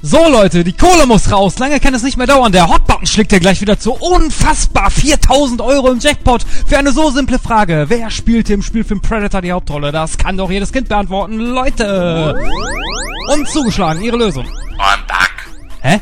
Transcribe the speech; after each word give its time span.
So 0.00 0.28
Leute, 0.28 0.62
die 0.62 0.72
Kohle 0.72 1.06
muss 1.06 1.30
raus. 1.32 1.58
Lange 1.58 1.80
kann 1.80 1.92
es 1.92 2.04
nicht 2.04 2.16
mehr 2.16 2.26
dauern. 2.28 2.52
Der 2.52 2.68
Hotbutton 2.68 3.06
schlägt 3.06 3.32
ja 3.32 3.40
gleich 3.40 3.60
wieder 3.60 3.78
zu. 3.80 3.92
Unfassbar 3.94 4.90
4000 4.90 5.60
Euro 5.60 5.90
im 5.90 5.98
Jackpot 5.98 6.44
für 6.66 6.78
eine 6.78 6.92
so 6.92 7.10
simple 7.10 7.38
Frage. 7.40 7.86
Wer 7.88 8.08
spielte 8.10 8.54
im 8.54 8.62
Spielfilm 8.62 9.00
Predator 9.00 9.42
die 9.42 9.50
Hauptrolle? 9.50 9.90
Das 9.90 10.16
kann 10.16 10.36
doch 10.36 10.50
jedes 10.50 10.72
Kind 10.72 10.88
beantworten. 10.88 11.38
Leute! 11.38 12.34
Und 13.32 13.48
zugeschlagen, 13.48 14.00
ihre 14.02 14.16
Lösung. 14.16 14.46
I'm 14.78 15.04
back. 15.08 15.48
Hä? 15.80 16.00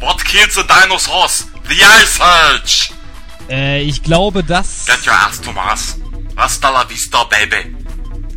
What 0.00 0.24
kills 0.24 0.54
the 0.54 0.62
dinosaurs? 0.62 1.48
The 1.68 1.74
Ice 1.74 2.20
Age. 2.22 2.92
Äh, 3.50 3.82
ich 3.82 4.04
glaube, 4.04 4.44
das... 4.44 4.86
Get 4.86 5.04
your 5.04 5.14
ass, 5.14 5.40
Thomas. 5.40 5.98
Hasta 6.36 6.70
la 6.70 6.88
vista, 6.88 7.24
baby. 7.24 7.76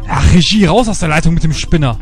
Ach, 0.10 0.24
Regie, 0.34 0.66
raus 0.66 0.88
aus 0.88 1.00
der 1.00 1.10
Leitung 1.10 1.36
mit 1.36 1.44
dem 1.44 1.54
Spinner. 1.54 2.00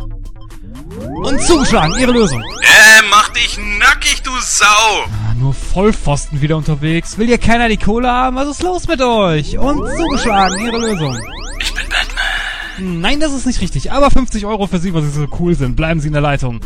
Und 1.23 1.41
zugeschlagen, 1.41 1.95
ihre 1.99 2.11
Lösung. 2.11 2.41
Äh, 2.41 3.01
mach 3.09 3.29
dich 3.29 3.57
nackig, 3.79 4.21
du 4.23 4.31
Sau. 4.41 4.65
Ah, 4.65 5.33
nur 5.39 5.53
Vollpfosten 5.53 6.41
wieder 6.41 6.57
unterwegs. 6.57 7.17
Will 7.17 7.27
hier 7.27 7.37
keiner 7.37 7.69
die 7.69 7.77
Kohle 7.77 8.09
haben? 8.09 8.35
Was 8.35 8.49
ist 8.49 8.63
los 8.63 8.87
mit 8.87 9.01
euch? 9.01 9.57
Und 9.57 9.77
zugeschlagen, 9.97 10.59
ihre 10.65 10.77
Lösung. 10.77 11.17
Ich 11.59 11.73
bin 11.73 11.83
Batman. 11.89 13.01
Nein, 13.01 13.19
das 13.19 13.33
ist 13.33 13.45
nicht 13.45 13.61
richtig. 13.61 13.91
Aber 13.91 14.11
50 14.11 14.45
Euro 14.45 14.67
für 14.67 14.79
Sie, 14.79 14.93
weil 14.93 15.03
Sie 15.03 15.09
so 15.11 15.27
cool 15.39 15.55
sind. 15.55 15.75
Bleiben 15.75 15.99
Sie 15.99 16.07
in 16.07 16.13
der 16.13 16.21
Leitung. 16.21 16.59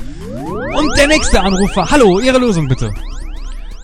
Und 0.75 0.97
der 0.97 1.07
nächste 1.07 1.41
Anrufer. 1.41 1.89
Hallo, 1.91 2.19
Ihre 2.19 2.37
Lösung 2.37 2.67
bitte. 2.67 2.91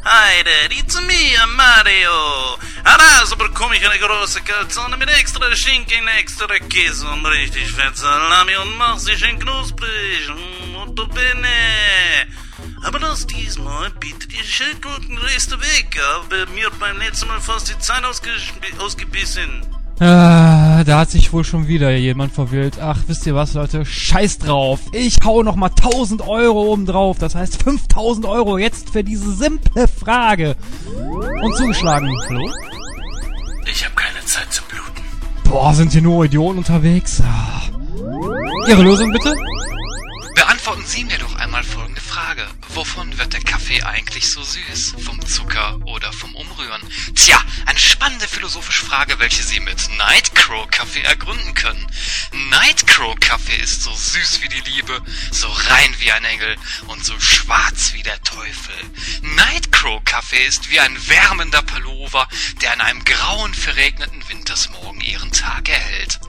Hi 0.05 0.43
Dad, 0.43 0.71
it's 0.71 0.99
me, 1.02 1.35
Mario. 1.55 2.57
Also 2.84 3.35
bekomme 3.38 3.77
ich 3.77 3.89
eine 3.89 3.98
große 3.99 4.41
Calzone 4.41 4.98
mit 4.98 5.09
extra 5.09 5.55
Schinken, 5.55 6.07
extra 6.20 6.48
Käse 6.59 7.07
und 7.07 7.26
richtig 7.26 7.71
fett 7.71 7.98
Salami 7.98 8.55
und 8.57 8.77
mach 8.77 8.98
sie 8.99 9.16
schön 9.16 9.39
knusprig. 9.39 10.29
Molto 10.71 11.07
bene. 11.07 11.48
Aber 12.84 12.99
das 12.99 13.26
diesmal 13.27 13.89
bietet 13.91 14.34
ihr 14.34 14.43
Schildkrötenreste 14.43 15.60
weg. 15.62 15.98
Aber 16.15 16.48
mir 16.48 16.70
beim 16.71 16.98
letzten 16.98 17.27
Mal 17.27 17.40
fast 17.40 17.70
die 17.70 17.73
ausge- 17.76 18.79
ausgebissen. 18.79 19.65
Ah, 19.99 20.84
da 20.84 20.99
hat 20.99 21.12
sich 21.12 21.32
wohl 21.34 21.44
schon 21.44 21.68
wieder 21.68 21.91
jemand 21.96 22.34
verwählt. 22.34 22.80
Ach, 22.82 22.99
wisst 23.08 23.26
ihr 23.26 23.36
was, 23.36 23.54
Leute? 23.54 23.86
Scheiß 23.86 24.40
drauf. 24.40 24.80
Ich 24.91 25.18
hau 25.24 25.44
noch 25.44 25.55
mal 25.55 25.70
1000 25.70 26.27
Euro 26.27 26.74
oben 26.74 26.85
drauf. 26.85 27.18
Das 27.20 27.35
heißt 27.35 27.62
5000 27.63 28.26
Euro 28.26 28.58
jetzt 28.58 28.90
für 28.90 29.04
diese 29.04 29.32
simple 29.34 29.88
Frage. 29.88 30.55
Und 31.41 31.55
zugeschlagen. 31.55 32.10
Hallo? 32.27 32.50
Ich 33.72 33.85
habe 33.85 33.96
keine 33.96 34.26
Zeit 34.26 34.52
zum 34.52 34.66
Bluten. 34.68 35.04
Boah, 35.50 35.74
sind 35.74 35.91
hier 35.91 36.02
nur 36.02 36.26
Idioten 36.26 36.57
unterwegs. 36.57 37.22
Ah. 37.22 37.62
Ihre 38.68 38.82
Lösung 38.82 39.12
bitte? 39.12 39.34
Beantworten 40.35 40.85
Sie 40.85 41.03
mir 41.03 41.17
doch 41.20 41.35
einmal 41.35 41.63
folgende 41.63 42.01
Frage. 42.01 42.48
Wovon 42.70 43.17
wird 43.17 43.34
der 43.34 43.41
Kaffee 43.41 43.84
eigentlich 43.84 44.29
so 44.29 44.41
süß? 44.43 44.95
Vom 45.05 45.23
Zucker 45.26 45.79
oder 45.85 46.12
vom 46.12 46.35
Umrühren? 46.35 46.81
Tja, 47.15 47.39
eine 47.65 47.77
spannende 47.77 48.27
philosophische 48.27 48.85
Frage, 48.85 49.20
welche 49.20 49.43
Sie 49.43 49.59
mit 49.59 49.89
Nightcrow 49.98 50.67
Kaffee 50.71 51.01
ergründen 51.01 51.54
können. 51.54 51.85
Nightcrow 52.49 53.15
Kaffee 53.20 53.61
ist 53.61 53.84
so 53.84 53.93
süß 53.93 54.41
wie 54.41 54.49
die 54.49 54.71
Liebe, 54.71 55.01
so 55.31 55.48
rein 55.48 55.95
wie 55.99 56.11
ein 56.11 56.26
Engel 56.26 56.55
und 56.87 57.05
so 57.05 57.20
schwarz 57.20 57.93
wie 57.93 58.04
der 58.04 58.21
Teufel. 58.23 58.76
Nightcrow 59.21 60.04
Kaffee 60.04 60.43
ist 60.45 60.71
wie 60.71 60.79
ein 60.79 60.98
wärmender 61.07 61.61
Pullover, 61.61 62.27
der 62.61 62.73
an 62.73 62.81
einem 62.81 63.04
grauen, 63.05 63.54
verregneten 63.54 64.28
Wintersmorgen 64.29 65.01
ihren 65.01 65.31
Tag 65.31 65.69
erhält. 65.69 66.19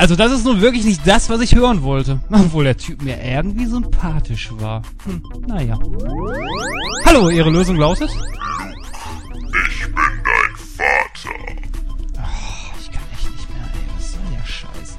Also 0.00 0.16
das 0.16 0.32
ist 0.32 0.46
nun 0.46 0.62
wirklich 0.62 0.86
nicht 0.86 1.06
das, 1.06 1.28
was 1.28 1.42
ich 1.42 1.54
hören 1.54 1.82
wollte. 1.82 2.20
Obwohl 2.30 2.64
der 2.64 2.78
Typ 2.78 3.02
mir 3.02 3.22
irgendwie 3.22 3.66
sympathisch 3.66 4.48
war. 4.52 4.80
Hm, 5.04 5.22
naja. 5.46 5.78
Hallo, 7.04 7.28
Ihre 7.28 7.50
Lösung 7.50 7.76
lautet? 7.76 8.08
Ich 8.08 9.84
bin 9.84 9.94
dein 9.94 10.56
Vater. 10.56 11.36
Oh, 12.16 12.72
ich 12.80 12.90
kann 12.90 13.02
echt 13.12 13.30
nicht 13.30 13.50
mehr, 13.50 13.66
ey. 13.74 13.84
Was 13.94 14.12
soll 14.12 14.22
der 14.32 14.46
Scheiße? 14.46 14.96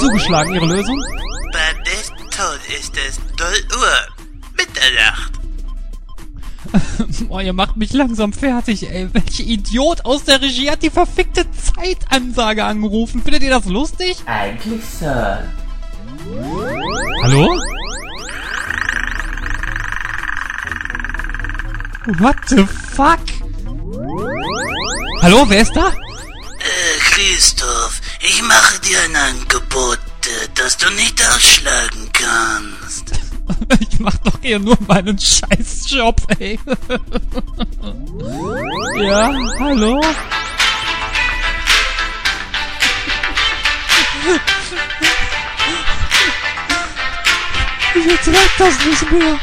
Zugeschlagen, 0.00 0.54
Ihre 0.54 0.66
Lösung? 0.66 0.98
Bei 1.52 1.82
des 1.84 2.08
Tod 2.30 2.60
ist 2.80 2.96
es 2.96 3.18
0 3.38 3.46
Uhr. 3.78 3.94
Mitternacht. 4.56 5.43
Oh, 7.28 7.40
ihr 7.40 7.52
macht 7.52 7.76
mich 7.76 7.92
langsam 7.92 8.32
fertig, 8.32 8.88
ey. 8.90 9.08
Welcher 9.12 9.44
Idiot 9.44 10.04
aus 10.04 10.24
der 10.24 10.40
Regie 10.40 10.70
hat 10.70 10.82
die 10.82 10.90
verfickte 10.90 11.46
Zeitansage 11.52 12.64
angerufen? 12.64 13.22
Findet 13.22 13.42
ihr 13.42 13.50
das 13.50 13.66
lustig? 13.66 14.16
Eigentlich, 14.26 14.84
Sir. 14.84 15.44
Hallo? 17.22 17.48
What 22.18 22.36
the 22.48 22.66
fuck? 22.66 23.18
Hallo, 25.22 25.44
wer 25.48 25.62
ist 25.62 25.74
da? 25.74 25.88
Äh, 25.88 26.98
Christoph, 27.10 28.00
ich 28.20 28.42
mache 28.42 28.78
dir 28.80 28.98
ein 29.04 29.16
Angebot, 29.16 29.98
äh, 30.26 30.48
das 30.54 30.76
du 30.76 30.90
nicht 30.90 31.18
ausschlagen 31.26 32.10
kannst. 32.12 33.12
Ich 33.80 34.00
mach 34.00 34.16
doch 34.18 34.38
hier 34.42 34.58
nur 34.58 34.76
meinen 34.86 35.18
Scheißjob, 35.18 36.16
ey. 36.38 36.58
Ja, 39.00 39.30
hallo? 39.58 40.00
Jetzt 47.94 48.28
reicht 48.28 48.58
das 48.60 48.86
nicht 48.86 49.12
mehr. 49.12 49.38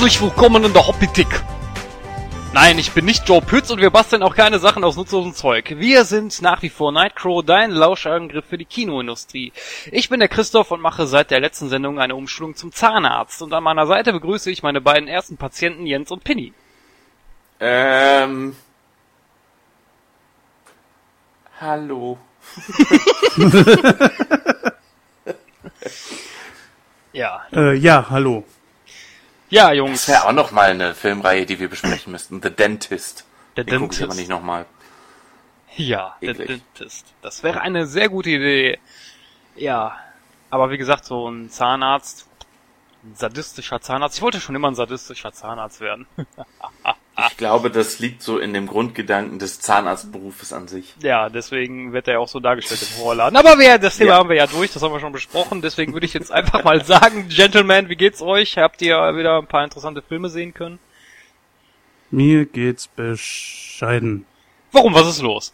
Herzlich 0.00 0.22
willkommen 0.22 0.64
in 0.64 0.72
der 0.72 0.86
Hobbytik. 0.86 1.28
Nein, 2.54 2.78
ich 2.78 2.92
bin 2.92 3.04
nicht 3.04 3.28
Joe 3.28 3.42
Pütz 3.42 3.68
und 3.68 3.82
wir 3.82 3.90
basteln 3.90 4.22
auch 4.22 4.34
keine 4.34 4.58
Sachen 4.58 4.82
aus 4.82 4.96
nutzlosem 4.96 5.34
Zeug. 5.34 5.74
Wir 5.76 6.06
sind 6.06 6.40
nach 6.40 6.62
wie 6.62 6.70
vor 6.70 6.90
Nightcrow, 6.90 7.44
dein 7.44 7.70
Lauschangriff 7.70 8.46
für 8.46 8.56
die 8.56 8.64
Kinoindustrie. 8.64 9.52
Ich 9.92 10.08
bin 10.08 10.20
der 10.20 10.30
Christoph 10.30 10.70
und 10.70 10.80
mache 10.80 11.06
seit 11.06 11.30
der 11.30 11.40
letzten 11.40 11.68
Sendung 11.68 12.00
eine 12.00 12.16
Umschulung 12.16 12.56
zum 12.56 12.72
Zahnarzt. 12.72 13.42
Und 13.42 13.52
an 13.52 13.62
meiner 13.62 13.86
Seite 13.86 14.14
begrüße 14.14 14.50
ich 14.50 14.62
meine 14.62 14.80
beiden 14.80 15.06
ersten 15.06 15.36
Patienten 15.36 15.84
Jens 15.84 16.10
und 16.10 16.24
Pinny. 16.24 16.54
Ähm. 17.60 18.56
Hallo. 21.60 22.16
Ja. 27.12 27.42
Äh, 27.52 27.74
ja, 27.74 28.06
hallo. 28.08 28.44
Ja, 29.50 29.72
Jungs. 29.72 30.06
Das 30.06 30.14
wäre 30.14 30.28
auch 30.28 30.32
noch 30.32 30.52
mal 30.52 30.70
eine 30.70 30.94
Filmreihe, 30.94 31.44
die 31.44 31.58
wir 31.58 31.68
besprechen 31.68 32.12
müssten. 32.12 32.40
The 32.40 32.50
Dentist. 32.50 33.24
Der 33.56 33.64
Den 33.64 33.74
ich 33.74 33.80
aber 33.82 33.88
Dentist. 33.88 34.18
nicht 34.18 34.30
nochmal. 34.30 34.64
Ja, 35.76 36.16
der 36.22 36.30
Eklig. 36.30 36.46
Dentist. 36.76 37.06
Das 37.22 37.42
wäre 37.42 37.60
eine 37.60 37.86
sehr 37.86 38.08
gute 38.08 38.30
Idee. 38.30 38.78
Ja, 39.56 39.98
aber 40.50 40.70
wie 40.70 40.78
gesagt, 40.78 41.04
so 41.04 41.28
ein 41.28 41.50
Zahnarzt, 41.50 42.28
ein 43.04 43.14
sadistischer 43.16 43.80
Zahnarzt. 43.80 44.16
Ich 44.16 44.22
wollte 44.22 44.40
schon 44.40 44.54
immer 44.54 44.70
ein 44.70 44.74
sadistischer 44.74 45.32
Zahnarzt 45.32 45.80
werden. 45.80 46.06
Ich 47.30 47.36
glaube, 47.36 47.70
das 47.70 47.98
liegt 47.98 48.22
so 48.22 48.38
in 48.38 48.52
dem 48.54 48.66
Grundgedanken 48.66 49.38
des 49.38 49.60
Zahnarztberufes 49.60 50.52
an 50.52 50.68
sich. 50.68 50.94
ja, 51.02 51.28
deswegen 51.28 51.92
wird 51.92 52.08
er 52.08 52.14
ja 52.14 52.18
auch 52.20 52.28
so 52.28 52.40
dargestellt 52.40 52.82
im 52.82 52.98
Horrorladen. 52.98 53.36
Aber 53.36 53.58
wir, 53.58 53.78
das 53.78 53.96
Thema 53.98 54.10
Ja. 54.10 54.16
haben 54.18 54.28
wir 54.28 54.36
ja 54.36 54.46
durch, 54.46 54.72
das 54.72 54.82
haben 54.82 54.92
wir 54.92 55.00
schon 55.00 55.12
besprochen. 55.12 55.62
Deswegen 55.62 55.92
würde 55.92 56.06
ich 56.06 56.14
jetzt 56.14 56.30
einfach 56.32 56.64
mal 56.64 56.84
sagen, 56.84 57.28
Gentlemen, 57.28 57.88
wie 57.88 57.96
geht's 57.96 58.22
euch? 58.22 58.56
Habt 58.58 58.80
ihr 58.82 58.96
wieder 59.16 59.38
ein 59.38 59.46
paar 59.46 59.64
interessante 59.64 60.02
Filme 60.02 60.28
sehen 60.28 60.54
können? 60.54 60.78
Mir 62.10 62.44
geht's 62.46 62.88
bescheiden. 62.88 64.26
Warum? 64.72 64.94
Was 64.94 65.08
ist 65.08 65.22
los? 65.22 65.52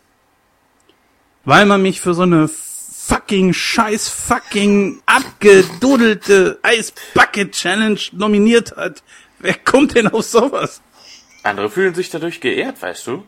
Weil 1.44 1.66
man 1.66 1.82
mich 1.82 2.00
für 2.00 2.14
so 2.14 2.22
eine 2.22 2.48
fucking 2.48 3.52
scheiß 3.52 4.08
fucking 4.08 5.00
abgedudelte 5.06 6.58
Ice 6.66 6.92
Bucket 7.14 7.52
Challenge 7.52 8.00
nominiert 8.12 8.76
hat. 8.76 9.02
Wer 9.38 9.54
kommt 9.54 9.94
denn 9.94 10.08
auf 10.08 10.24
sowas? 10.24 10.80
Andere 11.46 11.70
fühlen 11.70 11.94
sich 11.94 12.10
dadurch 12.10 12.40
geehrt, 12.40 12.82
weißt 12.82 13.06
du? 13.06 13.24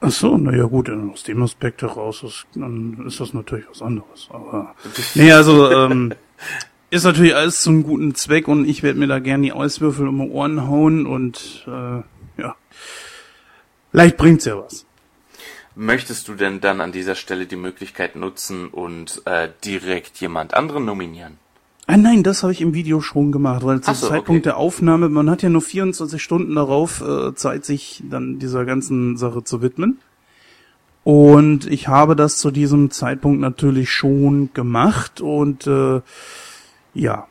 Ach 0.00 0.10
so, 0.10 0.36
naja 0.36 0.64
gut, 0.64 0.90
aus 0.90 1.22
dem 1.22 1.42
Aspekt 1.42 1.82
heraus 1.82 2.22
ist, 2.22 2.46
dann 2.54 3.06
ist 3.06 3.20
das 3.20 3.32
natürlich 3.32 3.68
was 3.70 3.82
anderes. 3.82 4.28
Aber 4.30 4.74
nee, 5.14 5.32
also 5.32 5.70
ähm, 5.70 6.14
ist 6.90 7.04
natürlich 7.04 7.34
alles 7.34 7.62
zum 7.62 7.82
guten 7.82 8.14
Zweck 8.14 8.48
und 8.48 8.68
ich 8.68 8.82
werde 8.82 8.98
mir 8.98 9.06
da 9.06 9.18
gern 9.18 9.42
die 9.42 9.52
Eiswürfel 9.52 10.08
um 10.08 10.20
die 10.20 10.28
Ohren 10.28 10.68
hauen 10.68 11.06
und 11.06 11.64
äh, 11.66 12.40
ja, 12.40 12.56
vielleicht 13.90 14.16
bringt's 14.16 14.44
ja 14.44 14.58
was. 14.58 14.86
Möchtest 15.74 16.28
du 16.28 16.34
denn 16.34 16.60
dann 16.60 16.80
an 16.80 16.92
dieser 16.92 17.14
Stelle 17.14 17.46
die 17.46 17.56
Möglichkeit 17.56 18.16
nutzen 18.16 18.68
und 18.68 19.22
äh, 19.26 19.50
direkt 19.64 20.18
jemand 20.20 20.54
anderen 20.54 20.86
nominieren? 20.86 21.38
Ah 21.88 21.96
nein, 21.96 22.24
das 22.24 22.42
habe 22.42 22.52
ich 22.52 22.60
im 22.60 22.74
Video 22.74 23.00
schon 23.00 23.30
gemacht, 23.30 23.64
weil 23.64 23.80
zum 23.80 23.94
so, 23.94 24.08
Zeitpunkt 24.08 24.40
okay. 24.40 24.50
der 24.50 24.56
Aufnahme, 24.56 25.08
man 25.08 25.30
hat 25.30 25.42
ja 25.42 25.48
nur 25.48 25.62
24 25.62 26.20
Stunden 26.20 26.56
darauf 26.56 27.00
äh, 27.00 27.32
Zeit, 27.34 27.64
sich 27.64 28.02
dann 28.10 28.40
dieser 28.40 28.64
ganzen 28.64 29.16
Sache 29.16 29.44
zu 29.44 29.62
widmen. 29.62 30.00
Und 31.04 31.70
ich 31.70 31.86
habe 31.86 32.16
das 32.16 32.38
zu 32.38 32.50
diesem 32.50 32.90
Zeitpunkt 32.90 33.40
natürlich 33.40 33.92
schon 33.92 34.52
gemacht 34.52 35.20
und 35.20 35.68
äh, 35.68 36.00
ja, 36.94 37.28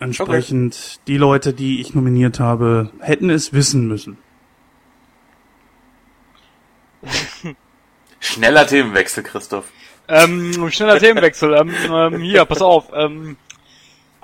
entsprechend 0.00 1.00
die 1.06 1.18
Leute, 1.18 1.52
die 1.52 1.82
ich 1.82 1.94
nominiert 1.94 2.40
habe, 2.40 2.88
hätten 3.00 3.28
es 3.28 3.52
wissen 3.52 3.86
müssen. 3.86 4.16
Schneller 8.20 8.66
Themenwechsel, 8.66 9.22
Christoph. 9.22 9.66
Ähm, 10.08 10.70
schneller 10.70 10.98
Themenwechsel. 10.98 11.52
Ähm, 11.54 11.72
ähm, 11.90 12.20
hier, 12.20 12.46
pass 12.46 12.62
auf. 12.62 12.90
Ähm, 12.94 13.36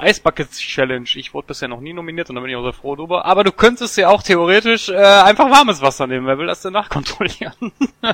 Ice 0.04 0.20
Challenge. 0.50 1.08
Ich 1.14 1.34
wurde 1.34 1.49
bisher 1.49 1.69
noch 1.69 1.81
nie 1.81 1.93
nominiert 1.93 2.28
und 2.28 2.37
da 2.37 2.40
bin 2.40 2.50
ich 2.50 2.56
auch 2.56 2.62
sehr 2.62 2.72
froh 2.72 2.96
drüber. 2.96 3.25
Aber 3.25 3.44
du 3.44 3.52
könntest 3.52 3.96
ja 3.96 4.08
auch 4.08 4.22
theoretisch 4.22 4.88
äh, 4.88 4.96
einfach 4.96 5.50
warmes 5.50 5.81
Wasser 5.81 6.06
nehmen. 6.06 6.26
Wer 6.26 6.38
will 6.38 6.46
das 6.46 6.62
denn 6.62 6.72
nachkontrollieren? 6.72 7.72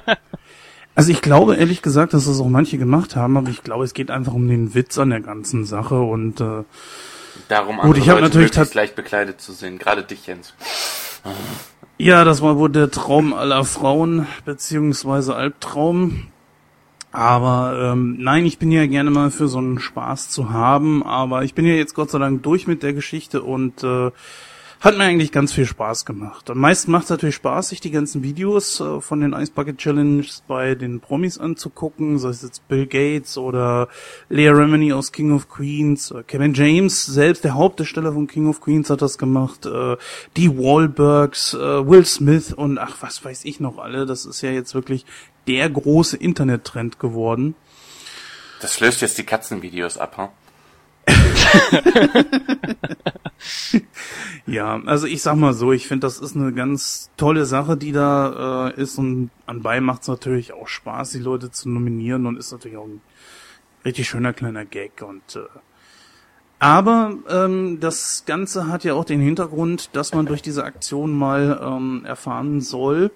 Also 0.95 1.13
ich 1.13 1.23
glaube 1.23 1.55
ehrlich 1.55 1.81
gesagt, 1.81 2.13
dass 2.13 2.25
das 2.25 2.41
auch 2.41 2.49
manche 2.49 2.77
gemacht 2.77 3.15
haben, 3.15 3.37
aber 3.37 3.51
ich 3.51 3.63
glaube, 3.63 3.85
es 3.85 3.95
geht 3.95 4.11
einfach 4.11 4.33
um 4.33 4.49
den 4.49 4.75
Witz 4.75 4.99
an 4.99 5.11
der 5.11 5.21
ganzen 5.21 5.65
Sache 5.65 6.01
und 6.01 6.41
äh, 6.41 6.65
Darum 7.47 7.77
Gut, 7.77 7.85
andere 7.85 8.01
ich 8.01 8.09
hab 8.09 8.21
Leute 8.21 8.41
natürlich 8.41 8.75
leicht 8.75 8.97
bekleidet 8.97 9.41
zu 9.41 9.53
sehen. 9.53 9.79
Gerade 9.79 10.03
dich, 10.03 10.27
Jens. 10.27 10.55
Ja, 11.99 12.25
das 12.25 12.43
war 12.43 12.59
wohl 12.59 12.71
der 12.71 12.91
Traum 12.91 13.33
aller 13.33 13.65
Frauen, 13.65 14.27
beziehungsweise 14.45 15.35
Albtraum. 15.37 16.29
Aber 17.11 17.93
ähm, 17.93 18.17
nein, 18.19 18.45
ich 18.45 18.59
bin 18.59 18.71
ja 18.71 18.87
gerne 18.87 19.11
mal 19.11 19.31
für 19.31 19.49
so 19.49 19.59
einen 19.59 19.79
Spaß 19.79 20.29
zu 20.29 20.51
haben, 20.51 21.03
aber 21.03 21.43
ich 21.43 21.55
bin 21.55 21.67
ja 21.67 21.75
jetzt 21.75 21.95
Gott 21.95 22.11
sei 22.11 22.19
Dank 22.19 22.43
durch 22.43 22.67
mit 22.67 22.83
der 22.83 22.93
Geschichte 22.93 23.43
und 23.43 23.83
äh, 23.83 24.11
hat 24.81 24.97
mir 24.97 25.05
eigentlich 25.05 25.33
ganz 25.33 25.53
viel 25.53 25.67
Spaß 25.67 26.05
gemacht. 26.05 26.51
Am 26.51 26.59
meisten 26.59 26.93
macht 26.93 27.05
es 27.05 27.11
natürlich 27.11 27.35
Spaß, 27.35 27.71
sich 27.71 27.81
die 27.81 27.91
ganzen 27.91 28.23
Videos 28.23 28.79
äh, 28.81 29.01
von 29.01 29.21
den 29.21 29.33
Ice 29.33 29.51
Bucket 29.53 29.79
Challenges 29.79 30.45
bei 30.47 30.75
den 30.75 31.01
Promis 31.01 31.39
anzugucken, 31.39 32.19
sei 32.19 32.29
es 32.29 32.43
jetzt 32.43 32.69
Bill 32.69 32.87
Gates 32.87 33.39
oder 33.39 33.89
Leah 34.29 34.53
Remini 34.53 34.93
aus 34.93 35.11
King 35.11 35.33
of 35.33 35.49
Queens, 35.49 36.13
äh, 36.13 36.23
Kevin 36.23 36.55
James, 36.55 37.07
selbst 37.07 37.43
der 37.43 37.55
Hauptdarsteller 37.55 38.13
von 38.13 38.29
King 38.29 38.49
of 38.49 38.61
Queens 38.61 38.91
hat 38.91 39.03
das 39.03 39.19
gemacht, 39.19 39.67
äh, 39.67 39.97
die 40.37 40.57
Wahlbergs, 40.57 41.55
äh, 41.55 41.59
Will 41.59 42.05
Smith 42.05 42.53
und 42.53 42.79
ach, 42.79 42.99
was 43.01 43.25
weiß 43.25 43.47
ich 43.47 43.59
noch 43.59 43.79
alle. 43.79 44.07
Das 44.07 44.27
ist 44.27 44.43
ja 44.43 44.51
jetzt 44.51 44.75
wirklich 44.75 45.07
der 45.49 45.69
große 45.71 46.17
Internettrend 46.17 47.01
geworden. 47.01 47.55
Das 48.61 48.79
löst 48.81 49.01
jetzt 49.01 49.19
die 49.19 49.25
Katzenvideos 49.25 49.99
ab, 49.99 50.17
hm? 50.17 50.29
Ja, 54.47 54.81
also 54.87 55.07
ich 55.07 55.21
sag 55.21 55.37
mal 55.37 55.53
so, 55.53 55.73
ich 55.73 55.87
finde, 55.87 56.07
das 56.07 56.19
ist 56.21 56.35
eine 56.35 56.55
ganz 56.55 57.11
tolle 57.19 57.45
Sache, 57.45 57.77
die 57.77 57.93
da 57.93 58.69
äh, 58.69 58.81
ist 58.81 58.99
und 58.99 59.31
anbei 59.45 59.81
macht 59.83 60.03
es 60.03 60.09
natürlich 60.09 60.55
auch 60.55 60.69
Spaß, 60.69 61.11
die 61.11 61.19
Leute 61.19 61.51
zu 61.51 61.69
nominieren 61.69 62.25
und 62.25 62.39
ist 62.39 62.51
natürlich 62.51 62.79
auch 62.79 62.87
ein 62.87 63.03
richtig 63.85 64.09
schöner 64.09 64.33
kleiner 64.33 64.65
Gag 64.65 65.03
und 65.07 65.37
äh, 65.37 65.41
aber 66.61 67.15
ähm, 67.29 67.79
das 67.79 68.25
Ganze 68.27 68.69
hat 68.69 68.85
ja 68.85 68.95
auch 68.95 69.05
den 69.05 69.21
Hintergrund, 69.21 69.91
dass 69.93 70.15
man 70.15 70.25
durch 70.25 70.41
diese 70.41 70.65
Aktion 70.65 71.13
mal 71.13 71.61
ähm, 71.63 72.05
erfahren 72.07 72.61
soll, 72.63 73.13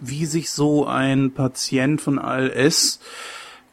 wie 0.00 0.26
sich 0.26 0.50
so 0.50 0.86
ein 0.86 1.32
Patient 1.32 2.00
von 2.00 2.18
ALS 2.18 3.00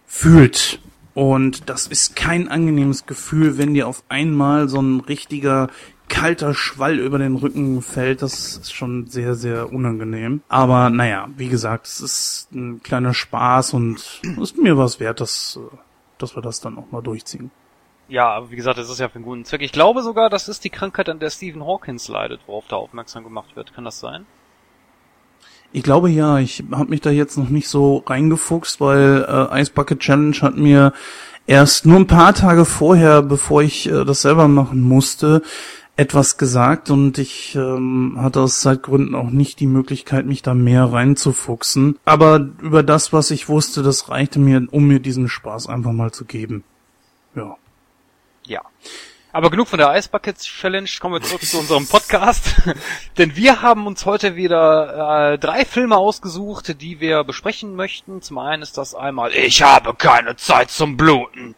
fühlt. 0.06 0.80
Und 1.14 1.70
das 1.70 1.88
ist 1.88 2.16
kein 2.16 2.50
angenehmes 2.50 3.06
Gefühl, 3.06 3.58
wenn 3.58 3.74
dir 3.74 3.88
auf 3.88 4.04
einmal 4.10 4.68
so 4.68 4.82
ein 4.82 5.00
richtiger 5.00 5.70
kalter 6.10 6.54
Schwall 6.54 7.00
über 7.00 7.18
den 7.18 7.36
Rücken 7.36 7.82
fällt. 7.82 8.22
Das 8.22 8.58
ist 8.58 8.74
schon 8.74 9.08
sehr, 9.08 9.36
sehr 9.36 9.72
unangenehm. 9.72 10.42
Aber 10.50 10.90
naja, 10.90 11.30
wie 11.38 11.48
gesagt, 11.48 11.88
es 11.88 12.02
ist 12.02 12.52
ein 12.54 12.84
kleiner 12.84 13.14
Spaß 13.14 13.74
und 13.74 14.22
ist 14.42 14.58
mir 14.58 14.78
was 14.78 15.00
wert, 15.00 15.22
dass, 15.22 15.60
dass 16.18 16.36
wir 16.36 16.42
das 16.42 16.60
dann 16.60 16.78
auch 16.78 16.92
mal 16.92 17.02
durchziehen. 17.02 17.52
Ja, 18.08 18.30
aber 18.30 18.52
wie 18.52 18.56
gesagt, 18.56 18.78
das 18.78 18.90
ist 18.90 19.00
ja 19.00 19.10
für 19.10 19.16
einen 19.16 19.26
guten 19.26 19.46
Zweck. 19.46 19.62
Ich 19.62 19.72
glaube 19.72 20.04
sogar, 20.04 20.30
das 20.30 20.48
ist 20.48 20.64
die 20.64 20.70
Krankheit, 20.70 21.10
an 21.10 21.20
der 21.20 21.32
Stephen 21.32 21.66
Hawkins 21.66 22.08
leidet, 22.08 22.42
worauf 22.46 22.66
da 22.68 22.76
aufmerksam 22.76 23.24
gemacht 23.24 23.56
wird. 23.56 23.74
Kann 23.74 23.86
das 23.86 24.00
sein? 24.00 24.28
Ich 25.76 25.84
glaube 25.84 26.10
ja, 26.10 26.40
ich 26.40 26.64
habe 26.72 26.90
mich 26.90 27.02
da 27.02 27.10
jetzt 27.10 27.38
noch 27.38 27.50
nicht 27.50 27.68
so 27.68 27.98
reingefuchst, 28.08 28.80
weil 28.80 29.26
äh, 29.28 29.60
Ice 29.60 29.74
Bucket 29.74 30.00
Challenge 30.00 30.38
hat 30.38 30.56
mir 30.56 30.94
erst 31.48 31.86
nur 31.86 31.98
ein 31.98 32.08
paar 32.08 32.34
Tage 32.34 32.64
vorher, 32.64 33.22
bevor 33.22 33.62
ich 33.62 33.88
äh, 33.88 34.06
das 34.06 34.22
selber 34.22 34.48
machen 34.48 34.80
musste, 34.80 35.42
etwas 35.98 36.38
gesagt 36.38 36.92
und 36.92 37.18
ich 37.18 37.56
ähm, 37.56 38.18
hatte 38.18 38.40
aus 38.40 38.62
Zeitgründen 38.62 39.16
auch 39.16 39.30
nicht 39.32 39.60
die 39.60 39.68
Möglichkeit, 39.68 40.26
mich 40.26 40.42
da 40.42 40.54
mehr 40.54 40.86
reinzufuchsen. 40.86 42.00
Aber 42.06 42.48
über 42.62 42.82
das, 42.82 43.12
was 43.12 43.30
ich 43.30 43.50
wusste, 43.50 43.84
das 43.84 44.08
reichte 44.08 44.40
mir, 44.40 44.66
um 44.72 44.88
mir 44.88 45.02
diesen 45.02 45.28
Spaß 45.28 45.68
einfach 45.68 45.92
mal 45.92 46.14
zu 46.14 46.24
geben. 46.24 46.64
Ja. 47.36 47.58
Ja. 48.46 48.62
Aber 49.36 49.50
genug 49.50 49.68
von 49.68 49.80
der 49.80 49.94
Ice 49.98 50.08
Bucket 50.08 50.40
Challenge, 50.40 50.88
kommen 50.98 51.16
wir 51.16 51.22
zurück 51.22 51.42
zu 51.44 51.60
unserem 51.60 51.86
Podcast. 51.86 52.56
Denn 53.18 53.36
wir 53.36 53.62
haben 53.62 53.86
uns 53.86 54.06
heute 54.06 54.38
wieder 54.38 55.34
äh, 55.34 55.38
drei 55.38 55.66
Filme 55.66 55.98
ausgesucht, 55.98 56.80
die 56.80 57.02
wir 57.02 57.26
besprechen 57.26 57.76
möchten. 57.76 58.22
Zum 58.22 58.38
einen 58.38 58.64
ist 58.64 58.78
das 58.78 58.96
einmal 58.96 59.34
Ich 59.34 59.62
habe 59.62 59.94
keine 59.94 60.38
Zeit 60.38 60.72
zum 60.72 60.96
Bluten. 60.96 61.54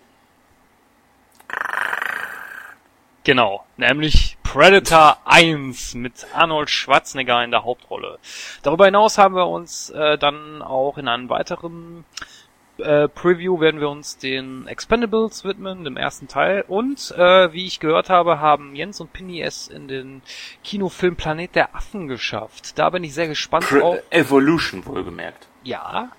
Genau, 3.24 3.64
nämlich 3.76 4.38
Predator 4.42 5.20
1 5.26 5.94
mit 5.94 6.26
Arnold 6.34 6.72
Schwarzenegger 6.72 7.44
in 7.44 7.52
der 7.52 7.64
Hauptrolle. 7.64 8.18
Darüber 8.64 8.86
hinaus 8.86 9.20
haben 9.20 9.36
wir 9.36 9.46
uns 9.46 9.92
äh, 9.92 10.18
dann 10.18 10.64
auch 10.64 10.98
in 10.98 11.08
einem 11.08 11.30
weiteren 11.30 12.06
äh, 12.80 13.08
Preview 13.08 13.60
werden 13.60 13.80
wir 13.80 13.90
uns 13.90 14.18
den 14.18 14.68
Expendables 14.68 15.44
widmen, 15.44 15.84
dem 15.84 15.98
ersten 15.98 16.28
Teil. 16.28 16.64
Und 16.68 17.12
äh, 17.18 17.52
wie 17.54 17.66
ich 17.66 17.80
gehört 17.80 18.10
habe, 18.10 18.40
haben 18.40 18.76
Jens 18.76 19.02
und 19.02 19.14
Pinny 19.14 19.42
es 19.42 19.68
in 19.68 19.88
den 19.88 20.22
Kinofilm 20.64 21.16
Planet 21.16 21.56
der 21.56 21.76
Affen 21.76 22.08
geschafft. 22.08 22.78
Da 22.78 22.90
bin 22.90 23.04
ich 23.04 23.14
sehr 23.14 23.28
gespannt 23.28 23.70
drauf. 23.72 23.98
Pr 24.10 24.16
Evolution 24.16 24.86
wohlgemerkt. 24.86 25.48
Ja. 25.64 26.12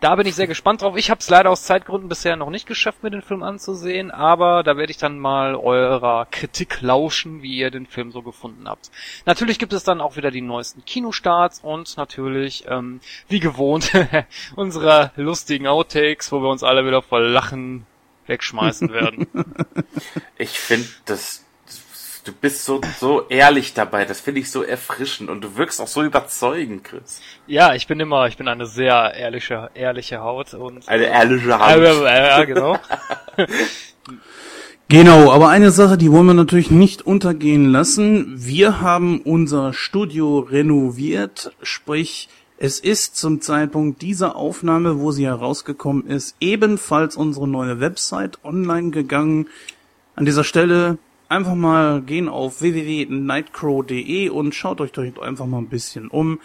Da 0.00 0.14
bin 0.16 0.26
ich 0.26 0.34
sehr 0.34 0.46
gespannt 0.46 0.82
drauf. 0.82 0.96
Ich 0.96 1.10
habe 1.10 1.20
es 1.20 1.30
leider 1.30 1.50
aus 1.50 1.62
Zeitgründen 1.64 2.08
bisher 2.08 2.36
noch 2.36 2.50
nicht 2.50 2.66
geschafft, 2.66 3.02
mir 3.02 3.10
den 3.10 3.22
Film 3.22 3.42
anzusehen, 3.42 4.10
aber 4.10 4.62
da 4.62 4.76
werde 4.76 4.90
ich 4.90 4.98
dann 4.98 5.18
mal 5.18 5.54
eurer 5.54 6.26
Kritik 6.30 6.82
lauschen, 6.82 7.42
wie 7.42 7.56
ihr 7.56 7.70
den 7.70 7.86
Film 7.86 8.10
so 8.10 8.20
gefunden 8.22 8.68
habt. 8.68 8.90
Natürlich 9.24 9.58
gibt 9.58 9.72
es 9.72 9.84
dann 9.84 10.00
auch 10.00 10.16
wieder 10.16 10.30
die 10.30 10.42
neuesten 10.42 10.84
Kinostarts 10.84 11.60
und 11.60 11.96
natürlich, 11.96 12.64
ähm, 12.68 13.00
wie 13.28 13.40
gewohnt, 13.40 13.92
unsere 14.56 15.12
lustigen 15.16 15.66
Outtakes, 15.66 16.32
wo 16.32 16.40
wir 16.40 16.50
uns 16.50 16.62
alle 16.62 16.84
wieder 16.86 17.00
vor 17.00 17.20
Lachen 17.20 17.86
wegschmeißen 18.26 18.90
werden. 18.92 19.26
Ich 20.36 20.58
finde, 20.58 20.88
dass 21.06 21.43
du 22.24 22.32
bist 22.32 22.64
so, 22.64 22.80
so 22.98 23.28
ehrlich 23.28 23.74
dabei. 23.74 24.04
Das 24.04 24.20
finde 24.20 24.40
ich 24.40 24.50
so 24.50 24.62
erfrischend 24.62 25.30
und 25.30 25.42
du 25.42 25.56
wirkst 25.56 25.80
auch 25.80 25.86
so 25.86 26.02
überzeugend, 26.02 26.84
Chris. 26.84 27.20
ja, 27.46 27.74
ich 27.74 27.86
bin 27.86 28.00
immer, 28.00 28.26
ich 28.26 28.36
bin 28.36 28.48
eine 28.48 28.66
sehr 28.66 29.14
ehrliche, 29.14 29.70
ehrliche 29.74 30.20
Haut 30.20 30.54
und 30.54 30.88
Eine 30.88 31.04
ehrliche 31.04 31.48
ja, 31.50 31.58
Hand. 31.60 31.82
ja, 31.82 32.44
genau. 32.44 32.78
Genau, 34.88 35.32
aber 35.32 35.48
eine 35.48 35.70
Sache, 35.70 35.96
die 35.96 36.12
wollen 36.12 36.26
wir 36.26 36.34
natürlich 36.34 36.70
nicht 36.70 37.02
untergehen 37.06 37.72
lassen. 37.72 38.34
Wir 38.36 38.82
haben 38.82 39.22
unser 39.22 39.72
Studio 39.72 40.40
renoviert, 40.40 41.52
sprich, 41.62 42.28
es 42.58 42.80
ist 42.80 43.16
zum 43.16 43.40
Zeitpunkt 43.40 44.02
dieser 44.02 44.36
Aufnahme, 44.36 45.00
wo 45.00 45.10
sie 45.10 45.26
herausgekommen 45.26 46.06
ist, 46.06 46.36
ebenfalls 46.38 47.16
unsere 47.16 47.48
neue 47.48 47.80
Website 47.80 48.44
online 48.44 48.90
gegangen. 48.90 49.48
An 50.16 50.26
dieser 50.26 50.44
Stelle 50.44 50.98
einfach 51.28 51.54
mal 51.54 52.02
gehen 52.02 52.28
auf 52.28 52.60
www.nightcrow.de 52.60 54.28
und 54.28 54.54
schaut 54.54 54.80
euch 54.80 54.92
dort 54.92 55.20
einfach 55.20 55.46
mal 55.46 55.58
ein 55.58 55.68
bisschen 55.68 56.08
um. 56.08 56.40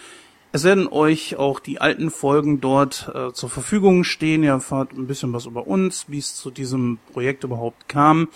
Es 0.52 0.64
werden 0.64 0.88
euch 0.88 1.36
auch 1.36 1.60
die 1.60 1.80
alten 1.80 2.10
Folgen 2.10 2.60
dort 2.60 3.12
äh, 3.14 3.32
zur 3.34 3.50
Verfügung 3.50 4.04
stehen. 4.04 4.44
Ihr 4.44 4.52
erfahrt 4.52 4.94
ein 4.94 5.06
bisschen 5.06 5.32
was 5.32 5.46
über 5.46 5.68
uns, 5.68 6.06
wie 6.08 6.18
es 6.18 6.36
zu 6.36 6.50
diesem 6.50 6.98
Projekt 7.14 7.44
überhaupt 7.44 7.88
kam, 7.88 8.30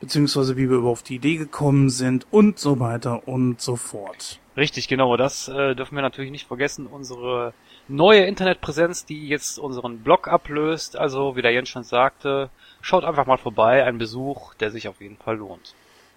beziehungsweise 0.00 0.56
wie 0.56 0.70
wir 0.70 0.76
überhaupt 0.76 1.00
auf 1.00 1.02
die 1.02 1.16
Idee 1.16 1.36
gekommen 1.36 1.90
sind 1.90 2.28
und 2.30 2.60
so 2.60 2.78
weiter 2.78 3.26
und 3.26 3.60
so 3.60 3.74
fort. 3.74 4.38
Richtig, 4.56 4.86
genau. 4.86 5.16
Das 5.16 5.48
äh, 5.48 5.74
dürfen 5.74 5.96
wir 5.96 6.02
natürlich 6.02 6.30
nicht 6.30 6.46
vergessen. 6.46 6.86
Unsere 6.86 7.54
neue 7.88 8.24
Internetpräsenz, 8.24 9.04
die 9.04 9.28
jetzt 9.28 9.58
unseren 9.58 9.98
Blog 9.98 10.28
ablöst. 10.28 10.96
Also, 10.96 11.34
wie 11.34 11.42
der 11.42 11.52
Jens 11.52 11.68
schon 11.68 11.84
sagte, 11.84 12.50
Schaut 12.88 13.04
einfach 13.04 13.26
mal 13.26 13.36
vorbei, 13.36 13.84
ein 13.84 13.98
Besuch, 13.98 14.54
der 14.54 14.70
sich 14.70 14.88
auf 14.88 15.02
jeden 15.02 15.18
Fall 15.18 15.36
lohnt. 15.36 15.74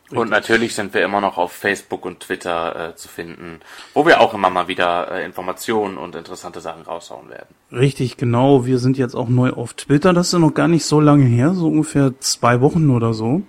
Und 0.09 0.29
natürlich 0.29 0.73
sind 0.73 0.93
wir 0.93 1.03
immer 1.03 1.19
noch 1.19 1.37
auf 1.37 1.51
Facebook 1.51 2.05
und 2.05 2.21
Twitter 2.21 2.91
äh, 2.91 2.95
zu 2.95 3.09
finden, 3.09 3.59
wo 3.93 4.05
wir 4.05 4.21
auch 4.21 4.33
immer 4.33 4.49
mal 4.49 4.69
wieder 4.69 5.11
äh, 5.11 5.25
Informationen 5.25 5.97
und 5.97 6.15
interessante 6.15 6.61
Sachen 6.61 6.83
raushauen 6.83 7.29
werden. 7.29 7.53
Richtig, 7.73 8.15
genau. 8.15 8.65
Wir 8.65 8.79
sind 8.79 8.97
jetzt 8.97 9.15
auch 9.15 9.27
neu 9.27 9.49
auf 9.49 9.73
Twitter. 9.73 10.13
Das 10.13 10.27
ist 10.27 10.33
ja 10.33 10.39
noch 10.39 10.53
gar 10.53 10.69
nicht 10.69 10.85
so 10.85 11.01
lange 11.01 11.25
her, 11.25 11.53
so 11.53 11.67
ungefähr 11.67 12.13
zwei 12.21 12.61
Wochen 12.61 12.89
oder 12.89 13.13
so. 13.13 13.41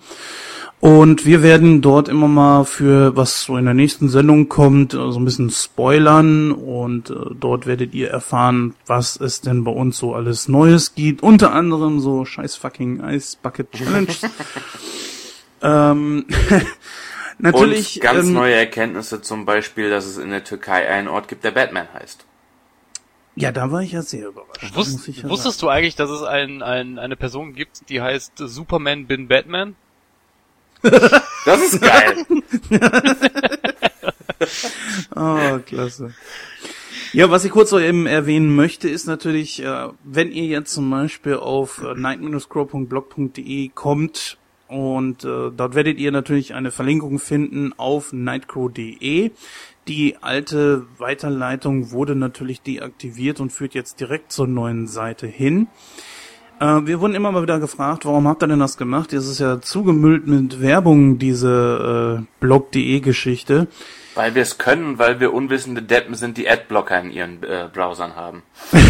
Und 0.83 1.25
wir 1.25 1.45
werden 1.45 1.81
dort 1.81 2.09
immer 2.09 2.27
mal 2.27 2.65
für 2.65 3.15
was 3.15 3.43
so 3.43 3.57
in 3.57 3.67
der 3.67 3.73
nächsten 3.73 4.09
Sendung 4.09 4.49
kommt, 4.49 4.95
äh, 4.95 4.97
so 4.97 5.21
ein 5.21 5.25
bisschen 5.25 5.49
spoilern 5.49 6.51
und 6.51 7.09
äh, 7.09 7.15
dort 7.39 7.67
werdet 7.67 7.95
ihr 7.95 8.11
erfahren, 8.11 8.75
was 8.89 9.15
es 9.15 9.41
denn 9.41 9.63
bei 9.63 9.71
uns 9.71 9.97
so 9.97 10.13
alles 10.13 10.49
Neues 10.49 10.97
gibt. 10.97 11.23
Unter 11.23 11.53
anderem 11.53 12.01
so 12.01 12.25
scheiß 12.25 12.57
fucking 12.57 12.99
Ice 12.99 13.37
Bucket 13.41 13.71
Challenge. 13.71 14.09
ähm, 15.63 16.27
natürlich. 17.39 17.95
und 17.99 18.03
ganz 18.03 18.27
ähm, 18.27 18.33
neue 18.33 18.55
Erkenntnisse 18.55 19.23
zum 19.23 19.45
Beispiel, 19.45 19.89
dass 19.89 20.05
es 20.05 20.19
in 20.19 20.31
der 20.31 20.43
Türkei 20.43 20.89
einen 20.89 21.07
Ort 21.07 21.29
gibt, 21.29 21.45
der 21.45 21.53
Batman 21.53 21.87
heißt. 21.95 22.27
Ja, 23.37 23.53
da 23.53 23.71
war 23.71 23.83
ich 23.83 23.93
ja 23.93 24.03
sehr 24.03 24.27
überrascht. 24.27 24.75
Wusst, 24.75 25.07
ja 25.07 25.29
wusstest 25.29 25.63
du 25.63 25.69
eigentlich, 25.69 25.95
dass 25.95 26.11
es 26.11 26.25
ein, 26.25 26.61
ein, 26.61 26.99
eine 26.99 27.15
Person 27.15 27.55
gibt, 27.55 27.89
die 27.89 28.03
heißt 28.03 28.33
Superman 28.37 29.07
bin 29.07 29.29
Batman? 29.29 29.77
Das 30.83 31.63
ist 31.63 31.81
geil. 31.81 32.27
Oh, 35.15 35.59
klasse. 35.65 36.15
Ja, 37.13 37.31
was 37.31 37.45
ich 37.45 37.53
kurz 37.53 37.71
so 37.71 37.79
eben 37.79 38.07
erwähnen 38.07 38.57
möchte, 38.57 38.89
ist 38.89 39.07
natürlich, 39.07 39.63
äh, 39.63 39.89
wenn 40.03 40.33
ihr 40.33 40.47
jetzt 40.47 40.73
zum 40.73 40.91
Beispiel 40.91 41.35
auf 41.35 41.83
äh, 41.83 41.95
night-crow.blog.de 41.95 43.69
kommt 43.69 44.39
und 44.67 45.25
äh, 45.25 45.51
dort 45.55 45.75
werdet 45.75 45.99
ihr 45.99 46.11
natürlich 46.11 46.55
eine 46.55 46.71
Verlinkung 46.71 47.19
finden 47.19 47.75
auf 47.77 48.13
nightcrow.de. 48.13 49.31
Die 49.89 50.17
alte 50.23 50.87
Weiterleitung 50.99 51.91
wurde 51.91 52.15
natürlich 52.15 52.63
deaktiviert 52.63 53.41
und 53.41 53.53
führt 53.53 53.75
jetzt 53.75 54.01
direkt 54.01 54.33
zur 54.33 54.47
neuen 54.47 54.87
Seite 54.87 55.27
hin. 55.27 55.69
Äh, 56.63 56.87
wir 56.87 57.01
wurden 57.01 57.17
immer 57.17 57.33
mal 57.33 57.43
wieder 57.43 57.59
gefragt, 57.59 58.05
warum 58.05 58.29
habt 58.29 58.43
ihr 58.45 58.47
denn 58.47 58.61
das 58.61 58.77
gemacht? 58.77 59.13
Es 59.13 59.27
ist 59.27 59.41
ja 59.41 59.61
zugemüllt 59.61 60.29
mit 60.29 60.61
Werbung, 60.63 61.19
diese 61.19 62.21
äh, 62.21 62.25
blog.de-Geschichte. 62.39 63.67
Weil 64.15 64.37
wir 64.37 64.43
es 64.43 64.59
können, 64.59 64.99
weil 64.99 65.19
wir 65.19 65.33
unwissende 65.33 65.83
Deppen 65.83 66.15
sind, 66.15 66.37
die 66.37 66.49
Adblocker 66.49 67.01
in 67.01 67.11
ihren 67.11 67.43
äh, 67.43 67.69
Browsern 67.73 68.15
haben. 68.15 68.43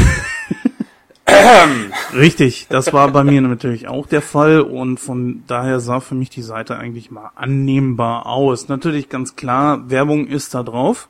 Richtig, 2.14 2.66
das 2.68 2.92
war 2.92 3.08
bei 3.08 3.24
mir 3.24 3.40
natürlich 3.40 3.88
auch 3.88 4.06
der 4.06 4.20
Fall 4.20 4.60
und 4.60 4.98
von 5.00 5.44
daher 5.46 5.80
sah 5.80 6.00
für 6.00 6.14
mich 6.14 6.28
die 6.28 6.42
Seite 6.42 6.76
eigentlich 6.76 7.10
mal 7.10 7.30
annehmbar 7.36 8.26
aus. 8.26 8.68
Natürlich 8.68 9.08
ganz 9.08 9.34
klar, 9.34 9.88
Werbung 9.88 10.26
ist 10.26 10.54
da 10.54 10.62
drauf. 10.62 11.08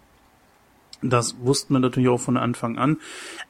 Das 1.03 1.37
wussten 1.41 1.75
wir 1.75 1.81
natürlich 1.81 2.09
auch 2.09 2.21
von 2.21 2.37
Anfang 2.37 2.79
an. 2.79 2.99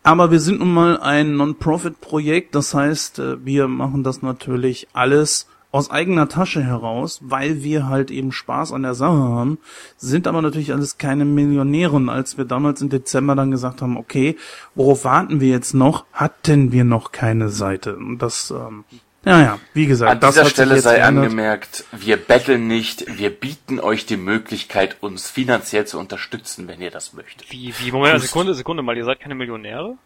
Aber 0.02 0.30
wir 0.30 0.40
sind 0.40 0.60
nun 0.60 0.72
mal 0.72 0.98
ein 0.98 1.36
Non-Profit-Projekt, 1.36 2.54
das 2.54 2.74
heißt, 2.74 3.18
äh, 3.18 3.44
wir 3.44 3.68
machen 3.68 4.02
das 4.02 4.22
natürlich 4.22 4.88
alles 4.92 5.46
aus 5.72 5.90
eigener 5.90 6.28
Tasche 6.28 6.62
heraus, 6.62 7.20
weil 7.22 7.62
wir 7.62 7.88
halt 7.88 8.10
eben 8.10 8.30
Spaß 8.30 8.72
an 8.72 8.82
der 8.82 8.94
Sache 8.94 9.16
haben, 9.16 9.58
sind 9.96 10.26
aber 10.26 10.42
natürlich 10.42 10.72
alles 10.72 10.98
keine 10.98 11.24
Millionäre. 11.24 11.96
Und 11.96 12.10
als 12.10 12.36
wir 12.36 12.44
damals 12.44 12.82
im 12.82 12.90
Dezember 12.90 13.34
dann 13.34 13.50
gesagt 13.50 13.80
haben, 13.80 13.96
okay, 13.96 14.36
worauf 14.74 15.04
warten 15.04 15.40
wir 15.40 15.48
jetzt 15.48 15.72
noch, 15.72 16.04
hatten 16.12 16.72
wir 16.72 16.84
noch 16.84 17.10
keine 17.10 17.48
Seite. 17.48 17.96
Und 17.96 18.18
das, 18.18 18.50
ähm, 18.50 18.84
ja, 19.24 19.40
ja, 19.40 19.58
wie 19.74 19.86
gesagt, 19.86 20.10
An 20.10 20.20
das 20.20 20.34
dieser 20.34 20.46
Stelle 20.50 20.80
sei 20.80 20.96
geändert. 20.96 21.24
angemerkt, 21.24 21.84
wir 21.92 22.16
betteln 22.16 22.66
nicht, 22.66 23.04
wir 23.18 23.30
bieten 23.30 23.78
euch 23.80 24.04
die 24.06 24.16
Möglichkeit, 24.16 24.96
uns 25.00 25.30
finanziell 25.30 25.86
zu 25.86 25.98
unterstützen, 25.98 26.66
wenn 26.68 26.80
ihr 26.80 26.90
das 26.90 27.12
möchtet. 27.12 27.50
Wie, 27.50 27.72
wie, 27.78 27.92
Moment, 27.92 28.20
Sekunde, 28.20 28.54
Sekunde 28.54 28.82
mal, 28.82 28.96
ihr 28.96 29.04
seid 29.04 29.20
keine 29.20 29.34
Millionäre? 29.34 29.96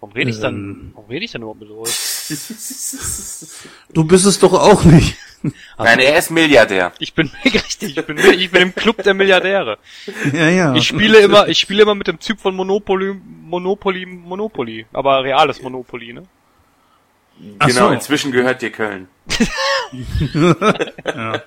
Warum 0.00 0.14
rede 0.14 0.30
ich 0.30 0.36
Ähm. 0.36 0.42
dann, 0.42 0.90
warum 0.94 1.10
rede 1.10 1.24
ich 1.24 1.32
dann 1.32 1.42
überhaupt 1.42 1.60
mit 1.60 1.70
euch? 1.70 1.90
Du 3.92 4.04
bist 4.04 4.24
es 4.24 4.38
doch 4.38 4.52
auch 4.52 4.84
nicht. 4.84 5.16
Nein, 5.78 5.98
er 5.98 6.16
ist 6.18 6.30
Milliardär. 6.30 6.92
Ich 6.98 7.12
bin 7.14 7.30
richtig, 7.44 7.96
ich 7.96 8.06
bin, 8.06 8.18
ich 8.18 8.50
bin 8.50 8.62
im 8.62 8.74
Club 8.74 9.02
der 9.02 9.14
Milliardäre. 9.14 9.78
ja, 10.32 10.48
ja. 10.48 10.74
Ich 10.74 10.86
spiele 10.86 11.18
immer, 11.18 11.48
ich 11.48 11.58
spiele 11.58 11.82
immer 11.82 11.94
mit 11.94 12.06
dem 12.06 12.18
Typ 12.20 12.40
von 12.40 12.54
Monopoly, 12.54 13.14
Monopoly, 13.24 14.06
Monopoly. 14.06 14.86
Aber 14.92 15.24
reales 15.24 15.60
Monopoly, 15.62 16.12
ne? 16.12 16.22
Ach 17.58 17.66
genau, 17.66 17.88
so. 17.88 17.94
inzwischen 17.94 18.32
gehört 18.32 18.62
dir 18.62 18.70
Köln. 18.70 19.08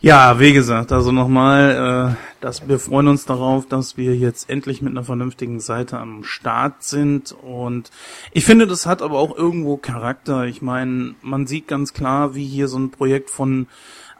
Ja, 0.00 0.38
wie 0.38 0.52
gesagt, 0.52 0.92
also 0.92 1.10
nochmal, 1.10 2.16
äh, 2.16 2.40
dass 2.40 2.68
wir 2.68 2.78
freuen 2.78 3.08
uns 3.08 3.24
darauf, 3.24 3.66
dass 3.66 3.96
wir 3.96 4.14
jetzt 4.14 4.48
endlich 4.48 4.80
mit 4.80 4.92
einer 4.92 5.02
vernünftigen 5.02 5.58
Seite 5.58 5.98
am 5.98 6.22
Start 6.22 6.84
sind 6.84 7.32
und 7.32 7.90
ich 8.32 8.44
finde, 8.44 8.68
das 8.68 8.86
hat 8.86 9.02
aber 9.02 9.18
auch 9.18 9.36
irgendwo 9.36 9.76
Charakter. 9.76 10.44
Ich 10.44 10.62
meine, 10.62 11.16
man 11.20 11.48
sieht 11.48 11.66
ganz 11.66 11.94
klar, 11.94 12.36
wie 12.36 12.46
hier 12.46 12.68
so 12.68 12.78
ein 12.78 12.92
Projekt 12.92 13.28
von 13.28 13.66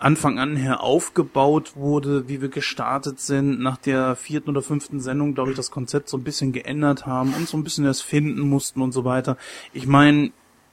Anfang 0.01 0.39
an 0.39 0.57
her 0.57 0.83
aufgebaut 0.83 1.73
wurde, 1.75 2.29
wie 2.29 2.41
wir 2.41 2.49
gestartet 2.49 3.21
sind, 3.21 3.61
nach 3.61 3.77
der 3.77 4.15
vierten 4.15 4.51
oder 4.51 4.63
fünften 4.63 5.01
Sendung, 5.01 5.35
glaube 5.35 5.51
ich, 5.51 5.57
das 5.57 5.71
Konzept 5.71 6.09
so 6.09 6.17
ein 6.17 6.25
bisschen 6.25 6.53
geändert 6.53 7.07
haben 7.07 7.35
und 7.35 7.49
so 7.49 7.57
ein 7.57 7.65
bisschen 7.65 7.85
erst 7.85 8.05
finden 8.05 8.41
mussten 8.41 8.81
und 8.81 8.93
so 8.93 9.05
weiter. 9.05 9.37
Ich 9.73 9.87
meine, 9.87 10.31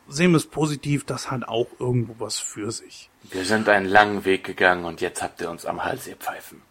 sehen 0.08 0.32
wir 0.32 0.38
es 0.38 0.46
positiv, 0.46 1.06
das 1.06 1.32
hat 1.32 1.48
auch 1.48 1.68
irgendwo 1.80 2.16
was 2.20 2.38
für 2.38 2.72
sich. 2.72 3.10
Wir 3.32 3.46
sind 3.46 3.68
einen 3.70 3.88
langen 3.88 4.26
Weg 4.26 4.44
gegangen 4.44 4.86
und 4.86 5.02
jetzt 5.02 5.24
habt 5.24 5.42
ihr 5.42 5.50
uns 5.50 5.66
am 5.66 5.84
Hals, 5.84 6.08
ihr 6.08 6.16
Pfeifen. 6.16 6.62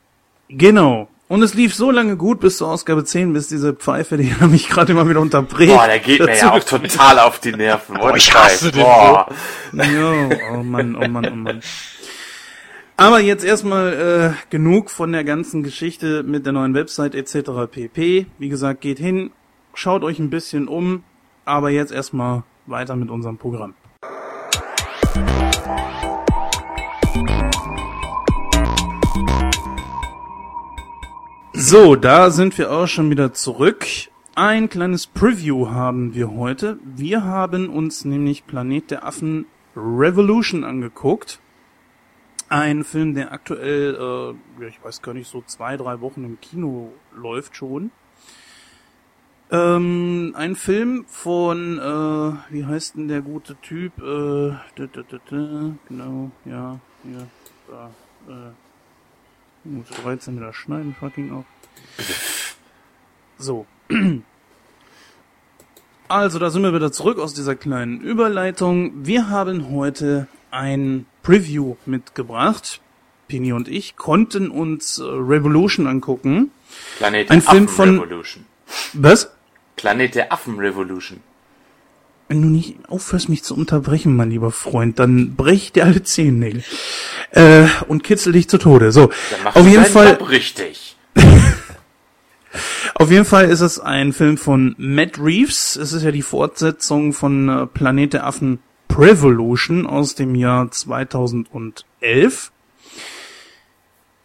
Genau. 0.48 1.08
Und 1.26 1.42
es 1.42 1.54
lief 1.54 1.74
so 1.74 1.90
lange 1.90 2.16
gut 2.16 2.38
bis 2.40 2.58
zur 2.58 2.68
Ausgabe 2.68 3.02
10, 3.02 3.32
bis 3.32 3.48
diese 3.48 3.72
Pfeife, 3.72 4.18
die 4.18 4.32
mich 4.46 4.68
gerade 4.68 4.92
immer 4.92 5.08
wieder 5.08 5.20
unterbricht. 5.20 5.72
Boah, 5.72 5.86
der 5.86 5.98
geht 5.98 6.20
mir 6.20 6.36
ja 6.36 6.52
auch 6.52 6.62
total 6.62 7.18
auf 7.18 7.40
die 7.40 7.52
Nerven. 7.52 7.96
Boah, 7.98 8.14
ich 8.14 8.32
hasse 8.32 8.70
den 8.70 8.82
Boah. 8.82 9.26
Jo, 9.72 10.30
oh 10.52 10.62
Mann, 10.62 10.94
oh 10.94 11.08
Mann, 11.08 11.32
oh 11.32 11.34
Mann. 11.34 11.62
Aber 12.96 13.18
jetzt 13.18 13.44
erstmal 13.44 13.92
äh, 13.92 14.50
genug 14.50 14.88
von 14.88 15.10
der 15.10 15.24
ganzen 15.24 15.64
Geschichte 15.64 16.22
mit 16.22 16.46
der 16.46 16.52
neuen 16.52 16.74
Website 16.74 17.16
etc. 17.16 17.68
pp. 17.68 18.26
Wie 18.38 18.48
gesagt, 18.48 18.82
geht 18.82 19.00
hin, 19.00 19.32
schaut 19.74 20.04
euch 20.04 20.20
ein 20.20 20.30
bisschen 20.30 20.68
um, 20.68 21.02
aber 21.44 21.70
jetzt 21.70 21.90
erstmal 21.90 22.44
weiter 22.66 22.94
mit 22.94 23.10
unserem 23.10 23.36
Programm. 23.36 23.74
So, 31.52 31.96
da 31.96 32.30
sind 32.30 32.56
wir 32.58 32.70
auch 32.70 32.86
schon 32.86 33.10
wieder 33.10 33.32
zurück. 33.32 33.86
Ein 34.36 34.68
kleines 34.68 35.08
Preview 35.08 35.68
haben 35.70 36.14
wir 36.14 36.32
heute. 36.32 36.78
Wir 36.84 37.24
haben 37.24 37.70
uns 37.70 38.04
nämlich 38.04 38.46
Planet 38.46 38.92
der 38.92 39.04
Affen 39.04 39.46
Revolution 39.76 40.62
angeguckt. 40.62 41.40
Ein 42.48 42.84
Film, 42.84 43.14
der 43.14 43.32
aktuell, 43.32 43.94
äh, 43.94 44.62
ja, 44.62 44.68
ich 44.68 44.82
weiß 44.82 45.02
gar 45.02 45.14
nicht, 45.14 45.30
so 45.30 45.42
zwei, 45.46 45.76
drei 45.76 46.00
Wochen 46.00 46.24
im 46.24 46.40
Kino 46.40 46.92
läuft 47.14 47.56
schon. 47.56 47.90
Ähm, 49.50 50.34
ein 50.36 50.56
Film 50.56 51.04
von, 51.06 51.78
äh, 51.78 52.52
wie 52.52 52.64
heißt 52.64 52.96
denn 52.96 53.08
der 53.08 53.22
gute 53.22 53.56
Typ? 53.56 53.98
Äh, 53.98 54.50
da, 54.76 54.86
da, 54.92 55.02
da, 55.08 55.18
da, 55.30 55.70
genau, 55.88 56.30
ja, 56.44 56.80
ja, 57.04 57.26
da, 57.68 57.90
äh, 58.28 59.68
muss 59.68 59.88
13 60.02 60.36
wieder 60.36 60.52
schneiden, 60.52 60.94
fucking 60.98 61.32
auf. 61.32 61.44
So. 63.38 63.66
Also, 66.06 66.38
da 66.38 66.50
sind 66.50 66.62
wir 66.62 66.74
wieder 66.74 66.92
zurück 66.92 67.18
aus 67.18 67.32
dieser 67.32 67.56
kleinen 67.56 68.00
Überleitung. 68.00 69.06
Wir 69.06 69.30
haben 69.30 69.70
heute 69.70 70.28
ein 70.50 71.06
Preview 71.24 71.74
mitgebracht. 71.86 72.80
Pini 73.26 73.52
und 73.52 73.66
ich 73.68 73.96
konnten 73.96 74.50
uns 74.50 74.98
äh, 74.98 75.02
Revolution 75.04 75.86
angucken. 75.88 76.50
Planet 76.98 77.30
Ein 77.30 77.40
der 77.40 77.50
Film 77.50 77.64
Affen 77.64 77.74
von- 77.74 77.98
Revolution. 78.00 78.44
Was? 78.92 79.30
Planet 79.76 80.14
der 80.14 80.32
Affen 80.32 80.58
Revolution. 80.58 81.20
Wenn 82.28 82.40
du 82.40 82.48
nicht 82.48 82.76
aufhörst, 82.88 83.28
mich 83.28 83.42
zu 83.42 83.54
unterbrechen, 83.54 84.16
mein 84.16 84.30
lieber 84.30 84.50
Freund, 84.50 84.98
dann 84.98 85.34
brech 85.36 85.72
dir 85.72 85.84
alle 85.84 86.02
Zehennägel. 86.02 86.62
Äh, 87.32 87.66
und 87.88 88.02
kitzel 88.04 88.32
dich 88.32 88.48
zu 88.48 88.56
Tode. 88.58 88.92
So, 88.92 89.10
Dann 89.44 89.52
auf 89.54 89.66
jeden 89.66 89.84
Fall, 89.84 90.16
Job 90.18 90.30
richtig. 90.30 90.96
auf 92.94 93.10
jeden 93.10 93.24
Fall 93.24 93.50
ist 93.50 93.60
es 93.60 93.78
ein 93.80 94.12
Film 94.12 94.38
von 94.38 94.74
Matt 94.78 95.18
Reeves. 95.18 95.76
Es 95.76 95.92
ist 95.92 96.02
ja 96.02 96.10
die 96.12 96.22
Fortsetzung 96.22 97.12
von 97.12 97.48
äh, 97.48 97.66
Planet 97.66 98.14
der 98.14 98.26
Affen 98.26 98.58
Prevolution 98.94 99.88
aus 99.88 100.14
dem 100.14 100.36
Jahr 100.36 100.70
2011. 100.70 102.52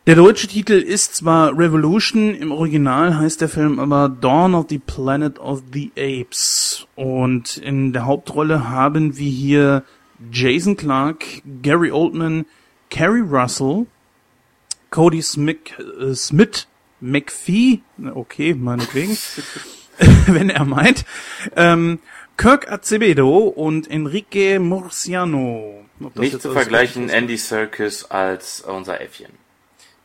Der 0.06 0.14
deutsche 0.14 0.48
Titel 0.48 0.74
ist 0.74 1.16
zwar 1.16 1.58
Revolution, 1.58 2.36
im 2.36 2.52
Original 2.52 3.18
heißt 3.18 3.42
der 3.42 3.50
Film 3.50 3.80
aber 3.80 4.10
Dawn 4.10 4.54
of 4.54 4.68
the 4.70 4.78
Planet 4.78 5.40
of 5.40 5.64
the 5.74 5.92
Apes. 5.98 6.86
Und 6.96 7.58
in 7.58 7.94
der 7.94 8.06
Hauptrolle 8.06 8.70
haben 8.70 9.18
wir 9.18 9.32
hier 9.32 9.84
Jason 10.32 10.78
Clark, 10.78 11.26
Gary 11.64 11.90
Oldman, 11.90 12.46
Carrie 12.92 13.26
Russell, 13.28 13.88
Cody 14.92 15.24
Smith, 15.24 15.58
äh, 15.80 16.14
Smith 16.14 16.68
McPhee, 17.02 17.82
okay, 18.14 18.54
meinetwegen, 18.54 19.18
wenn 20.28 20.52
er 20.52 20.66
meint, 20.66 21.06
ähm, 21.56 21.98
Kirk 22.40 22.72
Acevedo 22.72 23.50
und 23.50 23.92
Enrique 23.92 24.60
Murciano. 24.60 25.84
Nicht 26.16 26.42
zu 26.42 26.54
vergleichen? 26.54 27.10
Andy 27.10 27.36
Serkis 27.36 28.06
als 28.06 28.62
unser 28.62 29.02
Äffchen. 29.02 29.34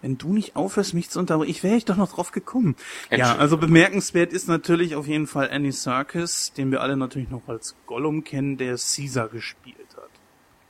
Wenn 0.03 0.19
du 0.19 0.33
nicht 0.33 0.57
aufhörst, 0.57 0.95
mich 0.95 1.11
zu 1.11 1.21
unterbrechen, 1.21 1.53
ich 1.53 1.63
wäre 1.63 1.77
ich 1.77 1.85
doch 1.85 1.95
noch 1.95 2.13
drauf 2.13 2.33
gekommen. 2.33 2.75
Ja, 3.09 3.37
also 3.37 3.57
bemerkenswert 3.57 4.33
ist 4.33 4.49
natürlich 4.49 4.97
auf 4.97 5.07
jeden 5.07 5.29
Fall 5.29 5.49
Andy 5.49 5.71
Serkis, 5.71 6.53
den 6.53 6.73
wir 6.73 6.81
alle 6.81 6.97
natürlich 6.97 7.31
noch 7.31 7.47
als 7.47 7.77
Gollum 7.87 8.25
kennen, 8.25 8.57
der 8.57 8.75
Caesar 8.79 9.29
gespielt 9.29 9.77
hat. 9.97 10.11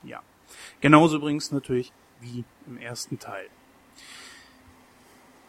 Ja. 0.03 0.21
Genauso 0.83 1.17
übrigens 1.17 1.51
natürlich 1.51 1.95
wie 2.21 2.45
im 2.67 2.77
ersten 2.77 3.19
Teil. 3.19 3.47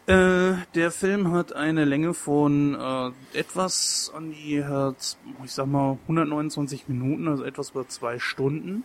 Äh, 0.06 0.54
der 0.76 0.92
Film 0.92 1.32
hat 1.32 1.52
eine 1.52 1.84
Länge 1.84 2.14
von 2.14 2.74
äh, 2.74 3.38
etwas 3.38 4.12
an 4.14 4.30
die, 4.30 4.54
äh, 4.56 4.92
ich 5.44 5.50
sag 5.50 5.66
mal, 5.66 5.98
129 6.02 6.86
Minuten, 6.86 7.26
also 7.26 7.42
etwas 7.42 7.70
über 7.70 7.88
zwei 7.88 8.20
Stunden. 8.20 8.84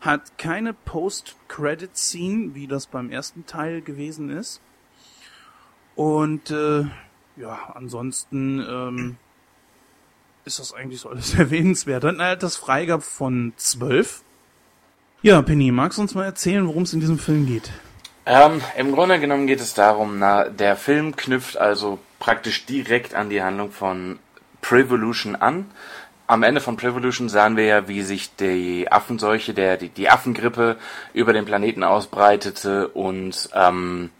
Hat 0.00 0.38
keine 0.38 0.74
Post-Credit-Scene, 0.74 2.54
wie 2.54 2.66
das 2.66 2.88
beim 2.88 3.10
ersten 3.10 3.46
Teil 3.46 3.80
gewesen 3.80 4.28
ist. 4.28 4.60
Und 5.94 6.50
äh, 6.50 6.84
ja, 7.36 7.72
ansonsten 7.74 8.60
ähm, 8.68 9.16
ist 10.44 10.58
das 10.58 10.74
eigentlich 10.74 11.00
so 11.00 11.10
alles 11.10 11.34
erwähnenswert. 11.38 12.02
Hat 12.02 12.14
eine 12.14 12.24
Altersfreigabe 12.24 13.02
von 13.02 13.52
12. 13.56 14.24
Ja, 15.22 15.40
Penny, 15.42 15.70
magst 15.70 15.98
du 15.98 16.02
uns 16.02 16.14
mal 16.14 16.24
erzählen, 16.24 16.66
worum 16.66 16.82
es 16.82 16.92
in 16.92 17.00
diesem 17.00 17.18
Film 17.18 17.46
geht? 17.46 17.70
Ähm, 18.26 18.60
Im 18.76 18.92
Grunde 18.92 19.20
genommen 19.20 19.46
geht 19.46 19.60
es 19.60 19.74
darum, 19.74 20.18
na, 20.18 20.48
der 20.48 20.74
Film 20.74 21.14
knüpft 21.14 21.56
also 21.56 22.00
praktisch 22.18 22.66
direkt 22.66 23.14
an 23.14 23.30
die 23.30 23.40
Handlung 23.40 23.70
von 23.70 24.18
Prevolution 24.60 25.36
an. 25.36 25.70
Am 26.26 26.42
Ende 26.42 26.60
von 26.60 26.76
Prevolution 26.76 27.28
sahen 27.28 27.56
wir 27.56 27.66
ja, 27.66 27.88
wie 27.88 28.02
sich 28.02 28.34
die 28.34 28.90
Affenseuche, 28.90 29.54
der, 29.54 29.76
die, 29.76 29.90
die 29.90 30.10
Affengrippe 30.10 30.76
über 31.14 31.32
den 31.32 31.44
Planeten 31.44 31.84
ausbreitete 31.84 32.88
und 32.88 33.48
ähm, 33.54 34.10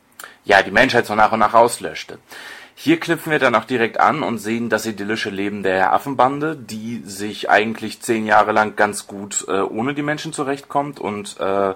ja, 0.44 0.62
die 0.62 0.70
Menschheit 0.70 1.06
so 1.06 1.16
nach 1.16 1.32
und 1.32 1.40
nach 1.40 1.54
auslöschte. 1.54 2.20
Hier 2.76 3.00
knüpfen 3.00 3.32
wir 3.32 3.40
dann 3.40 3.56
auch 3.56 3.64
direkt 3.64 3.98
an 3.98 4.22
und 4.22 4.38
sehen 4.38 4.68
das 4.68 4.86
idyllische 4.86 5.30
Leben 5.30 5.64
der 5.64 5.92
Affenbande, 5.92 6.54
die 6.54 7.02
sich 7.04 7.50
eigentlich 7.50 8.02
zehn 8.02 8.24
Jahre 8.24 8.52
lang 8.52 8.76
ganz 8.76 9.08
gut 9.08 9.46
äh, 9.48 9.62
ohne 9.62 9.94
die 9.94 10.02
Menschen 10.02 10.32
zurechtkommt 10.32 11.00
und 11.00 11.40
äh, 11.40 11.74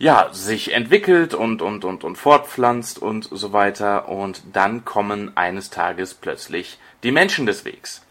ja, 0.00 0.30
sich 0.32 0.72
entwickelt 0.72 1.34
und, 1.34 1.60
und, 1.60 1.84
und, 1.84 2.04
und 2.04 2.16
fortpflanzt 2.16 3.00
und 3.00 3.28
so 3.30 3.52
weiter. 3.52 4.08
Und 4.08 4.42
dann 4.54 4.86
kommen 4.86 5.36
eines 5.36 5.68
Tages 5.68 6.14
plötzlich 6.14 6.78
die 7.02 7.12
Menschen 7.12 7.44
des 7.44 7.66
Wegs. 7.66 8.02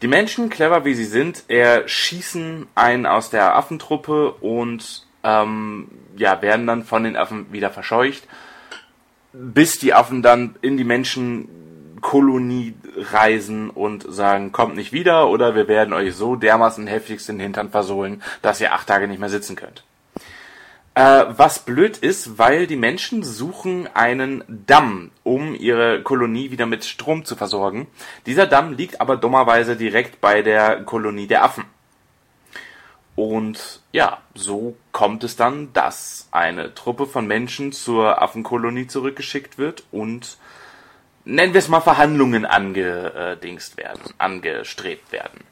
Die 0.00 0.08
Menschen, 0.08 0.48
clever 0.48 0.86
wie 0.86 0.94
sie 0.94 1.04
sind, 1.04 1.44
erschießen 1.48 2.66
einen 2.74 3.04
aus 3.04 3.28
der 3.28 3.56
Affentruppe 3.56 4.32
und 4.32 5.06
ähm, 5.22 5.88
ja, 6.16 6.40
werden 6.40 6.66
dann 6.66 6.84
von 6.84 7.04
den 7.04 7.16
Affen 7.16 7.52
wieder 7.52 7.70
verscheucht, 7.70 8.26
bis 9.34 9.78
die 9.78 9.92
Affen 9.92 10.22
dann 10.22 10.56
in 10.62 10.78
die 10.78 10.84
Menschenkolonie 10.84 12.74
reisen 12.96 13.68
und 13.68 14.06
sagen, 14.08 14.50
kommt 14.50 14.76
nicht 14.76 14.92
wieder 14.92 15.28
oder 15.28 15.54
wir 15.54 15.68
werden 15.68 15.92
euch 15.92 16.14
so 16.14 16.36
dermaßen 16.36 16.86
heftigst 16.86 17.28
den 17.28 17.40
Hintern 17.40 17.70
versohlen, 17.70 18.22
dass 18.40 18.62
ihr 18.62 18.72
acht 18.72 18.86
Tage 18.86 19.08
nicht 19.08 19.20
mehr 19.20 19.28
sitzen 19.28 19.56
könnt. 19.56 19.84
Äh, 20.96 21.26
was 21.36 21.58
blöd 21.58 21.98
ist, 21.98 22.38
weil 22.38 22.66
die 22.66 22.76
Menschen 22.76 23.22
suchen 23.22 23.86
einen 23.94 24.42
Damm, 24.48 25.10
um 25.24 25.54
ihre 25.54 26.02
Kolonie 26.02 26.50
wieder 26.50 26.64
mit 26.64 26.86
Strom 26.86 27.26
zu 27.26 27.36
versorgen. 27.36 27.86
Dieser 28.24 28.46
Damm 28.46 28.72
liegt 28.72 28.98
aber 28.98 29.18
dummerweise 29.18 29.76
direkt 29.76 30.22
bei 30.22 30.40
der 30.40 30.84
Kolonie 30.84 31.26
der 31.26 31.44
Affen. 31.44 31.64
Und 33.14 33.82
ja, 33.92 34.22
so 34.34 34.74
kommt 34.92 35.22
es 35.22 35.36
dann, 35.36 35.70
dass 35.74 36.28
eine 36.30 36.74
Truppe 36.74 37.04
von 37.04 37.26
Menschen 37.26 37.72
zur 37.72 38.22
Affenkolonie 38.22 38.86
zurückgeschickt 38.86 39.58
wird 39.58 39.84
und 39.92 40.38
nennen 41.26 41.52
wir 41.52 41.58
es 41.58 41.68
mal 41.68 41.82
Verhandlungen 41.82 42.46
angedingst 42.46 43.76
werden, 43.76 44.00
angestrebt 44.16 45.12
werden. 45.12 45.44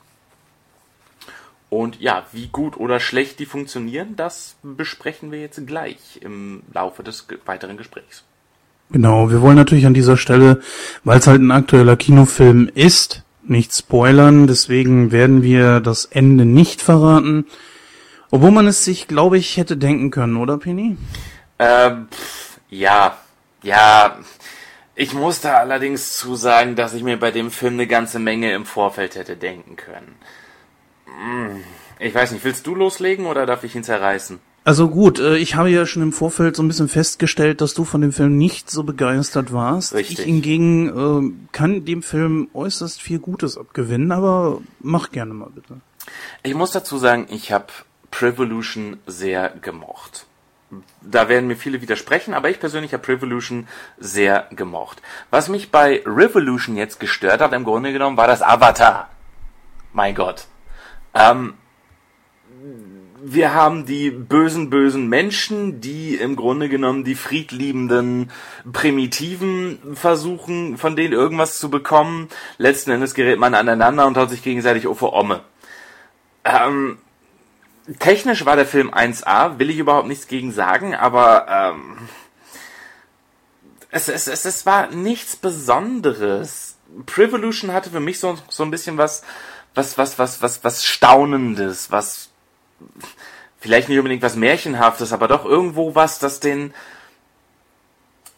Und 1.74 2.00
ja, 2.00 2.24
wie 2.30 2.46
gut 2.46 2.76
oder 2.76 3.00
schlecht 3.00 3.40
die 3.40 3.46
funktionieren, 3.46 4.14
das 4.14 4.54
besprechen 4.62 5.32
wir 5.32 5.40
jetzt 5.40 5.66
gleich 5.66 6.20
im 6.20 6.62
Laufe 6.72 7.02
des 7.02 7.26
weiteren 7.46 7.76
Gesprächs. 7.76 8.22
Genau, 8.92 9.28
wir 9.28 9.42
wollen 9.42 9.56
natürlich 9.56 9.84
an 9.84 9.92
dieser 9.92 10.16
Stelle, 10.16 10.60
weil 11.02 11.18
es 11.18 11.26
halt 11.26 11.42
ein 11.42 11.50
aktueller 11.50 11.96
Kinofilm 11.96 12.70
ist, 12.72 13.24
nicht 13.42 13.74
spoilern, 13.74 14.46
deswegen 14.46 15.10
werden 15.10 15.42
wir 15.42 15.80
das 15.80 16.04
Ende 16.04 16.44
nicht 16.44 16.80
verraten. 16.80 17.44
Obwohl 18.30 18.52
man 18.52 18.68
es 18.68 18.84
sich, 18.84 19.08
glaube 19.08 19.38
ich, 19.38 19.56
hätte 19.56 19.76
denken 19.76 20.12
können, 20.12 20.36
oder 20.36 20.58
Penny? 20.58 20.96
Ähm, 21.58 22.06
ja, 22.70 23.18
ja. 23.64 24.16
Ich 24.94 25.12
muss 25.12 25.40
da 25.40 25.54
allerdings 25.54 26.16
zu 26.18 26.36
sagen, 26.36 26.76
dass 26.76 26.94
ich 26.94 27.02
mir 27.02 27.18
bei 27.18 27.32
dem 27.32 27.50
Film 27.50 27.74
eine 27.74 27.88
ganze 27.88 28.20
Menge 28.20 28.52
im 28.52 28.64
Vorfeld 28.64 29.16
hätte 29.16 29.36
denken 29.36 29.74
können. 29.74 30.14
Ich 31.98 32.14
weiß 32.14 32.32
nicht, 32.32 32.44
willst 32.44 32.66
du 32.66 32.74
loslegen 32.74 33.26
oder 33.26 33.46
darf 33.46 33.64
ich 33.64 33.74
ihn 33.74 33.84
zerreißen? 33.84 34.40
Also 34.64 34.88
gut, 34.88 35.18
äh, 35.18 35.36
ich 35.36 35.56
habe 35.56 35.68
ja 35.68 35.84
schon 35.84 36.02
im 36.02 36.12
Vorfeld 36.12 36.56
so 36.56 36.62
ein 36.62 36.68
bisschen 36.68 36.88
festgestellt, 36.88 37.60
dass 37.60 37.74
du 37.74 37.84
von 37.84 38.00
dem 38.00 38.12
Film 38.12 38.38
nicht 38.38 38.70
so 38.70 38.82
begeistert 38.82 39.52
warst. 39.52 39.94
Richtig. 39.94 40.20
Ich 40.20 40.24
hingegen 40.24 40.88
äh, 40.88 41.48
kann 41.52 41.84
dem 41.84 42.02
Film 42.02 42.48
äußerst 42.54 43.00
viel 43.00 43.18
Gutes 43.18 43.58
abgewinnen, 43.58 44.10
aber 44.10 44.62
mach 44.80 45.10
gerne 45.10 45.34
mal 45.34 45.50
bitte. 45.54 45.80
Ich 46.42 46.54
muss 46.54 46.72
dazu 46.72 46.96
sagen, 46.96 47.26
ich 47.28 47.52
habe 47.52 47.66
Prevolution 48.10 48.96
sehr 49.06 49.50
gemocht. 49.50 50.26
Da 51.02 51.28
werden 51.28 51.46
mir 51.46 51.56
viele 51.56 51.82
widersprechen, 51.82 52.32
aber 52.32 52.48
ich 52.48 52.58
persönlich 52.58 52.94
habe 52.94 53.02
Prevolution 53.02 53.68
sehr 53.98 54.48
gemocht. 54.50 55.02
Was 55.30 55.48
mich 55.48 55.70
bei 55.70 56.02
Revolution 56.06 56.76
jetzt 56.76 56.98
gestört 57.00 57.42
hat, 57.42 57.52
im 57.52 57.64
Grunde 57.64 57.92
genommen, 57.92 58.16
war 58.16 58.26
das 58.26 58.40
Avatar. 58.40 59.10
Mein 59.92 60.14
Gott. 60.14 60.46
Ähm, 61.14 61.54
wir 63.26 63.54
haben 63.54 63.86
die 63.86 64.10
bösen, 64.10 64.68
bösen 64.68 65.08
Menschen, 65.08 65.80
die 65.80 66.14
im 66.14 66.36
Grunde 66.36 66.68
genommen 66.68 67.04
die 67.04 67.14
friedliebenden 67.14 68.30
Primitiven 68.70 69.78
versuchen, 69.94 70.76
von 70.76 70.94
denen 70.94 71.14
irgendwas 71.14 71.56
zu 71.58 71.70
bekommen. 71.70 72.28
Letzten 72.58 72.90
Endes 72.90 73.14
gerät 73.14 73.38
man 73.38 73.54
aneinander 73.54 74.06
und 74.06 74.18
haut 74.18 74.28
sich 74.28 74.42
gegenseitig 74.42 74.86
die 74.86 75.14
Omme. 75.14 75.40
Ähm, 76.44 76.98
technisch 77.98 78.44
war 78.44 78.56
der 78.56 78.66
Film 78.66 78.92
1A, 78.92 79.58
will 79.58 79.70
ich 79.70 79.78
überhaupt 79.78 80.08
nichts 80.08 80.26
gegen 80.26 80.52
sagen, 80.52 80.94
aber 80.94 81.46
ähm, 81.48 81.96
es, 83.90 84.08
es, 84.08 84.26
es, 84.26 84.44
es 84.44 84.66
war 84.66 84.88
nichts 84.88 85.36
Besonderes. 85.36 86.76
Prevolution 87.06 87.72
hatte 87.72 87.88
für 87.88 88.00
mich 88.00 88.20
so, 88.20 88.36
so 88.50 88.64
ein 88.64 88.70
bisschen 88.70 88.98
was, 88.98 89.22
was, 89.74 89.98
was, 89.98 90.18
was, 90.18 90.42
was, 90.42 90.64
was 90.64 90.84
Staunendes, 90.84 91.90
was 91.90 92.30
vielleicht 93.58 93.88
nicht 93.88 93.98
unbedingt 93.98 94.22
was 94.22 94.36
Märchenhaftes, 94.36 95.12
aber 95.12 95.28
doch 95.28 95.44
irgendwo 95.44 95.94
was, 95.94 96.18
das 96.18 96.40
den, 96.40 96.74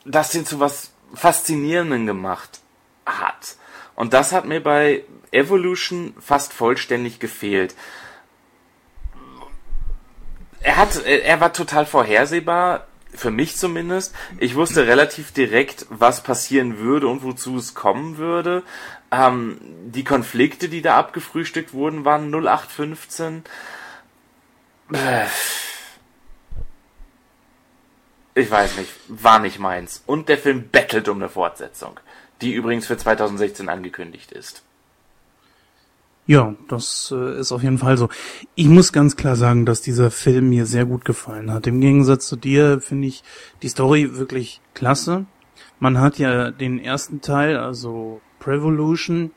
das 0.05 0.31
den 0.31 0.46
zu 0.46 0.61
was 0.61 0.92
Faszinierenden 1.14 2.07
gemacht 2.07 2.61
hat. 3.05 3.57
Und 3.94 4.12
das 4.12 4.33
hat 4.33 4.44
mir 4.44 4.62
bei 4.62 5.05
Evolution 5.31 6.14
fast 6.20 6.53
vollständig 6.53 7.18
gefehlt. 7.18 7.75
Er 10.61 10.77
hat, 10.77 11.05
er 11.05 11.40
war 11.40 11.53
total 11.53 11.87
vorhersehbar, 11.87 12.87
für 13.16 13.31
mich 13.31 13.57
zumindest. 13.57 14.14
Ich 14.38 14.55
wusste 14.55 14.87
relativ 14.87 15.33
direkt, 15.33 15.87
was 15.88 16.22
passieren 16.22 16.79
würde 16.79 17.09
und 17.09 17.22
wozu 17.22 17.57
es 17.57 17.75
kommen 17.75 18.18
würde. 18.18 18.62
Ähm, 19.11 19.59
die 19.87 20.05
Konflikte, 20.05 20.69
die 20.69 20.83
da 20.83 20.99
abgefrühstückt 20.99 21.73
wurden, 21.73 22.05
waren 22.05 22.31
0815. 22.31 23.45
Äh, 24.92 25.27
Ich 28.37 28.51
weiß 28.51 28.77
nicht, 28.77 28.92
war 29.09 29.38
nicht 29.38 29.59
meins. 29.59 30.03
Und 30.05 30.29
der 30.29 30.37
Film 30.37 30.69
bettelt 30.71 31.09
um 31.09 31.16
eine 31.16 31.31
Fortsetzung, 31.31 31.99
die 32.42 32.53
übrigens 32.53 32.87
für 32.87 32.99
2016 32.99 33.71
angekündigt 33.71 34.31
ist. 34.31 34.62
Ja, 36.27 36.55
das 36.69 37.14
äh, 37.16 37.38
ist 37.40 37.51
auf 37.51 37.62
jeden 37.62 37.79
Fall 37.79 37.97
so. 37.97 38.11
Ich 38.55 38.66
muss 38.66 38.92
ganz 38.92 39.16
klar 39.16 39.37
sagen, 39.37 39.64
dass 39.64 39.81
dieser 39.81 40.11
Film 40.11 40.51
mir 40.51 40.66
sehr 40.66 40.85
gut 40.85 41.07
gefallen 41.07 41.51
hat. 41.51 41.66
Im 41.66 41.81
Gegensatz 41.81 42.29
zu 42.29 42.37
dir 42.37 42.83
finde 42.83 43.09
ich 43.09 43.25
die 43.62 43.71
Story 43.71 44.19
wirklich 44.19 44.61
klasse. 44.75 45.25
Man 45.79 45.99
hat 45.99 46.19
ja 46.19 46.51
den 46.51 46.79
ersten 46.79 47.23
Teil, 47.23 47.57
also 47.57 48.21
Prevolution, 48.47 49.33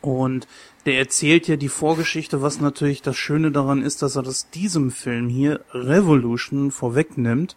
und 0.00 0.48
der 0.86 0.98
erzählt 0.98 1.46
ja 1.46 1.56
die 1.56 1.68
Vorgeschichte, 1.68 2.42
was 2.42 2.60
natürlich 2.60 3.02
das 3.02 3.16
Schöne 3.16 3.50
daran 3.50 3.82
ist, 3.82 4.02
dass 4.02 4.16
er 4.16 4.22
das 4.22 4.50
diesem 4.50 4.90
Film 4.90 5.28
hier 5.28 5.60
Revolution 5.72 6.70
vorwegnimmt 6.70 7.56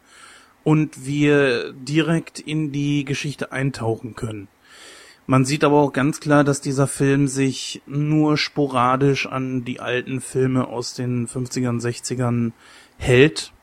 und 0.64 1.06
wir 1.06 1.74
direkt 1.74 2.40
in 2.40 2.72
die 2.72 3.06
Geschichte 3.06 3.52
eintauchen 3.52 4.16
können. 4.16 4.48
Man 5.26 5.46
sieht 5.46 5.64
aber 5.64 5.78
auch 5.78 5.94
ganz 5.94 6.20
klar, 6.20 6.44
dass 6.44 6.60
dieser 6.60 6.88
Film 6.88 7.30
sich 7.30 7.82
nur 7.88 8.36
sporadisch 8.36 9.26
an 9.26 9.64
die 9.64 9.80
alten 9.80 10.20
Filme 10.20 10.68
aus 10.68 10.96
den 10.96 11.28
50ern, 11.30 11.82
60ern 11.82 12.52
hält. 12.98 13.54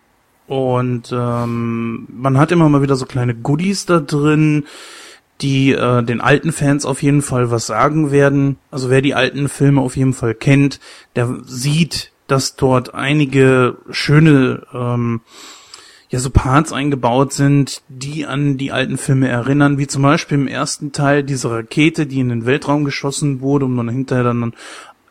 Und 0.46 1.12
ähm, 1.12 2.09
man 2.09 2.38
hat 2.38 2.50
immer 2.50 2.70
mal 2.70 2.81
wieder 2.81 2.96
so 2.96 3.05
kleine 3.05 3.35
Goodies 3.35 3.85
da 3.85 4.00
drin, 4.00 4.64
die 5.40 5.72
äh, 5.72 6.03
den 6.03 6.20
alten 6.20 6.53
Fans 6.53 6.85
auf 6.85 7.03
jeden 7.03 7.22
Fall 7.22 7.50
was 7.50 7.66
sagen 7.66 8.11
werden. 8.11 8.59
Also 8.70 8.90
wer 8.90 9.03
die 9.03 9.14
alten 9.14 9.48
Filme 9.48 9.81
auf 9.81 9.96
jeden 9.96 10.12
Fall 10.12 10.35
kennt, 10.35 10.81
der 11.16 11.38
sieht, 11.44 12.12
dass 12.26 12.57
dort 12.57 12.94
einige 12.94 13.79
schöne 13.90 14.62
ähm, 14.72 15.20
ja 16.11 16.18
so 16.18 16.31
Parts 16.31 16.72
eingebaut 16.72 17.33
sind, 17.33 17.83
die 17.88 18.26
an 18.26 18.59
die 18.59 18.72
alten 18.72 18.98
Filme 18.98 19.29
erinnern, 19.29 19.79
wie 19.79 19.87
zum 19.87 20.03
Beispiel 20.03 20.38
im 20.38 20.48
ersten 20.48 20.92
Teil 20.92 21.22
diese 21.22 21.50
Rakete, 21.50 22.07
die 22.07 22.20
in 22.20 22.29
den 22.29 22.46
Weltraum 22.46 22.85
geschossen 22.85 23.40
wurde 23.40 23.64
und 23.64 23.76
dann 23.76 23.88
hinterher 23.88 24.24
dann 24.24 24.53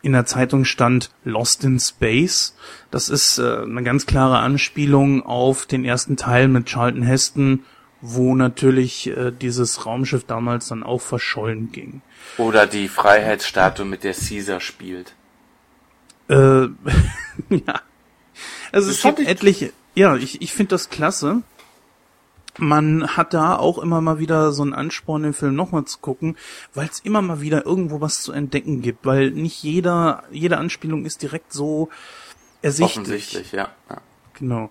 in 0.02 0.12
der 0.12 0.26
Zeitung 0.26 0.64
stand 0.64 1.10
Lost 1.24 1.64
in 1.64 1.78
Space. 1.78 2.54
Das 2.90 3.08
ist 3.08 3.38
äh, 3.38 3.62
eine 3.62 3.82
ganz 3.82 4.06
klare 4.06 4.38
Anspielung 4.38 5.22
auf 5.24 5.66
den 5.66 5.84
ersten 5.84 6.16
Teil 6.16 6.48
mit 6.48 6.66
Charlton 6.66 7.02
Heston, 7.02 7.64
wo 8.02 8.34
natürlich 8.34 9.06
äh, 9.08 9.30
dieses 9.30 9.84
Raumschiff 9.86 10.24
damals 10.24 10.68
dann 10.68 10.82
auch 10.82 11.00
verschollen 11.00 11.70
ging. 11.72 12.00
Oder 12.38 12.66
die 12.66 12.88
Freiheitsstatue, 12.88 13.84
mit 13.84 14.04
der 14.04 14.14
Caesar 14.14 14.60
spielt. 14.60 15.14
Äh, 16.28 16.34
ja. 17.50 17.80
Also 18.72 18.88
Das 18.88 18.96
es 18.98 19.02
gibt 19.02 19.18
ich- 19.20 19.28
etliche, 19.28 19.72
ja, 19.94 20.16
ich, 20.16 20.40
ich 20.40 20.52
finde 20.52 20.70
das 20.70 20.88
klasse. 20.90 21.42
Man 22.58 23.16
hat 23.16 23.32
da 23.32 23.56
auch 23.56 23.78
immer 23.78 24.00
mal 24.00 24.18
wieder 24.18 24.52
so 24.52 24.62
einen 24.62 24.74
Ansporn, 24.74 25.22
den 25.22 25.32
Film 25.32 25.54
nochmal 25.54 25.84
zu 25.84 25.98
gucken, 25.98 26.36
weil 26.74 26.88
es 26.88 26.98
immer 27.00 27.22
mal 27.22 27.40
wieder 27.40 27.64
irgendwo 27.64 28.00
was 28.00 28.22
zu 28.22 28.32
entdecken 28.32 28.82
gibt, 28.82 29.06
weil 29.06 29.30
nicht 29.30 29.62
jeder, 29.62 30.24
jede 30.30 30.58
Anspielung 30.58 31.04
ist 31.06 31.22
direkt 31.22 31.52
so 31.52 31.88
ersichtlich. 32.60 32.98
Offensichtlich, 32.98 33.52
ja. 33.52 33.68
ja. 33.88 33.96
Genau. 34.34 34.70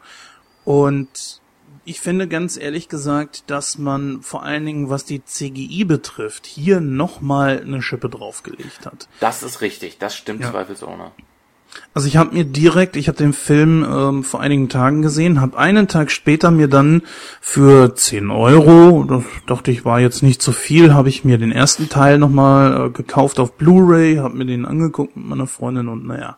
Und 0.65 1.41
ich 1.85 1.99
finde 1.99 2.27
ganz 2.27 2.57
ehrlich 2.57 2.89
gesagt, 2.89 3.43
dass 3.47 3.77
man 3.77 4.21
vor 4.21 4.43
allen 4.43 4.65
Dingen, 4.65 4.89
was 4.89 5.05
die 5.05 5.23
CGI 5.23 5.85
betrifft, 5.85 6.45
hier 6.45 6.79
nochmal 6.79 7.61
eine 7.61 7.81
Schippe 7.81 8.09
draufgelegt 8.09 8.85
hat. 8.85 9.07
Das 9.19 9.43
ist 9.43 9.61
richtig, 9.61 9.97
das 9.97 10.15
stimmt 10.15 10.41
Ja. 10.41 10.51
zweifelsohne. 10.51 11.11
Also 11.93 12.07
ich 12.07 12.17
habe 12.17 12.33
mir 12.35 12.45
direkt, 12.45 12.95
ich 12.95 13.07
habe 13.07 13.17
den 13.17 13.33
Film 13.33 13.85
ähm, 13.87 14.23
vor 14.23 14.41
einigen 14.41 14.69
Tagen 14.69 15.03
gesehen, 15.03 15.39
habe 15.39 15.57
einen 15.57 15.87
Tag 15.87 16.09
später 16.09 16.49
mir 16.49 16.67
dann 16.67 17.03
für 17.41 17.95
10 17.95 18.31
Euro, 18.31 19.03
das 19.03 19.23
dachte 19.45 19.69
ich 19.69 19.85
war 19.85 19.99
jetzt 19.99 20.23
nicht 20.23 20.41
so 20.41 20.51
viel, 20.51 20.95
habe 20.95 21.09
ich 21.09 21.25
mir 21.25 21.37
den 21.37 21.51
ersten 21.51 21.87
Teil 21.87 22.17
nochmal 22.17 22.87
äh, 22.87 22.89
gekauft 22.89 23.39
auf 23.39 23.53
Blu-ray, 23.53 24.15
habe 24.17 24.35
mir 24.35 24.45
den 24.45 24.65
angeguckt 24.65 25.15
mit 25.15 25.27
meiner 25.27 25.45
Freundin 25.47 25.89
und 25.89 26.07
naja. 26.07 26.37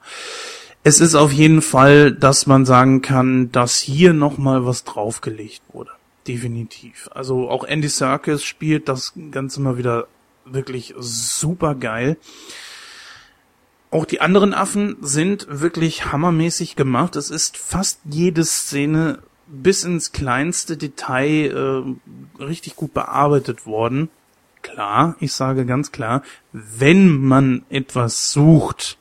Es 0.83 0.99
ist 0.99 1.13
auf 1.13 1.31
jeden 1.31 1.61
Fall, 1.61 2.11
dass 2.11 2.47
man 2.47 2.65
sagen 2.65 3.01
kann, 3.03 3.51
dass 3.51 3.77
hier 3.77 4.13
nochmal 4.13 4.65
was 4.65 4.83
draufgelegt 4.83 5.61
wurde. 5.71 5.91
Definitiv. 6.27 7.07
Also 7.13 7.49
auch 7.49 7.63
Andy 7.63 7.87
Serkis 7.87 8.43
spielt 8.43 8.89
das 8.89 9.13
Ganze 9.31 9.61
mal 9.61 9.77
wieder 9.77 10.07
wirklich 10.45 10.95
super 10.97 11.75
geil. 11.75 12.17
Auch 13.91 14.05
die 14.05 14.21
anderen 14.21 14.53
Affen 14.53 14.97
sind 15.01 15.45
wirklich 15.49 16.11
hammermäßig 16.11 16.75
gemacht. 16.75 17.15
Es 17.15 17.29
ist 17.29 17.57
fast 17.57 17.99
jede 18.09 18.43
Szene 18.43 19.19
bis 19.47 19.83
ins 19.83 20.13
kleinste 20.13 20.77
Detail 20.77 21.95
äh, 22.39 22.43
richtig 22.43 22.75
gut 22.75 22.93
bearbeitet 22.93 23.65
worden. 23.65 24.09
Klar, 24.61 25.15
ich 25.19 25.33
sage 25.33 25.65
ganz 25.65 25.91
klar, 25.91 26.23
wenn 26.53 27.21
man 27.21 27.65
etwas 27.69 28.31
sucht, 28.31 28.97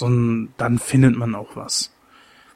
so 0.00 0.08
ein, 0.08 0.52
dann 0.56 0.78
findet 0.78 1.16
man 1.16 1.34
auch 1.34 1.54
was. 1.54 1.92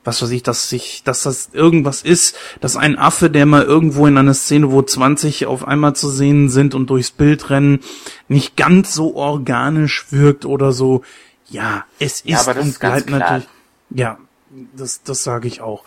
Was 0.02 0.20
weiß 0.20 0.30
ich, 0.30 0.42
dass 0.42 0.68
sich, 0.68 1.02
dass 1.04 1.22
das 1.22 1.50
irgendwas 1.52 2.02
ist, 2.02 2.36
dass 2.60 2.76
ein 2.76 2.98
Affe, 2.98 3.30
der 3.30 3.46
mal 3.46 3.62
irgendwo 3.62 4.06
in 4.06 4.18
einer 4.18 4.34
Szene, 4.34 4.70
wo 4.70 4.82
20 4.82 5.46
auf 5.46 5.66
einmal 5.66 5.94
zu 5.94 6.10
sehen 6.10 6.50
sind 6.50 6.74
und 6.74 6.90
durchs 6.90 7.10
Bild 7.10 7.48
rennen, 7.48 7.80
nicht 8.28 8.56
ganz 8.56 8.92
so 8.92 9.14
organisch 9.14 10.06
wirkt 10.10 10.44
oder 10.44 10.72
so. 10.72 11.02
Ja, 11.48 11.84
es 11.98 12.20
ist 12.20 12.28
Ja, 12.28 12.40
aber 12.40 12.54
das 12.54 12.64
und 12.64 12.70
ist 12.70 12.80
bleibt 12.80 13.10
natürlich. 13.10 13.48
Ja, 13.90 14.18
das, 14.76 15.02
das 15.02 15.24
sage 15.24 15.48
ich 15.48 15.60
auch. 15.62 15.84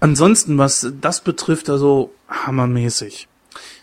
Ansonsten, 0.00 0.58
was 0.58 0.92
das 1.00 1.22
betrifft, 1.22 1.70
also 1.70 2.12
hammermäßig. 2.28 3.28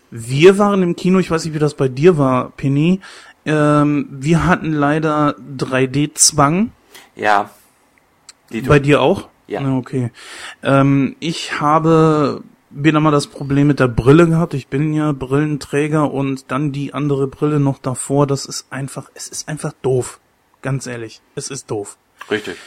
Wir 0.10 0.58
waren 0.58 0.84
im 0.84 0.96
Kino, 0.96 1.20
ich 1.20 1.30
weiß 1.30 1.46
nicht, 1.46 1.54
wie 1.54 1.60
das 1.60 1.76
bei 1.76 1.88
dir 1.88 2.18
war, 2.18 2.52
Penny. 2.52 3.02
Ähm, 3.46 4.08
wir 4.12 4.46
hatten 4.46 4.74
leider 4.74 5.36
3D-Zwang. 5.58 6.72
Ja. 7.18 7.50
Die 8.52 8.62
Bei 8.62 8.80
dir 8.80 9.02
auch? 9.02 9.28
Ja. 9.48 9.62
Na, 9.62 9.78
Okay. 9.78 10.12
Ähm, 10.64 11.16
ich 11.20 11.60
habe 11.60 12.44
wieder 12.70 13.00
mal 13.00 13.12
das 13.12 13.28
Problem 13.28 13.68
mit 13.68 13.80
der 13.80 13.88
Brille 13.88 14.28
gehabt. 14.28 14.54
Ich 14.54 14.68
bin 14.68 14.94
ja 14.94 15.12
Brillenträger 15.12 16.12
und 16.12 16.52
dann 16.52 16.72
die 16.72 16.94
andere 16.94 17.28
Brille 17.28 17.60
noch 17.60 17.80
davor. 17.80 18.28
Das 18.28 18.46
ist 18.46 18.68
einfach, 18.72 19.10
es 19.16 19.28
ist 19.28 19.48
einfach 19.48 19.74
doof. 19.82 20.20
Ganz 20.62 20.86
ehrlich, 20.88 21.22
es 21.36 21.50
ist 21.50 21.72
doof. 21.72 21.98
Richtig. 22.30 22.58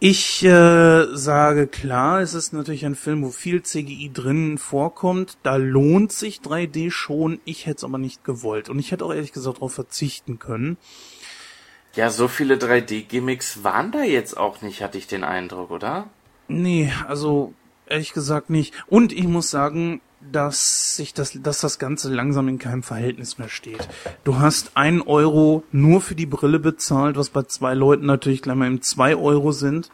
Ich 0.00 0.44
äh, 0.44 1.06
sage 1.12 1.66
klar, 1.66 2.20
es 2.20 2.32
ist 2.32 2.52
natürlich 2.52 2.86
ein 2.86 2.94
Film, 2.94 3.24
wo 3.24 3.30
viel 3.30 3.62
CGI 3.62 4.12
drin 4.12 4.56
vorkommt. 4.56 5.38
Da 5.42 5.56
lohnt 5.56 6.12
sich 6.12 6.38
3D 6.38 6.92
schon. 6.92 7.40
Ich 7.44 7.66
hätte 7.66 7.78
es 7.78 7.84
aber 7.84 7.98
nicht 7.98 8.22
gewollt. 8.22 8.68
Und 8.68 8.78
ich 8.78 8.92
hätte 8.92 9.04
auch 9.04 9.12
ehrlich 9.12 9.32
gesagt 9.32 9.56
darauf 9.56 9.72
verzichten 9.72 10.38
können. 10.38 10.76
Ja, 11.98 12.10
so 12.10 12.28
viele 12.28 12.54
3D-Gimmicks 12.54 13.64
waren 13.64 13.90
da 13.90 14.04
jetzt 14.04 14.36
auch 14.36 14.62
nicht, 14.62 14.82
hatte 14.82 14.96
ich 14.98 15.08
den 15.08 15.24
Eindruck, 15.24 15.72
oder? 15.72 16.06
Nee, 16.46 16.92
also 17.08 17.54
ehrlich 17.88 18.12
gesagt 18.12 18.50
nicht. 18.50 18.72
Und 18.86 19.12
ich 19.12 19.26
muss 19.26 19.50
sagen, 19.50 20.00
dass 20.20 20.94
sich 20.94 21.12
das, 21.12 21.36
dass 21.42 21.60
das 21.60 21.80
Ganze 21.80 22.14
langsam 22.14 22.46
in 22.46 22.60
keinem 22.60 22.84
Verhältnis 22.84 23.38
mehr 23.38 23.48
steht. 23.48 23.88
Du 24.22 24.38
hast 24.38 24.76
ein 24.76 25.02
Euro 25.02 25.64
nur 25.72 26.00
für 26.00 26.14
die 26.14 26.26
Brille 26.26 26.60
bezahlt, 26.60 27.16
was 27.16 27.30
bei 27.30 27.42
zwei 27.42 27.74
Leuten 27.74 28.06
natürlich 28.06 28.42
gleich 28.42 28.54
mal 28.54 28.68
eben 28.68 28.80
zwei 28.80 29.16
Euro 29.16 29.50
sind. 29.50 29.90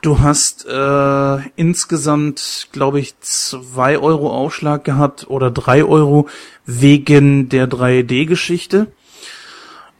Du 0.00 0.20
hast 0.20 0.64
äh, 0.64 1.38
insgesamt, 1.56 2.68
glaube 2.72 3.00
ich, 3.00 3.20
zwei 3.20 3.98
Euro 3.98 4.30
Aufschlag 4.30 4.82
gehabt 4.82 5.28
oder 5.28 5.50
drei 5.50 5.84
Euro 5.84 6.26
wegen 6.64 7.50
der 7.50 7.68
3D-Geschichte. 7.68 8.86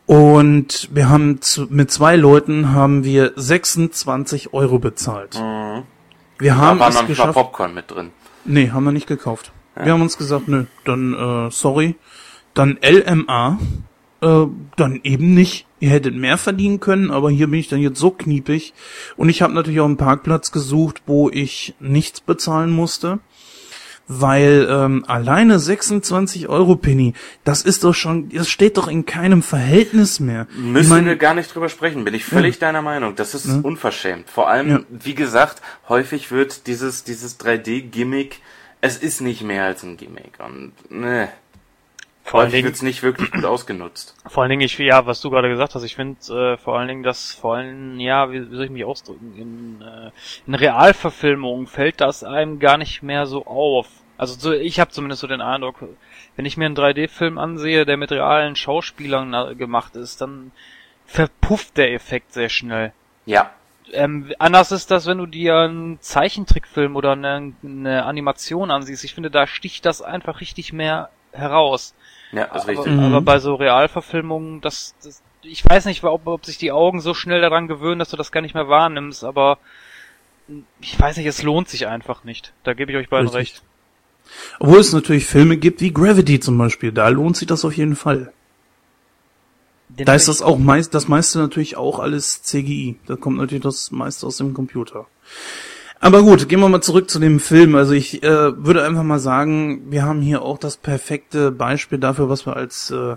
Und 0.07 0.89
wir 0.93 1.09
haben 1.09 1.41
zu, 1.41 1.67
mit 1.71 1.91
zwei 1.91 2.17
Leuten 2.17 2.73
haben 2.73 3.05
wir 3.05 3.33
26 3.37 4.53
Euro 4.53 4.79
bezahlt. 4.79 5.35
Wir 6.39 6.57
haben 6.57 6.79
da 6.79 6.85
war 6.85 6.89
es 6.91 6.95
noch 6.97 7.07
geschafft. 7.07 7.35
Popcorn 7.35 7.75
mit 7.75 7.91
drin. 7.91 8.11
Nee, 8.45 8.71
haben 8.71 8.85
wir 8.85 8.93
nicht 8.93 9.07
gekauft. 9.07 9.53
Wir 9.77 9.93
haben 9.93 10.03
uns 10.03 10.17
gesagt, 10.17 10.47
nö, 10.47 10.67
dann 10.85 11.15
äh, 11.15 11.51
sorry. 11.51 11.97
Dann 12.53 12.79
LMA, 12.81 13.59
äh, 14.21 14.47
dann 14.77 15.01
eben 15.03 15.35
nicht. 15.35 15.67
Ihr 15.81 15.91
hättet 15.91 16.15
mehr 16.15 16.39
verdienen 16.39 16.81
können, 16.81 17.11
aber 17.11 17.31
hier 17.31 17.49
bin 17.49 17.59
ich 17.59 17.69
dann 17.69 17.81
jetzt 17.81 17.99
so 17.99 18.11
kniepig. 18.11 18.73
Und 19.17 19.29
ich 19.29 19.43
habe 19.43 19.53
natürlich 19.53 19.81
auch 19.81 19.87
einen 19.87 19.97
Parkplatz 19.97 20.53
gesucht, 20.53 21.03
wo 21.07 21.29
ich 21.31 21.75
nichts 21.81 22.21
bezahlen 22.21 22.71
musste. 22.71 23.19
Weil 24.07 24.67
ähm, 24.71 25.05
alleine 25.09 25.59
26 25.59 26.49
Euro 26.49 26.77
Penny, 26.77 27.15
das 27.45 27.63
ist 27.63 27.85
doch 27.85 27.95
schon, 27.95 28.29
das 28.29 28.49
steht 28.51 28.77
doch 28.77 28.87
in 28.89 29.07
keinem 29.07 29.43
Verhältnis 29.43 30.21
mehr. 30.21 30.47
Müssen 30.57 30.83
ich 30.85 30.89
mein, 30.91 31.07
wir 31.07 31.17
gar 31.17 31.33
nicht 31.35 31.55
drüber 31.55 31.71
sprechen, 31.71 32.05
bin 32.05 32.13
ich 32.13 32.25
völlig 32.25 32.59
deiner 32.59 32.83
Meinung. 32.83 33.17
Das 33.17 33.35
ist 33.35 33.47
unverschämt. 33.65 34.29
Vor 34.29 34.49
allem, 34.49 34.69
Ja. 34.71 34.81
wie 34.91 35.15
gesagt, 35.15 35.63
häufig 35.89 36.31
wird 36.31 36.67
dieses, 36.67 37.05
dieses 37.05 37.41
3D-Gimmick, 37.41 38.41
es 38.83 38.99
ist 38.99 39.23
nicht 39.23 39.43
mehr 39.43 39.65
als 39.65 39.83
ein 39.83 39.97
Gimmick. 39.97 40.35
Und 40.39 40.73
ne, 40.91 41.29
Vor 42.27 42.41
allen 42.41 42.51
Dingen, 42.51 42.65
wird's 42.65 42.81
nicht 42.81 43.03
wirklich 43.03 43.31
gut 43.31 43.45
ausgenutzt. 43.45 44.17
vor 44.27 44.43
allen 44.43 44.51
Dingen, 44.51 44.63
ich, 44.63 44.79
ja, 44.79 45.05
was 45.05 45.21
du 45.21 45.29
gerade 45.29 45.51
gesagt 45.51 45.75
hast, 45.75 45.83
ich 45.83 45.95
finde 45.95 46.55
äh, 46.55 46.57
vor 46.57 46.79
allen 46.79 46.89
Dingen, 46.89 47.03
dass 47.03 47.35
vor 47.35 47.57
allen, 47.57 48.01
ja, 48.01 48.33
wie, 48.33 48.51
wie 48.51 48.57
soll 48.57 48.65
ich 48.65 48.71
mich 48.71 48.85
ausdrücken, 48.85 49.35
in, 49.37 49.87
äh, 49.87 50.11
in 50.47 50.55
Realverfilmungen 50.55 51.67
fällt 51.67 52.01
das 52.01 52.25
einem 52.25 52.61
gar 52.61 52.79
nicht 52.79 53.03
mehr 53.03 53.27
so 53.27 53.45
auf. 53.45 53.89
Also 54.17 54.35
so, 54.39 54.53
ich 54.53 54.81
habe 54.81 54.91
zumindest 54.91 55.21
so 55.21 55.27
den 55.27 55.43
Eindruck, 55.43 55.77
wenn 56.35 56.47
ich 56.47 56.57
mir 56.57 56.65
einen 56.65 56.77
3D-Film 56.77 57.37
ansehe, 57.37 57.85
der 57.85 57.99
mit 57.99 58.11
realen 58.11 58.57
Schauspielern 58.57 59.29
na, 59.29 59.53
gemacht 59.53 59.95
ist, 59.95 60.23
dann 60.23 60.51
verpufft 61.05 61.77
der 61.77 61.93
Effekt 61.93 62.33
sehr 62.33 62.49
schnell. 62.49 62.93
Ja. 63.27 63.51
Ähm, 63.93 64.33
anders 64.39 64.73
ist 64.73 64.91
das, 64.91 65.07
wenn 65.07 65.19
du 65.19 65.27
dir 65.27 65.59
einen 65.59 66.01
Zeichentrickfilm 66.01 66.97
oder 66.97 67.13
eine, 67.13 67.53
eine 67.63 68.05
Animation 68.07 68.71
ansiehst. 68.71 69.05
Ich 69.05 69.13
finde, 69.13 69.31
da 69.31 69.47
sticht 69.47 69.85
das 69.85 70.01
einfach 70.01 70.41
richtig 70.41 70.73
mehr 70.73 71.11
heraus. 71.35 71.95
Ja, 72.33 72.47
das 72.47 72.63
ist 72.63 72.63
aber, 72.63 72.79
richtig. 72.79 72.93
Mhm. 72.95 73.01
aber 73.01 73.21
bei 73.21 73.39
so 73.39 73.55
Realverfilmungen, 73.55 74.61
das, 74.61 74.95
das 75.03 75.23
ich 75.43 75.65
weiß 75.65 75.85
nicht, 75.85 76.03
ob, 76.05 76.27
ob 76.27 76.47
sich 76.47 76.59
die 76.59 76.73
Augen 76.73 77.01
so 77.01 77.15
schnell 77.15 77.41
daran 77.41 77.69
gewöhnen, 77.69 77.99
dass 77.99 78.11
du 78.11 78.17
das 78.17 78.33
gar 78.33 78.41
nicht 78.41 78.55
mehr 78.55 78.69
wahrnimmst, 78.69 79.25
aber 79.25 79.59
ich 80.81 80.99
weiß 80.99 81.17
nicht, 81.17 81.27
es 81.27 81.43
lohnt 81.43 81.69
sich 81.69 81.87
einfach 81.87 82.25
nicht. 82.25 82.53
Da 82.65 82.75
gebe 82.75 82.93
ich 82.93 82.99
euch 82.99 83.09
beiden 83.09 83.29
Richtig. 83.29 83.55
recht. 83.57 83.63
Obwohl 84.59 84.79
es 84.79 84.93
natürlich 84.93 85.27
Filme 85.27 85.57
gibt 85.57 85.81
wie 85.81 85.93
Gravity 85.93 86.41
zum 86.41 86.57
Beispiel, 86.59 86.93
da 86.93 87.09
lohnt 87.09 87.37
sich 87.37 87.47
das 87.47 87.65
auf 87.65 87.77
jeden 87.77 87.97
Fall. 87.97 88.33
Den 89.89 90.07
Da 90.07 90.15
ist 90.15 90.29
das 90.29 90.43
auch 90.43 90.59
meist, 90.59 90.95
das 90.95 91.09
meiste 91.09 91.39
natürlich 91.39 91.77
auch 91.77 91.99
alles 91.99 92.43
CGI. 92.43 92.97
Da 93.07 93.17
kommt 93.17 93.37
natürlich 93.37 93.63
das 93.63 93.91
meiste 93.91 94.27
aus 94.27 94.39
dem 94.39 94.55
Computer. 94.55 95.07
Aber 96.05 96.23
gut, 96.23 96.51
gehen 96.51 96.61
wir 96.61 96.69
mal 96.69 96.83
zurück 96.83 97.09
zu 97.09 97.19
dem 97.19 97.41
Film. 97.41 97.75
Also 97.77 97.95
ich 97.95 98.23
äh, 98.23 98.63
würde 98.63 98.85
einfach 98.85 99.05
mal 99.05 99.19
sagen, 99.19 99.91
wir 99.91 100.03
haben 100.03 100.21
hier 100.21 100.43
auch 100.43 100.59
das 100.59 100.77
perfekte 100.77 101.51
Beispiel 101.51 101.97
dafür, 101.97 102.29
was 102.29 102.45
wir 102.45 102.57
als 102.57 102.91
äh, 102.91 103.17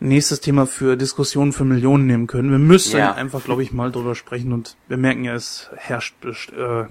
nächstes 0.00 0.40
Thema 0.40 0.66
für 0.66 0.96
Diskussionen 0.96 1.52
für 1.52 1.66
Millionen 1.66 2.06
nehmen 2.06 2.26
können. 2.26 2.50
Wir 2.50 2.58
müssen 2.58 2.96
Ja. 2.96 3.12
einfach, 3.12 3.44
glaube 3.44 3.62
ich, 3.62 3.74
mal 3.74 3.92
drüber 3.92 4.14
sprechen 4.14 4.54
und 4.54 4.74
wir 4.88 4.96
merken 4.96 5.24
ja, 5.24 5.34
es 5.34 5.68
herrscht 5.76 6.14
äh, 6.24 6.86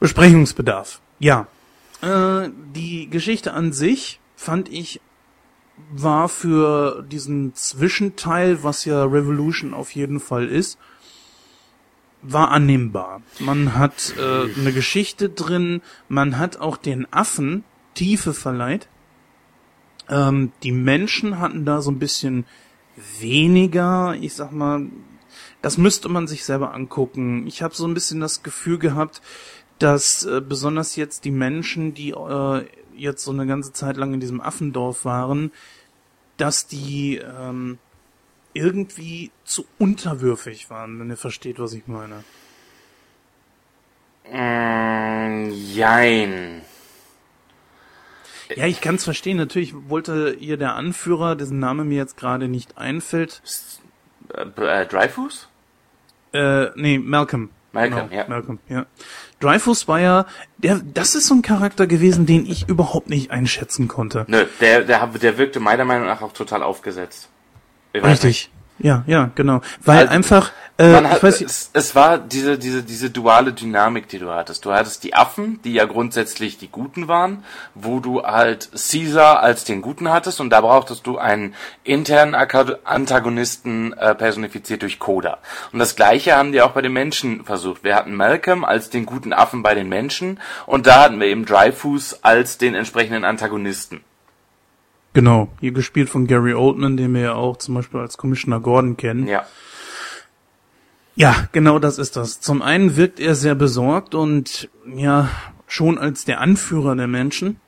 Besprechungsbedarf. 0.00 1.00
Ja, 1.20 1.46
äh, 2.02 2.48
die 2.74 3.08
Geschichte 3.08 3.52
an 3.52 3.72
sich 3.72 4.18
fand 4.34 4.68
ich 4.72 5.00
war 5.92 6.28
für 6.28 7.04
diesen 7.08 7.54
Zwischenteil, 7.54 8.64
was 8.64 8.86
ja 8.86 9.04
Revolution 9.04 9.72
auf 9.72 9.92
jeden 9.92 10.18
Fall 10.18 10.48
ist, 10.48 10.78
war 12.24 12.50
annehmbar. 12.50 13.22
Man 13.38 13.74
hat 13.76 14.14
äh, 14.18 14.58
eine 14.58 14.72
Geschichte 14.72 15.28
drin, 15.28 15.82
man 16.08 16.38
hat 16.38 16.56
auch 16.56 16.76
den 16.76 17.06
Affen 17.12 17.64
Tiefe 17.94 18.34
verleiht. 18.34 18.88
Ähm, 20.08 20.52
die 20.62 20.72
Menschen 20.72 21.38
hatten 21.38 21.64
da 21.64 21.80
so 21.80 21.90
ein 21.90 21.98
bisschen 21.98 22.46
weniger, 23.20 24.14
ich 24.20 24.34
sag 24.34 24.52
mal, 24.52 24.86
das 25.62 25.78
müsste 25.78 26.08
man 26.08 26.26
sich 26.26 26.44
selber 26.44 26.74
angucken. 26.74 27.46
Ich 27.46 27.62
habe 27.62 27.74
so 27.74 27.86
ein 27.86 27.94
bisschen 27.94 28.20
das 28.20 28.42
Gefühl 28.42 28.78
gehabt, 28.78 29.22
dass 29.78 30.24
äh, 30.24 30.40
besonders 30.40 30.96
jetzt 30.96 31.24
die 31.24 31.30
Menschen, 31.30 31.94
die 31.94 32.10
äh, 32.10 32.64
jetzt 32.96 33.24
so 33.24 33.32
eine 33.32 33.46
ganze 33.46 33.72
Zeit 33.72 33.96
lang 33.96 34.14
in 34.14 34.20
diesem 34.20 34.40
Affendorf 34.40 35.04
waren, 35.04 35.52
dass 36.36 36.66
die 36.66 37.16
ähm, 37.16 37.78
irgendwie 38.54 39.30
zu 39.44 39.66
unterwürfig 39.78 40.70
waren, 40.70 40.98
wenn 40.98 41.10
ihr 41.10 41.16
versteht, 41.16 41.58
was 41.58 41.74
ich 41.74 41.86
meine. 41.86 42.24
Mm, 44.30 45.50
jein. 45.50 46.62
Ja, 48.56 48.66
ich 48.66 48.80
kann 48.80 48.94
es 48.94 49.04
verstehen. 49.04 49.36
Natürlich 49.36 49.74
wollte 49.88 50.36
ihr 50.38 50.56
der 50.56 50.74
Anführer, 50.76 51.34
dessen 51.36 51.58
Name 51.58 51.84
mir 51.84 51.96
jetzt 51.96 52.16
gerade 52.16 52.48
nicht 52.48 52.78
einfällt, 52.78 53.42
Äh, 54.32 54.42
äh, 54.82 54.86
Dreyfus? 54.86 55.48
äh, 56.32 56.66
nee, 56.76 56.98
Malcolm. 56.98 57.50
Malcolm, 57.72 58.08
genau, 58.08 58.22
ja. 58.22 58.28
Malcolm, 58.28 58.58
ja. 58.68 58.86
Dreyfus 59.40 59.88
war 59.88 59.98
ja, 60.00 60.26
der, 60.58 60.80
das 60.94 61.16
ist 61.16 61.26
so 61.26 61.34
ein 61.34 61.42
Charakter 61.42 61.86
gewesen, 61.88 62.24
den 62.24 62.46
ich 62.46 62.68
überhaupt 62.68 63.10
nicht 63.10 63.32
einschätzen 63.32 63.88
konnte. 63.88 64.24
Nö, 64.28 64.46
der, 64.60 64.82
der, 64.82 65.06
der 65.08 65.38
wirkte 65.38 65.58
meiner 65.58 65.84
Meinung 65.84 66.06
nach 66.06 66.22
auch 66.22 66.32
total 66.32 66.62
aufgesetzt. 66.62 67.28
Richtig. 67.94 68.50
Ja, 68.78 69.04
ja, 69.06 69.30
genau. 69.34 69.60
Weil 69.84 70.00
Also, 70.00 70.12
einfach, 70.12 70.50
äh, 70.78 70.92
hat, 70.92 71.22
weiß 71.22 71.42
es, 71.42 71.70
es 71.72 71.94
war 71.94 72.18
diese, 72.18 72.58
diese, 72.58 72.82
diese 72.82 73.10
duale 73.10 73.52
Dynamik, 73.52 74.08
die 74.08 74.18
du 74.18 74.30
hattest. 74.30 74.64
Du 74.64 74.72
hattest 74.72 75.04
die 75.04 75.14
Affen, 75.14 75.60
die 75.62 75.74
ja 75.74 75.84
grundsätzlich 75.84 76.58
die 76.58 76.68
Guten 76.68 77.06
waren, 77.06 77.44
wo 77.76 78.00
du 78.00 78.24
halt 78.24 78.70
Caesar 78.72 79.40
als 79.40 79.62
den 79.62 79.80
Guten 79.80 80.10
hattest 80.10 80.40
und 80.40 80.50
da 80.50 80.60
brauchtest 80.60 81.06
du 81.06 81.18
einen 81.18 81.54
internen 81.84 82.34
Antagonisten 82.34 83.92
äh, 83.92 84.16
personifiziert 84.16 84.82
durch 84.82 84.98
Coda. 84.98 85.38
Und 85.72 85.78
das 85.78 85.94
gleiche 85.94 86.34
haben 86.34 86.50
die 86.50 86.60
auch 86.60 86.72
bei 86.72 86.82
den 86.82 86.92
Menschen 86.92 87.44
versucht. 87.44 87.84
Wir 87.84 87.94
hatten 87.94 88.14
Malcolm 88.16 88.64
als 88.64 88.90
den 88.90 89.06
guten 89.06 89.32
Affen 89.32 89.62
bei 89.62 89.76
den 89.76 89.88
Menschen 89.88 90.40
und 90.66 90.88
da 90.88 91.04
hatten 91.04 91.20
wir 91.20 91.28
eben 91.28 91.44
Dreyfus 91.44 92.24
als 92.24 92.58
den 92.58 92.74
entsprechenden 92.74 93.24
Antagonisten. 93.24 94.00
Genau, 95.14 95.48
hier 95.60 95.72
gespielt 95.72 96.10
von 96.10 96.26
Gary 96.26 96.52
Oldman, 96.52 96.98
den 96.98 97.14
wir 97.14 97.22
ja 97.22 97.34
auch 97.34 97.56
zum 97.56 97.74
Beispiel 97.74 98.00
als 98.00 98.18
Commissioner 98.18 98.60
Gordon 98.60 98.98
kennen. 98.98 99.26
Ja. 99.26 99.46
Ja, 101.16 101.48
genau 101.52 101.78
das 101.78 101.98
ist 101.98 102.16
das. 102.16 102.40
Zum 102.40 102.60
einen 102.60 102.96
wirkt 102.96 103.20
er 103.20 103.34
sehr 103.36 103.54
besorgt 103.54 104.14
und 104.14 104.68
ja, 104.94 105.30
schon 105.66 105.96
als 105.96 106.24
der 106.24 106.40
Anführer 106.40 106.96
der 106.96 107.06
Menschen 107.06 107.60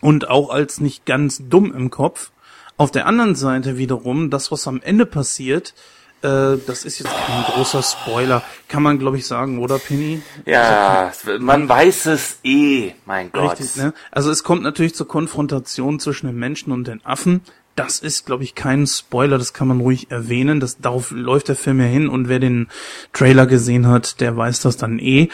und 0.00 0.28
auch 0.28 0.50
als 0.50 0.80
nicht 0.80 1.06
ganz 1.06 1.42
dumm 1.48 1.72
im 1.72 1.90
Kopf. 1.90 2.32
Auf 2.76 2.90
der 2.90 3.06
anderen 3.06 3.34
Seite 3.34 3.76
wiederum, 3.78 4.30
das, 4.30 4.50
was 4.52 4.66
am 4.66 4.80
Ende 4.82 5.06
passiert, 5.06 5.74
äh, 6.22 6.56
das 6.66 6.84
ist 6.84 6.98
jetzt 6.98 7.10
kein 7.10 7.44
großer 7.44 7.82
Spoiler, 7.82 8.42
kann 8.68 8.82
man 8.82 8.98
glaube 8.98 9.18
ich 9.18 9.26
sagen, 9.26 9.58
oder 9.58 9.78
Penny? 9.78 10.22
Ja, 10.46 11.12
man 11.38 11.68
weiß 11.68 12.06
es 12.06 12.38
eh, 12.44 12.92
mein 13.06 13.30
Gott. 13.32 13.60
Richtig, 13.60 13.76
ne? 13.76 13.94
Also 14.10 14.30
es 14.30 14.42
kommt 14.42 14.62
natürlich 14.62 14.94
zur 14.94 15.08
Konfrontation 15.08 16.00
zwischen 16.00 16.26
den 16.26 16.36
Menschen 16.36 16.72
und 16.72 16.86
den 16.86 17.04
Affen. 17.04 17.42
Das 17.76 18.00
ist, 18.00 18.26
glaube 18.26 18.42
ich, 18.42 18.56
kein 18.56 18.88
Spoiler, 18.88 19.38
das 19.38 19.52
kann 19.52 19.68
man 19.68 19.80
ruhig 19.80 20.10
erwähnen. 20.10 20.58
Das, 20.58 20.78
darauf 20.78 21.12
läuft 21.12 21.46
der 21.46 21.54
Film 21.54 21.80
ja 21.80 21.86
hin 21.86 22.08
und 22.08 22.28
wer 22.28 22.40
den 22.40 22.66
Trailer 23.12 23.46
gesehen 23.46 23.86
hat, 23.86 24.20
der 24.20 24.36
weiß 24.36 24.62
das 24.62 24.76
dann 24.76 24.98
eh. 24.98 25.28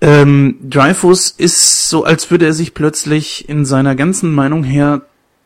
Ähm, 0.00 0.56
Dreyfus 0.62 1.30
ist 1.30 1.88
so, 1.90 2.04
als 2.04 2.30
würde 2.30 2.46
er 2.46 2.54
sich 2.54 2.72
plötzlich 2.74 3.48
in 3.48 3.66
seiner 3.66 3.94
ganzen 3.94 4.34
Meinung 4.34 4.64
her 4.64 5.02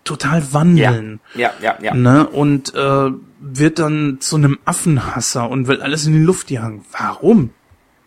total 0.06 0.40
Ja, 0.40 0.52
wandeln. 0.52 1.20
ja, 1.34 1.52
ja, 1.60 1.76
ja. 1.82 1.94
Ne? 1.94 2.26
Und 2.26 2.74
äh, 2.74 3.10
wird 3.40 3.78
dann 3.78 4.16
zu 4.20 4.36
einem 4.36 4.58
Affenhasser 4.64 5.50
und 5.50 5.68
will 5.68 5.82
alles 5.82 6.06
in 6.06 6.14
die 6.14 6.18
Luft 6.24 6.50
jagen. 6.50 6.84
Warum? 6.98 7.50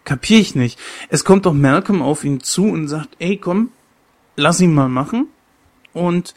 Kapier 0.05 0.39
ich 0.39 0.55
nicht. 0.55 0.79
Es 1.09 1.23
kommt 1.23 1.45
doch 1.45 1.53
Malcolm 1.53 2.01
auf 2.01 2.23
ihn 2.23 2.39
zu 2.41 2.65
und 2.65 2.87
sagt, 2.87 3.09
ey, 3.19 3.37
komm, 3.37 3.69
lass 4.35 4.59
ihn 4.59 4.73
mal 4.73 4.89
machen. 4.89 5.27
Und 5.93 6.33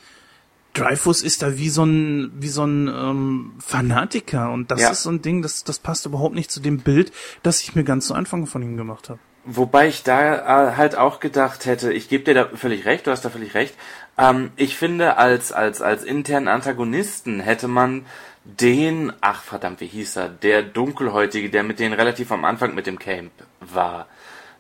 Dreyfus 0.75 1.22
ist 1.22 1.42
da 1.42 1.59
wie 1.59 1.68
so 1.68 1.85
ein, 1.85 2.33
wie 2.38 2.48
so 2.48 2.64
ein 2.64 2.88
ähm, 2.88 3.53
Fanatiker. 3.59 4.51
Und 4.53 4.70
das 4.70 4.81
Ja. 4.81 4.90
ist 4.90 5.03
so 5.03 5.11
ein 5.11 5.22
Ding, 5.22 5.42
das, 5.42 5.64
das 5.64 5.79
passt 5.79 6.07
überhaupt 6.07 6.35
nicht 6.35 6.51
zu 6.51 6.61
dem 6.61 6.79
Bild, 6.79 7.12
das 7.42 7.62
ich 7.62 7.75
mir 7.75 7.85
ganz 7.85 8.07
zu 8.07 8.14
Anfang 8.14 8.46
von 8.46 8.62
ihm 8.62 8.77
gemacht 8.77 9.09
habe. 9.11 9.20
Wobei 9.44 9.88
ich 9.88 10.05
da 10.05 10.70
äh, 10.70 10.76
halt 10.76 10.96
auch 10.96 11.18
gedacht 11.18 11.66
hätte, 11.66 11.92
ich 11.92 12.09
gebe 12.09 12.24
dir 12.24 12.35
da 12.35 12.48
völlig 12.55 12.85
recht, 12.85 13.07
du 13.07 13.11
hast 13.11 13.24
da 13.24 13.31
völlig 13.31 13.55
recht. 13.55 13.74
Ähm, 14.16 14.52
ich 14.57 14.76
finde, 14.76 15.16
als, 15.16 15.52
als, 15.52 15.83
als 15.83 16.05
internen 16.05 16.46
Antagonisten 16.46 17.40
hätte 17.40 17.66
man 17.66 18.07
den, 18.44 19.12
ach 19.20 19.42
verdammt, 19.42 19.81
wie 19.81 19.87
hieß 19.87 20.16
er, 20.16 20.28
der 20.28 20.62
Dunkelhäutige, 20.62 21.50
der 21.50 21.64
mit 21.64 21.81
denen 21.81 21.94
relativ 21.94 22.31
am 22.31 22.44
Anfang 22.44 22.74
mit 22.74 22.87
dem 22.87 22.98
Camp 22.98 23.33
war, 23.61 24.07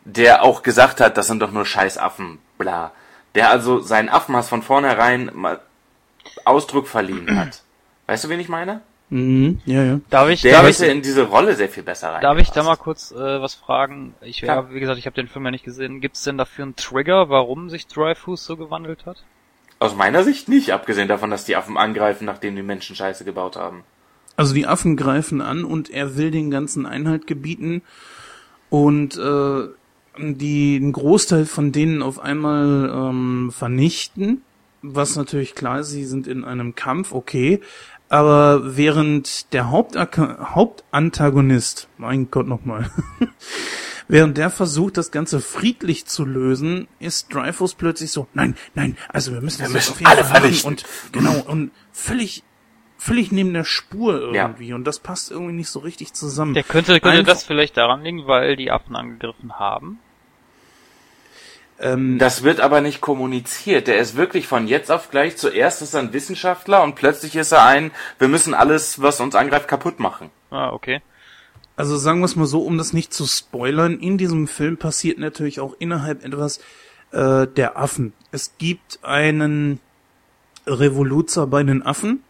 der 0.04 0.42
auch 0.42 0.62
gesagt 0.62 1.00
hat, 1.00 1.16
das 1.16 1.28
sind 1.28 1.40
doch 1.40 1.52
nur 1.52 1.66
Scheißaffen, 1.66 2.38
bla. 2.58 2.92
Der 3.36 3.50
also 3.50 3.80
seinen 3.80 4.08
Affenhass 4.08 4.48
von 4.48 4.62
vornherein 4.62 5.30
mal 5.32 5.60
Ausdruck 6.44 6.88
verliehen 6.88 7.38
hat. 7.38 7.62
Weißt 8.06 8.24
du, 8.24 8.28
wen 8.28 8.40
ich 8.40 8.48
meine? 8.48 8.82
Mhm, 9.12 9.60
ja, 9.66 9.84
ja. 9.84 10.00
Darf 10.08 10.30
ich, 10.30 10.40
Der 10.40 10.52
darf 10.52 10.70
ich, 10.70 10.78
hätte 10.78 10.90
in 10.90 11.02
diese 11.02 11.24
Rolle 11.24 11.54
sehr 11.54 11.68
viel 11.68 11.82
besser 11.82 12.14
rein. 12.14 12.22
darf 12.22 12.38
ich 12.38 12.48
da 12.48 12.62
mal 12.62 12.76
kurz 12.76 13.10
äh, 13.12 13.42
was 13.42 13.54
fragen? 13.54 14.14
Ich, 14.22 14.40
ja, 14.40 14.72
wie 14.72 14.80
gesagt, 14.80 14.98
ich 14.98 15.04
habe 15.04 15.14
den 15.14 15.28
Film 15.28 15.44
ja 15.44 15.50
nicht 15.50 15.66
gesehen. 15.66 16.00
Gibt 16.00 16.16
es 16.16 16.22
denn 16.22 16.38
dafür 16.38 16.64
einen 16.64 16.76
Trigger, 16.76 17.28
warum 17.28 17.68
sich 17.68 17.86
Dreyfus 17.86 18.42
so 18.46 18.56
gewandelt 18.56 19.04
hat? 19.04 19.22
Aus 19.80 19.94
meiner 19.94 20.24
Sicht 20.24 20.48
nicht, 20.48 20.72
abgesehen 20.72 21.08
davon, 21.08 21.30
dass 21.30 21.44
die 21.44 21.56
Affen 21.56 21.76
angreifen, 21.76 22.24
nachdem 22.24 22.56
die 22.56 22.62
Menschen 22.62 22.96
Scheiße 22.96 23.26
gebaut 23.26 23.56
haben. 23.56 23.84
Also 24.36 24.54
die 24.54 24.66
Affen 24.66 24.96
greifen 24.96 25.42
an 25.42 25.66
und 25.66 25.90
er 25.90 26.16
will 26.16 26.30
den 26.30 26.50
ganzen 26.50 26.86
Einhalt 26.86 27.26
gebieten 27.26 27.82
und 28.70 29.18
äh, 29.18 29.68
die 30.16 30.76
einen 30.80 30.92
Großteil 30.92 31.44
von 31.44 31.70
denen 31.70 32.02
auf 32.02 32.18
einmal 32.18 32.90
ähm, 32.90 33.50
vernichten, 33.52 34.40
was 34.82 35.14
natürlich 35.16 35.54
klar 35.54 35.80
ist, 35.80 35.90
sie 35.90 36.04
sind 36.04 36.26
in 36.26 36.44
einem 36.44 36.74
Kampf, 36.74 37.12
okay, 37.12 37.60
aber 38.12 38.76
während 38.76 39.52
der 39.52 39.70
Hauptaka- 39.70 40.54
Hauptantagonist, 40.54 41.88
mein 41.98 42.30
Gott 42.30 42.46
nochmal, 42.46 42.90
während 44.08 44.36
der 44.38 44.50
versucht, 44.50 44.96
das 44.96 45.10
Ganze 45.10 45.40
friedlich 45.40 46.06
zu 46.06 46.24
lösen, 46.24 46.88
ist 46.98 47.32
Dreyfus 47.34 47.74
plötzlich 47.74 48.10
so, 48.12 48.26
nein, 48.34 48.56
nein, 48.74 48.96
also 49.08 49.32
wir 49.32 49.40
müssen 49.40 49.62
das 49.62 49.72
jetzt 49.72 49.74
müssen 49.74 49.92
auf 49.92 49.98
jeden 50.00 50.10
alle 50.12 50.24
Fall 50.24 50.40
machen 50.40 50.52
vernichten. 50.54 50.70
und 50.70 50.84
genau 51.12 51.42
und 51.50 51.70
völlig 51.92 52.42
völlig 52.98 53.32
neben 53.32 53.52
der 53.52 53.64
Spur 53.64 54.32
Ja. 54.32 54.42
irgendwie 54.44 54.72
und 54.74 54.84
das 54.84 55.00
passt 55.00 55.32
irgendwie 55.32 55.54
nicht 55.54 55.68
so 55.70 55.80
richtig 55.80 56.12
zusammen. 56.12 56.54
Der 56.54 56.62
könnte, 56.62 57.00
könnte 57.00 57.24
das 57.24 57.42
vielleicht 57.42 57.76
daran 57.76 58.02
liegen, 58.02 58.28
weil 58.28 58.54
die 58.54 58.70
Affen 58.70 58.94
angegriffen 58.94 59.58
haben? 59.58 59.98
Ähm, 61.82 62.18
Das 62.18 62.44
wird 62.44 62.60
aber 62.60 62.80
nicht 62.80 63.00
kommuniziert. 63.00 63.88
Der 63.88 63.98
ist 63.98 64.16
wirklich 64.16 64.46
von 64.46 64.68
jetzt 64.68 64.90
auf 64.90 65.10
gleich. 65.10 65.36
Zuerst 65.36 65.82
ist 65.82 65.94
er 65.94 66.00
ein 66.00 66.12
Wissenschaftler 66.12 66.82
und 66.82 66.94
plötzlich 66.94 67.36
ist 67.36 67.52
er 67.52 67.64
ein, 67.66 67.90
wir 68.18 68.28
müssen 68.28 68.54
alles, 68.54 69.02
was 69.02 69.20
uns 69.20 69.34
angreift, 69.34 69.68
kaputt 69.68 69.98
machen. 69.98 70.30
Ah, 70.50 70.70
okay. 70.70 71.02
Also 71.74 71.96
sagen 71.96 72.20
wir 72.20 72.26
es 72.26 72.36
mal 72.36 72.46
so, 72.46 72.62
um 72.62 72.78
das 72.78 72.92
nicht 72.92 73.12
zu 73.12 73.26
spoilern, 73.26 73.98
in 73.98 74.16
diesem 74.16 74.46
Film 74.46 74.76
passiert 74.76 75.18
natürlich 75.18 75.58
auch 75.58 75.74
innerhalb 75.78 76.24
etwas 76.24 76.60
äh, 77.10 77.46
der 77.46 77.76
Affen. 77.76 78.12
Es 78.30 78.54
gibt 78.58 79.00
einen 79.02 79.80
Revoluzer 80.66 81.46
bei 81.46 81.62
den 81.62 81.82
Affen, 81.82 82.22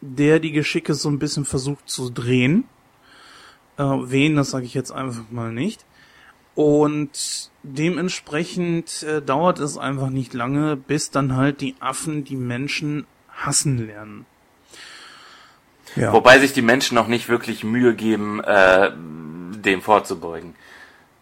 der 0.00 0.40
die 0.40 0.52
Geschicke 0.52 0.94
so 0.94 1.08
ein 1.08 1.20
bisschen 1.20 1.44
versucht 1.44 1.88
zu 1.88 2.10
drehen. 2.10 2.64
Äh, 3.76 3.84
wen, 3.84 4.34
das 4.36 4.50
sage 4.50 4.64
ich 4.64 4.74
jetzt 4.74 4.90
einfach 4.90 5.30
mal 5.30 5.52
nicht. 5.52 5.84
Und 6.54 7.50
dementsprechend 7.62 9.02
äh, 9.04 9.22
dauert 9.22 9.58
es 9.58 9.78
einfach 9.78 10.10
nicht 10.10 10.34
lange, 10.34 10.76
bis 10.76 11.10
dann 11.10 11.36
halt 11.36 11.60
die 11.60 11.76
Affen 11.80 12.24
die 12.24 12.36
Menschen 12.36 13.06
hassen 13.30 13.86
lernen. 13.86 14.26
Ja. 15.96 16.12
Wobei 16.12 16.38
sich 16.38 16.52
die 16.52 16.62
Menschen 16.62 16.94
noch 16.94 17.08
nicht 17.08 17.28
wirklich 17.28 17.64
Mühe 17.64 17.94
geben, 17.94 18.42
äh, 18.42 18.90
dem 18.94 19.82
vorzubeugen. 19.82 20.54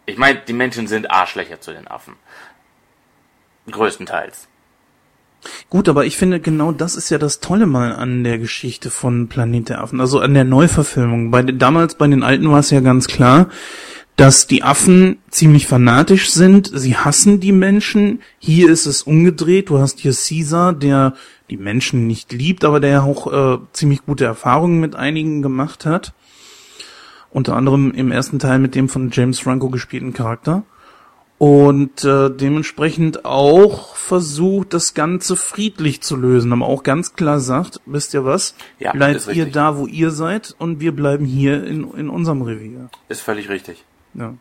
Ich 0.05 0.17
meine, 0.17 0.39
die 0.39 0.53
Menschen 0.53 0.87
sind 0.87 1.11
Arschlöcher 1.11 1.61
zu 1.61 1.71
den 1.71 1.87
Affen. 1.87 2.15
Größtenteils. 3.69 4.47
Gut, 5.69 5.89
aber 5.89 6.05
ich 6.05 6.17
finde, 6.17 6.39
genau 6.39 6.71
das 6.71 6.95
ist 6.95 7.09
ja 7.09 7.17
das 7.17 7.39
Tolle 7.39 7.65
mal 7.65 7.93
an 7.93 8.23
der 8.23 8.37
Geschichte 8.37 8.91
von 8.91 9.27
Planet 9.27 9.69
der 9.69 9.81
Affen, 9.81 9.99
also 9.99 10.19
an 10.19 10.33
der 10.33 10.43
Neuverfilmung. 10.43 11.31
Bei, 11.31 11.41
damals 11.41 11.95
bei 11.95 12.07
den 12.07 12.23
alten 12.23 12.51
war 12.51 12.59
es 12.59 12.69
ja 12.69 12.81
ganz 12.81 13.07
klar, 13.07 13.49
dass 14.15 14.47
die 14.47 14.63
Affen 14.63 15.17
ziemlich 15.29 15.67
fanatisch 15.67 16.31
sind, 16.31 16.71
sie 16.73 16.95
hassen 16.95 17.39
die 17.39 17.51
Menschen. 17.51 18.21
Hier 18.39 18.69
ist 18.69 18.85
es 18.85 19.03
umgedreht, 19.03 19.69
du 19.69 19.79
hast 19.79 19.99
hier 19.99 20.13
Caesar, 20.13 20.73
der 20.73 21.15
die 21.49 21.57
Menschen 21.57 22.07
nicht 22.07 22.31
liebt, 22.31 22.63
aber 22.63 22.79
der 22.79 23.03
auch 23.03 23.31
äh, 23.31 23.59
ziemlich 23.73 24.05
gute 24.05 24.25
Erfahrungen 24.25 24.79
mit 24.79 24.95
einigen 24.95 25.41
gemacht 25.41 25.85
hat. 25.85 26.13
Unter 27.29 27.55
anderem 27.55 27.91
im 27.91 28.11
ersten 28.11 28.39
Teil 28.39 28.59
mit 28.59 28.75
dem 28.75 28.89
von 28.89 29.09
James 29.11 29.39
Franco 29.39 29.69
gespielten 29.69 30.13
Charakter 30.13 30.63
und 31.41 32.03
äh, 32.03 32.29
dementsprechend 32.29 33.25
auch 33.25 33.95
versucht, 33.95 34.75
das 34.75 34.93
Ganze 34.93 35.35
friedlich 35.35 36.01
zu 36.01 36.15
lösen, 36.15 36.53
aber 36.53 36.67
auch 36.67 36.83
ganz 36.83 37.15
klar 37.15 37.39
sagt, 37.39 37.81
wisst 37.87 38.13
ihr 38.13 38.23
was, 38.25 38.53
Ja, 38.77 38.91
bleibt 38.91 39.27
ihr 39.33 39.47
da, 39.47 39.75
wo 39.75 39.87
ihr 39.87 40.11
seid 40.11 40.53
und 40.59 40.81
wir 40.81 40.95
bleiben 40.95 41.25
hier 41.25 41.63
in, 41.65 41.91
in 41.95 42.09
unserem 42.09 42.43
Revier. 42.43 42.91
Ist 43.09 43.21
völlig 43.21 43.49
richtig. 43.49 43.83
Ja. 44.13 44.35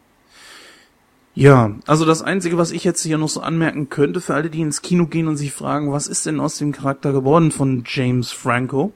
Ja, 1.34 1.76
also 1.86 2.04
das 2.04 2.22
Einzige, 2.22 2.58
was 2.58 2.72
ich 2.72 2.82
jetzt 2.82 3.02
hier 3.02 3.16
noch 3.16 3.28
so 3.28 3.40
anmerken 3.40 3.88
könnte, 3.88 4.20
für 4.20 4.34
alle, 4.34 4.50
die 4.50 4.60
ins 4.60 4.82
Kino 4.82 5.06
gehen 5.06 5.28
und 5.28 5.36
sich 5.36 5.52
fragen, 5.52 5.92
was 5.92 6.08
ist 6.08 6.26
denn 6.26 6.40
aus 6.40 6.58
dem 6.58 6.72
Charakter 6.72 7.12
geworden 7.12 7.52
von 7.52 7.84
James 7.86 8.32
Franco? 8.32 8.92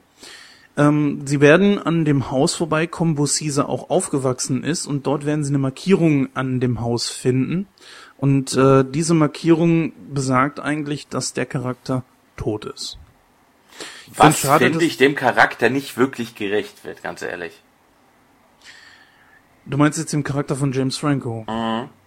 Ähm, 0.77 1.25
sie 1.25 1.39
werden 1.39 1.79
an 1.79 2.03
dem 2.03 2.29
Haus 2.31 2.53
vorbeikommen, 2.53 3.17
wo 3.17 3.23
Caesar 3.23 3.69
auch 3.69 3.89
aufgewachsen 3.89 4.63
ist, 4.63 4.85
und 4.85 5.07
dort 5.07 5.25
werden 5.25 5.45
sie 5.45 5.51
eine 5.51 5.59
Markierung 5.59 6.27
an 6.33 6.59
dem 6.59 6.81
Haus 6.81 7.09
finden. 7.09 7.67
Und 8.17 8.55
äh, 8.55 8.83
diese 8.83 9.13
Markierung 9.13 9.93
besagt 10.13 10.59
eigentlich, 10.59 11.07
dass 11.07 11.33
der 11.33 11.45
Charakter 11.45 12.03
tot 12.35 12.65
ist. 12.65 12.97
Ich 14.07 14.19
Was 14.19 14.39
finde 14.39 14.83
ich 14.83 14.97
dem 14.97 15.15
Charakter 15.15 15.69
nicht 15.69 15.97
wirklich 15.97 16.35
gerecht 16.35 16.83
wird, 16.83 17.01
ganz 17.01 17.21
ehrlich. 17.21 17.53
Du 19.65 19.77
meinst 19.77 19.97
jetzt 19.97 20.13
den 20.13 20.23
Charakter 20.23 20.55
von 20.55 20.71
James 20.71 20.97
Franco? 20.97 21.45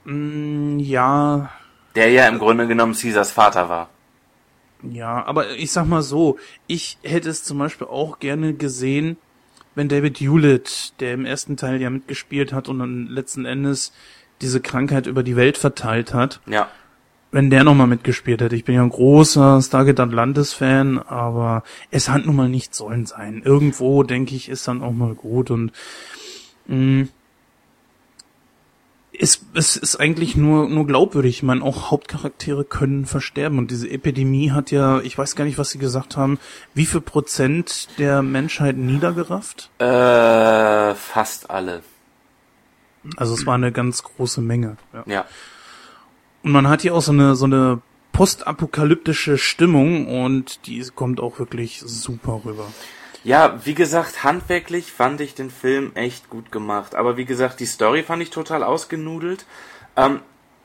Mm, 0.05 0.79
ja, 0.79 1.51
Der 1.95 2.11
ja 2.11 2.29
im 2.29 2.39
Grunde 2.39 2.67
genommen 2.69 2.95
Caesars 2.95 3.33
Vater 3.33 3.69
war. 3.69 3.89
Ja, 4.83 5.25
aber 5.27 5.51
ich 5.57 5.73
sag 5.73 5.87
mal 5.87 6.03
so, 6.03 6.39
ich 6.69 6.99
hätte 7.03 7.29
es 7.29 7.43
zum 7.43 7.59
Beispiel 7.59 7.89
auch 7.89 8.21
gerne 8.21 8.55
gesehen, 8.55 9.17
wenn 9.75 9.89
David 9.89 10.19
Hewlett, 10.21 10.93
der 11.01 11.15
im 11.15 11.25
ersten 11.25 11.57
Teil 11.57 11.81
ja 11.81 11.91
mitgespielt 11.91 12.53
hat 12.53 12.69
und 12.69 12.79
dann 12.79 13.07
letzten 13.09 13.45
Endes 13.45 13.93
diese 14.41 14.61
Krankheit 14.61 15.07
über 15.09 15.25
die 15.25 15.35
Welt 15.37 15.59
verteilt 15.59 16.15
hat, 16.15 16.41
Ja. 16.47 16.69
wenn 17.33 17.51
der 17.51 17.65
nochmal 17.65 17.89
mitgespielt 17.89 18.41
hätte. 18.41 18.55
Ich 18.55 18.65
bin 18.65 18.77
ja 18.77 18.83
ein 18.83 18.89
großer 18.91 19.61
Stargate 19.61 19.99
Atlantis-Fan, 19.99 20.99
aber 21.01 21.65
es 21.91 22.09
hat 22.09 22.25
nun 22.25 22.37
mal 22.37 22.49
nicht 22.49 22.73
sollen 22.73 23.05
sein. 23.05 23.43
Irgendwo, 23.45 24.05
denke 24.05 24.37
ich, 24.37 24.49
ist 24.49 24.69
dann 24.69 24.81
auch 24.83 24.93
mal 24.93 25.15
gut 25.15 25.51
und 25.51 25.73
mh, 26.69 27.09
es, 29.21 29.45
es 29.55 29.77
ist 29.77 29.97
eigentlich 29.97 30.37
nur, 30.37 30.69
nur 30.69 30.87
glaubwürdig. 30.87 31.39
Ich 31.39 31.43
meine, 31.43 31.63
auch 31.63 31.91
Hauptcharaktere 31.91 32.65
können 32.65 33.05
versterben. 33.05 33.59
Und 33.59 33.71
diese 33.71 33.91
Epidemie 33.91 34.53
hat 34.53 34.71
ja, 34.71 35.01
ich 35.01 35.19
weiß 35.19 35.35
gar 35.35 35.45
nicht, 35.45 35.59
was 35.59 35.71
sie 35.71 35.79
gesagt 35.79 36.17
haben, 36.17 36.39
wie 36.75 36.87
viel 36.87 37.01
Prozent 37.01 37.89
der 37.99 38.23
Menschheit 38.23 38.77
niedergerafft? 38.77 39.71
Äh, 39.79 40.95
fast 40.95 41.51
alle. 41.51 41.83
Also 43.17 43.35
es 43.35 43.47
war 43.47 43.55
eine 43.55 43.73
ganz 43.73 44.03
große 44.03 44.41
Menge. 44.41 44.77
Ja. 44.93 45.03
Ja. 45.07 45.25
Und 46.43 46.53
man 46.53 46.69
hat 46.69 46.83
hier 46.83 46.95
auch 46.95 47.03
so 47.03 47.13
eine, 47.13 47.35
so 47.35 47.47
eine 47.47 47.81
postapokalyptische 48.13 49.39
Stimmung 49.39 50.07
und 50.25 50.67
die 50.67 50.85
kommt 50.95 51.21
auch 51.21 51.39
wirklich 51.39 51.81
super 51.85 52.43
rüber. 52.45 52.67
Ja, 53.25 53.59
wie 53.65 53.75
gesagt, 53.75 54.23
handwerklich 54.25 54.93
fand 54.93 55.21
ich 55.21 55.35
den 55.35 55.51
Film 55.51 55.93
echt 55.95 56.31
gut 56.31 56.53
gemacht. 56.53 56.95
Aber 56.95 57.17
wie 57.17 57.25
gesagt, 57.25 57.61
die 57.61 57.67
Story 57.67 58.03
fand 58.03 58.23
ich 58.23 58.31
total 58.31 58.63
ausgenudelt. 58.63 59.45
Ähm, 59.97 60.21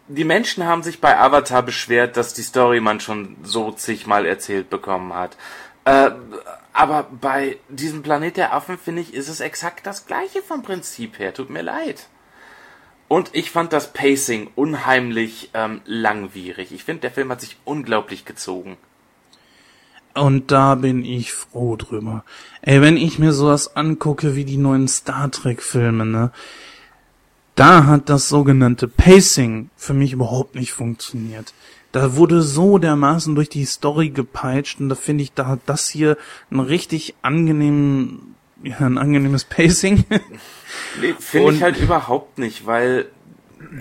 die 0.07 0.23
Menschen 0.23 0.65
haben 0.65 0.83
sich 0.83 1.01
bei 1.01 1.17
Avatar 1.17 1.63
beschwert, 1.63 2.17
dass 2.17 2.33
die 2.33 2.43
Story 2.43 2.79
man 2.79 2.99
schon 2.99 3.37
so 3.43 3.71
zigmal 3.71 4.25
erzählt 4.25 4.69
bekommen 4.69 5.13
hat. 5.13 5.37
Äh, 5.85 6.11
aber 6.73 7.07
bei 7.21 7.57
diesem 7.69 8.03
Planet 8.03 8.37
der 8.37 8.53
Affen, 8.53 8.77
finde 8.77 9.01
ich, 9.01 9.13
ist 9.13 9.29
es 9.29 9.39
exakt 9.39 9.85
das 9.85 10.05
gleiche 10.05 10.41
vom 10.41 10.63
Prinzip 10.63 11.19
her. 11.19 11.33
Tut 11.33 11.49
mir 11.49 11.61
leid. 11.61 12.07
Und 13.07 13.29
ich 13.33 13.51
fand 13.51 13.73
das 13.73 13.93
Pacing 13.93 14.49
unheimlich 14.55 15.51
ähm, 15.53 15.81
langwierig. 15.85 16.71
Ich 16.71 16.83
finde, 16.83 17.01
der 17.01 17.11
Film 17.11 17.29
hat 17.29 17.41
sich 17.41 17.57
unglaublich 17.63 18.25
gezogen. 18.25 18.77
Und 20.13 20.51
da 20.51 20.75
bin 20.75 21.03
ich 21.03 21.33
froh 21.33 21.75
drüber. 21.75 22.23
Ey, 22.61 22.81
wenn 22.81 22.97
ich 22.97 23.17
mir 23.17 23.33
sowas 23.33 23.75
angucke 23.75 24.35
wie 24.35 24.45
die 24.45 24.57
neuen 24.57 24.87
Star 24.87 25.31
Trek 25.31 25.61
Filme, 25.61 26.05
ne? 26.05 26.31
Da 27.55 27.85
hat 27.85 28.09
das 28.09 28.29
sogenannte 28.29 28.87
Pacing 28.87 29.69
für 29.75 29.93
mich 29.93 30.13
überhaupt 30.13 30.55
nicht 30.55 30.71
funktioniert. 30.71 31.53
Da 31.91 32.15
wurde 32.15 32.41
so 32.41 32.79
dermaßen 32.79 33.35
durch 33.35 33.49
die 33.49 33.65
Story 33.65 34.09
gepeitscht 34.09 34.79
und 34.79 34.89
da 34.89 34.95
finde 34.95 35.23
ich, 35.23 35.33
da 35.33 35.45
hat 35.45 35.59
das 35.67 35.87
hier 35.87 36.17
ein 36.49 36.59
richtig 36.59 37.13
angenehm, 37.21 38.33
ja, 38.63 38.79
ein 38.79 38.97
angenehmes 38.97 39.43
Pacing. 39.49 40.03
Nee, 40.99 41.13
finde 41.19 41.53
ich 41.53 41.61
halt 41.61 41.79
überhaupt 41.79 42.39
nicht, 42.39 42.65
weil 42.65 43.05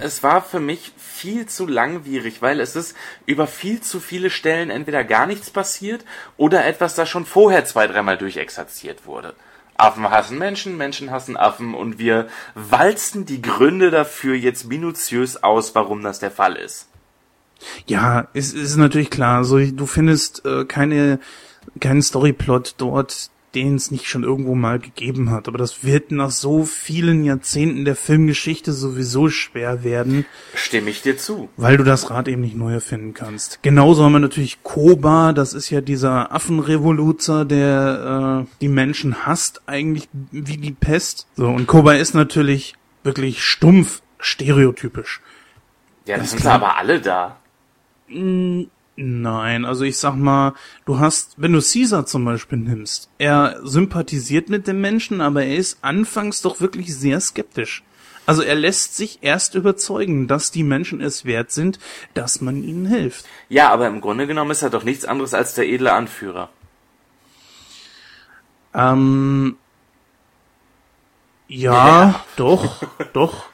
es 0.01 0.23
war 0.23 0.43
für 0.43 0.61
mich 0.61 0.93
viel 0.97 1.47
zu 1.47 1.67
langwierig, 1.67 2.43
weil 2.43 2.61
es 2.61 2.77
ist 2.77 2.97
über 3.27 3.47
viel 3.47 3.81
zu 3.81 4.01
viele 4.01 4.31
Stellen 4.31 4.71
entweder 4.71 5.05
gar 5.05 5.27
nichts 5.27 5.51
passiert 5.51 6.05
oder 6.37 6.65
etwas, 6.65 6.95
das 6.95 7.09
schon 7.09 7.27
vorher 7.27 7.65
zwei, 7.65 7.87
dreimal 7.87 8.19
durchexerziert 8.19 9.07
wurde. 9.07 9.35
Affen 9.77 10.11
hassen 10.11 10.39
Menschen, 10.39 10.77
Menschen 10.77 11.11
hassen 11.11 11.37
Affen 11.37 11.75
und 11.75 11.99
wir 11.99 12.29
walzen 12.55 13.27
die 13.27 13.43
Gründe 13.43 13.91
dafür 13.91 14.35
jetzt 14.35 14.69
minutiös 14.69 15.43
aus, 15.43 15.75
warum 15.75 16.03
das 16.03 16.21
der 16.21 16.31
Fall 16.31 16.57
ist. 16.57 16.89
Ja, 17.87 18.29
es 18.35 18.53
ist 18.53 18.77
natürlich 18.77 19.11
klar. 19.11 19.45
So, 19.45 19.59
du 19.59 19.87
findest 19.87 20.45
äh, 20.45 20.65
keine 20.65 21.21
keinen 21.81 22.03
Storyplot 22.03 22.75
dort, 22.79 23.31
den 23.55 23.75
es 23.77 23.91
nicht 23.91 24.07
schon 24.09 24.23
irgendwo 24.25 24.55
mal 24.55 24.79
gegeben 24.79 25.31
hat. 25.31 25.49
Aber 25.49 25.59
das 25.59 25.85
wird 25.85 26.11
nach 26.11 26.31
so 26.31 26.65
vielen 26.65 27.25
Jahrzehnten 27.25 27.85
der 27.85 27.97
Filmgeschichte 27.97 28.73
sowieso 28.73 29.29
schwer 29.29 29.85
werden, 29.85 30.25
Stimme 30.55 30.91
ich 30.91 31.03
dir 31.03 31.17
zu. 31.19 31.49
weil 31.57 31.77
du 31.77 31.85
das 31.85 32.11
Rad 32.11 32.29
eben 32.29 32.41
nicht 32.43 32.57
neu 32.57 32.73
erfinden 32.73 33.15
kannst. 33.15 33.59
Genauso 33.63 34.05
haben 34.05 34.13
wir 34.13 34.19
natürlich 34.21 34.63
Koba, 34.63 35.33
das 35.33 35.53
ist 35.55 35.71
ja 35.71 35.81
dieser 35.81 36.33
Affenrevoluzer, 36.33 37.45
der 37.45 38.47
äh, 38.47 38.57
die 38.61 38.69
Menschen 38.69 39.27
hasst, 39.27 39.63
eigentlich 39.67 40.09
wie 40.31 40.57
die 40.57 40.73
Pest. 40.73 41.27
So, 41.37 41.49
und 41.49 41.67
Koba 41.67 41.95
ist 41.95 42.15
natürlich 42.15 42.75
wirklich 43.03 43.43
stumpf 43.43 44.01
stereotypisch. 44.19 45.21
Ja, 46.07 46.17
das 46.17 46.33
Ist 46.33 46.43
sind 46.43 46.47
aber 46.47 46.77
alle 46.77 47.01
da. 47.01 47.37
Nein, 48.97 49.65
also 49.65 49.85
ich 49.85 49.97
sag 49.97 50.17
mal, 50.17 50.55
du 50.85 50.99
hast, 50.99 51.35
wenn 51.39 51.53
du 51.53 51.61
Caesar 51.61 52.05
zum 52.05 52.27
Beispiel 52.27 52.59
nimmst, 52.59 53.09
er 53.19 53.59
sympathisiert 53.63 54.51
mit 54.51 54.67
dem 54.67 54.83
Menschen, 54.83 55.23
aber 55.23 55.45
er 55.45 55.57
ist 55.57 55.79
anfangs 55.83 56.43
doch 56.43 56.61
wirklich 56.61 56.95
sehr 56.95 57.19
skeptisch. 57.21 57.83
Also 58.27 58.43
er 58.43 58.55
lässt 58.55 58.97
sich 58.97 59.19
erst 59.23 59.55
überzeugen, 59.55 60.29
dass 60.29 60.51
die 60.51 60.63
Menschen 60.63 61.01
es 61.01 61.25
wert 61.25 61.51
sind, 61.51 61.81
dass 62.15 62.41
man 62.41 62.63
ihnen 62.63 62.87
hilft. 62.87 63.25
Ja, 63.49 63.71
aber 63.71 63.89
im 63.89 64.01
Grunde 64.01 64.27
genommen 64.27 64.53
ist 64.53 64.63
er 64.63 64.71
doch 64.71 64.85
nichts 64.85 65.05
anderes 65.05 65.35
als 65.35 65.55
der 65.55 65.67
edle 65.67 65.93
Anführer. 65.93 66.51
Ähm, 68.75 69.57
ja, 71.49 71.73
Ja. 71.73 72.25
doch, 72.37 72.83
doch. 73.13 73.52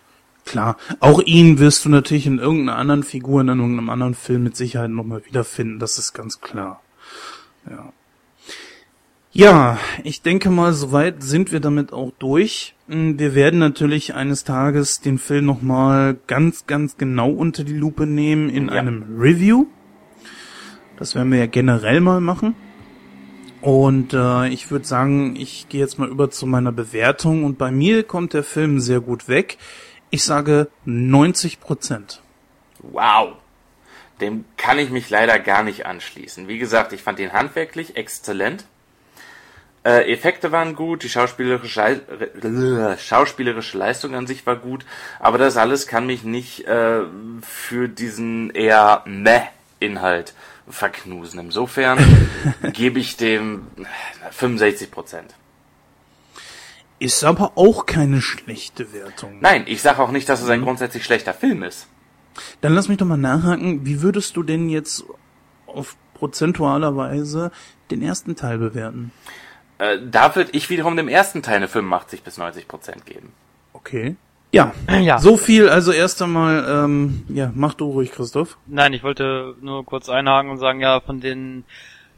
Klar, 0.49 0.77
auch 1.01 1.21
ihn 1.21 1.59
wirst 1.59 1.85
du 1.85 1.91
natürlich 1.91 2.27
in 2.27 2.39
irgendeiner 2.39 2.79
anderen 2.79 3.03
Figur, 3.03 3.43
in 3.43 3.49
irgendeinem 3.49 3.91
anderen 3.91 4.15
Film 4.15 4.45
mit 4.45 4.57
Sicherheit 4.57 4.91
nochmal 4.91 5.25
wiederfinden, 5.27 5.79
das 5.79 5.99
ist 5.99 6.15
ganz 6.15 6.41
klar. 6.41 6.81
Ja. 7.69 7.93
Ja, 9.31 9.79
ich 10.05 10.23
denke 10.23 10.49
mal, 10.49 10.73
soweit 10.73 11.23
sind 11.23 11.53
wir 11.53 11.61
damit 11.61 11.93
auch 11.93 12.13
durch. 12.19 12.75
Hm, 12.89 13.19
Wir 13.19 13.35
werden 13.35 13.59
natürlich 13.59 14.15
eines 14.15 14.45
Tages 14.45 15.01
den 15.01 15.19
Film 15.19 15.45
nochmal 15.45 16.17
ganz, 16.27 16.67
ganz 16.67 16.97
genau 16.97 17.31
unter 17.31 17.63
die 17.63 17.77
Lupe 17.77 18.07
nehmen 18.07 18.49
in 18.49 18.69
Ja. 18.69 18.73
einem 18.75 19.05
Review. 19.19 19.67
Das 20.97 21.15
werden 21.15 21.31
wir 21.31 21.39
ja 21.39 21.47
generell 21.47 22.01
mal 22.01 22.21
machen. 22.23 22.55
Und 23.61 24.15
äh, 24.15 24.49
ich 24.49 24.71
würde 24.71 24.87
sagen, 24.87 25.37
ich 25.37 25.69
gehe 25.69 25.81
jetzt 25.81 25.99
mal 25.99 26.09
über 26.09 26.31
zu 26.31 26.47
meiner 26.47 26.73
Bewertung 26.73 27.45
und 27.45 27.59
bei 27.59 27.71
mir 27.71 28.05
kommt 28.05 28.33
der 28.33 28.45
Film 28.45 28.81
sehr 28.81 29.01
gut 29.01 29.29
weg. 29.29 29.59
Ich 30.11 30.25
sage 30.25 30.69
90 30.85 31.61
Prozent. 31.61 32.23
Wow. 32.81 33.35
Dem 34.21 34.45
kann 34.57 34.79
ich 34.79 34.91
mich 34.91 35.11
leider 35.11 35.39
gar 35.39 35.63
nicht 35.63 35.87
anschließen. 35.87 36.49
Wie 36.49 36.59
gesagt, 36.59 36.93
ich 36.93 37.03
fand 37.03 37.21
ihn 37.21 37.33
handwerklich 37.33 37.97
exzellent. 37.97 38.65
Äh, 39.85 40.13
Effekte 40.13 40.51
waren 40.51 40.75
gut, 40.75 41.05
die 41.05 41.09
schauspielerische, 41.09 41.81
äh, 41.83 42.99
schauspielerische 42.99 43.79
Leistung 43.79 44.15
an 44.15 44.27
sich 44.27 44.45
war 44.45 44.57
gut, 44.57 44.85
aber 45.21 45.39
das 45.39 45.57
alles 45.57 45.87
kann 45.87 46.05
mich 46.07 46.25
nicht 46.25 46.67
äh, 46.67 47.03
für 47.43 47.89
diesen 47.89 48.51
eher 48.51 49.03
meh 49.07 49.41
Inhalt 49.79 50.35
verknusen. 50.69 51.39
Insofern 51.39 51.99
gebe 52.73 52.99
ich 52.99 53.17
dem 53.17 53.69
65 54.33 54.91
Prozent. 54.91 55.35
Ist 57.01 57.23
aber 57.25 57.53
auch 57.55 57.87
keine 57.87 58.21
schlechte 58.21 58.93
Wertung. 58.93 59.39
Nein, 59.41 59.65
ich 59.67 59.83
sage 59.83 60.03
auch 60.03 60.11
nicht, 60.11 60.29
dass 60.29 60.43
es 60.43 60.49
ein 60.49 60.63
grundsätzlich 60.63 61.05
schlechter 61.05 61.33
Film 61.33 61.63
ist. 61.63 61.87
Dann 62.61 62.75
lass 62.75 62.89
mich 62.89 62.99
doch 62.99 63.07
mal 63.07 63.17
nachhaken, 63.17 63.87
wie 63.87 64.03
würdest 64.03 64.37
du 64.37 64.43
denn 64.43 64.69
jetzt 64.69 65.05
auf 65.67 65.97
prozentualer 66.15 66.97
Weise 66.97 67.53
den 67.91 68.03
ersten 68.03 68.37
Teil 68.37 68.59
bewerten? 68.59 69.13
Äh, 69.79 69.99
da 70.11 70.35
würde 70.35 70.51
ich 70.53 70.71
wiederum 70.71 70.97
dem 70.97 71.09
ersten 71.09 71.43
Teil 71.43 71.57
eine 71.57 71.69
85 71.69 72.23
bis 72.23 72.37
90 72.37 72.67
Prozent 72.67 73.07
geben. 73.07 73.33
Okay. 73.73 74.17
Ja, 74.51 74.73
Ja. 75.01 75.19
so 75.19 75.37
viel 75.37 75.69
also 75.69 75.93
erst 75.93 76.23
einmal, 76.23 76.65
ähm, 76.69 77.23
ja, 77.29 77.53
mach 77.55 77.75
du 77.75 77.85
ruhig, 77.91 78.11
Christoph. 78.13 78.57
Nein, 78.67 78.93
ich 78.95 79.03
wollte 79.03 79.55
nur 79.61 79.85
kurz 79.85 80.09
einhaken 80.09 80.51
und 80.51 80.59
sagen, 80.59 80.81
ja, 80.81 81.01
von 81.01 81.21
den 81.21 81.65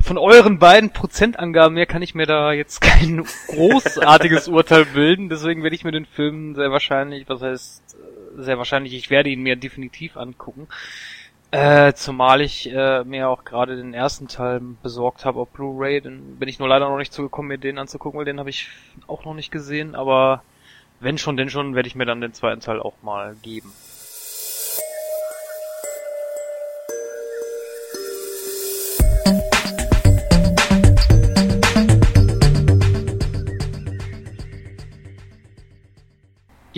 von 0.02 0.18
euren 0.18 0.58
beiden 0.58 0.90
Prozentangaben 0.90 1.76
her 1.76 1.86
kann 1.86 2.02
ich 2.02 2.14
mir 2.14 2.26
da 2.26 2.52
jetzt 2.52 2.80
kein 2.80 3.24
großartiges 3.48 4.48
Urteil 4.48 4.84
bilden, 4.86 5.28
deswegen 5.28 5.62
werde 5.62 5.76
ich 5.76 5.84
mir 5.84 5.92
den 5.92 6.06
Film 6.06 6.54
sehr 6.54 6.70
wahrscheinlich, 6.70 7.28
was 7.28 7.42
heißt 7.42 7.96
sehr 8.36 8.58
wahrscheinlich, 8.58 8.94
ich 8.94 9.10
werde 9.10 9.30
ihn 9.30 9.42
mir 9.42 9.56
definitiv 9.56 10.16
angucken. 10.16 10.68
Äh, 11.52 11.94
zumal 11.94 12.40
ich 12.42 12.72
äh, 12.72 13.02
mir 13.02 13.28
auch 13.28 13.44
gerade 13.44 13.76
den 13.76 13.92
ersten 13.92 14.28
Teil 14.28 14.60
besorgt 14.82 15.24
habe 15.24 15.40
auf 15.40 15.48
Blu-ray, 15.50 16.00
dann 16.00 16.36
bin 16.36 16.48
ich 16.48 16.60
nur 16.60 16.68
leider 16.68 16.88
noch 16.88 16.98
nicht 16.98 17.12
zugekommen, 17.12 17.48
mir 17.48 17.58
den 17.58 17.78
anzugucken, 17.78 18.18
weil 18.18 18.24
den 18.24 18.38
habe 18.38 18.50
ich 18.50 18.68
auch 19.08 19.24
noch 19.24 19.34
nicht 19.34 19.50
gesehen, 19.50 19.96
aber 19.96 20.44
wenn 21.00 21.18
schon, 21.18 21.36
denn 21.36 21.50
schon, 21.50 21.74
werde 21.74 21.88
ich 21.88 21.96
mir 21.96 22.06
dann 22.06 22.20
den 22.20 22.34
zweiten 22.34 22.60
Teil 22.60 22.78
auch 22.78 22.94
mal 23.02 23.34
geben. 23.42 23.72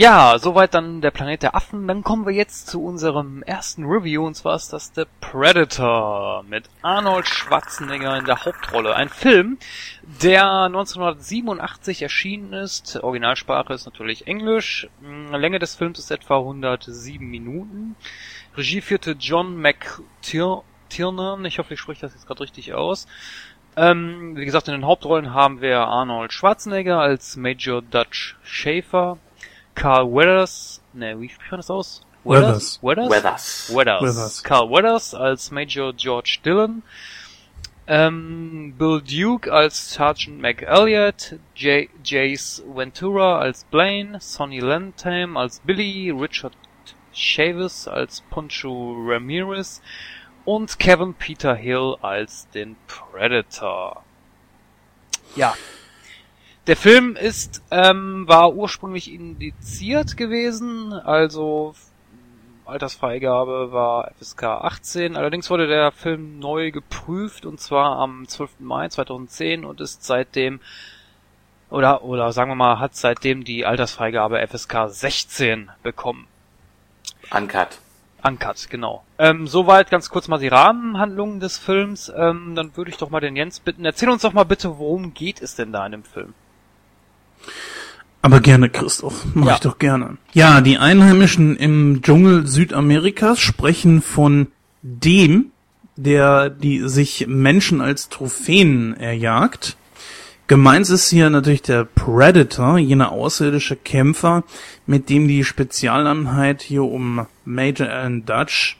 Ja, 0.02 0.36
soweit 0.36 0.74
dann 0.74 1.00
der 1.00 1.12
Planet 1.12 1.44
der 1.44 1.54
Affen. 1.54 1.86
Dann 1.86 2.02
kommen 2.02 2.26
wir 2.26 2.32
jetzt 2.32 2.66
zu 2.66 2.82
unserem 2.82 3.44
ersten 3.44 3.84
Review, 3.84 4.26
und 4.26 4.34
zwar 4.34 4.56
ist 4.56 4.72
das 4.72 4.90
The 4.96 5.04
Predator 5.20 6.42
mit 6.42 6.68
Arnold 6.82 7.28
Schwarzenegger 7.28 8.18
in 8.18 8.24
der 8.24 8.44
Hauptrolle. 8.44 8.96
Ein 8.96 9.08
Film, 9.08 9.58
der 10.02 10.64
1987 10.64 12.02
erschienen 12.02 12.52
ist. 12.52 12.96
Originalsprache 13.00 13.74
ist 13.74 13.86
natürlich 13.86 14.26
Englisch. 14.26 14.88
Mm, 15.02 15.36
Länge 15.36 15.60
des 15.60 15.76
Films 15.76 16.00
ist 16.00 16.10
etwa 16.10 16.38
107 16.38 17.24
Minuten. 17.24 17.94
Regie 18.56 18.80
führte 18.80 19.12
John 19.12 19.56
McTiernan. 19.56 21.44
Ich 21.44 21.60
hoffe, 21.60 21.74
ich 21.74 21.80
spreche 21.80 22.00
das 22.00 22.14
jetzt 22.14 22.26
gerade 22.26 22.40
richtig 22.40 22.74
aus. 22.74 23.06
Ähm, 23.76 24.36
wie 24.36 24.44
gesagt, 24.46 24.66
in 24.66 24.74
den 24.74 24.84
Hauptrollen 24.84 25.32
haben 25.32 25.60
wir 25.60 25.78
Arnold 25.78 26.32
Schwarzenegger 26.32 26.98
als 26.98 27.36
Major 27.36 27.80
Dutch 27.80 28.36
Schaefer, 28.42 29.18
Carl 29.74 30.12
Weathers, 30.12 30.80
ne, 30.92 31.20
wie 31.20 31.28
spricht 31.28 31.50
man 31.50 31.58
das 31.60 31.70
aus? 31.70 32.02
Weathers. 32.24 32.78
Weathers? 32.82 33.10
Weathers. 33.10 33.70
Weathers. 33.74 34.02
Weathers. 34.02 34.42
Carl 34.44 34.70
Weathers 34.70 35.14
als 35.14 35.50
Major 35.50 35.92
George 35.92 36.38
Dillon, 36.44 36.82
ähm, 37.88 38.74
Bill 38.78 39.00
Duke 39.00 39.52
als 39.52 39.92
Sergeant 39.94 40.40
McElliot, 40.40 41.38
J 41.56 41.88
Jace 42.04 42.62
Ventura 42.66 43.40
als 43.40 43.64
Blaine, 43.64 44.20
Sonny 44.20 44.60
Lantham 44.60 45.36
als 45.36 45.60
Billy, 45.60 46.10
Richard 46.10 46.52
Chavis 47.12 47.88
als 47.88 48.20
Poncho 48.30 48.94
Ramirez 49.04 49.82
und 50.44 50.78
Kevin 50.78 51.14
Peter 51.14 51.54
Hill 51.54 51.96
als 52.00 52.48
den 52.50 52.76
Predator. 52.86 54.04
Ja. 55.34 55.54
Der 56.68 56.76
Film 56.76 57.16
ist, 57.16 57.60
ähm, 57.72 58.28
war 58.28 58.54
ursprünglich 58.54 59.12
indiziert 59.12 60.16
gewesen, 60.16 60.92
also 60.92 61.74
Altersfreigabe 62.64 63.72
war 63.72 64.12
FSK 64.20 64.44
18. 64.44 65.16
Allerdings 65.16 65.50
wurde 65.50 65.66
der 65.66 65.90
Film 65.90 66.38
neu 66.38 66.70
geprüft 66.70 67.46
und 67.46 67.60
zwar 67.60 67.98
am 67.98 68.28
12. 68.28 68.60
Mai 68.60 68.88
2010 68.88 69.64
und 69.64 69.80
ist 69.80 70.04
seitdem 70.04 70.60
oder 71.68 72.04
oder 72.04 72.32
sagen 72.32 72.50
wir 72.50 72.54
mal 72.54 72.78
hat 72.78 72.94
seitdem 72.94 73.42
die 73.42 73.66
Altersfreigabe 73.66 74.46
FSK 74.46 74.88
16 74.88 75.70
bekommen. 75.82 76.28
Uncut. 77.32 77.78
Uncut, 78.22 78.70
genau. 78.70 79.02
Ähm, 79.18 79.48
soweit 79.48 79.90
ganz 79.90 80.10
kurz 80.10 80.28
mal 80.28 80.38
die 80.38 80.46
Rahmenhandlungen 80.46 81.40
des 81.40 81.58
Films. 81.58 82.12
Ähm, 82.14 82.54
dann 82.54 82.76
würde 82.76 82.92
ich 82.92 82.98
doch 82.98 83.10
mal 83.10 83.20
den 83.20 83.34
Jens 83.34 83.58
bitten. 83.58 83.84
Erzähl 83.84 84.10
uns 84.10 84.22
doch 84.22 84.32
mal 84.32 84.44
bitte, 84.44 84.78
worum 84.78 85.12
geht 85.12 85.42
es 85.42 85.56
denn 85.56 85.72
da 85.72 85.84
in 85.86 85.92
dem 85.92 86.04
Film? 86.04 86.34
Aber 88.22 88.40
gerne, 88.40 88.70
Christoph. 88.70 89.24
Mach 89.34 89.48
Ja. 89.48 89.54
ich 89.54 89.60
doch 89.60 89.78
gerne. 89.78 90.16
Ja, 90.32 90.60
die 90.60 90.78
Einheimischen 90.78 91.56
im 91.56 92.02
Dschungel 92.02 92.46
Südamerikas 92.46 93.40
sprechen 93.40 94.00
von 94.00 94.46
dem, 94.82 95.46
der 95.96 96.48
die 96.48 96.88
sich 96.88 97.26
Menschen 97.28 97.80
als 97.80 98.08
Trophäen 98.08 98.96
erjagt. 98.96 99.76
Gemeint 100.46 100.88
ist 100.90 101.08
hier 101.08 101.30
natürlich 101.30 101.62
der 101.62 101.84
Predator, 101.84 102.78
jener 102.78 103.10
außerirdische 103.12 103.76
Kämpfer, 103.76 104.44
mit 104.86 105.08
dem 105.08 105.26
die 105.26 105.44
Spezialeinheit 105.44 106.62
hier 106.62 106.84
um 106.84 107.26
Major 107.44 107.88
Alan 107.88 108.24
Dutch, 108.24 108.76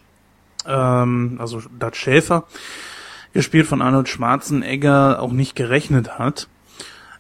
ähm, 0.67 1.37
also 1.41 1.63
Dutch 1.79 1.99
Schäfer, 1.99 2.47
gespielt 3.33 3.67
von 3.67 3.81
Arnold 3.81 4.09
Schwarzenegger, 4.09 5.21
auch 5.23 5.33
nicht 5.33 5.57
gerechnet 5.57 6.19
hat. 6.19 6.49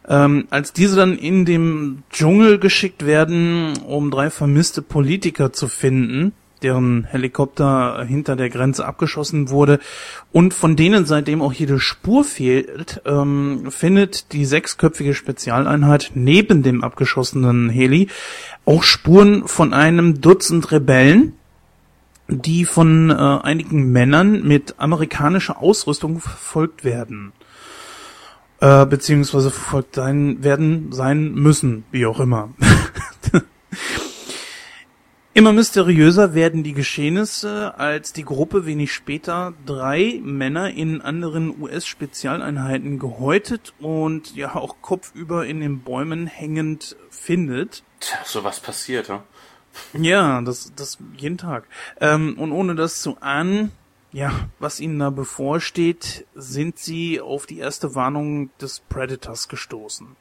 Ähm, 0.09 0.47
als 0.51 0.73
diese 0.73 0.97
dann 0.97 1.17
in 1.17 1.45
dem 1.45 2.03
Dschungel 2.11 2.59
geschickt 2.59 3.07
werden, 3.07 3.75
um 3.87 4.11
drei 4.11 4.31
vermisste 4.31 4.83
Politiker 4.83 5.53
zu 5.53 5.69
finden, 5.69 6.33
deren 6.63 7.05
Helikopter 7.05 8.05
hinter 8.05 8.37
der 8.37 8.49
Grenze 8.49 8.87
abgeschossen 8.87 9.51
wurde 9.51 9.79
und 10.33 10.55
von 10.55 10.77
denen 10.77 11.07
seitdem 11.07 11.43
auch 11.43 11.53
jede 11.53 11.79
Spur 11.79 12.25
fehlt, 12.25 13.03
ähm, 13.05 13.71
findet 13.71 14.33
die 14.33 14.45
sechsköpfige 14.45 15.15
Spezialeinheit 15.15 16.13
neben 16.15 16.63
dem 16.63 16.83
abgeschossenen 16.83 17.69
Heli 17.69 18.09
auch 18.65 18.83
Spuren 18.83 19.47
von 19.47 19.73
einem 19.75 20.21
Dutzend 20.21 20.71
Rebellen, 20.73 21.35
die 22.29 22.65
von 22.65 23.11
äh, 23.11 23.15
einigen 23.15 23.91
Männern 23.93 24.43
mit 24.47 24.77
amerikanischer 24.79 25.61
Ausrüstung 25.61 26.21
verfolgt 26.21 26.85
werden 26.85 27.33
äh, 28.63 28.87
beziehungsweise 28.87 29.51
verfolgt 29.51 29.97
sein 29.97 30.45
werden 30.45 30.93
sein 30.93 31.35
müssen, 31.35 31.85
wie 31.91 32.07
auch 32.07 32.21
immer. 32.21 32.51
Immer 35.35 35.55
mysteriöser 35.55 36.35
werden 36.35 36.63
die 36.63 36.75
Geschehnisse, 36.75 37.79
als 37.79 38.13
die 38.13 38.25
Gruppe 38.25 38.67
wenig 38.67 38.93
später 38.93 39.55
drei 39.65 40.21
Männer 40.23 40.71
in 40.71 41.01
anderen 41.01 41.59
US-Spezialeinheiten 41.61 42.99
gehäutet 42.99 43.73
und 43.81 44.37
ja 44.37 44.55
auch 44.55 44.77
kopfüber 44.83 45.47
in 45.47 45.61
den 45.61 45.81
Bäumen 45.81 46.27
hängend 46.27 46.97
findet. 47.09 47.83
Tja, 47.99 48.19
sowas 48.27 48.61
passiert, 48.61 49.09
ja. 49.09 49.25
Ja, 49.95 50.43
das, 50.43 50.73
das 50.77 50.99
jeden 51.17 51.39
Tag. 51.39 51.65
Ähm, 51.99 52.39
und 52.39 52.53
ohne 52.53 52.75
das 52.75 53.01
zu 53.01 53.17
ahnen, 53.23 53.73
ja, 54.13 54.49
was 54.59 54.79
ihnen 54.81 54.99
da 54.99 55.11
bevorsteht, 55.11 56.27
sind 56.35 56.79
sie 56.79 57.21
auf 57.21 57.47
die 57.47 57.59
erste 57.59 57.95
Warnung 57.95 58.51
des 58.59 58.81
Predators 58.81 59.49
gestoßen. 59.49 60.17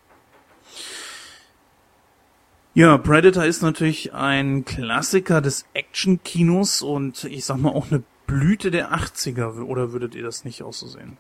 Ja, 2.74 2.98
Predator 2.98 3.44
ist 3.44 3.62
natürlich 3.62 4.14
ein 4.14 4.64
Klassiker 4.64 5.42
des 5.42 5.66
Action-Kinos 5.74 6.82
und 6.82 7.26
ich 7.26 7.44
sag 7.44 7.58
mal 7.58 7.74
auch 7.74 7.92
eine 7.92 8.02
Blüte 8.28 8.72
der 8.72 8.94
80er, 8.94 9.62
oder 9.64 9.92
würdet 9.92 10.16
ihr 10.16 10.24
das 10.24 10.46
nicht 10.46 10.64
auch 10.64 10.72
so 10.72 10.88
sehen? 10.88 11.18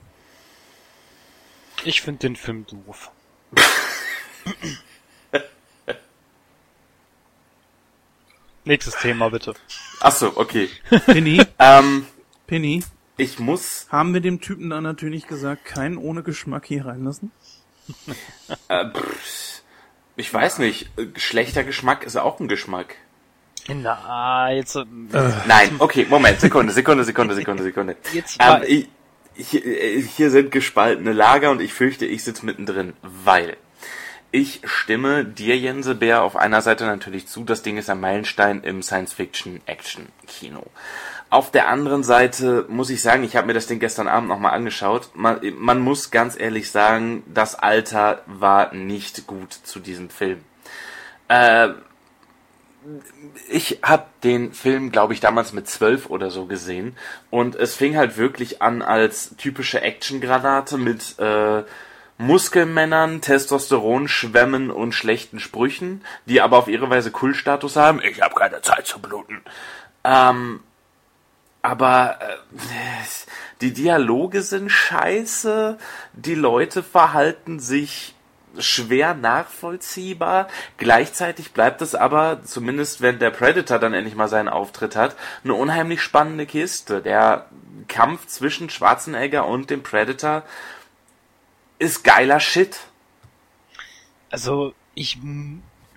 Ich 1.83 2.01
finde 2.01 2.19
den 2.19 2.37
Film 2.37 2.65
doof. 2.67 3.11
Nächstes 8.63 8.95
Thema 9.01 9.29
bitte. 9.29 9.55
Ach 9.99 10.13
so, 10.13 10.31
okay. 10.37 10.69
Penny, 11.05 11.43
ähm, 11.59 12.05
Penny, 12.51 12.83
ich 13.15 13.39
muss, 13.39 13.87
haben 13.93 14.13
wir 14.13 14.19
dem 14.19 14.41
Typen 14.41 14.71
da 14.71 14.81
natürlich 14.81 15.25
gesagt, 15.25 15.63
keinen 15.63 15.95
ohne 15.95 16.21
Geschmack 16.21 16.65
hier 16.65 16.85
reinlassen? 16.85 17.31
äh, 18.67 18.89
pff, 18.89 19.61
ich 20.17 20.33
weiß 20.33 20.59
nicht, 20.59 20.89
äh, 20.97 21.17
schlechter 21.17 21.63
Geschmack 21.63 22.03
ist 22.03 22.17
auch 22.17 22.41
ein 22.41 22.49
Geschmack. 22.49 22.97
Na, 23.69 24.51
jetzt. 24.51 24.75
äh, 24.75 24.83
Nein, 25.47 25.75
okay, 25.79 26.05
Moment, 26.09 26.41
Sekunde, 26.41 26.73
Sekunde, 26.73 27.05
Sekunde, 27.05 27.35
Sekunde, 27.35 27.63
Sekunde. 27.63 27.95
Jetzt 28.13 28.37
Ähm, 28.41 28.63
ich, 28.67 28.89
hier, 29.33 29.65
äh, 29.65 30.01
hier 30.01 30.29
sind 30.29 30.51
gespaltene 30.51 31.13
Lager 31.13 31.51
und 31.51 31.61
ich 31.61 31.71
fürchte, 31.73 32.05
ich 32.05 32.25
sitze 32.25 32.45
mittendrin, 32.45 32.91
weil 33.01 33.55
ich 34.33 34.59
stimme 34.65 35.23
dir, 35.23 35.57
Jense 35.57 35.95
Bär, 35.95 36.23
auf 36.23 36.35
einer 36.35 36.61
Seite 36.61 36.85
natürlich 36.85 37.27
zu, 37.27 37.45
das 37.45 37.63
Ding 37.63 37.77
ist 37.77 37.89
ein 37.89 38.01
Meilenstein 38.01 38.61
im 38.63 38.83
Science-Fiction-Action-Kino. 38.83 40.65
Auf 41.31 41.49
der 41.49 41.69
anderen 41.69 42.03
Seite 42.03 42.65
muss 42.67 42.89
ich 42.89 43.01
sagen, 43.01 43.23
ich 43.23 43.37
habe 43.37 43.47
mir 43.47 43.53
das 43.53 43.65
Ding 43.65 43.79
gestern 43.79 44.09
Abend 44.09 44.27
nochmal 44.27 44.51
angeschaut. 44.51 45.11
Man, 45.13 45.39
man 45.57 45.79
muss 45.79 46.11
ganz 46.11 46.37
ehrlich 46.37 46.69
sagen, 46.69 47.23
das 47.25 47.55
Alter 47.55 48.21
war 48.25 48.73
nicht 48.73 49.27
gut 49.27 49.53
zu 49.53 49.79
diesem 49.79 50.09
Film. 50.09 50.43
Äh, 51.29 51.69
ich 53.49 53.79
habe 53.81 54.07
den 54.25 54.51
Film, 54.51 54.91
glaube 54.91 55.13
ich, 55.13 55.21
damals 55.21 55.53
mit 55.53 55.69
zwölf 55.69 56.09
oder 56.09 56.31
so 56.31 56.47
gesehen 56.47 56.97
und 57.29 57.55
es 57.55 57.75
fing 57.75 57.95
halt 57.95 58.17
wirklich 58.17 58.61
an 58.61 58.81
als 58.81 59.33
typische 59.37 59.81
Actiongranate 59.81 60.77
mit 60.77 61.17
äh, 61.17 61.63
Muskelmännern, 62.17 63.21
Testosteronschwämmen 63.21 64.69
und 64.69 64.91
schlechten 64.91 65.39
Sprüchen, 65.39 66.03
die 66.25 66.41
aber 66.41 66.57
auf 66.57 66.67
ihre 66.67 66.89
Weise 66.89 67.11
Kultstatus 67.11 67.77
haben. 67.77 68.01
Ich 68.01 68.21
habe 68.21 68.35
keine 68.35 68.61
Zeit 68.61 68.85
zu 68.85 68.99
bluten. 68.99 69.41
Ähm, 70.03 70.59
aber 71.61 72.19
äh, 72.21 72.57
die 73.61 73.73
Dialoge 73.73 74.41
sind 74.41 74.69
scheiße, 74.69 75.77
die 76.13 76.35
Leute 76.35 76.83
verhalten 76.83 77.59
sich 77.59 78.15
schwer 78.57 79.13
nachvollziehbar. 79.13 80.47
Gleichzeitig 80.77 81.53
bleibt 81.53 81.81
es 81.81 81.95
aber, 81.95 82.43
zumindest 82.43 83.01
wenn 83.01 83.19
der 83.19 83.29
Predator 83.29 83.79
dann 83.79 83.93
endlich 83.93 84.15
mal 84.15 84.27
seinen 84.27 84.49
Auftritt 84.49 84.95
hat, 84.95 85.15
eine 85.43 85.53
unheimlich 85.53 86.01
spannende 86.01 86.45
Kiste. 86.45 87.01
Der 87.01 87.45
Kampf 87.87 88.27
zwischen 88.27 88.69
Schwarzenegger 88.69 89.45
und 89.45 89.69
dem 89.69 89.83
Predator 89.83 90.43
ist 91.79 92.03
geiler 92.03 92.39
Shit. 92.39 92.79
Also, 94.29 94.73
ich. 94.95 95.17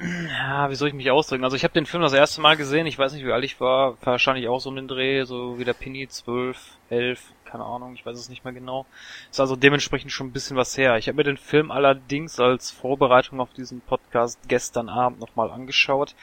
Ja, 0.01 0.71
wie 0.71 0.75
soll 0.75 0.89
ich 0.89 0.95
mich 0.95 1.11
ausdrücken? 1.11 1.45
Also, 1.45 1.57
ich 1.57 1.65
habe 1.65 1.75
den 1.75 1.87
Film 1.87 2.03
das 2.03 2.13
erste 2.13 2.41
Mal 2.41 2.57
gesehen. 2.57 2.87
Ich 2.87 2.99
weiß 2.99 3.13
nicht, 3.13 3.25
wie 3.25 3.33
alt 3.33 3.45
ich 3.45 3.61
war. 3.61 3.97
Wahrscheinlich 4.03 4.49
auch 4.49 4.59
so 4.59 4.69
um 4.69 4.77
den 4.77 4.89
Dreh, 4.89 5.25
so 5.25 5.59
wie 5.59 5.65
der 5.65 5.73
Pini, 5.73 6.09
12, 6.09 6.59
11, 6.91 7.21
keine 7.55 7.65
Ahnung, 7.65 7.95
ich 7.95 8.05
weiß 8.05 8.19
es 8.19 8.29
nicht 8.29 8.43
mehr 8.45 8.53
genau. 8.53 8.85
Ist 9.31 9.39
also 9.39 9.55
dementsprechend 9.55 10.11
schon 10.11 10.27
ein 10.27 10.33
bisschen 10.33 10.57
was 10.57 10.77
her. 10.77 10.97
Ich 10.99 11.07
habe 11.07 11.17
mir 11.17 11.23
den 11.23 11.37
Film 11.37 11.71
allerdings 11.71 12.41
als 12.41 12.73
Vorbereitung 12.73 13.39
auf 13.39 13.53
diesen 13.53 13.81
Podcast 13.81 14.41
gestern 14.49 14.89
Abend 14.89 15.21
nochmal 15.21 15.53
angeschaut. 15.53 16.17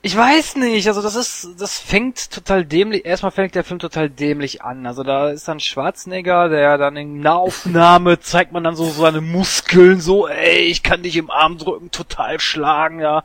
Ich 0.00 0.16
weiß 0.16 0.56
nicht, 0.56 0.86
also 0.86 1.02
das 1.02 1.16
ist, 1.16 1.60
das 1.60 1.80
fängt 1.80 2.30
total 2.30 2.64
dämlich, 2.64 3.04
erstmal 3.04 3.32
fängt 3.32 3.56
der 3.56 3.64
Film 3.64 3.80
total 3.80 4.08
dämlich 4.08 4.62
an. 4.62 4.86
Also 4.86 5.02
da 5.02 5.30
ist 5.30 5.48
dann 5.48 5.58
Schwarzenegger, 5.58 6.48
der 6.48 6.78
dann 6.78 6.96
in 6.96 7.20
Nahaufnahme 7.20 8.20
zeigt 8.20 8.52
man 8.52 8.62
dann 8.62 8.76
so 8.76 8.84
seine 8.84 9.20
Muskeln, 9.20 10.00
so, 10.00 10.28
ey, 10.28 10.60
ich 10.60 10.84
kann 10.84 11.02
dich 11.02 11.16
im 11.16 11.32
Arm 11.32 11.58
drücken, 11.58 11.90
total 11.90 12.38
schlagen, 12.38 13.00
ja. 13.00 13.24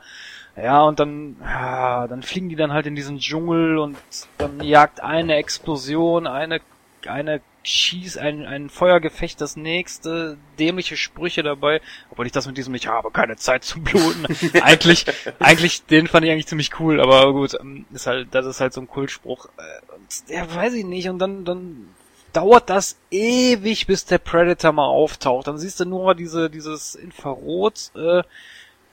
Ja, 0.55 0.81
und 0.83 0.99
dann, 0.99 1.35
ja, 1.41 2.07
dann 2.07 2.23
fliegen 2.23 2.49
die 2.49 2.55
dann 2.55 2.73
halt 2.73 2.87
in 2.87 2.95
diesen 2.95 3.19
Dschungel 3.19 3.77
und 3.77 3.97
dann 4.37 4.61
jagt 4.61 4.99
eine 4.99 5.35
Explosion, 5.35 6.27
eine, 6.27 6.59
eine 7.07 7.41
Schieß, 7.63 8.17
ein, 8.17 8.45
ein 8.45 8.69
Feuergefecht 8.69 9.39
das 9.39 9.55
nächste, 9.55 10.37
dämliche 10.59 10.97
Sprüche 10.97 11.43
dabei, 11.43 11.81
obwohl 12.09 12.25
ich 12.25 12.31
das 12.31 12.45
mit 12.45 12.57
diesem, 12.57 12.75
ich 12.75 12.87
habe 12.87 13.09
keine 13.11 13.37
Zeit 13.37 13.63
zu 13.63 13.81
bluten, 13.81 14.25
eigentlich, 14.61 15.05
eigentlich, 15.39 15.85
den 15.85 16.07
fand 16.07 16.25
ich 16.25 16.31
eigentlich 16.31 16.47
ziemlich 16.47 16.79
cool, 16.79 16.99
aber 16.99 17.31
gut, 17.31 17.57
ähm, 17.59 17.85
ist 17.93 18.07
halt, 18.07 18.27
das 18.31 18.45
ist 18.45 18.59
halt 18.59 18.73
so 18.73 18.81
ein 18.81 18.87
Kultspruch, 18.87 19.47
äh, 19.57 19.95
und 19.95 20.29
der 20.29 20.53
weiß 20.53 20.73
ich 20.73 20.85
nicht, 20.85 21.07
und 21.07 21.19
dann, 21.19 21.45
dann 21.45 21.87
dauert 22.33 22.69
das 22.69 22.97
ewig, 23.11 23.87
bis 23.87 24.05
der 24.05 24.17
Predator 24.17 24.73
mal 24.73 24.85
auftaucht, 24.85 25.47
dann 25.47 25.57
siehst 25.57 25.79
du 25.79 25.85
nur 25.85 26.15
diese, 26.15 26.49
dieses 26.49 26.95
Infrarot, 26.95 27.91
äh, 27.95 28.23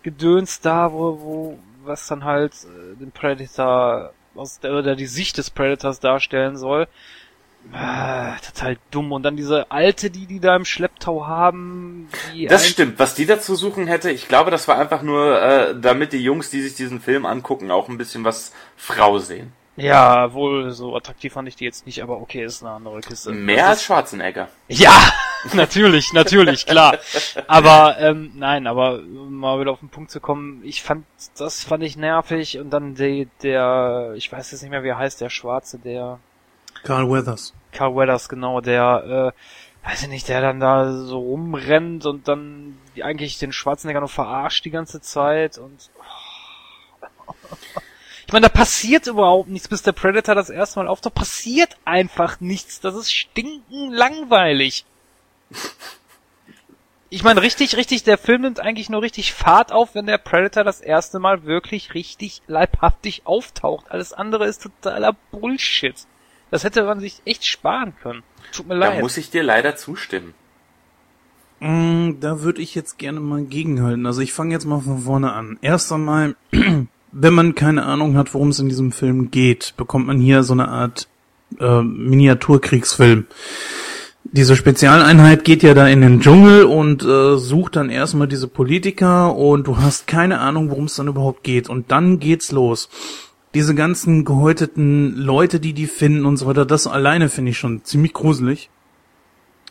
Gedöns 0.03 0.61
da, 0.61 0.93
wo, 0.93 1.21
wo, 1.21 1.59
was 1.85 2.07
dann 2.07 2.25
halt 2.25 2.53
äh, 2.65 2.97
den 2.97 3.13
Predator 3.13 4.13
aus 4.35 4.61
der, 4.61 4.73
oder 4.75 4.97
die 4.97 5.07
Sicht 5.07 5.39
des 5.39 5.51
Predators 5.51 6.01
darstellen 6.01 6.57
soll. 6.57 6.89
Ah, 7.73 8.37
total 8.39 8.79
dumm. 8.91 9.13
Und 9.13 9.23
dann 9.23 9.37
diese 9.37 9.71
alte, 9.71 10.11
die 10.11 10.27
die 10.27 10.41
da 10.41 10.57
im 10.57 10.65
Schlepptau 10.65 11.27
haben, 11.27 12.09
die 12.35 12.47
Das 12.47 12.65
ein- 12.65 12.71
stimmt. 12.71 12.99
Was 12.99 13.15
die 13.15 13.27
dazu 13.27 13.55
suchen 13.55 13.87
hätte, 13.87 14.11
ich 14.11 14.27
glaube, 14.29 14.51
das 14.51 14.67
war 14.67 14.79
einfach 14.79 15.03
nur, 15.03 15.41
äh, 15.41 15.75
damit 15.81 16.13
die 16.13 16.23
Jungs, 16.23 16.51
die 16.51 16.63
sich 16.63 16.75
diesen 16.75 17.01
Film 17.01 17.27
angucken, 17.27 17.71
auch 17.71 17.89
ein 17.89 17.99
bisschen 17.99 18.25
was 18.25 18.53
Frau 18.77 19.19
sehen. 19.19 19.53
Ja, 19.77 20.35
wohl, 20.35 20.73
so 20.73 20.95
attraktiv 20.97 21.33
fand 21.33 21.49
ich 21.49 21.57
die 21.57 21.65
jetzt 21.65 21.87
nicht, 21.87 22.03
aber 22.03 22.21
okay, 22.21 22.45
ist 22.45 22.63
eine 22.63 22.73
andere 22.73 23.01
Kiste. 23.01 23.31
Mehr 23.33 23.69
als 23.69 23.85
Schwarzenegger. 23.85 24.49
Ja, 24.69 24.93
natürlich, 25.55 26.13
natürlich, 26.13 26.67
klar. 26.67 26.99
Aber 27.47 27.97
ähm, 27.99 28.33
nein, 28.35 28.67
aber 28.67 28.97
um 28.99 29.33
mal 29.37 29.59
wieder 29.61 29.71
auf 29.71 29.79
den 29.81 29.89
Punkt 29.89 30.11
zu 30.11 30.21
kommen, 30.21 30.61
ich 30.65 30.83
fand, 30.83 31.07
das 31.39 31.65
fand 31.65 31.83
ich 31.85 31.97
nervig 31.97 32.59
und 32.59 32.71
dann 32.71 32.95
der, 32.97 33.27
der, 33.43 34.13
ich 34.17 34.31
weiß 34.31 34.51
jetzt 34.51 34.61
nicht 34.63 34.71
mehr, 34.71 34.83
wie 34.83 34.89
er 34.89 34.99
heißt, 34.99 35.21
der 35.21 35.31
Schwarze, 35.31 35.79
der 35.79 36.19
Carl 36.83 37.11
Weathers. 37.11 37.55
Carl 37.73 37.95
Weathers, 37.95 38.29
genau, 38.29 38.61
der, 38.61 39.33
äh, 39.85 39.89
weiß 39.89 40.03
ich 40.03 40.09
nicht, 40.09 40.29
der 40.29 40.41
dann 40.41 40.61
da 40.61 40.93
so 40.93 41.19
rumrennt 41.19 42.07
und 42.07 42.29
dann 42.29 42.79
eigentlich 43.03 43.39
den 43.39 43.53
Schwarzenegger 43.53 44.01
nur 44.01 44.09
verarscht 44.09 44.65
die 44.65 44.71
ganze 44.71 45.01
Zeit 45.01 45.59
und 45.59 45.91
ich 48.31 48.33
meine, 48.33 48.47
da 48.47 48.53
passiert 48.53 49.09
überhaupt 49.09 49.49
nichts, 49.49 49.67
bis 49.67 49.83
der 49.83 49.91
Predator 49.91 50.37
das 50.37 50.51
erste 50.51 50.79
Mal 50.79 50.87
auftaucht. 50.87 51.15
Passiert 51.15 51.77
einfach 51.85 52.39
nichts. 52.39 52.79
Das 52.79 52.95
ist 52.95 53.13
stinken 53.13 53.91
langweilig. 53.91 54.85
Ich 57.09 57.25
meine, 57.25 57.43
richtig, 57.43 57.77
richtig, 57.77 58.05
der 58.05 58.19
Film 58.19 58.43
nimmt 58.43 58.61
eigentlich 58.61 58.89
nur 58.89 59.03
richtig 59.03 59.33
Fahrt 59.33 59.73
auf, 59.73 59.97
wenn 59.97 60.07
der 60.07 60.19
Predator 60.19 60.63
das 60.63 60.81
erste 60.81 61.19
Mal 61.19 61.45
wirklich 61.45 61.93
richtig 61.95 62.41
leibhaftig 62.47 63.23
auftaucht. 63.25 63.91
Alles 63.91 64.13
andere 64.13 64.47
ist 64.47 64.63
totaler 64.63 65.17
Bullshit. 65.33 65.97
Das 66.51 66.65
hätte 66.65 66.83
man 66.85 67.01
sich 67.01 67.21
echt 67.25 67.45
sparen 67.47 67.93
können. 68.03 68.23
Tut 68.53 68.67
mir 68.69 68.75
Da 68.79 68.89
leid. 68.91 69.01
muss 69.03 69.17
ich 69.17 69.31
dir 69.31 69.43
leider 69.43 69.77
zustimmen. 69.77 70.35
Mm, 71.61 72.19
Da 72.21 72.43
würde 72.43 72.63
ich 72.63 72.75
jetzt 72.75 72.99
gerne 72.99 73.21
mal 73.21 73.43
gegenhalten. 73.43 74.07
Also 74.07 74.21
ich 74.21 74.33
fange 74.33 74.53
jetzt 74.55 74.65
mal 74.67 74.81
von 74.81 75.01
vorne 75.01 75.33
an. 75.33 75.59
Erst 75.63 75.93
einmal, 75.93 76.35
wenn 77.13 77.35
man 77.35 77.55
keine 77.55 77.85
Ahnung 77.85 78.17
hat, 78.17 78.35
worum 78.35 78.49
es 78.49 78.59
in 78.59 78.69
diesem 78.69 78.93
Film 78.93 79.31
geht, 79.31 79.75
bekommt 79.77 80.07
man 80.07 80.19
hier 80.21 80.43
so 80.43 80.53
eine 80.55 80.69
Art 80.69 81.09
äh, 81.61 81.83
Miniaturkriegsfilm. 81.83 83.27
Diese 84.25 84.55
Spezialeinheit 84.55 85.45
geht 85.45 85.63
ja 85.63 85.75
da 85.75 85.87
in 85.89 86.03
den 86.03 86.21
Dschungel 86.21 86.65
und 86.65 87.03
äh, 87.03 87.37
sucht 87.37 87.77
dann 87.77 87.91
erstmal 87.91 88.29
diese 88.29 88.49
Politiker 88.49 89.35
und 89.35 89.67
du 89.67 89.79
hast 89.79 90.07
keine 90.07 90.39
Ahnung, 90.41 90.71
worum 90.71 90.85
es 90.85 90.95
dann 90.95 91.09
überhaupt 91.09 91.43
geht. 91.43 91.69
Und 91.69 91.91
dann 91.91 92.21
geht's 92.21 92.53
los. 92.53 92.89
Diese 93.55 93.75
ganzen 93.75 94.25
gehäuteten 94.25 95.17
Leute, 95.17 95.59
die 95.59 95.73
die 95.73 95.87
finden 95.87 96.25
und 96.25 96.37
so 96.37 96.47
weiter, 96.47 96.65
das 96.65 96.87
alleine 96.87 97.29
finde 97.29 97.51
ich 97.51 97.59
schon 97.59 97.85
ziemlich 97.85 98.13
gruselig. 98.13 98.71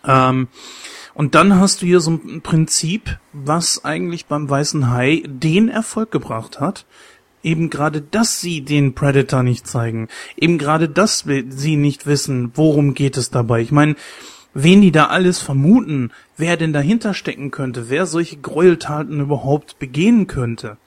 Ähm, 0.06 0.48
und 1.14 1.36
dann 1.36 1.60
hast 1.60 1.82
du 1.82 1.86
hier 1.86 2.00
so 2.00 2.12
ein 2.12 2.42
Prinzip, 2.42 3.20
was 3.34 3.84
eigentlich 3.84 4.26
beim 4.26 4.50
Weißen 4.50 4.90
Hai 4.90 5.24
den 5.28 5.70
Erfolg 5.70 6.12
gebracht 6.12 6.60
hat. 6.60 6.86
Eben 7.42 7.70
gerade, 7.70 8.02
dass 8.02 8.42
sie 8.42 8.62
den 8.62 8.96
Predator 8.96 9.44
nicht 9.44 9.66
zeigen. 9.66 10.10
Eben 10.36 10.58
gerade, 10.58 10.90
dass 10.90 11.26
sie 11.50 11.76
nicht 11.78 12.06
wissen, 12.06 12.52
worum 12.56 12.94
geht 12.94 13.18
es 13.18 13.32
dabei. 13.32 13.62
Ich 13.62 13.72
meine, 13.72 13.96
wen 14.54 14.82
die 14.82 14.92
da 14.92 15.06
alles 15.06 15.40
vermuten, 15.40 16.12
wer 16.38 16.58
denn 16.58 16.74
dahinter 16.74 17.14
stecken 17.14 17.52
könnte, 17.52 17.90
wer 17.90 18.06
solche 18.06 18.38
Gräueltaten 18.38 19.20
überhaupt 19.22 19.80
begehen 19.80 20.28
könnte. 20.28 20.78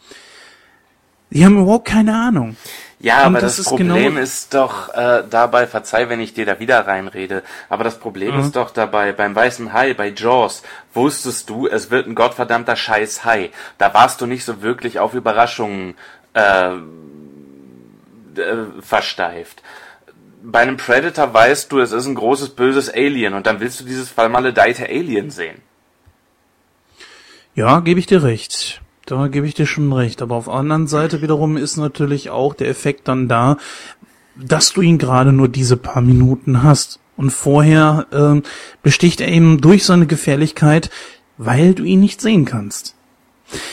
Die 1.35 1.45
haben 1.45 1.61
überhaupt 1.61 1.87
keine 1.89 2.15
Ahnung. 2.15 2.57
Ja, 3.01 3.21
Und 3.27 3.35
aber 3.35 3.41
das 3.41 3.57
das, 3.57 3.61
ist 3.61 3.69
Problem 3.69 4.15
genau- 4.15 4.21
ist 4.21 4.55
doch 4.55 4.91
äh, 4.95 5.25
dabei, 5.29 5.67
verzeih, 5.67 6.09
wenn 6.09 6.21
ich 6.21 6.35
dir 6.35 6.47
da 6.47 6.61
wieder 6.61 6.87
reinrede, 6.87 7.43
aber 7.69 7.83
das 7.83 7.99
Problem 7.99 8.35
Mhm. 8.37 8.41
ist 8.43 8.55
doch 8.55 8.71
dabei, 8.71 9.13
beim 9.13 9.35
Weißen 9.35 9.73
Hai, 9.73 9.93
bei 9.95 10.11
Jaws, 10.11 10.63
wusstest 10.95 11.51
du, 11.51 11.67
es 11.67 11.91
wird 11.91 12.07
ein 12.07 12.15
gottverdammter 12.15 12.77
scheiß 12.77 13.25
Hai. 13.25 13.51
Da 13.79 13.93
warst 13.93 14.21
du 14.21 14.27
nicht 14.27 14.45
so 14.45 14.63
wirklich 14.63 15.01
auf 15.01 15.15
Überraschungen 15.15 15.95
äh, 16.35 16.75
äh, 16.75 16.81
versteift. 18.81 19.63
Bei 20.45 20.61
einem 20.61 20.77
Predator 20.77 21.33
weißt 21.35 21.71
du, 21.73 21.81
es 21.81 21.93
ist 21.93 22.07
ein 22.07 22.15
großes, 22.15 22.51
böses 22.51 22.89
Alien 22.93 23.35
und 23.35 23.47
dann 23.47 23.61
willst 23.61 23.81
du 23.81 23.85
dieses 23.85 24.11
vermaledeite 24.11 24.87
Alien 24.89 25.31
sehen. 25.31 25.61
Ja, 27.55 27.81
gebe 27.81 28.01
ich 28.01 28.07
dir 28.07 28.23
recht. 28.23 28.81
Da 29.07 29.29
gebe 29.29 29.47
ich 29.47 29.55
dir 29.55 29.67
schon 29.67 29.93
recht. 29.93 30.23
Aber 30.23 30.37
auf 30.37 30.45
der 30.45 30.55
anderen 30.55 30.87
Seite 30.87 31.23
wiederum 31.23 31.57
ist 31.57 31.77
natürlich 31.77 32.31
auch 32.31 32.55
der 32.55 32.69
Effekt 32.69 33.09
dann 33.09 33.29
da, 33.29 33.57
dass 34.37 34.73
du 34.73 34.81
ihn 34.81 34.99
gerade 34.99 35.33
nur 35.33 35.49
diese 35.49 35.77
paar 35.77 36.03
Minuten 36.03 36.63
hast. 36.63 37.01
Und 37.17 37.31
vorher 37.31 38.07
ähm, 38.13 38.43
besticht 38.83 39.21
er 39.21 39.29
eben 39.29 39.61
durch 39.61 39.85
seine 39.85 40.07
Gefährlichkeit, 40.07 40.91
weil 41.37 41.75
du 41.75 41.85
ihn 41.85 42.01
nicht 42.01 42.21
sehen 42.21 42.45
kannst. 42.45 42.95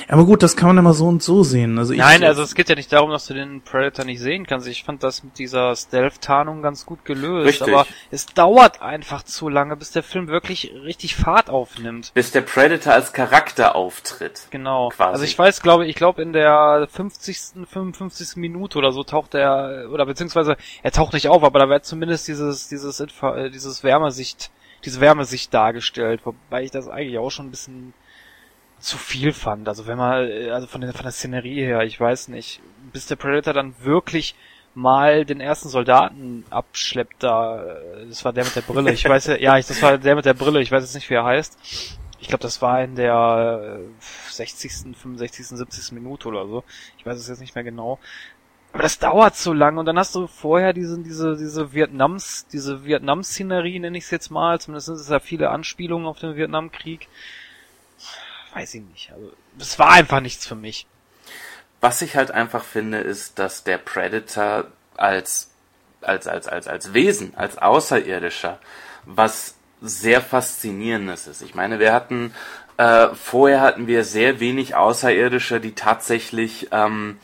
Aber 0.07 0.25
gut, 0.25 0.43
das 0.43 0.55
kann 0.55 0.67
man 0.67 0.77
immer 0.77 0.93
so 0.93 1.07
und 1.07 1.21
so 1.23 1.43
sehen. 1.43 1.77
Also 1.77 1.93
ich, 1.93 1.99
Nein, 1.99 2.23
also 2.23 2.41
es 2.43 2.55
geht 2.55 2.69
ja 2.69 2.75
nicht 2.75 2.91
darum, 2.91 3.11
dass 3.11 3.25
du 3.27 3.33
den 3.33 3.61
Predator 3.61 4.05
nicht 4.05 4.19
sehen 4.19 4.45
kannst. 4.45 4.67
Ich 4.67 4.83
fand 4.83 5.03
das 5.03 5.23
mit 5.23 5.37
dieser 5.39 5.75
Stealth-Tarnung 5.75 6.61
ganz 6.61 6.85
gut 6.85 7.05
gelöst. 7.05 7.47
Richtig. 7.47 7.73
Aber 7.73 7.85
es 8.11 8.25
dauert 8.27 8.81
einfach 8.81 9.23
zu 9.23 9.49
lange, 9.49 9.75
bis 9.75 9.91
der 9.91 10.03
Film 10.03 10.27
wirklich 10.27 10.73
richtig 10.83 11.15
Fahrt 11.15 11.49
aufnimmt. 11.49 12.11
Bis 12.13 12.31
der 12.31 12.41
Predator 12.41 12.93
als 12.93 13.13
Charakter 13.13 13.75
auftritt. 13.75 14.47
Genau. 14.51 14.89
Quasi. 14.89 15.11
Also 15.13 15.23
ich 15.23 15.37
weiß, 15.37 15.61
glaube 15.61 15.85
ich, 15.85 15.95
glaube 15.95 16.21
in 16.21 16.33
der 16.33 16.87
50., 16.91 17.39
55. 17.69 18.37
Minute 18.37 18.77
oder 18.77 18.91
so 18.91 19.03
taucht 19.03 19.33
er, 19.35 19.87
oder 19.91 20.05
beziehungsweise 20.05 20.57
er 20.83 20.91
taucht 20.91 21.13
nicht 21.13 21.27
auf, 21.27 21.43
aber 21.43 21.59
da 21.59 21.69
wird 21.69 21.85
zumindest 21.85 22.27
dieses, 22.27 22.67
dieses, 22.67 22.99
Infra- 22.99 23.37
äh, 23.37 23.49
dieses 23.49 23.83
Wärmesicht, 23.83 24.51
diese 24.85 25.01
Wärmesicht 25.01 25.53
dargestellt, 25.53 26.21
wobei 26.25 26.63
ich 26.63 26.71
das 26.71 26.87
eigentlich 26.87 27.17
auch 27.17 27.29
schon 27.29 27.47
ein 27.47 27.51
bisschen 27.51 27.93
zu 28.79 28.97
viel 28.97 29.33
fand. 29.33 29.67
Also 29.67 29.87
wenn 29.87 29.97
man, 29.97 30.27
äh, 30.27 30.49
also 30.51 30.67
von 30.67 30.81
der, 30.81 30.93
von 30.93 31.03
der 31.03 31.11
Szenerie 31.11 31.61
her, 31.61 31.83
ich 31.83 31.99
weiß 31.99 32.29
nicht, 32.29 32.61
bis 32.91 33.07
der 33.07 33.15
Predator 33.15 33.53
dann 33.53 33.75
wirklich 33.81 34.35
mal 34.75 35.25
den 35.25 35.41
ersten 35.41 35.69
Soldaten 35.69 36.45
abschleppt 36.49 37.23
da, 37.23 37.63
äh, 37.63 38.07
das 38.07 38.23
war 38.25 38.33
der 38.33 38.45
mit 38.45 38.55
der 38.55 38.61
Brille, 38.61 38.91
ich 38.91 39.07
weiß 39.07 39.27
ja, 39.27 39.37
ja, 39.37 39.55
das 39.55 39.81
war 39.81 39.97
der 39.97 40.15
mit 40.15 40.25
der 40.25 40.33
Brille, 40.33 40.61
ich 40.61 40.71
weiß 40.71 40.83
jetzt 40.83 40.95
nicht, 40.95 41.09
wie 41.09 41.15
er 41.15 41.25
heißt. 41.25 41.57
Ich 42.21 42.27
glaube, 42.27 42.41
das 42.41 42.61
war 42.61 42.83
in 42.83 42.95
der 42.95 43.79
äh, 43.79 44.33
60., 44.33 44.95
65., 44.97 45.47
70. 45.47 45.91
Minute 45.93 46.27
oder 46.27 46.45
so. 46.45 46.63
Ich 46.97 47.05
weiß 47.05 47.17
es 47.17 47.29
jetzt 47.29 47.39
nicht 47.39 47.55
mehr 47.55 47.63
genau. 47.63 47.97
Aber 48.71 48.83
das 48.83 48.99
dauert 48.99 49.35
so 49.35 49.51
lang 49.51 49.77
und 49.77 49.85
dann 49.85 49.97
hast 49.97 50.13
du 50.13 50.27
vorher 50.27 50.73
diese, 50.73 50.99
diese, 50.99 51.35
diese 51.37 51.73
Vietnams, 51.73 52.45
diese 52.51 52.85
Vietnam-Szenerie, 52.85 53.79
nenne 53.79 53.97
ich 53.97 54.03
es 54.03 54.11
jetzt 54.11 54.29
mal, 54.29 54.59
zumindest 54.59 54.87
sind 54.87 54.95
es 54.95 55.09
ja 55.09 55.19
viele 55.19 55.49
Anspielungen 55.49 56.05
auf 56.05 56.19
den 56.19 56.35
Vietnamkrieg. 56.35 57.07
Weiß 58.53 58.73
ich 58.73 58.81
nicht. 58.81 59.11
Also, 59.11 59.31
es 59.59 59.79
war 59.79 59.91
einfach 59.91 60.21
nichts 60.21 60.47
für 60.47 60.55
mich. 60.55 60.87
Was 61.81 62.01
ich 62.01 62.15
halt 62.15 62.31
einfach 62.31 62.63
finde, 62.63 62.99
ist, 62.99 63.39
dass 63.39 63.63
der 63.63 63.77
Predator 63.77 64.65
als, 64.97 65.49
als, 66.01 66.27
als, 66.27 66.47
als, 66.47 66.67
als 66.67 66.93
Wesen, 66.93 67.33
als 67.35 67.57
Außerirdischer, 67.57 68.59
was 69.05 69.55
sehr 69.81 70.21
faszinierendes 70.21 71.27
ist. 71.27 71.41
Ich 71.41 71.55
meine, 71.55 71.79
wir 71.79 71.93
hatten, 71.93 72.33
äh, 72.77 73.07
vorher 73.09 73.61
hatten 73.61 73.87
wir 73.87 74.03
sehr 74.03 74.39
wenig 74.39 74.75
Außerirdische, 74.75 75.61
die 75.61 75.73
tatsächlich, 75.73 76.67
ähm, 76.71 77.19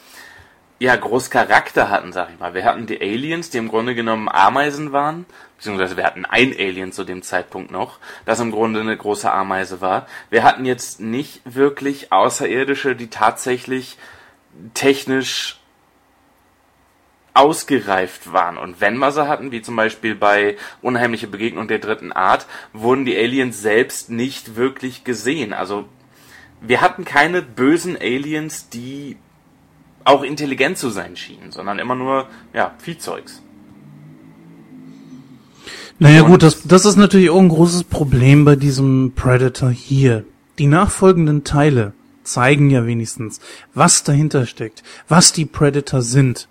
ja, 0.79 0.95
groß 0.95 1.29
Charakter 1.29 1.89
hatten, 1.89 2.11
sag 2.11 2.29
ich 2.33 2.39
mal. 2.39 2.53
Wir 2.53 2.65
hatten 2.65 2.85
die 2.85 2.99
Aliens, 2.99 3.49
die 3.49 3.57
im 3.57 3.69
Grunde 3.69 3.95
genommen 3.95 4.27
Ameisen 4.27 4.91
waren, 4.91 5.25
beziehungsweise 5.57 5.95
wir 5.95 6.03
hatten 6.03 6.25
ein 6.25 6.53
Alien 6.57 6.91
zu 6.91 7.05
dem 7.05 7.21
Zeitpunkt 7.21 7.71
noch, 7.71 7.99
das 8.25 8.41
im 8.41 8.51
Grunde 8.51 8.81
eine 8.81 8.97
große 8.97 9.31
Ameise 9.31 9.79
war. 9.79 10.05
Wir 10.29 10.43
hatten 10.43 10.65
jetzt 10.65 10.99
nicht 10.99 11.41
wirklich 11.45 12.11
Außerirdische, 12.11 12.95
die 12.95 13.09
tatsächlich 13.09 13.97
technisch 14.73 15.59
ausgereift 17.33 18.31
waren. 18.31 18.57
Und 18.57 18.79
wenn 18.81 18.97
wir 18.97 19.11
sie 19.11 19.27
hatten, 19.27 19.51
wie 19.51 19.61
zum 19.61 19.75
Beispiel 19.75 20.15
bei 20.15 20.57
Unheimliche 20.81 21.27
Begegnung 21.27 21.67
der 21.67 21.79
dritten 21.79 22.11
Art, 22.11 22.47
wurden 22.73 23.05
die 23.05 23.17
Aliens 23.17 23.61
selbst 23.61 24.09
nicht 24.09 24.55
wirklich 24.55 25.03
gesehen. 25.03 25.53
Also 25.53 25.85
wir 26.61 26.81
hatten 26.81 27.05
keine 27.05 27.41
bösen 27.41 27.97
Aliens, 27.97 28.69
die 28.69 29.17
auch 30.05 30.23
intelligent 30.23 30.77
zu 30.77 30.89
sein 30.89 31.17
schienen, 31.17 31.51
sondern 31.51 31.79
immer 31.79 31.95
nur, 31.95 32.27
ja, 32.53 32.73
Viehzeugs. 32.77 33.41
Naja 35.99 36.23
Und- 36.23 36.31
gut, 36.31 36.43
das, 36.43 36.63
das 36.63 36.85
ist 36.85 36.95
natürlich 36.95 37.29
auch 37.29 37.39
ein 37.39 37.49
großes 37.49 37.83
Problem 37.85 38.45
bei 38.45 38.55
diesem 38.55 39.13
Predator 39.15 39.69
hier. 39.69 40.23
Die 40.59 40.67
nachfolgenden 40.67 41.43
Teile 41.43 41.93
zeigen 42.23 42.69
ja 42.69 42.85
wenigstens, 42.85 43.39
was 43.73 44.03
dahinter 44.03 44.45
steckt, 44.45 44.83
was 45.07 45.33
die 45.33 45.45
Predator 45.45 46.01
sind. 46.01 46.47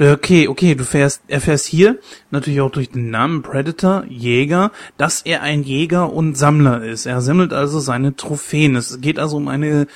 Okay, 0.00 0.48
okay, 0.48 0.74
du 0.74 0.84
fährst, 0.84 1.22
erfährst 1.28 1.66
hier 1.66 2.00
natürlich 2.32 2.60
auch 2.60 2.70
durch 2.70 2.90
den 2.90 3.10
Namen 3.10 3.42
Predator, 3.42 4.04
Jäger, 4.08 4.72
dass 4.96 5.22
er 5.22 5.42
ein 5.42 5.62
Jäger 5.62 6.12
und 6.12 6.36
Sammler 6.36 6.82
ist. 6.82 7.06
Er 7.06 7.20
sammelt 7.20 7.52
also 7.52 7.78
seine 7.78 8.16
Trophäen. 8.16 8.74
Es 8.74 9.00
geht 9.00 9.20
also 9.20 9.36
um 9.36 9.46
eine 9.46 9.86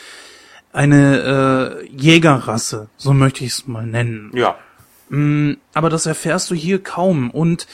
eine 0.72 1.80
äh, 1.82 1.86
Jägerrasse, 1.96 2.88
so 2.96 3.12
möchte 3.12 3.44
ich 3.44 3.52
es 3.52 3.66
mal 3.66 3.86
nennen. 3.86 4.30
Ja. 4.34 4.56
Mm, 5.08 5.54
Aber 5.74 5.90
das 5.90 6.06
erfährst 6.06 6.50
du 6.50 6.54
hier 6.54 6.82
kaum. 6.82 7.30
Und 7.30 7.66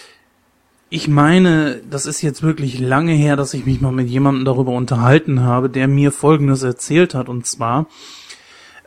ich 0.90 1.08
meine, 1.08 1.82
das 1.90 2.06
ist 2.06 2.22
jetzt 2.22 2.42
wirklich 2.42 2.78
lange 2.78 3.12
her, 3.12 3.36
dass 3.36 3.54
ich 3.54 3.66
mich 3.66 3.80
mal 3.80 3.92
mit 3.92 4.08
jemandem 4.08 4.44
darüber 4.44 4.72
unterhalten 4.72 5.42
habe, 5.42 5.68
der 5.68 5.88
mir 5.88 6.12
Folgendes 6.12 6.62
erzählt 6.62 7.14
hat. 7.14 7.28
Und 7.28 7.46
zwar, 7.46 7.86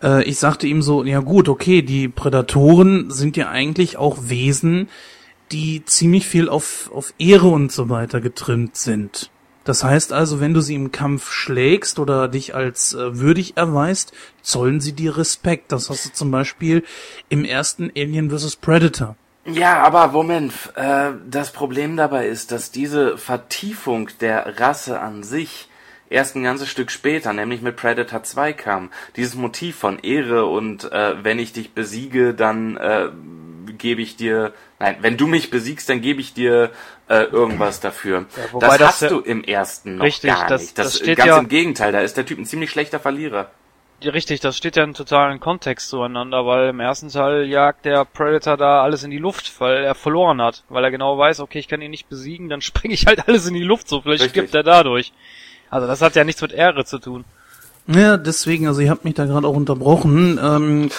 äh, 0.02 0.24
ich 0.24 0.40
sagte 0.40 0.68
ihm 0.68 0.82
so, 0.82 1.04
ja 1.04 1.20
gut, 1.20 1.50
okay, 1.50 1.82
die 1.82 2.08
Prädatoren 2.08 3.12
sind 3.12 3.36
ja 3.36 3.50
eigentlich 3.50 3.98
auch 3.98 4.18
Wesen, 4.30 4.88
die 5.52 5.84
ziemlich 5.86 6.28
viel 6.28 6.50
auf, 6.50 6.92
auf 6.94 7.14
Ehre 7.20 7.48
und 7.48 7.72
so 7.72 7.90
weiter 7.90 8.22
getrimmt 8.22 8.78
sind. 8.78 9.30
Das 9.68 9.84
heißt 9.84 10.14
also, 10.14 10.40
wenn 10.40 10.54
du 10.54 10.62
sie 10.62 10.76
im 10.76 10.94
Kampf 10.94 11.30
schlägst 11.30 12.00
oder 12.00 12.30
dich 12.30 12.56
als 12.56 12.94
äh, 12.94 13.20
würdig 13.20 13.58
erweist, 13.58 14.14
zollen 14.42 14.80
sie 14.80 14.94
dir 14.94 15.18
Respekt. 15.18 15.74
Das 15.74 15.90
hast 15.90 16.06
du 16.06 16.14
zum 16.14 16.32
Beispiel 16.32 16.86
im 17.28 17.44
ersten 17.44 17.92
Alien 17.94 18.32
vs. 18.32 18.56
Predator. 18.56 19.18
Ja, 19.44 19.84
aber 19.84 20.08
Moment, 20.08 20.54
äh, 20.76 21.12
das 21.30 21.52
Problem 21.52 21.98
dabei 21.98 22.28
ist, 22.28 22.54
dass 22.54 22.72
diese 22.72 23.18
Vertiefung 23.18 24.10
der 24.22 24.58
Rasse 24.58 25.02
an 25.02 25.24
sich 25.24 25.68
erst 26.10 26.38
ein 26.38 26.44
ganzes 26.44 26.70
Stück 26.70 26.90
später, 26.90 27.34
nämlich 27.34 27.62
mit 27.62 27.76
Predator 27.76 28.24
2 28.24 28.54
kam. 28.54 28.90
Dieses 29.18 29.36
Motiv 29.36 29.76
von 29.76 30.00
Ehre 30.00 30.46
und 30.46 30.90
äh, 30.94 31.22
wenn 31.26 31.40
ich 31.40 31.52
dich 31.52 31.74
besiege, 31.74 32.34
dann 32.34 32.78
äh, 32.78 33.10
gebe 33.78 34.02
ich 34.02 34.16
dir, 34.16 34.54
nein, 34.80 34.98
wenn 35.02 35.18
du 35.18 35.28
mich 35.28 35.50
besiegst, 35.50 35.90
dann 35.90 36.02
gebe 36.02 36.22
ich 36.22 36.34
dir 36.34 36.72
äh, 37.10 37.24
irgendwas 37.24 37.80
dafür. 37.80 38.26
wobei 38.52 38.68
das, 38.70 38.78
das 38.78 38.88
hast 38.88 39.02
ja- 39.04 39.10
du 39.10 39.20
im 39.20 39.44
ersten 39.44 39.98
noch 39.98 40.06
Richtig, 40.06 40.30
gar 40.32 40.48
das- 40.48 40.62
nicht. 40.62 40.78
Das, 40.78 40.88
das 40.94 40.98
steht 41.00 41.18
ganz 41.18 41.28
ja- 41.30 41.38
im 41.40 41.48
Gegenteil, 41.48 41.92
da 41.92 42.00
ist 42.02 42.18
der 42.18 42.26
Typ 42.26 42.38
ein 42.40 42.46
ziemlich 42.46 42.70
schlechter 42.72 43.00
Verlierer. 43.00 43.50
Ja, 44.00 44.12
richtig, 44.12 44.42
das 44.42 44.56
steht 44.56 44.76
ja 44.76 44.84
im 44.84 44.94
totalen 44.94 45.40
Kontext 45.40 45.90
zueinander, 45.90 46.46
weil 46.46 46.70
im 46.70 46.80
ersten 46.80 47.10
Teil 47.10 47.46
jagt 47.48 47.84
der 47.86 48.06
Predator 48.06 48.56
da 48.56 48.84
alles 48.84 49.04
in 49.04 49.10
die 49.10 49.18
Luft, 49.18 49.60
weil 49.60 49.84
er 49.84 49.96
verloren 49.96 50.40
hat, 50.40 50.64
weil 50.70 50.84
er 50.84 50.92
genau 50.92 51.18
weiß, 51.18 51.40
okay, 51.40 51.58
ich 51.58 51.68
kann 51.68 51.82
ihn 51.82 51.90
nicht 51.90 52.08
besiegen, 52.08 52.48
dann 52.48 52.62
springe 52.62 52.94
ich 52.94 53.08
halt 53.08 53.28
alles 53.28 53.48
in 53.48 53.56
die 53.56 53.64
Luft, 53.64 53.90
so 53.90 54.02
vielleicht 54.02 54.24
Richtig. 54.26 54.50
stirbt 54.50 54.56
er 54.56 54.64
dadurch. 54.64 55.14
Also 55.72 55.88
das 55.88 56.02
hat 56.02 56.16
ja 56.16 56.24
nichts 56.24 56.42
mit 56.42 56.52
Ehre 56.52 56.86
zu 56.86 57.00
tun. 57.00 57.26
Ja, 57.88 58.18
deswegen, 58.18 58.68
also 58.68 58.82
ihr 58.82 58.90
habt 58.92 59.06
mich 59.06 59.14
da 59.16 59.26
gerade 59.26 59.48
auch 59.48 59.56
unterbrochen. 59.56 60.38
Ähm, 60.44 60.90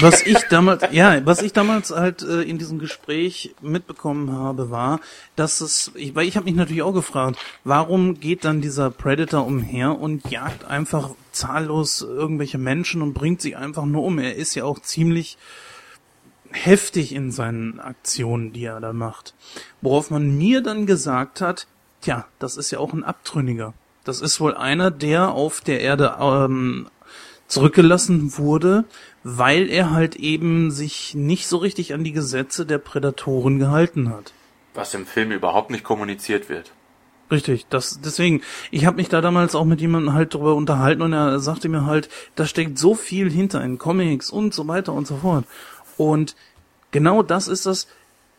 was 0.00 0.22
ich 0.22 0.38
damals, 0.50 0.84
ja, 0.92 1.24
was 1.24 1.42
ich 1.42 1.52
damals 1.52 1.90
halt 1.90 2.22
äh, 2.22 2.42
in 2.42 2.58
diesem 2.58 2.78
Gespräch 2.78 3.54
mitbekommen 3.60 4.32
habe, 4.32 4.70
war, 4.70 5.00
dass 5.36 5.60
es, 5.60 5.92
ich, 5.94 6.14
weil 6.14 6.26
ich 6.26 6.36
habe 6.36 6.44
mich 6.44 6.54
natürlich 6.54 6.82
auch 6.82 6.92
gefragt, 6.92 7.38
warum 7.64 8.20
geht 8.20 8.44
dann 8.44 8.60
dieser 8.60 8.90
Predator 8.90 9.46
umher 9.46 9.98
und 9.98 10.30
jagt 10.30 10.64
einfach 10.64 11.10
zahllos 11.32 12.02
irgendwelche 12.02 12.58
Menschen 12.58 13.02
und 13.02 13.14
bringt 13.14 13.40
sie 13.40 13.56
einfach 13.56 13.84
nur 13.84 14.02
um? 14.04 14.18
Er 14.18 14.36
ist 14.36 14.54
ja 14.54 14.64
auch 14.64 14.80
ziemlich 14.80 15.38
heftig 16.50 17.14
in 17.14 17.30
seinen 17.30 17.80
Aktionen, 17.80 18.52
die 18.52 18.64
er 18.64 18.80
da 18.80 18.92
macht. 18.92 19.34
Worauf 19.80 20.10
man 20.10 20.36
mir 20.36 20.62
dann 20.62 20.86
gesagt 20.86 21.40
hat, 21.40 21.66
tja, 22.00 22.26
das 22.38 22.56
ist 22.56 22.70
ja 22.70 22.78
auch 22.78 22.92
ein 22.92 23.04
Abtrünniger. 23.04 23.74
Das 24.04 24.20
ist 24.20 24.40
wohl 24.40 24.54
einer, 24.54 24.90
der 24.90 25.30
auf 25.30 25.60
der 25.60 25.80
Erde 25.80 26.16
ähm, 26.20 26.88
zurückgelassen 27.48 28.36
wurde, 28.38 28.84
weil 29.22 29.68
er 29.70 29.90
halt 29.90 30.16
eben 30.16 30.70
sich 30.70 31.14
nicht 31.14 31.46
so 31.46 31.58
richtig 31.58 31.94
an 31.94 32.04
die 32.04 32.12
Gesetze 32.12 32.66
der 32.66 32.78
Prädatoren 32.78 33.58
gehalten 33.58 34.10
hat. 34.10 34.32
Was 34.74 34.94
im 34.94 35.06
Film 35.06 35.32
überhaupt 35.32 35.70
nicht 35.70 35.84
kommuniziert 35.84 36.48
wird. 36.48 36.72
Richtig, 37.30 37.66
das 37.70 38.00
deswegen, 38.00 38.42
ich 38.70 38.86
habe 38.86 38.98
mich 38.98 39.08
da 39.08 39.20
damals 39.20 39.56
auch 39.56 39.64
mit 39.64 39.80
jemandem 39.80 40.14
halt 40.14 40.32
drüber 40.34 40.54
unterhalten 40.54 41.02
und 41.02 41.12
er 41.12 41.40
sagte 41.40 41.68
mir 41.68 41.84
halt, 41.84 42.08
da 42.36 42.46
steckt 42.46 42.78
so 42.78 42.94
viel 42.94 43.30
hinter 43.30 43.62
in 43.64 43.78
Comics 43.78 44.30
und 44.30 44.54
so 44.54 44.68
weiter 44.68 44.92
und 44.92 45.08
so 45.08 45.16
fort. 45.16 45.44
Und 45.96 46.36
genau 46.92 47.24
das 47.24 47.48
ist 47.48 47.66
das, 47.66 47.88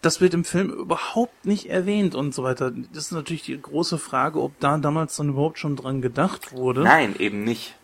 das 0.02 0.22
wird 0.22 0.34
im 0.34 0.46
Film 0.46 0.70
überhaupt 0.70 1.46
nicht 1.46 1.70
erwähnt 1.70 2.16
und 2.16 2.34
so 2.34 2.44
weiter. 2.44 2.72
Das 2.94 3.06
ist 3.06 3.12
natürlich 3.12 3.44
die 3.44 3.62
große 3.62 3.98
Frage, 3.98 4.42
ob 4.42 4.58
da 4.62 4.78
damals 4.78 5.18
dann 5.18 5.30
überhaupt 5.30 5.60
schon 5.60 5.76
dran 5.76 6.02
gedacht 6.02 6.54
wurde. 6.54 6.84
Nein, 6.84 7.16
eben 7.20 7.44
nicht. 7.44 7.76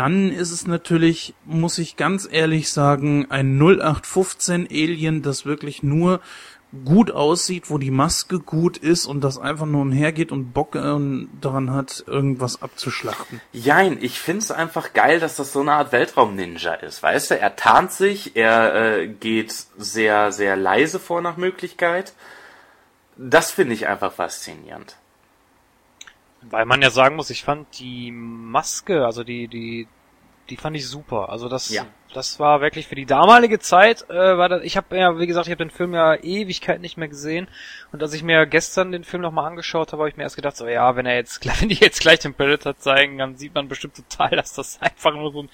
Dann 0.00 0.32
ist 0.32 0.50
es 0.50 0.66
natürlich, 0.66 1.34
muss 1.44 1.76
ich 1.76 1.98
ganz 1.98 2.26
ehrlich 2.32 2.70
sagen, 2.72 3.26
ein 3.30 3.58
0815 3.60 4.66
Alien, 4.70 5.20
das 5.20 5.44
wirklich 5.44 5.82
nur 5.82 6.20
gut 6.86 7.10
aussieht, 7.10 7.68
wo 7.68 7.76
die 7.76 7.90
Maske 7.90 8.38
gut 8.38 8.78
ist 8.78 9.04
und 9.04 9.20
das 9.20 9.36
einfach 9.36 9.66
nur 9.66 9.82
umhergeht 9.82 10.32
und 10.32 10.54
Bock 10.54 10.74
äh, 10.74 11.26
daran 11.42 11.70
hat, 11.74 12.02
irgendwas 12.06 12.62
abzuschlachten. 12.62 13.42
Jein, 13.52 13.98
ich 14.00 14.18
find's 14.18 14.50
einfach 14.50 14.94
geil, 14.94 15.20
dass 15.20 15.36
das 15.36 15.52
so 15.52 15.60
eine 15.60 15.72
Art 15.72 15.92
Weltraum-Ninja 15.92 16.72
ist. 16.76 17.02
Weißt 17.02 17.32
du, 17.32 17.38
er 17.38 17.56
tarnt 17.56 17.92
sich, 17.92 18.36
er 18.36 18.74
äh, 18.74 19.06
geht 19.06 19.52
sehr, 19.76 20.32
sehr 20.32 20.56
leise 20.56 20.98
vor 20.98 21.20
nach 21.20 21.36
Möglichkeit. 21.36 22.14
Das 23.18 23.50
finde 23.50 23.74
ich 23.74 23.86
einfach 23.86 24.14
faszinierend. 24.14 24.96
Weil 26.42 26.64
man 26.64 26.80
ja 26.82 26.90
sagen 26.90 27.16
muss, 27.16 27.30
ich 27.30 27.44
fand 27.44 27.78
die 27.78 28.10
Maske, 28.12 29.04
also 29.04 29.24
die, 29.24 29.46
die, 29.48 29.86
die 30.48 30.56
fand 30.56 30.74
ich 30.76 30.88
super. 30.88 31.28
Also 31.28 31.48
das, 31.48 31.68
Ja. 31.68 31.86
das 32.14 32.40
war 32.40 32.60
wirklich 32.60 32.86
für 32.88 32.94
die 32.94 33.04
damalige 33.06 33.58
Zeit, 33.58 34.08
äh, 34.08 34.14
war 34.38 34.48
das, 34.48 34.62
ich 34.64 34.76
habe 34.76 34.96
ja, 34.96 35.18
wie 35.18 35.26
gesagt, 35.26 35.46
ich 35.46 35.52
habe 35.52 35.64
den 35.64 35.70
Film 35.70 35.92
ja 35.94 36.14
Ewigkeit 36.14 36.80
nicht 36.80 36.96
mehr 36.96 37.08
gesehen. 37.08 37.46
Und 37.92 38.02
als 38.02 38.14
ich 38.14 38.22
mir 38.22 38.46
gestern 38.46 38.90
den 38.90 39.04
Film 39.04 39.22
nochmal 39.22 39.46
angeschaut 39.46 39.92
habe, 39.92 40.02
habe 40.02 40.08
ich 40.08 40.16
mir 40.16 40.22
erst 40.22 40.36
gedacht, 40.36 40.56
so 40.56 40.66
ja, 40.66 40.96
wenn 40.96 41.06
er 41.06 41.16
jetzt, 41.16 41.44
wenn 41.60 41.68
die 41.68 41.76
jetzt 41.76 42.00
gleich 42.00 42.20
den 42.20 42.34
Predator 42.34 42.76
zeigen, 42.78 43.18
dann 43.18 43.36
sieht 43.36 43.54
man 43.54 43.68
bestimmt 43.68 43.96
total, 43.96 44.30
dass 44.30 44.54
das 44.54 44.80
einfach 44.80 45.12
nur 45.12 45.32
so 45.32 45.42
ein 45.42 45.50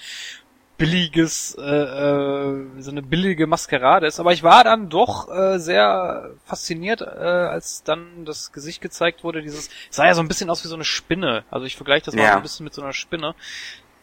billiges, 0.79 1.55
äh, 1.59 1.63
äh, 1.63 2.67
so 2.81 2.91
eine 2.91 3.03
billige 3.03 3.47
Maskerade 3.47 4.07
ist. 4.07 4.21
Aber 4.21 4.33
ich 4.33 4.43
war 4.43 4.65
dann 4.65 4.89
doch 4.89 5.29
äh, 5.29 5.59
sehr 5.59 6.31
fasziniert, 6.45 7.01
äh, 7.01 7.05
als 7.05 7.83
dann 7.83 8.25
das 8.25 8.53
Gesicht 8.53 8.81
gezeigt 8.81 9.25
wurde. 9.25 9.43
Dieses 9.43 9.69
es 9.69 9.97
sah 9.97 10.07
ja 10.07 10.15
so 10.15 10.21
ein 10.21 10.29
bisschen 10.29 10.51
aus 10.51 10.63
wie 10.65 10.69
so 10.69 10.75
eine 10.75 10.85
Spinne. 10.85 11.45
Also 11.51 11.67
ich 11.67 11.77
vergleiche 11.77 12.07
das 12.07 12.15
mal 12.15 12.23
Ja. 12.23 12.33
so 12.33 12.37
ein 12.37 12.43
bisschen 12.43 12.65
mit 12.65 12.75
so 12.75 12.83
einer 12.83 12.93
Spinne. 12.93 13.35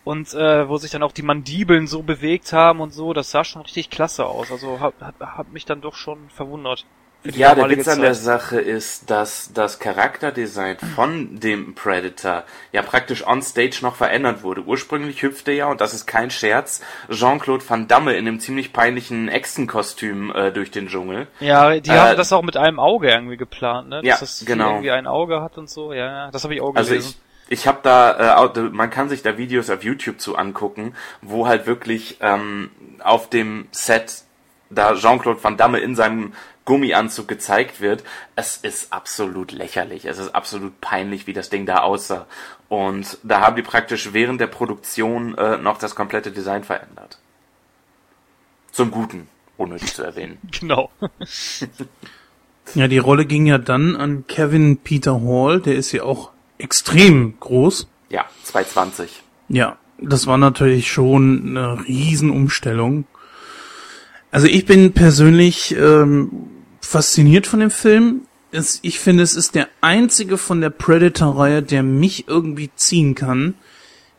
Und 0.03 0.33
äh, 0.33 0.67
wo 0.67 0.77
sich 0.77 0.91
dann 0.91 1.03
auch 1.03 1.13
die 1.13 1.21
Mandibeln 1.21 1.87
so 1.87 2.03
bewegt 2.03 2.51
haben 2.51 2.81
und 2.81 2.93
so, 2.93 3.13
das 3.13 3.31
sah 3.31 3.45
schon 3.45 3.61
richtig 3.61 3.89
klasse 3.89 4.25
aus. 4.25 4.51
Also 4.51 4.79
hat, 4.81 4.95
hat, 4.99 5.15
hat 5.19 5.53
mich 5.53 5.65
dann 5.65 5.79
doch 5.79 5.95
schon 5.95 6.29
verwundert. 6.29 6.85
Ja, 7.23 7.55
der 7.55 7.69
Witz 7.69 7.87
an 7.87 8.01
der 8.01 8.13
Zeit. 8.13 8.23
Sache 8.23 8.59
ist, 8.59 9.09
dass 9.09 9.51
das 9.53 9.79
Charakterdesign 9.79 10.77
von 10.95 11.39
dem 11.39 11.73
Predator 11.73 12.43
ja 12.71 12.81
praktisch 12.81 13.25
on 13.25 13.41
stage 13.41 13.79
noch 13.81 13.95
verändert 13.95 14.43
wurde. 14.43 14.61
Ursprünglich 14.63 15.21
hüpfte 15.21 15.51
ja, 15.53 15.67
und 15.67 15.79
das 15.81 15.93
ist 15.93 16.05
kein 16.05 16.31
Scherz, 16.31 16.81
Jean-Claude 17.09 17.63
Van 17.67 17.87
Damme 17.87 18.13
in 18.13 18.27
einem 18.27 18.39
ziemlich 18.39 18.73
peinlichen 18.73 19.29
Echsenkostüm 19.29 20.31
äh, 20.35 20.51
durch 20.51 20.71
den 20.71 20.87
Dschungel. 20.87 21.27
Ja, 21.39 21.79
die 21.79 21.89
Äh, 21.89 21.97
haben 21.97 22.17
das 22.17 22.33
auch 22.33 22.41
mit 22.43 22.57
einem 22.57 22.79
Auge 22.79 23.09
irgendwie 23.09 23.37
geplant, 23.37 23.89
ne? 23.89 23.97
Dass 23.97 24.05
Ja, 24.05 24.17
das 24.19 24.43
genau. 24.45 24.71
irgendwie 24.71 24.91
ein 24.91 25.07
Auge 25.07 25.41
hat 25.41 25.57
und 25.57 25.69
so. 25.69 25.93
Ja, 25.93 26.05
ja, 26.25 26.31
das 26.31 26.43
habe 26.43 26.55
ich 26.55 26.61
auch 26.61 26.75
Also 26.75 26.89
gelesen. 26.89 27.15
ich, 27.47 27.59
ich 27.59 27.67
habe 27.67 27.79
da, 27.83 28.43
äh, 28.45 28.59
man 28.71 28.89
kann 28.89 29.09
sich 29.09 29.21
da 29.21 29.37
Videos 29.37 29.69
auf 29.69 29.83
YouTube 29.83 30.19
zu 30.19 30.35
angucken, 30.35 30.93
wo 31.21 31.47
halt 31.47 31.67
wirklich 31.67 32.17
ähm, 32.21 32.69
auf 33.01 33.29
dem 33.29 33.67
Set 33.71 34.23
da 34.69 34.95
Jean-Claude 34.95 35.43
Van 35.43 35.55
Damme 35.55 35.79
in 35.79 35.95
seinem 35.95 36.33
Gummianzug 36.65 37.27
gezeigt 37.27 37.81
wird. 37.81 38.03
Es 38.35 38.57
ist 38.57 38.93
absolut 38.93 39.51
lächerlich. 39.51 40.05
Es 40.05 40.17
ist 40.17 40.33
absolut 40.33 40.79
peinlich, 40.81 41.27
wie 41.27 41.33
das 41.33 41.49
Ding 41.49 41.65
da 41.65 41.77
aussah. 41.77 42.25
Und 42.69 43.17
da 43.23 43.41
haben 43.41 43.55
die 43.55 43.61
praktisch 43.61 44.13
während 44.13 44.39
der 44.39 44.47
Produktion 44.47 45.37
äh, 45.37 45.57
noch 45.57 45.77
das 45.77 45.95
komplette 45.95 46.31
Design 46.31 46.63
verändert. 46.63 47.19
Zum 48.71 48.91
Guten, 48.91 49.27
unnötig 49.57 49.93
zu 49.93 50.03
erwähnen. 50.03 50.37
genau. 50.59 50.89
Ja, 52.75 52.87
die 52.87 52.97
Rolle 52.97 53.25
ging 53.25 53.45
ja 53.45 53.57
dann 53.57 53.97
an 53.97 54.25
Kevin 54.25 54.77
Peter 54.77 55.21
Hall, 55.21 55.59
der 55.59 55.75
ist 55.75 55.91
ja 55.91 56.03
auch 56.03 56.31
extrem 56.57 57.37
groß. 57.39 57.87
Ja, 58.09 58.25
220. 58.43 59.21
Ja, 59.49 59.77
das 59.99 60.27
war 60.27 60.37
natürlich 60.37 60.91
schon 60.91 61.57
eine 61.57 61.85
Riesenumstellung. 61.85 63.05
Also 64.33 64.47
ich 64.47 64.65
bin 64.65 64.93
persönlich 64.93 65.75
ähm, 65.77 66.31
fasziniert 66.81 67.45
von 67.45 67.59
dem 67.59 67.69
Film. 67.69 68.21
Es, 68.51 68.79
ich 68.81 68.99
finde, 68.99 69.21
es 69.21 69.35
ist 69.35 69.53
der 69.53 69.67
einzige 69.79 70.39
von 70.39 70.59
der 70.59 70.71
Predator-Reihe, 70.71 71.61
der 71.61 71.83
mich 71.83 72.27
irgendwie 72.27 72.71
ziehen 72.75 73.13
kann. 73.13 73.53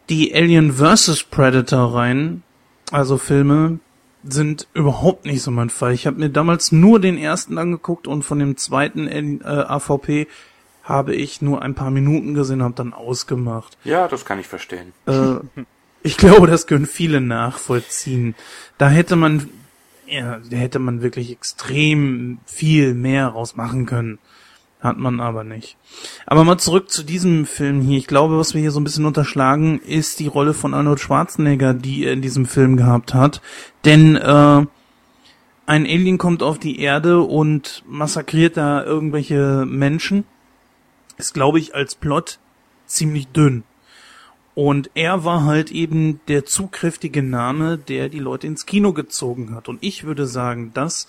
Die 0.08 0.32
Alien 0.32 0.74
vs. 0.74 1.24
Predator-Reihen, 1.24 2.44
also 2.92 3.18
Filme, 3.18 3.80
sind 4.22 4.68
überhaupt 4.72 5.26
nicht 5.26 5.42
so 5.42 5.50
mein 5.50 5.68
Fall. 5.68 5.92
Ich 5.92 6.06
habe 6.06 6.20
mir 6.20 6.30
damals 6.30 6.70
nur 6.70 7.00
den 7.00 7.18
ersten 7.18 7.58
angeguckt 7.58 8.06
und 8.06 8.22
von 8.22 8.38
dem 8.38 8.56
zweiten 8.56 9.08
äh, 9.08 9.44
AVP 9.44 10.28
habe 10.84 11.16
ich 11.16 11.42
nur 11.42 11.60
ein 11.60 11.74
paar 11.74 11.90
Minuten 11.90 12.34
gesehen, 12.34 12.62
habe 12.62 12.74
dann 12.74 12.92
ausgemacht. 12.92 13.76
Ja, 13.82 14.06
das 14.06 14.24
kann 14.24 14.38
ich 14.38 14.46
verstehen. 14.46 14.92
Äh, 15.06 15.38
ich 16.04 16.16
glaube, 16.18 16.46
das 16.46 16.68
können 16.68 16.86
viele 16.86 17.20
nachvollziehen. 17.20 18.36
Da 18.78 18.88
hätte 18.88 19.16
man, 19.16 19.48
ja, 20.06 20.38
da 20.38 20.56
hätte 20.56 20.78
man 20.78 21.02
wirklich 21.02 21.30
extrem 21.30 22.38
viel 22.46 22.94
mehr 22.94 23.28
rausmachen 23.28 23.86
können. 23.86 24.18
Hat 24.80 24.98
man 24.98 25.18
aber 25.20 25.44
nicht. 25.44 25.78
Aber 26.26 26.44
mal 26.44 26.58
zurück 26.58 26.90
zu 26.90 27.04
diesem 27.04 27.46
Film 27.46 27.80
hier. 27.80 27.96
Ich 27.96 28.06
glaube, 28.06 28.38
was 28.38 28.52
wir 28.52 28.60
hier 28.60 28.70
so 28.70 28.80
ein 28.80 28.84
bisschen 28.84 29.06
unterschlagen, 29.06 29.80
ist 29.80 30.20
die 30.20 30.26
Rolle 30.26 30.52
von 30.52 30.74
Arnold 30.74 31.00
Schwarzenegger, 31.00 31.72
die 31.72 32.04
er 32.04 32.12
in 32.12 32.20
diesem 32.20 32.44
Film 32.44 32.76
gehabt 32.76 33.14
hat. 33.14 33.40
Denn 33.86 34.16
äh, 34.16 34.66
ein 35.66 35.86
Alien 35.86 36.18
kommt 36.18 36.42
auf 36.42 36.58
die 36.58 36.80
Erde 36.80 37.22
und 37.22 37.82
massakriert 37.88 38.58
da 38.58 38.84
irgendwelche 38.84 39.64
Menschen. 39.66 40.24
Ist, 41.16 41.32
glaube 41.32 41.58
ich, 41.58 41.74
als 41.74 41.94
Plot 41.94 42.38
ziemlich 42.84 43.28
dünn. 43.28 43.64
Und 44.54 44.90
er 44.94 45.24
war 45.24 45.44
halt 45.44 45.72
eben 45.72 46.20
der 46.28 46.44
zugkräftige 46.44 47.22
Name, 47.22 47.76
der 47.76 48.08
die 48.08 48.20
Leute 48.20 48.46
ins 48.46 48.66
Kino 48.66 48.92
gezogen 48.92 49.54
hat. 49.54 49.68
Und 49.68 49.82
ich 49.82 50.04
würde 50.04 50.26
sagen, 50.26 50.72
dass 50.74 51.08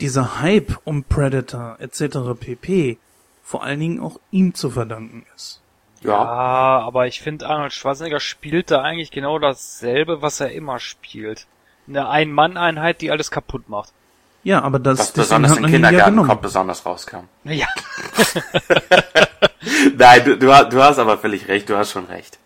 dieser 0.00 0.40
Hype 0.40 0.78
um 0.84 1.04
Predator 1.04 1.76
etc. 1.78 2.18
pp. 2.38 2.98
vor 3.42 3.62
allen 3.62 3.80
Dingen 3.80 4.00
auch 4.00 4.18
ihm 4.30 4.54
zu 4.54 4.70
verdanken 4.70 5.26
ist. 5.36 5.60
Ja, 6.02 6.16
aber 6.16 7.06
ich 7.06 7.20
finde, 7.20 7.46
Arnold 7.46 7.74
Schwarzenegger 7.74 8.20
spielt 8.20 8.70
da 8.70 8.80
eigentlich 8.80 9.10
genau 9.10 9.38
dasselbe, 9.38 10.22
was 10.22 10.40
er 10.40 10.50
immer 10.52 10.78
spielt. 10.78 11.46
Eine 11.86 12.08
Ein-Mann-Einheit, 12.08 13.02
die 13.02 13.10
alles 13.10 13.30
kaputt 13.30 13.68
macht. 13.68 13.92
Ja, 14.42 14.62
aber 14.62 14.78
das 14.78 14.98
Was 14.98 15.12
besonders 15.12 15.50
hat 15.52 15.58
im 15.58 15.64
ja 15.64 15.70
Kindergarten 15.70 16.12
genommen. 16.12 16.28
kommt 16.30 16.40
besonders 16.40 16.86
rauskam. 16.86 17.24
Ja. 17.44 17.66
Nein, 19.98 20.24
du, 20.24 20.38
du 20.38 20.82
hast 20.82 20.98
aber 20.98 21.18
völlig 21.18 21.48
recht, 21.48 21.68
du 21.68 21.76
hast 21.76 21.90
schon 21.90 22.06
recht. 22.06 22.38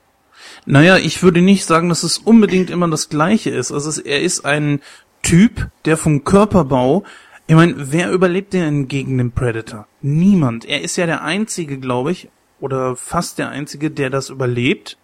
Naja, 0.67 0.97
ich 0.97 1.23
würde 1.23 1.43
nicht 1.43 1.65
sagen, 1.65 1.89
dass 1.89 2.03
es 2.03 2.19
unbedingt 2.19 2.71
immer 2.71 2.89
das 2.89 3.09
Gleiche 3.09 3.51
ist. 3.51 3.71
Also 3.73 3.89
es, 3.89 3.99
er 3.99 4.23
ist 4.23 4.45
ein 4.45 4.81
Typ, 5.23 5.69
der 5.85 5.97
vom 5.97 6.25
Körperbau, 6.25 7.05
ich 7.47 7.55
meine, 7.55 7.75
wer 7.77 8.11
überlebt 8.11 8.55
denn 8.55 8.89
gegen 8.89 9.19
den 9.19 9.33
Predator? 9.33 9.87
Niemand. 10.01 10.65
Er 10.65 10.81
ist 10.81 10.97
ja 10.97 11.05
der 11.05 11.23
Einzige, 11.23 11.79
glaube 11.79 12.11
ich, 12.11 12.31
oder 12.59 12.97
fast 12.97 13.39
der 13.39 13.51
Einzige, 13.51 13.91
der 13.91 14.09
das 14.09 14.31
überlebt 14.31 14.97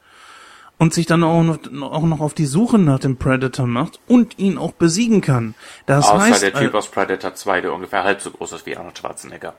und 0.79 0.95
sich 0.95 1.05
dann 1.05 1.23
auch 1.23 1.43
noch, 1.43 1.59
auch 1.83 2.03
noch 2.05 2.21
auf 2.21 2.33
die 2.33 2.47
Suche 2.47 2.79
nach 2.79 2.99
dem 2.99 3.19
Predator 3.19 3.67
macht 3.67 4.01
und 4.09 4.39
ihn 4.39 4.57
auch 4.57 4.73
besiegen 4.73 5.21
kann. 5.21 5.55
Das 5.85 6.09
Außer 6.09 6.21
heißt, 6.23 6.43
der 6.43 6.55
Typ 6.55 6.73
äh, 6.73 6.77
aus 6.79 6.89
Predator 6.89 7.35
2, 7.35 7.61
der 7.61 7.75
ungefähr 7.75 8.05
halb 8.05 8.23
so 8.23 8.31
groß 8.31 8.53
ist 8.53 8.65
wie 8.65 8.75
Arnold 8.75 8.97
Schwarzenegger. 8.97 9.55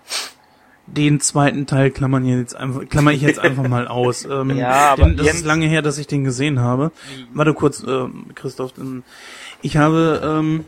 Den 0.98 1.20
zweiten 1.20 1.66
Teil 1.66 1.92
klammern 1.92 2.24
hier 2.24 2.38
jetzt 2.38 2.56
einfach, 2.56 2.88
klammer 2.88 3.12
ich 3.12 3.22
jetzt 3.22 3.40
einfach 3.44 3.68
mal 3.68 3.88
aus. 3.88 4.26
Ähm, 4.26 4.52
Ja, 4.58 4.92
aber 4.92 5.06
denn 5.06 5.18
das 5.18 5.36
ist 5.36 5.46
lange 5.46 5.68
her, 5.68 5.82
dass 5.82 5.98
ich 5.98 6.08
den 6.08 6.24
gesehen 6.24 6.60
habe. 6.60 6.92
Warte 7.34 7.54
kurz, 7.54 7.84
ähm, 7.88 8.28
Christoph. 8.36 8.74
Ich 9.62 9.78
habe, 9.78 10.22
ähm, 10.24 10.66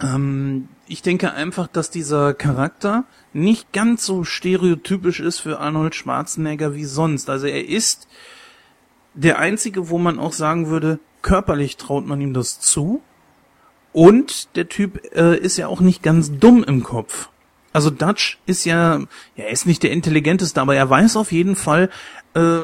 ähm, 0.00 0.68
ich 0.86 1.02
denke 1.02 1.32
einfach, 1.32 1.66
dass 1.66 1.90
dieser 1.90 2.34
Charakter 2.34 3.04
nicht 3.32 3.72
ganz 3.72 4.04
so 4.04 4.24
stereotypisch 4.24 5.20
ist 5.20 5.38
für 5.38 5.60
Arnold 5.60 5.94
Schwarzenegger 5.94 6.74
wie 6.74 6.84
sonst. 6.84 7.30
Also 7.30 7.46
er 7.46 7.68
ist 7.68 8.08
der 9.14 9.38
einzige, 9.38 9.88
wo 9.88 9.98
man 9.98 10.18
auch 10.18 10.32
sagen 10.32 10.68
würde, 10.68 10.98
körperlich 11.22 11.76
traut 11.76 12.06
man 12.06 12.20
ihm 12.20 12.34
das 12.34 12.60
zu. 12.60 13.02
Und 13.92 14.56
der 14.56 14.68
Typ 14.68 15.00
äh, 15.14 15.36
ist 15.36 15.56
ja 15.56 15.66
auch 15.66 15.80
nicht 15.80 16.02
ganz 16.02 16.38
dumm 16.38 16.62
im 16.62 16.82
Kopf. 16.82 17.28
Also 17.72 17.90
Dutch 17.90 18.38
ist 18.46 18.64
ja, 18.64 18.98
ja, 18.98 19.06
er 19.36 19.50
ist 19.50 19.66
nicht 19.66 19.82
der 19.82 19.92
intelligenteste, 19.92 20.60
aber 20.60 20.74
er 20.74 20.88
weiß 20.90 21.16
auf 21.16 21.32
jeden 21.32 21.56
Fall, 21.56 21.90
äh, 22.34 22.60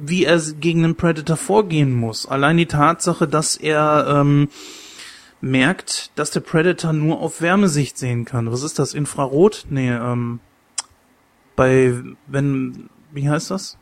wie 0.00 0.24
er 0.24 0.40
gegen 0.58 0.84
einen 0.84 0.96
Predator 0.96 1.36
vorgehen 1.36 1.92
muss. 1.94 2.26
Allein 2.26 2.56
die 2.56 2.66
Tatsache, 2.66 3.28
dass 3.28 3.56
er 3.56 4.06
ähm, 4.08 4.48
merkt, 5.42 6.10
dass 6.18 6.30
der 6.30 6.40
Predator 6.40 6.92
nur 6.92 7.20
auf 7.20 7.42
Wärmesicht 7.42 7.98
sehen 7.98 8.24
kann. 8.24 8.50
Was 8.50 8.62
ist 8.62 8.78
das? 8.78 8.94
Infrarot? 8.94 9.66
Nee, 9.68 9.90
ähm, 9.90 10.40
bei, 11.56 11.94
wenn, 12.26 12.88
wie 13.10 13.28
heißt 13.28 13.50
das? 13.50 13.76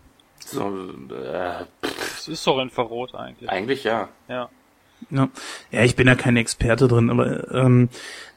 So, 0.44 0.68
äh, 1.14 1.64
Das 1.82 2.26
ist 2.26 2.44
doch 2.46 2.60
Infrarot 2.60 3.14
eigentlich. 3.14 3.48
eigentlich 3.48 3.84
ja. 3.84 4.08
Ja. 4.28 4.48
Ja. 5.10 5.28
ja, 5.70 5.82
ich 5.82 5.96
bin 5.96 6.06
ja 6.08 6.14
kein 6.14 6.36
Experte 6.36 6.88
drin, 6.88 7.08
aber 7.08 7.50
ähm, 7.54 7.88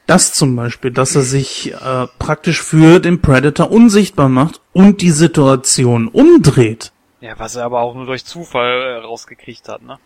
das 0.06 0.32
zum 0.32 0.54
Beispiel, 0.56 0.90
dass 0.90 1.14
er 1.16 1.22
sich 1.22 1.72
äh, 1.72 2.06
praktisch 2.18 2.62
für 2.62 3.00
den 3.00 3.20
Predator 3.20 3.70
unsichtbar 3.70 4.28
macht 4.28 4.60
und 4.72 5.00
die 5.00 5.10
Situation 5.10 6.08
umdreht. 6.08 6.92
Ja, 7.20 7.38
was 7.38 7.56
er 7.56 7.64
aber 7.64 7.80
auch 7.80 7.94
nur 7.94 8.06
durch 8.06 8.24
Zufall 8.24 8.82
äh, 8.82 8.96
rausgekriegt 8.98 9.68
hat, 9.68 9.82
ne? 9.82 9.98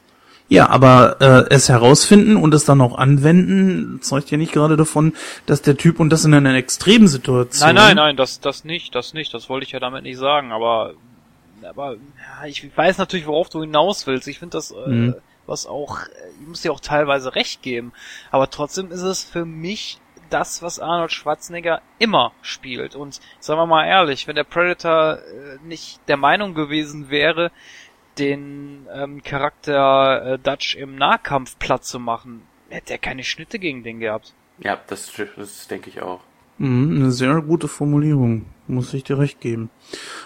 Ja, 0.51 0.71
aber 0.71 1.17
äh, 1.21 1.55
es 1.55 1.69
herausfinden 1.69 2.37
und 2.37 2.55
es 2.55 2.65
dann 2.65 2.81
auch 2.81 2.97
anwenden, 2.97 4.01
zeugt 4.01 4.31
ja 4.31 4.39
nicht 4.39 4.53
gerade 4.53 4.79
davon, 4.79 5.13
dass 5.45 5.61
der 5.61 5.77
Typ 5.77 6.01
und 6.01 6.09
das 6.11 6.25
in 6.25 6.33
einer 6.33 6.55
extremen 6.55 7.07
Situation. 7.07 7.67
Nein, 7.67 7.75
nein, 7.75 7.97
nein, 7.97 8.17
das, 8.17 8.41
das 8.41 8.65
nicht, 8.65 8.95
das 8.95 9.13
nicht, 9.13 9.35
das 9.35 9.51
wollte 9.51 9.67
ich 9.67 9.73
ja 9.73 9.81
damit 9.81 10.05
nicht 10.05 10.17
sagen, 10.17 10.53
aber, 10.53 10.95
aber, 11.69 11.95
ja, 11.95 12.47
ich 12.47 12.67
weiß 12.75 12.97
natürlich, 12.97 13.27
worauf 13.27 13.51
du 13.51 13.61
hinaus 13.61 14.07
willst. 14.07 14.27
Ich 14.27 14.39
finde 14.39 14.57
das, 14.57 14.71
äh, 14.71 14.89
Mhm. 14.89 15.15
Was 15.49 15.67
auch, 15.67 16.03
äh, 16.03 16.31
ich 16.41 16.47
muss 16.47 16.63
dir 16.63 16.73
auch 16.73 16.81
teilweise 16.81 17.35
recht 17.35 17.63
geben, 17.63 17.93
aber 18.31 18.51
trotzdem 18.51 18.91
ist 18.91 19.03
es 19.03 19.25
für 19.25 19.45
mich 19.45 19.99
das, 20.31 20.63
was 20.63 20.79
Arnold 20.79 21.13
Schwarzenegger 21.13 21.81
immer 21.99 22.33
spielt. 22.43 22.95
Und 22.95 23.21
sagen 23.41 23.61
wir 23.61 23.67
mal 23.67 23.87
ehrlich, 23.87 24.27
wenn 24.27 24.37
der 24.37 24.45
Predator 24.45 25.19
äh, 25.19 25.59
nicht 25.65 26.01
der 26.09 26.17
Meinung 26.17 26.55
gewesen 26.55 27.11
wäre, 27.11 27.51
den 28.19 28.87
ähm, 28.93 29.23
Charakter 29.23 30.35
äh, 30.35 30.39
Dutch 30.39 30.75
im 30.75 30.97
Nahkampf 30.97 31.59
platt 31.59 31.85
zu 31.85 31.99
machen, 31.99 32.47
hätte 32.69 32.93
er 32.93 32.99
keine 32.99 33.25
Schnitte 33.25 33.59
gegen 33.59 33.85
den 33.85 34.01
gehabt. 34.01 34.35
Ja, 34.59 34.79
das, 34.89 35.13
das 35.37 35.69
denke 35.69 35.89
ich 35.89 36.03
auch. 36.03 36.21
Mhm, 36.59 36.97
eine 36.97 37.13
sehr 37.13 37.41
gute 37.43 37.69
Formulierung, 37.69 38.47
muss 38.67 38.93
ich 38.93 39.05
dir 39.05 39.19
recht 39.19 39.41
geben. 39.41 39.71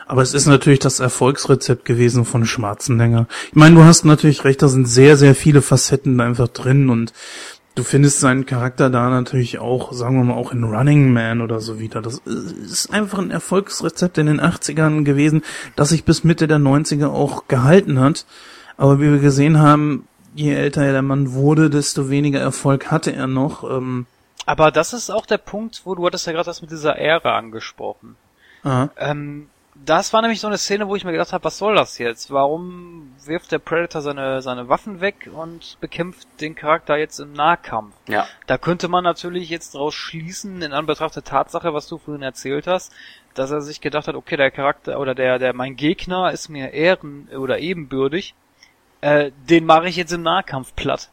Aber 0.07 0.23
es 0.23 0.35
ist 0.35 0.47
natürlich 0.47 0.79
das 0.79 1.01
Erfolgsrezept 1.01 1.85
gewesen 1.85 2.25
von 2.25 2.47
Schwarzenegger. 2.47 3.27
Ich 3.49 3.55
meine, 3.57 3.77
du 3.77 3.85
hast 3.85 4.05
natürlich 4.05 4.45
recht, 4.45 4.63
da 4.63 4.69
sind 4.69 4.87
sehr, 4.87 5.17
sehr 5.17 5.35
viele 5.35 5.63
Facetten 5.63 6.21
einfach 6.21 6.49
drin 6.49 6.89
und 6.89 7.13
du 7.75 7.83
findest 7.83 8.21
seinen 8.21 8.47
Charakter 8.47 8.91
da 8.91 9.11
natürlich 9.11 9.59
auch, 9.59 9.93
sagen 9.93 10.17
wir 10.17 10.25
mal, 10.25 10.35
auch 10.35 10.53
in 10.53 10.65
Running 10.65 11.13
Man 11.13 11.43
oder 11.43 11.61
so 11.61 11.79
wieder. 11.79 12.01
Das 12.01 12.19
ist 12.25 12.93
einfach 12.93 13.19
ein 13.19 13.31
Erfolgsrezept 13.31 14.19
in 14.19 14.27
den 14.27 14.41
80ern 14.41 15.05
gewesen, 15.05 15.43
das 15.77 15.91
sich 15.91 16.05
bis 16.05 16.25
Mitte 16.25 16.49
der 16.49 16.59
90er 16.59 17.09
auch 17.09 17.47
gehalten 17.49 18.01
hat. 18.01 18.27
Aber 18.77 19.01
wie 19.01 19.11
wir 19.11 19.19
gesehen 19.19 19.59
haben, 19.59 20.07
je 20.35 20.55
älter 20.55 20.91
der 20.91 21.03
Mann 21.03 21.33
wurde, 21.33 21.69
desto 21.69 22.09
weniger 22.09 22.41
Erfolg 22.41 22.91
hatte 22.91 23.13
er 23.13 23.27
noch. 23.27 23.71
Ähm, 23.71 24.07
Aber 24.47 24.71
das 24.71 24.93
ist 24.93 25.11
auch 25.11 25.27
der 25.27 25.39
Punkt, 25.39 25.83
wo 25.85 25.95
du 25.95 26.05
hattest 26.07 26.27
ja 26.27 26.33
gerade 26.33 26.47
das 26.47 26.63
mit 26.63 26.71
dieser 26.71 26.97
Ära 26.97 27.37
angesprochen. 27.37 28.17
Ähm, 28.97 29.49
das 29.75 30.13
war 30.13 30.21
nämlich 30.21 30.41
so 30.41 30.47
eine 30.47 30.59
Szene, 30.59 30.87
wo 30.87 30.97
ich 30.97 31.05
mir 31.05 31.13
gedacht 31.13 31.33
habe, 31.33 31.45
was 31.45 31.59
soll 31.59 31.75
das 31.75 31.99
jetzt? 31.99 32.31
Warum 32.31 33.15
wirft 33.25 33.53
der 33.53 33.59
Predator 33.59 34.03
seine, 34.03 34.43
seine 34.43 34.69
Waffen 34.69 35.01
weg 35.01 35.31
und 35.33 35.79
bekämpft 35.81 36.29
den 36.41 36.55
Charakter 36.55 36.97
jetzt 36.97 37.19
im 37.21 37.33
Nahkampf? 37.33 37.95
Ja. 38.07 38.27
Da 38.47 38.59
könnte 38.59 38.89
man 38.89 39.03
natürlich 39.03 39.49
jetzt 39.49 39.75
daraus 39.75 39.95
schließen, 39.95 40.61
in 40.61 40.73
Anbetracht 40.73 41.17
der 41.17 41.25
Tatsache, 41.25 41.73
was 41.73 41.89
du 41.89 41.99
vorhin 41.99 42.23
erzählt 42.23 42.67
hast, 42.67 42.93
dass 43.35 43.51
er 43.51 43.63
sich 43.63 43.81
gedacht 43.81 44.09
hat, 44.09 44.15
okay, 44.15 44.37
der 44.37 44.51
Charakter 44.51 45.01
oder 45.01 45.15
der, 45.15 45.39
der 45.39 45.55
mein 45.55 45.77
Gegner 45.77 46.33
ist 46.33 46.51
mir 46.51 46.73
ehren 46.73 47.29
oder 47.35 47.59
ebenbürtig, 47.59 48.35
äh, 49.01 49.31
den 49.49 49.65
mache 49.65 49.89
ich 49.89 49.97
jetzt 49.97 50.13
im 50.13 50.23
Nahkampf 50.23 50.75
platt. 50.77 51.09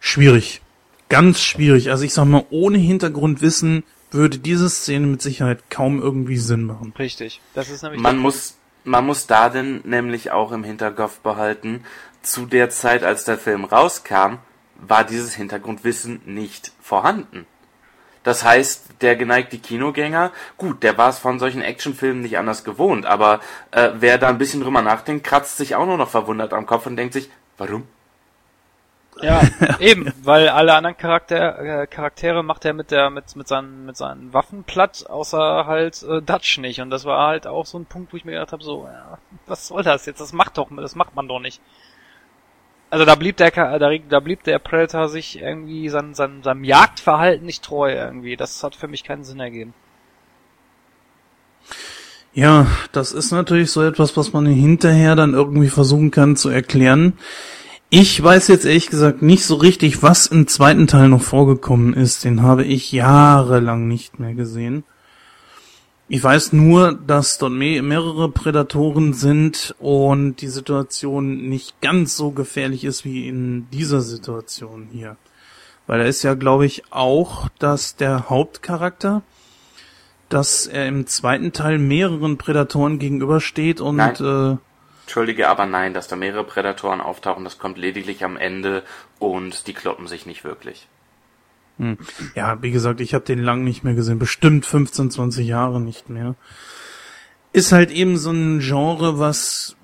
Schwierig. 0.00 0.62
Ganz 1.10 1.40
schwierig. 1.40 1.90
Also 1.90 2.04
ich 2.04 2.14
sag 2.14 2.24
mal, 2.24 2.44
ohne 2.50 2.78
Hintergrundwissen 2.78 3.84
würde 4.12 4.38
diese 4.38 4.70
Szene 4.70 5.06
mit 5.06 5.20
Sicherheit 5.20 5.68
kaum 5.68 6.00
irgendwie 6.00 6.38
Sinn 6.38 6.64
machen. 6.64 6.94
Richtig. 6.98 7.40
Das 7.52 7.68
ist 7.68 7.82
nämlich 7.82 8.00
Man 8.00 8.16
muss, 8.16 8.56
man 8.84 9.04
muss 9.04 9.26
da 9.26 9.50
denn 9.50 9.80
nämlich 9.84 10.30
auch 10.30 10.52
im 10.52 10.64
Hinterkopf 10.64 11.18
behalten, 11.18 11.84
zu 12.22 12.46
der 12.46 12.70
Zeit, 12.70 13.02
als 13.02 13.24
der 13.24 13.38
Film 13.38 13.64
rauskam, 13.64 14.38
war 14.76 15.04
dieses 15.04 15.34
Hintergrundwissen 15.34 16.20
nicht 16.26 16.72
vorhanden. 16.80 17.44
Das 18.22 18.44
heißt, 18.44 19.00
der 19.00 19.16
geneigte 19.16 19.58
Kinogänger, 19.58 20.30
gut, 20.58 20.82
der 20.82 20.98
war 20.98 21.08
es 21.08 21.18
von 21.18 21.38
solchen 21.38 21.62
Actionfilmen 21.62 22.22
nicht 22.22 22.36
anders 22.36 22.64
gewohnt, 22.64 23.06
aber 23.06 23.40
äh, 23.70 23.90
wer 23.94 24.18
da 24.18 24.28
ein 24.28 24.38
bisschen 24.38 24.60
drüber 24.60 24.82
nachdenkt, 24.82 25.26
kratzt 25.26 25.56
sich 25.56 25.74
auch 25.74 25.86
nur 25.86 25.96
noch 25.96 26.10
verwundert 26.10 26.52
am 26.52 26.66
Kopf 26.66 26.86
und 26.86 26.96
denkt 26.96 27.14
sich, 27.14 27.30
warum? 27.56 27.84
Ja, 29.22 29.42
eben, 29.80 30.12
weil 30.22 30.48
alle 30.48 30.74
anderen 30.74 30.96
Charakter, 30.96 31.82
äh, 31.82 31.86
Charaktere 31.86 32.42
macht 32.42 32.64
er 32.64 32.72
mit 32.72 32.90
der 32.90 33.10
mit 33.10 33.36
mit 33.36 33.48
seinen 33.48 33.86
mit 33.86 33.96
seinen 33.96 34.32
Waffen 34.32 34.64
platt, 34.64 35.04
außer 35.08 35.66
halt 35.66 36.02
äh, 36.02 36.22
Dutch 36.22 36.58
nicht 36.58 36.80
und 36.80 36.90
das 36.90 37.04
war 37.04 37.28
halt 37.28 37.46
auch 37.46 37.66
so 37.66 37.78
ein 37.78 37.86
Punkt, 37.86 38.12
wo 38.12 38.16
ich 38.16 38.24
mir 38.24 38.32
gedacht 38.32 38.52
habe, 38.52 38.64
so, 38.64 38.86
ja, 38.86 39.18
was 39.46 39.68
soll 39.68 39.82
das 39.82 40.06
jetzt? 40.06 40.20
Das 40.20 40.32
macht 40.32 40.58
doch, 40.58 40.68
das 40.76 40.94
macht 40.94 41.14
man 41.14 41.28
doch 41.28 41.40
nicht. 41.40 41.60
Also 42.90 43.04
da 43.04 43.14
blieb 43.14 43.36
der 43.36 43.50
da, 43.52 43.78
da 43.78 44.20
blieb 44.20 44.42
der 44.42 44.58
Predator 44.58 45.08
sich 45.08 45.40
irgendwie 45.40 45.88
sein, 45.88 46.14
sein, 46.14 46.42
seinem 46.42 46.64
Jagdverhalten 46.64 47.46
nicht 47.46 47.62
treu 47.62 47.92
irgendwie. 47.92 48.36
Das 48.36 48.64
hat 48.64 48.74
für 48.74 48.88
mich 48.88 49.04
keinen 49.04 49.22
Sinn 49.22 49.38
ergeben. 49.38 49.74
Ja, 52.32 52.66
das 52.92 53.12
ist 53.12 53.30
natürlich 53.30 53.70
so 53.70 53.82
etwas, 53.82 54.16
was 54.16 54.32
man 54.32 54.46
hinterher 54.46 55.14
dann 55.14 55.34
irgendwie 55.34 55.68
versuchen 55.68 56.10
kann 56.10 56.36
zu 56.36 56.48
erklären. 56.48 57.14
Ich 57.92 58.22
weiß 58.22 58.46
jetzt 58.46 58.66
ehrlich 58.66 58.88
gesagt 58.88 59.20
nicht 59.20 59.44
so 59.44 59.56
richtig, 59.56 60.00
was 60.00 60.28
im 60.28 60.46
zweiten 60.46 60.86
Teil 60.86 61.08
noch 61.08 61.22
vorgekommen 61.22 61.92
ist. 61.92 62.24
Den 62.24 62.40
habe 62.40 62.64
ich 62.64 62.92
jahrelang 62.92 63.88
nicht 63.88 64.20
mehr 64.20 64.32
gesehen. 64.34 64.84
Ich 66.06 66.22
weiß 66.22 66.52
nur, 66.52 66.92
dass 66.92 67.38
dort 67.38 67.52
me 67.52 67.82
mehrere 67.82 68.30
Prädatoren 68.30 69.12
sind 69.12 69.74
und 69.80 70.36
die 70.36 70.46
Situation 70.46 71.48
nicht 71.48 71.80
ganz 71.80 72.16
so 72.16 72.30
gefährlich 72.30 72.84
ist 72.84 73.04
wie 73.04 73.26
in 73.26 73.68
dieser 73.72 74.02
Situation 74.02 74.86
hier. 74.92 75.16
Weil 75.88 75.98
da 75.98 76.04
ist 76.04 76.22
ja, 76.22 76.34
glaube 76.34 76.66
ich, 76.66 76.84
auch, 76.90 77.48
dass 77.58 77.96
der 77.96 78.30
Hauptcharakter, 78.30 79.22
dass 80.28 80.68
er 80.68 80.86
im 80.86 81.08
zweiten 81.08 81.52
Teil 81.52 81.78
mehreren 81.78 82.38
Prädatoren 82.38 83.00
gegenübersteht 83.00 83.80
und 83.80 83.96
Nein. 83.96 84.14
äh, 84.20 84.56
Entschuldige, 85.10 85.48
aber 85.48 85.66
nein, 85.66 85.92
dass 85.92 86.06
da 86.06 86.14
mehrere 86.14 86.44
Prädatoren 86.44 87.00
auftauchen, 87.00 87.42
das 87.42 87.58
kommt 87.58 87.78
lediglich 87.78 88.22
am 88.22 88.36
Ende 88.36 88.84
und 89.18 89.66
die 89.66 89.72
kloppen 89.72 90.06
sich 90.06 90.24
nicht 90.24 90.44
wirklich. 90.44 90.86
Ja, 92.36 92.62
wie 92.62 92.70
gesagt, 92.70 93.00
ich 93.00 93.12
habe 93.12 93.24
den 93.24 93.42
lang 93.42 93.64
nicht 93.64 93.82
mehr 93.82 93.94
gesehen, 93.94 94.20
bestimmt 94.20 94.66
15, 94.66 95.10
20 95.10 95.44
Jahre 95.44 95.80
nicht 95.80 96.10
mehr. 96.10 96.36
Ist 97.52 97.72
halt 97.72 97.90
eben 97.90 98.18
so 98.18 98.30
ein 98.30 98.60
Genre, 98.60 99.18
was 99.18 99.74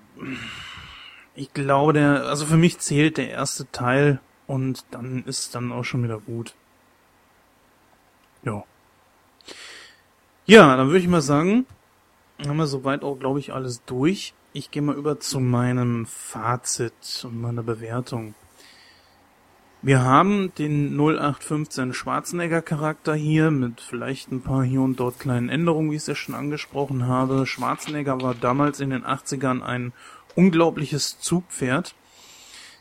ich 1.35 1.53
glaube, 1.53 1.95
der, 1.95 2.27
also 2.27 2.47
für 2.47 2.57
mich 2.57 2.79
zählt 2.79 3.17
der 3.17 3.29
erste 3.29 3.69
Teil 3.73 4.21
und 4.47 4.85
dann 4.93 5.25
ist 5.25 5.57
dann 5.57 5.73
auch 5.73 5.83
schon 5.83 6.05
wieder 6.05 6.21
gut. 6.21 6.55
Ja. 8.45 8.63
Ja, 10.45 10.77
dann 10.77 10.87
würde 10.87 11.01
ich 11.01 11.09
mal 11.09 11.21
sagen, 11.21 11.67
haben 12.47 12.59
wir 12.59 12.69
soweit 12.69 13.03
auch, 13.03 13.19
glaube 13.19 13.41
ich, 13.41 13.53
alles 13.53 13.83
durch. 13.87 14.33
Ich 14.57 14.71
gehe 14.71 14.81
mal 14.81 14.97
über 14.97 15.21
zu 15.21 15.39
meinem 15.39 16.07
Fazit 16.07 17.25
und 17.25 17.43
meiner 17.43 17.63
Bewertung. 17.63 18.35
Wir 19.83 20.01
haben 20.01 20.51
den 20.55 20.97
0815 20.97 21.93
Schwarzenegger 21.93 22.63
Charakter 22.63 23.15
hier 23.15 23.51
mit 23.51 23.83
vielleicht 23.83 24.33
ein 24.33 24.41
paar 24.41 24.65
hier 24.65 24.81
und 24.81 24.99
dort 24.99 25.21
kleinen 25.21 25.51
Änderungen, 25.51 25.91
wie 25.91 25.97
ich 25.97 26.01
es 26.01 26.07
ja 26.07 26.15
schon 26.15 26.35
angesprochen 26.35 27.07
habe. 27.07 27.45
Schwarzenegger 27.45 28.23
war 28.23 28.35
damals 28.35 28.81
in 28.81 28.89
den 28.89 29.05
80ern 29.05 29.61
ein 29.61 29.93
unglaubliches 30.37 31.19
Zugpferd. 31.21 31.95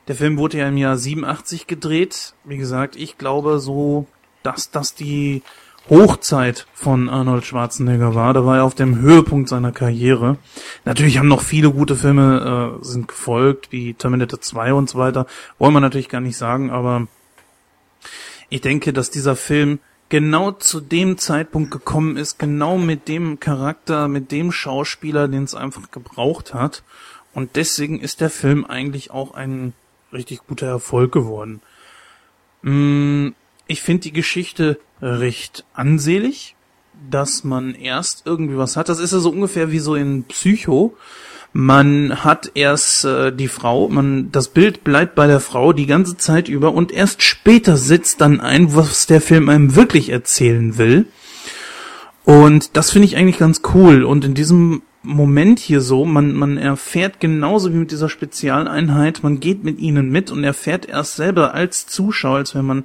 Der 0.08 0.16
Film 0.16 0.38
wurde 0.38 0.60
ja 0.60 0.70
im 0.70 0.78
Jahr 0.78 0.96
87 0.96 1.68
gedreht. 1.68 2.36
Wie 2.46 2.56
gesagt, 2.56 2.96
ich 2.96 3.18
glaube 3.18 3.60
so, 3.60 4.08
dass 4.44 4.72
das 4.72 4.96
die 4.96 5.44
Hochzeit 5.90 6.66
von 6.74 7.10
Arnold 7.10 7.46
Schwarzenegger 7.46 8.16
war. 8.16 8.34
Da 8.34 8.46
war 8.46 8.58
er 8.58 8.64
auf 8.64 8.76
dem 8.76 9.00
Höhepunkt 9.00 9.50
seiner 9.50 9.72
Karriere. 9.72 10.38
Natürlich 10.84 11.20
haben 11.20 11.28
noch 11.28 11.42
viele 11.42 11.72
gute 11.72 11.96
Filme 11.96 12.80
äh, 12.82 12.84
sind 12.84 13.08
gefolgt, 13.08 13.72
wie 13.72 13.94
Terminator 13.94 14.42
2 14.42 14.74
und 14.74 14.90
so 14.90 14.98
weiter. 14.98 15.28
Wollen 15.60 15.74
wir 15.74 15.82
natürlich 15.82 16.10
gar 16.10 16.22
nicht 16.22 16.38
sagen, 16.38 16.72
aber 16.72 17.08
ich 18.50 18.62
denke, 18.62 18.94
dass 18.94 19.12
dieser 19.12 19.36
Film 19.36 19.80
genau 20.10 20.52
zu 20.52 20.82
dem 20.82 21.18
Zeitpunkt 21.18 21.72
gekommen 21.72 22.18
ist, 22.18 22.40
genau 22.40 22.78
mit 22.78 23.08
dem 23.08 23.40
Charakter, 23.40 24.08
mit 24.08 24.32
dem 24.32 24.52
Schauspieler, 24.52 25.28
den 25.28 25.44
es 25.44 25.56
einfach 25.56 25.92
gebraucht 25.92 26.54
hat. 26.54 26.84
Und 27.34 27.56
deswegen 27.56 28.00
ist 28.00 28.22
der 28.22 28.30
Film 28.30 28.66
eigentlich 28.66 29.12
auch 29.12 29.34
ein 29.34 29.74
richtig 30.14 30.42
guter 30.48 30.68
Erfolg 30.68 31.12
geworden. 31.12 31.62
Mm, 32.62 33.30
Ich 33.68 33.82
finde 33.82 34.04
die 34.04 34.14
Geschichte 34.14 34.80
recht 35.02 35.66
ansehlich, 35.74 36.56
dass 37.10 37.44
man 37.44 37.76
erst 37.76 38.24
irgendwie 38.26 38.58
was 38.58 38.78
hat. 38.78 38.90
Das 38.90 39.00
ist 39.00 39.14
ja 39.14 39.20
so 39.20 39.30
ungefähr 39.30 39.72
wie 39.72 39.80
so 39.80 39.96
in 39.96 40.24
Psycho. 40.24 40.96
Man 41.54 42.24
hat 42.24 42.52
erst 42.54 43.06
äh, 43.06 43.32
die 43.32 43.48
Frau, 43.48 43.88
man 43.88 44.32
das 44.32 44.50
Bild 44.50 44.84
bleibt 44.84 45.16
bei 45.16 45.26
der 45.28 45.40
Frau 45.40 45.72
die 45.72 45.86
ganze 45.86 46.18
Zeit 46.18 46.50
über 46.50 46.74
und 46.74 46.92
erst 46.92 47.24
später 47.24 47.78
setzt 47.78 48.20
dann 48.20 48.42
ein, 48.42 48.76
was 48.76 49.06
der 49.06 49.22
Film 49.22 49.48
einem 49.48 49.76
wirklich 49.76 50.10
erzählen 50.10 50.78
will. 50.78 51.06
Und 52.26 52.76
das 52.76 52.92
finde 52.92 53.08
ich 53.08 53.16
eigentlich 53.16 53.38
ganz 53.38 53.62
cool. 53.74 54.04
Und 54.04 54.26
in 54.26 54.34
diesem 54.34 54.82
Moment 55.06 55.60
hier 55.60 55.82
so, 55.82 56.04
man, 56.04 56.34
man 56.34 56.58
erfährt 56.58 57.20
genauso 57.20 57.72
wie 57.72 57.78
mit 57.78 57.92
dieser 57.92 58.10
Spezialeinheit, 58.10 59.22
man 59.24 59.40
geht 59.40 59.64
mit 59.64 59.80
ihnen 59.80 60.10
mit 60.10 60.32
und 60.32 60.44
erfährt 60.44 60.88
erst 60.88 61.16
selber 61.16 61.54
als 61.54 61.86
Zuschauer, 61.86 62.38
als 62.38 62.56
wenn 62.56 62.66
man 62.66 62.84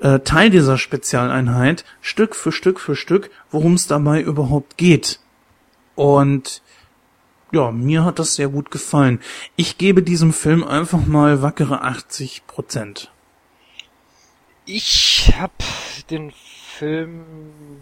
äh, 0.00 0.20
Teil 0.20 0.50
dieser 0.50 0.78
Spezialeinheit, 0.78 1.84
Stück 2.00 2.34
für 2.34 2.52
Stück 2.52 2.80
für 2.80 2.96
Stück, 2.96 3.30
worum 3.50 3.74
es 3.74 3.86
dabei 3.86 4.20
überhaupt 4.20 4.76
geht. 4.76 5.20
Und 5.94 6.62
ja, 7.52 7.70
mir 7.70 8.04
hat 8.04 8.18
das 8.18 8.34
sehr 8.34 8.48
gut 8.48 8.70
gefallen. 8.70 9.20
Ich 9.56 9.76
gebe 9.78 10.02
diesem 10.02 10.32
Film 10.32 10.64
einfach 10.64 11.04
mal 11.04 11.42
wackere 11.42 11.82
80 11.82 12.46
Prozent. 12.46 13.10
Ich 14.64 15.32
hab 15.38 15.52
den 16.10 16.32
Film, 16.32 17.24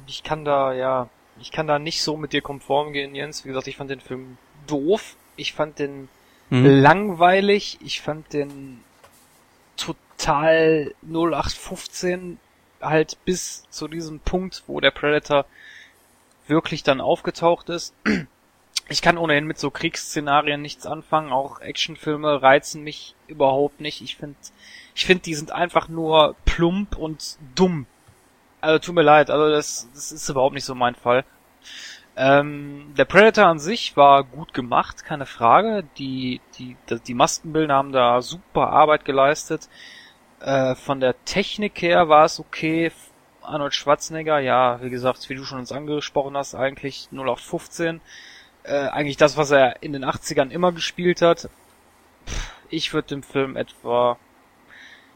ich 0.07 0.23
kann 0.23 0.45
da, 0.45 0.73
ja, 0.73 1.09
ich 1.41 1.53
kann 1.53 1.67
da 1.67 1.79
nicht 1.79 2.03
so 2.03 2.17
mit 2.17 2.33
dir 2.33 2.41
konform 2.41 2.93
gehen, 2.93 3.15
Jens. 3.15 3.45
Wie 3.45 3.49
gesagt, 3.49 3.69
ich 3.69 3.77
fand 3.77 3.91
den 3.91 4.01
Film 4.01 4.39
doof. 4.67 5.17
Ich 5.37 5.53
fand 5.53 5.79
den 5.79 6.09
Hm. 6.51 6.65
langweilig. 6.65 7.79
Ich 7.85 8.01
fand 8.01 8.33
den 8.33 8.81
total 9.77 10.08
0815 10.19 12.39
halt 12.81 13.19
bis 13.25 13.65
zu 13.71 13.89
diesem 13.89 14.21
Punkt, 14.21 14.63
wo 14.67 14.81
der 14.81 14.91
Predator 14.91 15.47
wirklich 16.47 16.83
dann 16.83 17.01
aufgetaucht 17.01 17.69
ist. 17.69 17.95
Ich 18.91 19.03
kann 19.03 19.19
ohnehin 19.19 19.47
mit 19.47 19.59
so 19.59 19.71
Kriegsszenarien 19.71 20.63
nichts 20.63 20.87
anfangen. 20.87 21.31
Auch 21.31 21.61
Actionfilme 21.61 22.41
reizen 22.41 22.83
mich 22.83 23.15
überhaupt 23.27 23.83
nicht. 23.83 24.01
Ich 24.01 24.17
finde, 24.17 24.39
ich 24.95 25.05
finde, 25.05 25.25
die 25.25 25.35
sind 25.35 25.53
einfach 25.53 25.89
nur 25.89 26.37
plump 26.47 26.97
und 26.97 27.37
dumm. 27.55 27.85
Also 28.63 28.79
tut 28.79 28.95
mir 28.95 29.03
leid, 29.03 29.31
also 29.31 29.51
das, 29.51 29.91
das 29.93 30.11
ist 30.11 30.29
überhaupt 30.31 30.55
nicht 30.55 30.65
so 30.65 30.75
mein 30.75 30.95
Fall. 30.95 31.27
Ähm, 32.17 32.95
der 32.97 33.05
Predator 33.05 33.47
an 33.47 33.61
sich 33.61 33.97
war 33.97 34.25
gut 34.25 34.53
gemacht, 34.53 35.05
keine 35.05 35.27
Frage. 35.27 35.85
Die, 35.99 36.41
die, 36.59 36.77
die 37.07 37.15
Maskenbilder 37.15 37.75
haben 37.75 37.93
da 37.93 38.21
super 38.23 38.71
Arbeit 38.71 39.05
geleistet. 39.05 39.69
Äh, 40.41 40.75
von 40.75 41.01
der 41.01 41.15
Technik 41.25 41.83
her 41.83 42.09
war 42.09 42.25
es 42.25 42.39
okay. 42.41 42.93
Arnold 43.43 43.75
Schwarzenegger, 43.75 44.39
ja, 44.41 44.81
wie 44.83 44.91
gesagt, 44.91 45.29
wie 45.29 45.35
du 45.35 45.45
schon 45.45 45.59
uns 45.59 45.73
angesprochen 45.73 46.37
hast, 46.37 46.55
eigentlich 46.55 47.09
0815. 47.13 48.01
Äh, 48.65 48.89
eigentlich 48.89 49.17
das, 49.17 49.37
was 49.37 49.51
er 49.51 49.83
in 49.83 49.93
den 49.93 50.05
80ern 50.05 50.51
immer 50.51 50.73
gespielt 50.73 51.23
hat. 51.23 51.49
Pff, 52.27 52.53
Ich 52.71 52.93
würde 52.93 53.09
dem 53.09 53.23
Film 53.23 53.57
etwa 53.57 54.19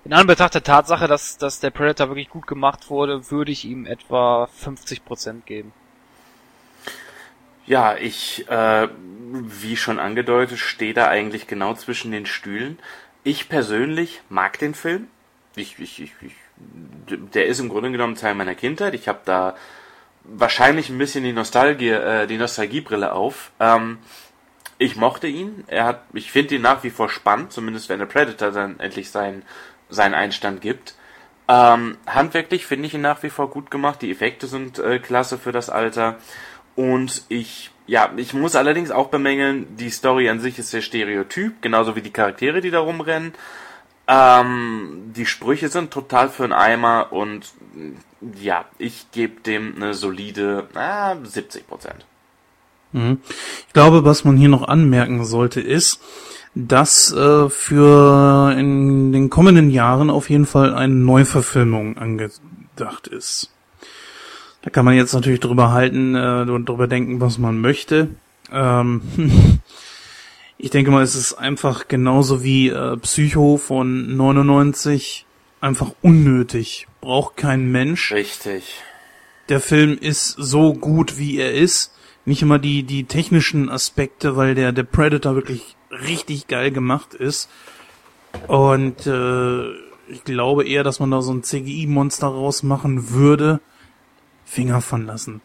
in 0.04 0.12
Anbetracht 0.12 0.54
der 0.54 0.64
Tatsache, 0.64 1.06
dass, 1.06 1.38
dass 1.38 1.60
der 1.60 1.70
Predator 1.70 2.08
wirklich 2.08 2.28
gut 2.28 2.46
gemacht 2.46 2.90
wurde, 2.90 3.30
würde 3.30 3.52
ich 3.52 3.64
ihm 3.64 3.86
etwa 3.86 4.48
50% 4.64 5.42
geben. 5.44 5.72
Ja, 7.66 7.96
ich, 7.96 8.48
äh, 8.48 8.88
wie 8.98 9.76
schon 9.76 10.00
angedeutet, 10.00 10.58
stehe 10.58 10.94
da 10.94 11.06
eigentlich 11.06 11.46
genau 11.46 11.74
zwischen 11.74 12.10
den 12.10 12.26
Stühlen. 12.26 12.80
Ich 13.24 13.48
persönlich 13.48 14.22
mag 14.28 14.58
den 14.58 14.74
Film. 14.74 15.08
Ich, 15.54 15.78
ich, 15.78 16.02
ich, 16.02 16.12
ich, 16.20 16.34
der 17.06 17.46
ist 17.46 17.60
im 17.60 17.68
Grunde 17.68 17.90
genommen 17.92 18.16
Teil 18.16 18.34
meiner 18.34 18.54
Kindheit. 18.54 18.94
Ich 18.94 19.08
habe 19.08 19.20
da 19.24 19.56
wahrscheinlich 20.24 20.88
ein 20.88 20.98
bisschen 20.98 21.24
die 21.24 21.32
Nostalgie, 21.32 21.90
äh, 21.90 22.26
die 22.26 22.38
Nostalgiebrille 22.38 23.12
auf. 23.12 23.52
Ähm, 23.60 23.98
ich 24.78 24.96
mochte 24.96 25.28
ihn. 25.28 25.64
Er 25.66 25.84
hat, 25.84 26.02
ich 26.12 26.32
finde 26.32 26.56
ihn 26.56 26.62
nach 26.62 26.82
wie 26.82 26.90
vor 26.90 27.08
spannend, 27.08 27.52
zumindest 27.52 27.88
wenn 27.88 27.98
der 27.98 28.06
Predator 28.06 28.50
dann 28.50 28.80
endlich 28.80 29.10
seinen 29.10 29.42
seinen 29.92 30.14
Einstand 30.14 30.60
gibt. 30.60 30.94
Ähm, 31.48 31.98
handwerklich 32.06 32.66
finde 32.66 32.86
ich 32.86 32.94
ihn 32.94 33.02
nach 33.02 33.22
wie 33.22 33.30
vor 33.30 33.50
gut 33.50 33.70
gemacht. 33.70 34.02
Die 34.02 34.10
Effekte 34.10 34.46
sind 34.46 34.78
äh, 34.78 34.98
klasse 34.98 35.38
für 35.38 35.52
das 35.52 35.70
Alter. 35.70 36.16
Und 36.74 37.24
ich, 37.28 37.70
ja, 37.87 38.11
ich 38.16 38.33
muss 38.35 38.55
allerdings 38.57 38.91
auch 38.91 39.09
bemängeln, 39.09 39.76
die 39.76 39.91
Story 39.91 40.28
an 40.28 40.41
sich 40.41 40.59
ist 40.59 40.70
sehr 40.70 40.83
stereotyp, 40.83 41.61
genauso 41.62 41.97
wie 41.97 42.03
die 42.03 42.12
Charaktere, 42.12 42.61
die 42.61 42.70
da 42.70 42.80
rumrennen. 42.80 43.35
Ähm, 44.09 45.12
die 45.14 45.26
Sprüche 45.26 45.68
sind 45.68 45.91
total 45.91 46.28
für 46.28 46.45
einen 46.45 46.53
Eimer 46.53 47.12
und 47.12 47.53
ja, 48.41 48.64
ich 48.78 49.11
gebe 49.12 49.41
dem 49.41 49.74
eine 49.76 49.95
solide 49.95 50.68
ah, 50.74 51.16
70 51.22 51.66
Prozent. 51.66 52.05
Mhm. 52.93 53.18
Ich 53.66 53.72
glaube, 53.72 54.05
was 54.05 54.24
man 54.24 54.37
hier 54.37 54.49
noch 54.49 54.68
anmerken 54.68 55.24
sollte, 55.24 55.61
ist, 55.61 56.01
dass 56.55 57.12
äh, 57.12 57.49
für 57.49 58.55
in 58.57 59.12
den 59.12 59.30
kommenden 59.30 59.70
Jahren 59.70 60.11
auf 60.11 60.28
jeden 60.28 60.47
Fall 60.47 60.74
eine 60.74 60.95
Neuverfilmung 60.95 61.97
angedacht 61.97 63.07
ist. 63.09 63.51
Da 64.62 64.70
kann 64.70 64.84
man 64.84 64.94
jetzt 64.94 65.12
natürlich 65.12 65.40
drüber 65.40 65.72
halten 65.72 66.14
äh, 66.14 66.50
und 66.50 66.68
drüber 66.68 66.86
denken, 66.86 67.20
was 67.20 67.38
man 67.38 67.60
möchte. 67.60 68.08
Ähm, 68.50 69.02
ich 70.58 70.70
denke 70.70 70.90
mal, 70.90 71.02
es 71.02 71.16
ist 71.16 71.34
einfach 71.34 71.88
genauso 71.88 72.44
wie 72.44 72.68
äh, 72.68 72.96
Psycho 72.98 73.56
von 73.56 74.16
99 74.16 75.26
einfach 75.60 75.92
unnötig. 76.00 76.86
Braucht 77.00 77.36
kein 77.36 77.70
Mensch. 77.72 78.12
Richtig. 78.12 78.80
Der 79.48 79.60
Film 79.60 79.98
ist 80.00 80.28
so 80.38 80.74
gut, 80.74 81.18
wie 81.18 81.38
er 81.38 81.52
ist. 81.52 81.92
Nicht 82.24 82.42
immer 82.42 82.60
die, 82.60 82.84
die 82.84 83.04
technischen 83.04 83.68
Aspekte, 83.68 84.36
weil 84.36 84.54
der, 84.54 84.70
der 84.70 84.84
Predator 84.84 85.34
wirklich 85.34 85.76
richtig 85.90 86.46
geil 86.46 86.70
gemacht 86.70 87.14
ist. 87.14 87.50
Und 88.46 89.06
äh, 89.08 89.70
ich 90.08 90.22
glaube 90.24 90.64
eher, 90.66 90.84
dass 90.84 91.00
man 91.00 91.10
da 91.10 91.20
so 91.20 91.32
ein 91.32 91.42
CGI-Monster 91.42 92.28
rausmachen 92.28 93.10
würde. 93.10 93.60
Finger 94.45 94.80
von 94.80 95.07
lassen. 95.07 95.40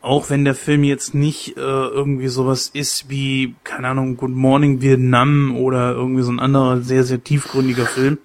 Auch 0.00 0.28
wenn 0.28 0.44
der 0.44 0.54
Film 0.54 0.84
jetzt 0.84 1.14
nicht 1.14 1.56
äh, 1.56 1.60
irgendwie 1.60 2.28
sowas 2.28 2.68
ist 2.68 3.08
wie, 3.08 3.54
keine 3.64 3.88
Ahnung, 3.88 4.18
Good 4.18 4.32
Morning 4.32 4.82
Vietnam 4.82 5.56
oder 5.56 5.92
irgendwie 5.92 6.22
so 6.22 6.30
ein 6.30 6.40
anderer 6.40 6.82
sehr, 6.82 7.04
sehr 7.04 7.24
tiefgründiger 7.24 7.86
Film. 7.86 8.18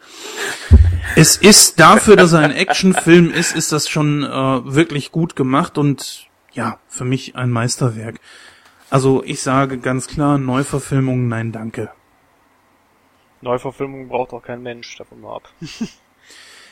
Es 1.16 1.38
ist 1.38 1.80
dafür, 1.80 2.18
dass 2.18 2.34
er 2.34 2.40
ein 2.40 2.52
Actionfilm 2.52 3.32
ist, 3.32 3.56
ist 3.56 3.72
das 3.72 3.88
schon 3.88 4.24
äh, 4.24 4.28
wirklich 4.28 5.12
gut 5.12 5.38
gemacht 5.38 5.78
und 5.78 6.28
ja, 6.52 6.80
für 6.90 7.06
mich 7.06 7.36
ein 7.36 7.50
Meisterwerk. 7.50 8.20
Also 8.90 9.24
ich 9.24 9.42
sage 9.42 9.78
ganz 9.78 10.08
klar, 10.08 10.38
Neuverfilmung, 10.38 11.28
nein, 11.28 11.52
danke. 11.52 11.92
Neuverfilmung 13.42 14.10
braucht 14.10 14.34
auch 14.34 14.42
kein 14.42 14.62
Mensch, 14.62 14.98
davon 14.98 15.22
mal 15.22 15.38
ab. 15.38 15.50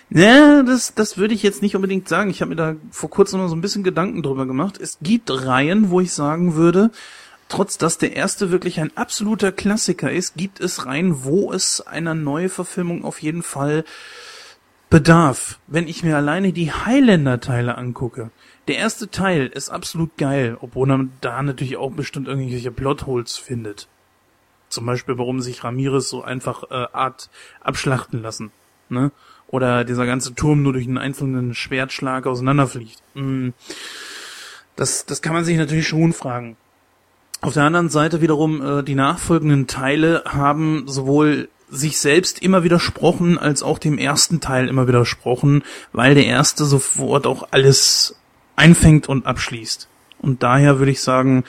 Ja, 0.10 0.64
das, 0.64 0.94
das 0.94 1.18
würde 1.18 1.34
ich 1.34 1.44
jetzt 1.44 1.62
nicht 1.62 1.76
unbedingt 1.76 2.08
sagen. 2.08 2.30
Ich 2.30 2.42
habe 2.42 2.50
mir 2.50 2.56
da 2.56 2.76
vor 2.92 3.10
kurzem 3.10 3.40
noch 3.40 3.50
so 3.50 3.56
ein 3.56 3.62
bisschen 3.62 3.84
Gedanken 3.84 4.24
drüber 4.24 4.46
gemacht. 4.46 4.80
Es 4.80 4.98
gibt 5.02 5.30
Reihen, 5.30 5.90
wo 5.90 6.00
ich 6.00 6.14
sagen 6.14 6.56
würde, 6.56 6.92
trotz 7.50 7.78
dass 7.78 7.98
der 7.98 8.16
erste 8.16 8.50
wirklich 8.52 8.80
ein 8.80 8.96
absoluter 8.96 9.52
Klassiker 9.52 10.12
ist, 10.12 10.36
gibt 10.36 10.62
es 10.62 10.86
Reihen, 10.86 11.26
wo 11.26 11.52
es 11.52 11.82
einer 11.82 12.14
Neuverfilmung 12.16 13.04
auf 13.04 13.22
jeden 13.22 13.44
Fall 13.44 13.84
bedarf. 14.90 15.60
Wenn 15.68 15.90
ich 15.90 16.04
mir 16.04 16.16
alleine 16.16 16.54
die 16.54 16.72
Highlander-Teile 16.72 17.78
angucke, 17.78 18.32
der 18.70 18.78
erste 18.78 19.10
Teil 19.10 19.48
ist 19.48 19.70
absolut 19.70 20.18
geil, 20.18 20.58
obwohl 20.62 20.88
man 20.88 21.12
da 21.20 21.42
natürlich 21.42 21.76
auch 21.76 21.92
bestimmt 21.92 22.30
irgendwelche 22.30 22.72
Plotholes 22.72 23.38
findet. 23.38 23.88
Zum 24.70 24.86
Beispiel, 24.86 25.18
warum 25.18 25.42
sich 25.42 25.64
Ramirez 25.64 26.10
so 26.10 26.22
einfach 26.24 26.64
äh, 26.70 26.88
Art 26.94 27.30
abschlachten 27.62 28.22
lassen. 28.22 28.52
Ne? 28.90 29.12
Oder 29.48 29.86
dieser 29.86 30.06
ganze 30.06 30.36
Turm 30.36 30.62
nur 30.62 30.74
durch 30.74 30.88
einen 30.88 30.98
einzelnen 30.98 31.54
Schwertschlag 31.54 32.28
auseinanderfliegt. 32.28 33.02
Mm. 33.14 33.50
Das, 34.76 35.06
das 35.06 35.22
kann 35.22 35.34
man 35.34 35.46
sich 35.46 35.58
natürlich 35.58 35.88
schon 35.88 36.14
fragen. 36.14 36.58
Auf 37.42 37.54
der 37.54 37.64
anderen 37.64 37.90
Seite 37.90 38.22
wiederum, 38.22 38.62
äh, 38.62 38.84
die 38.84 38.96
nachfolgenden 38.96 39.68
Teile 39.68 40.24
haben 40.26 40.84
sowohl 40.88 41.50
sich 41.70 42.00
selbst 42.00 42.42
immer 42.42 42.64
widersprochen, 42.64 43.38
als 43.38 43.62
auch 43.62 43.80
dem 43.80 43.98
ersten 43.98 44.40
Teil 44.40 44.68
immer 44.68 44.88
widersprochen, 44.88 45.64
weil 45.92 46.16
der 46.16 46.26
erste 46.26 46.66
sofort 46.66 47.28
auch 47.28 47.50
alles 47.52 48.16
einfängt 48.56 49.10
und 49.10 49.26
abschließt. 49.26 49.88
Und 50.20 50.44
daher 50.44 50.80
würde 50.80 50.92
ich 50.92 51.02
sagen, 51.02 51.44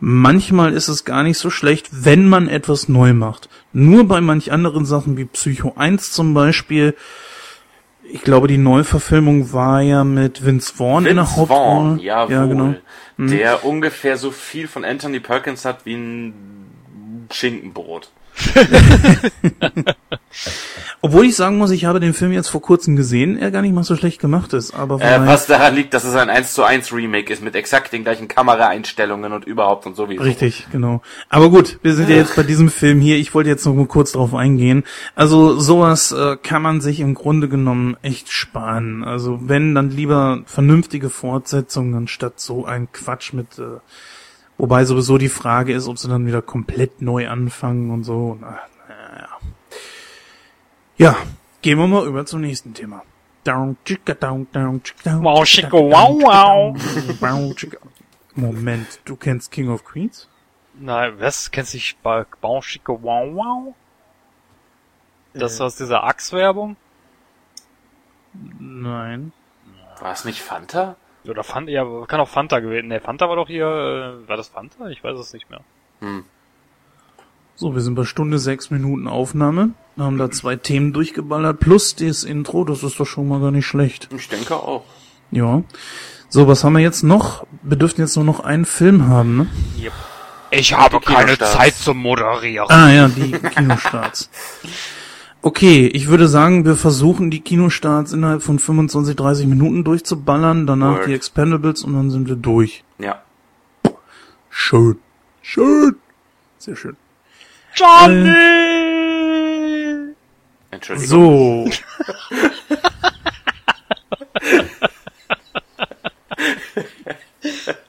manchmal 0.00 0.72
ist 0.72 0.88
es 0.88 1.04
gar 1.04 1.22
nicht 1.22 1.38
so 1.38 1.50
schlecht, 1.50 1.88
wenn 2.04 2.28
man 2.28 2.48
etwas 2.48 2.88
neu 2.88 3.12
macht. 3.12 3.48
Nur 3.72 4.08
bei 4.08 4.20
manch 4.20 4.50
anderen 4.52 4.86
Sachen 4.86 5.16
wie 5.16 5.26
Psycho 5.26 5.74
1 5.76 6.12
zum 6.12 6.34
Beispiel, 6.34 6.94
ich 8.10 8.22
glaube, 8.22 8.48
die 8.48 8.58
Neuverfilmung 8.58 9.52
war 9.52 9.80
ja 9.80 10.04
mit 10.04 10.44
Vince 10.44 10.72
Vaughn 10.74 11.06
in 11.06 11.16
der 11.16 11.24
Vince 11.24 11.36
Hauptrolle. 11.36 11.90
Vaughn, 11.90 11.98
jawohl. 11.98 12.34
Ja, 12.34 12.46
genau. 12.46 12.74
Mhm. 13.16 13.30
Der 13.30 13.64
ungefähr 13.64 14.16
so 14.16 14.30
viel 14.30 14.68
von 14.68 14.84
Anthony 14.84 15.20
Perkins 15.20 15.64
hat 15.64 15.84
wie 15.84 15.94
ein 15.94 16.34
Schinkenbrot. 17.30 18.10
Obwohl 21.00 21.26
ich 21.26 21.36
sagen 21.36 21.58
muss, 21.58 21.70
ich 21.70 21.84
habe 21.84 22.00
den 22.00 22.12
Film 22.12 22.32
jetzt 22.32 22.48
vor 22.48 22.60
kurzem 22.60 22.96
gesehen, 22.96 23.38
er 23.38 23.52
gar 23.52 23.62
nicht 23.62 23.72
mal 23.72 23.84
so 23.84 23.94
schlecht 23.94 24.20
gemacht 24.20 24.52
ist. 24.52 24.74
Aber 24.74 25.00
Äh, 25.00 25.26
was 25.26 25.46
daran 25.46 25.76
liegt, 25.76 25.94
dass 25.94 26.02
es 26.02 26.16
ein 26.16 26.28
1 26.28 26.54
zu 26.54 26.64
1 26.64 26.92
Remake 26.92 27.32
ist 27.32 27.40
mit 27.42 27.54
exakt 27.54 27.92
den 27.92 28.02
gleichen 28.02 28.26
Kameraeinstellungen 28.26 29.32
und 29.32 29.44
überhaupt 29.44 29.86
und 29.86 29.94
sowieso. 29.94 30.22
Richtig, 30.22 30.66
genau. 30.72 31.00
Aber 31.28 31.50
gut, 31.50 31.78
wir 31.82 31.94
sind 31.94 32.08
ja 32.08 32.16
jetzt 32.16 32.34
bei 32.34 32.42
diesem 32.42 32.68
Film 32.68 33.00
hier. 33.00 33.16
Ich 33.16 33.32
wollte 33.32 33.48
jetzt 33.48 33.64
noch 33.64 33.74
mal 33.74 33.86
kurz 33.86 34.12
drauf 34.12 34.34
eingehen. 34.34 34.82
Also 35.14 35.58
sowas 35.58 36.10
äh, 36.10 36.36
kann 36.36 36.62
man 36.62 36.80
sich 36.80 36.98
im 36.98 37.14
Grunde 37.14 37.48
genommen 37.48 37.96
echt 38.02 38.32
sparen. 38.32 39.04
Also 39.04 39.38
wenn, 39.42 39.76
dann 39.76 39.90
lieber 39.90 40.42
vernünftige 40.46 41.10
Fortsetzungen 41.10 41.94
anstatt 41.94 42.40
so 42.40 42.64
ein 42.64 42.90
Quatsch 42.92 43.32
mit... 43.32 43.58
Äh, 43.58 43.78
wobei 44.58 44.84
sowieso 44.84 45.16
die 45.18 45.28
Frage 45.28 45.72
ist, 45.72 45.88
ob 45.88 45.98
sie 45.98 46.08
dann 46.08 46.26
wieder 46.26 46.42
komplett 46.42 47.00
neu 47.00 47.28
anfangen 47.28 47.90
und 47.90 48.04
so. 48.04 48.36
Na, 48.40 48.60
naja. 48.88 49.28
Ja, 50.96 51.16
gehen 51.62 51.78
wir 51.78 51.86
mal 51.86 52.06
über 52.06 52.26
zum 52.26 52.42
nächsten 52.42 52.74
Thema. 52.74 53.02
Moment, 58.34 59.00
du 59.04 59.16
kennst 59.16 59.50
King 59.50 59.70
of 59.70 59.84
Queens? 59.84 60.28
Nein, 60.74 61.14
was? 61.18 61.50
Kennst 61.50 61.74
du 61.74 61.78
dich 61.78 61.96
bei 62.02 62.24
Bon 62.40 62.62
Schicke 62.62 62.92
Wow 63.02 63.34
Wow? 63.34 63.74
Das 65.34 65.54
ist 65.54 65.60
aus 65.60 65.76
dieser 65.76 66.04
Axe-Werbung? 66.04 66.76
Nein. 68.58 69.32
War 70.00 70.12
es 70.12 70.24
nicht 70.24 70.42
Fanta? 70.42 70.96
Oder 71.26 71.44
Fanta, 71.44 71.70
ja, 71.70 71.84
kann 72.06 72.20
auch 72.20 72.28
Fanta 72.28 72.60
gewesen. 72.60 72.88
Ne, 72.88 73.00
Fanta 73.00 73.28
war 73.28 73.36
doch 73.36 73.48
hier, 73.48 73.66
äh, 73.66 74.28
war 74.28 74.36
das 74.36 74.48
Fanta? 74.48 74.88
Ich 74.88 75.02
weiß 75.02 75.18
es 75.18 75.32
nicht 75.32 75.50
mehr. 75.50 75.60
So, 77.56 77.74
wir 77.74 77.80
sind 77.80 77.96
bei 77.96 78.04
Stunde 78.04 78.38
sechs 78.38 78.70
Minuten 78.70 79.08
Aufnahme, 79.08 79.70
haben 79.98 80.16
da 80.16 80.30
zwei 80.30 80.54
Themen 80.56 80.92
durchgeballert, 80.92 81.58
plus 81.58 81.96
das 81.96 82.22
Intro, 82.22 82.64
das 82.64 82.84
ist 82.84 83.00
doch 83.00 83.06
schon 83.06 83.26
mal 83.26 83.40
gar 83.40 83.50
nicht 83.50 83.66
schlecht. 83.66 84.08
Ich 84.16 84.28
denke 84.28 84.54
auch. 84.54 84.84
Ja. 85.32 85.62
So, 86.28 86.46
was 86.46 86.62
haben 86.62 86.74
wir 86.74 86.80
jetzt 86.80 87.02
noch? 87.02 87.46
Wir 87.62 87.76
dürften 87.76 88.00
jetzt 88.00 88.14
nur 88.16 88.24
noch 88.24 88.40
einen 88.40 88.64
Film 88.64 89.08
haben, 89.08 89.36
ne? 89.36 89.46
Ich 90.50 90.72
habe 90.72 91.00
keine 91.00 91.36
keine 91.36 91.38
Zeit 91.38 91.74
zum 91.74 91.98
Moderieren. 91.98 92.70
Ah 92.70 92.90
ja, 92.90 93.08
die 93.08 93.32
Kinostarts. 93.32 94.30
Okay, 95.40 95.86
ich 95.86 96.08
würde 96.08 96.26
sagen, 96.26 96.64
wir 96.64 96.74
versuchen 96.76 97.30
die 97.30 97.40
Kinostarts 97.40 98.12
innerhalb 98.12 98.42
von 98.42 98.58
25, 98.58 99.14
30 99.14 99.46
Minuten 99.46 99.84
durchzuballern, 99.84 100.66
danach 100.66 100.98
Word. 100.98 101.06
die 101.06 101.14
Expendables 101.14 101.84
und 101.84 101.94
dann 101.94 102.10
sind 102.10 102.28
wir 102.28 102.34
durch. 102.36 102.82
Ja. 102.98 103.22
Schön. 104.50 104.98
Schön. 105.40 105.96
Sehr 106.58 106.74
schön. 106.74 106.96
Johnny! 107.74 108.34
Entschuldigung. 110.72 111.70
So. 111.70 111.70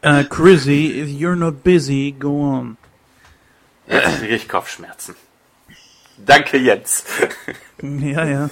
uh, 0.04 0.24
Chrissy, 0.30 1.02
if 1.02 1.10
you're 1.10 1.36
not 1.36 1.64
busy, 1.64 2.12
go 2.12 2.42
on. 2.42 2.78
Jetzt 3.88 4.20
kriege 4.20 4.36
ich 4.36 4.48
Kopfschmerzen. 4.48 5.16
Danke, 6.30 6.58
Jens. 6.58 7.04
Ja, 7.82 8.26
ja. 8.26 8.50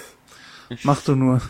Mach 0.84 1.02
du 1.02 1.16
nur. 1.16 1.42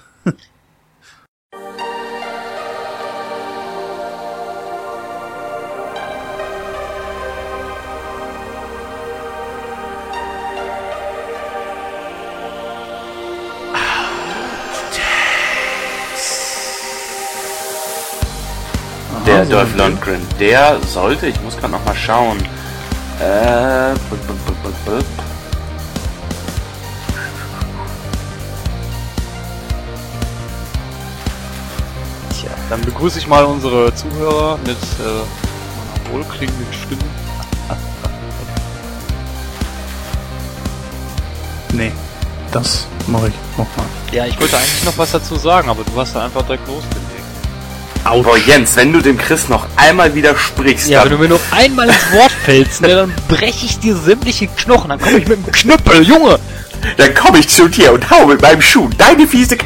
Der 19.25 19.45
so 19.45 19.51
Dolph 19.51 19.69
Film. 19.69 19.77
Lundgren, 19.77 20.21
der 20.39 20.79
sollte, 20.81 21.27
ich 21.27 21.39
muss 21.41 21.55
gerade 21.57 21.73
noch 21.73 21.85
mal 21.85 21.95
schauen. 21.95 22.39
Äh, 23.21 23.93
dann 32.69 32.81
begrüße 32.81 33.19
ich 33.19 33.27
mal 33.27 33.43
unsere 33.43 33.93
Zuhörer 33.95 34.57
mit 34.65 34.77
äh, 34.77 35.03
meiner 35.03 36.13
wohlklingenden 36.13 36.73
Stimme. 36.73 37.01
Nee, 41.73 41.91
das 42.51 42.87
mache 43.07 43.27
ich 43.27 43.33
nochmal. 43.51 43.85
Ja, 44.11 44.25
ich 44.25 44.39
wollte 44.39 44.57
eigentlich 44.57 44.83
noch 44.85 44.97
was 44.97 45.11
dazu 45.11 45.35
sagen, 45.35 45.69
aber 45.69 45.83
du 45.83 45.99
hast 45.99 46.15
da 46.15 46.25
einfach 46.25 46.41
direkt 46.43 46.65
losgelegt. 46.67 47.07
Boah, 48.23 48.37
Jens, 48.37 48.75
wenn 48.77 48.93
du 48.93 49.01
dem 49.01 49.17
Chris 49.17 49.49
noch 49.49 49.67
einmal 49.75 50.15
widersprichst, 50.15 50.87
Ja, 50.87 51.03
wenn 51.03 51.11
du 51.11 51.17
mir 51.17 51.27
noch 51.27 51.39
einmal 51.51 51.87
ins 51.87 52.11
Wort 52.13 52.31
fällst, 52.31 52.81
ne, 52.81 52.87
dann 52.87 53.13
breche 53.27 53.65
ich 53.65 53.79
dir 53.79 53.95
sämtliche 53.97 54.47
Knochen, 54.47 54.89
dann 54.89 54.99
komme 54.99 55.17
ich 55.17 55.27
mit 55.27 55.45
dem 55.45 55.51
Knüppel, 55.51 56.03
Junge! 56.03 56.39
Dann 56.95 57.13
komme 57.13 57.39
ich 57.39 57.49
zu 57.49 57.67
dir 57.67 57.91
und 57.91 58.09
hau 58.09 58.25
mit 58.27 58.41
meinem 58.41 58.61
Schuh 58.61 58.89
deine 58.97 59.27
fiese 59.27 59.57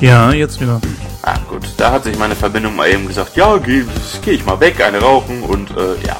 Ja, 0.00 0.32
jetzt 0.32 0.60
wieder. 0.60 0.80
Ah, 1.22 1.36
gut. 1.48 1.62
Da 1.76 1.90
hat 1.90 2.04
sich 2.04 2.16
meine 2.18 2.36
Verbindung 2.36 2.76
mal 2.76 2.88
eben 2.88 3.06
gesagt, 3.06 3.36
ja, 3.36 3.56
geh, 3.56 3.84
geh 4.22 4.32
ich 4.32 4.44
mal 4.44 4.60
weg, 4.60 4.80
eine 4.84 5.00
rauchen 5.00 5.42
und, 5.42 5.70
äh, 5.70 6.06
ja. 6.06 6.16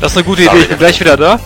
Das 0.00 0.12
ist 0.12 0.18
eine 0.18 0.26
gute. 0.26 0.42
Idee, 0.42 0.58
ich 0.58 0.68
bin 0.68 0.78
gleich 0.78 0.98
wieder 0.98 1.16
da. 1.16 1.38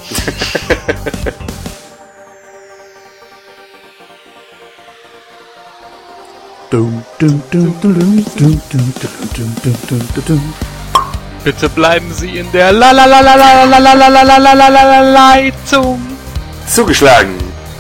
Bitte 11.45 11.69
bleiben 11.69 12.13
Sie 12.13 12.39
in 12.39 12.51
der 12.51 12.73
la 12.73 12.91
la 12.91 13.05
la 13.05 13.21
la 13.21 13.35
la 13.35 13.65
la 13.65 13.79
la 13.79 13.93
la 13.93 14.09
la 14.09 14.23
la 14.23 14.39
la 14.39 14.53
la 14.55 14.69
la 14.69 14.81
la 14.81 15.01
Leitung. 15.01 16.01
Zugeschlagen. 16.67 17.35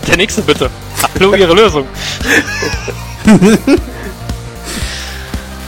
Der 0.06 0.16
nächste 0.16 0.42
bitte. 0.42 0.70
Hallo, 1.02 1.34
Ihre 1.34 1.54
Lösung. 1.54 1.86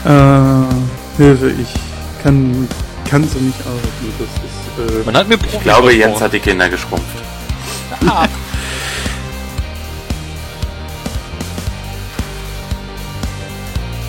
Äh, 0.05 1.17
Hilfe, 1.17 1.51
ich 1.51 1.67
kann, 2.23 2.69
kann 3.09 3.27
so 3.27 3.37
nicht 3.39 3.59
arbeiten. 3.65 4.13
Das 4.17 4.89
ist, 4.89 5.01
äh, 5.01 5.03
Man 5.05 5.17
hat 5.17 5.27
mir 5.27 5.37
Profi 5.37 5.57
Ich 5.57 5.61
glaube, 5.61 5.93
Jens 5.93 6.21
hat 6.21 6.31
die 6.31 6.39
Kinder 6.39 6.69
geschrumpft. 6.69 7.05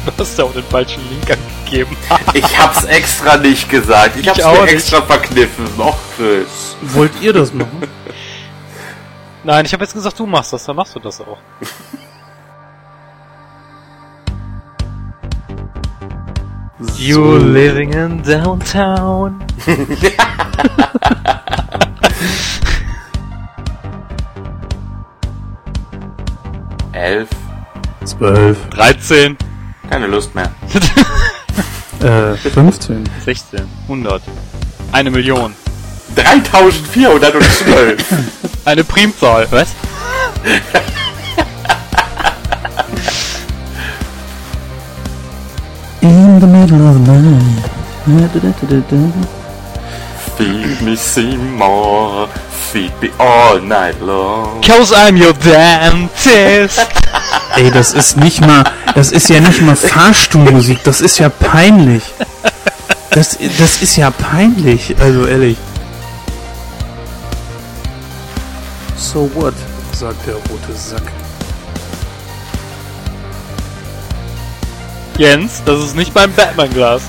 Du 0.06 0.12
hast 0.24 0.38
ja 0.38 0.44
auch 0.44 0.52
den 0.52 0.64
falschen 0.64 1.02
Link 1.10 1.24
angegeben. 1.30 1.96
Ich 2.34 2.58
hab's 2.58 2.84
extra 2.84 3.36
nicht 3.36 3.68
gesagt. 3.68 4.16
Ich 4.18 4.28
hab's 4.28 4.38
Ich 4.38 4.44
auch 4.44 4.54
mir 4.54 4.62
nicht. 4.62 4.74
extra 4.74 5.02
verkniffen. 5.02 5.66
Och, 5.78 5.96
Chris. 6.16 6.76
wollt 6.94 7.12
ihr 7.20 7.32
das 7.32 7.52
machen? 7.52 7.82
Nein, 9.42 9.64
ich 9.64 9.72
habe 9.72 9.82
jetzt 9.84 9.94
gesagt, 9.94 10.18
du 10.18 10.26
machst 10.26 10.52
das, 10.52 10.64
dann 10.64 10.76
machst 10.76 10.94
du 10.94 11.00
das 11.00 11.20
auch. 11.20 11.38
You 16.96 17.36
living 17.36 17.92
in 17.92 18.22
downtown. 18.22 19.42
Elf. 26.92 27.28
Zwölf. 28.04 28.58
13, 28.70 29.36
Keine 29.88 30.06
Lust 30.06 30.34
mehr. 30.34 30.50
Äh, 32.02 32.34
15. 32.34 33.04
16, 33.26 33.68
100. 33.82 34.22
Eine 34.90 35.10
Million. 35.10 35.54
3412. 36.14 37.96
Eine 38.64 38.84
Primzahl. 38.84 39.46
Was? 39.50 39.68
In 46.02 46.40
the 46.40 46.46
middle 46.46 46.88
of 46.88 47.04
the 47.04 47.12
night. 47.12 47.70
Da, 48.06 48.26
da, 48.32 48.40
da, 48.40 48.66
da, 48.66 48.96
da. 48.96 49.40
Feed 50.36 50.80
me 50.82 50.96
Seymour. 50.96 52.28
Feed 52.72 52.92
me 53.02 53.10
all 53.18 53.60
night 53.60 54.00
long. 54.00 54.62
Cause 54.62 54.92
I'm 54.92 55.16
your 55.16 55.34
dentist. 55.34 56.86
Ey, 57.56 57.70
das 57.70 57.92
ist 57.92 58.16
nicht 58.16 58.40
mal, 58.40 58.64
das 58.94 59.12
ist 59.12 59.28
ja 59.28 59.40
nicht 59.40 59.60
mal 59.60 59.76
Fahrstuhlmusik, 59.76 60.78
das 60.84 61.00
ist 61.00 61.18
ja 61.18 61.28
peinlich. 61.28 62.02
Das, 63.10 63.36
das 63.58 63.82
ist 63.82 63.96
ja 63.96 64.10
peinlich, 64.10 64.94
also 65.00 65.26
ehrlich. 65.26 65.58
So 69.00 69.28
what? 69.34 69.54
sagt 69.92 70.26
der 70.26 70.34
rote 70.34 70.72
Sack. 70.74 71.02
Jens, 75.18 75.62
das 75.64 75.80
ist 75.80 75.96
nicht 75.96 76.14
mein 76.14 76.32
Batman-Glas. 76.32 77.02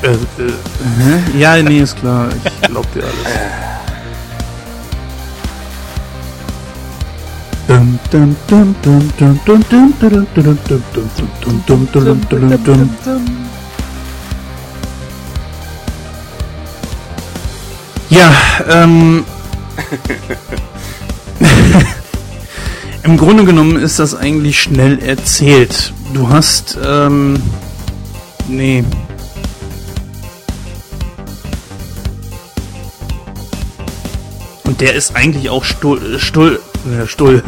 Äh, 0.00 0.10
äh? 0.12 1.38
Ja, 1.38 1.60
nee, 1.60 1.80
ist 1.80 1.96
klar. 1.96 2.28
Ich 2.44 2.68
glaub 2.68 2.92
dir 2.92 3.02
alles. 3.02 3.14
Dum, 7.66 7.98
dum, 8.10 8.36
dum, 8.46 8.76
dum, 8.82 9.12
dum, 9.18 9.40
dum, 9.44 9.64
dum, 9.68 9.96
dum, 10.00 10.28
dum, 10.34 10.58
dum, 10.64 10.82
dum, 10.94 11.62
dum, 11.66 11.88
dum, 11.92 12.20
dum, 12.28 12.64
dum, 12.64 12.96
dum. 13.04 13.47
Ja, 18.10 18.34
ähm. 18.68 19.24
Im 23.02 23.16
Grunde 23.16 23.44
genommen 23.44 23.76
ist 23.76 23.98
das 23.98 24.14
eigentlich 24.14 24.60
schnell 24.60 24.98
erzählt. 25.00 25.92
Du 26.14 26.28
hast, 26.28 26.78
ähm. 26.84 27.40
Nee. 28.48 28.84
Und 34.64 34.80
der 34.80 34.94
ist 34.94 35.14
eigentlich 35.14 35.50
auch 35.50 35.64
Stull. 35.64 36.18
Stull. 36.18 36.60
Äh, 36.86 37.06
Stull. 37.06 37.42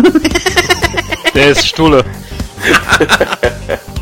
Der 1.35 1.51
ist 1.51 1.67
Stulle. 1.67 2.05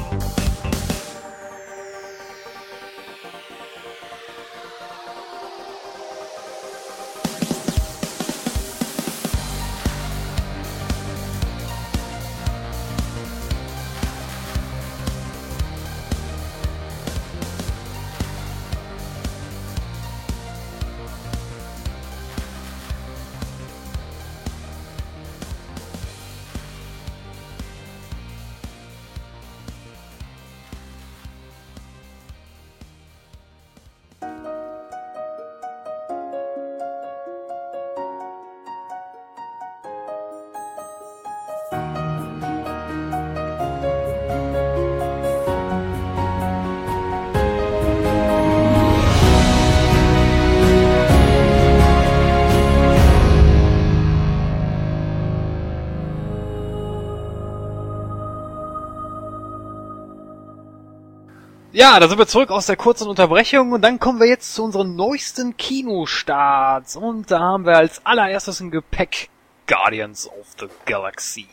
Ja, 61.78 62.00
da 62.00 62.08
sind 62.08 62.18
wir 62.18 62.26
zurück 62.26 62.50
aus 62.50 62.66
der 62.66 62.74
kurzen 62.74 63.06
Unterbrechung 63.06 63.70
und 63.70 63.82
dann 63.82 64.00
kommen 64.00 64.18
wir 64.18 64.26
jetzt 64.26 64.52
zu 64.52 64.64
unseren 64.64 64.96
neuesten 64.96 65.56
Kinostarts. 65.56 66.96
Und 66.96 67.30
da 67.30 67.38
haben 67.38 67.66
wir 67.66 67.76
als 67.76 68.04
allererstes 68.04 68.60
im 68.60 68.72
Gepäck 68.72 69.28
Guardians 69.68 70.28
of 70.28 70.48
the 70.58 70.66
Galaxy. 70.86 71.46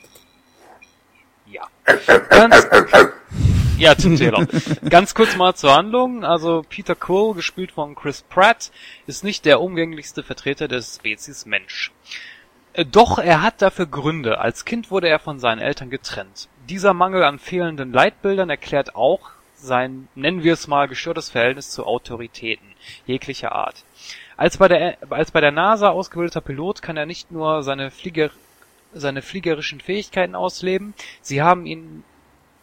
Ja. 1.46 1.68
Ganz, 2.30 2.68
ja, 3.78 3.94
Tim 3.94 4.18
Taylor. 4.18 4.48
Ganz 4.90 5.14
kurz 5.14 5.36
mal 5.36 5.54
zur 5.54 5.76
Handlung. 5.76 6.24
Also 6.24 6.66
Peter 6.68 6.96
Quill, 6.96 7.36
gespielt 7.36 7.72
von 7.72 7.94
Chris 7.94 8.24
Pratt, 8.24 8.72
ist 9.06 9.24
nicht 9.24 9.46
der 9.46 9.62
umgänglichste 9.62 10.24
Vertreter 10.24 10.68
der 10.68 10.82
Spezies 10.82 11.46
Mensch. 11.46 11.92
Äh, 12.74 12.84
Doch 12.84 13.20
er 13.20 13.44
hat 13.44 13.62
dafür 13.62 13.86
Gründe. 13.86 14.40
Als 14.40 14.66
Kind 14.66 14.90
wurde 14.90 15.08
er 15.08 15.20
von 15.20 15.38
seinen 15.38 15.60
Eltern 15.60 15.92
getrennt. 15.92 16.50
Dieser 16.68 16.96
Mangel 16.96 17.24
an 17.24 17.38
fehlenden 17.38 17.94
Leitbildern 17.94 18.50
erklärt 18.50 18.96
auch 18.96 19.35
sein, 19.66 20.08
nennen 20.16 20.44
wir 20.44 20.54
es 20.54 20.68
mal, 20.68 20.88
gestörtes 20.88 21.30
Verhältnis 21.30 21.72
zu 21.72 21.86
Autoritäten 21.86 22.68
jeglicher 23.06 23.52
Art. 23.52 23.84
Als 24.38 24.58
bei 24.58 24.68
der, 24.68 24.98
als 25.10 25.32
bei 25.32 25.42
der 25.42 25.52
NASA 25.52 25.90
ausgebildeter 25.90 26.42
Pilot 26.42 26.82
kann 26.82 26.98
er 26.98 27.06
nicht 27.06 27.32
nur 27.32 27.64
seine 27.64 27.92
Flieger, 27.92 28.30
seine 28.94 29.22
fliegerischen 29.22 29.82
Fähigkeiten 29.82 30.36
ausleben, 30.36 30.94
sie 31.22 31.42
haben 31.42 31.66
ihn, 31.66 32.04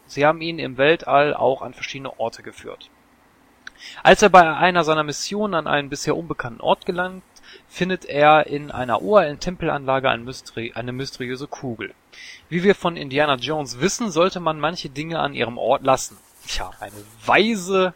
sie 0.07 0.25
haben 0.25 0.41
ihn 0.41 0.59
im 0.59 0.79
Weltall 0.79 1.35
auch 1.35 1.63
an 1.63 1.75
verschiedene 1.75 2.19
Orte 2.19 2.43
geführt. 2.43 2.91
Als 4.03 4.23
er 4.23 4.31
bei 4.31 4.55
einer 4.55 4.85
seiner 4.85 5.03
Missionen 5.03 5.55
an 5.55 5.67
einen 5.67 5.89
bisher 5.89 6.17
unbekannten 6.17 6.61
Ort 6.61 6.87
gelangt, 6.87 7.25
findet 7.69 8.05
er 8.05 8.47
in 8.47 8.71
einer 8.71 9.03
uralten 9.03 9.41
Tempelanlage 9.41 10.09
ein 10.09 10.25
Mysteri 10.25 10.73
eine 10.75 10.93
mysteriöse 10.93 11.47
Kugel. 11.47 11.95
Wie 12.49 12.63
wir 12.63 12.75
von 12.75 12.97
Indiana 12.97 13.37
Jones 13.37 13.81
wissen, 13.81 14.11
sollte 14.11 14.41
man 14.41 14.61
manche 14.61 14.91
Dinge 14.91 15.19
an 15.19 15.35
ihrem 15.35 15.59
Ort 15.59 15.83
lassen. 15.83 16.17
Tja, 16.47 16.71
eine 16.81 17.05
weise 17.25 17.95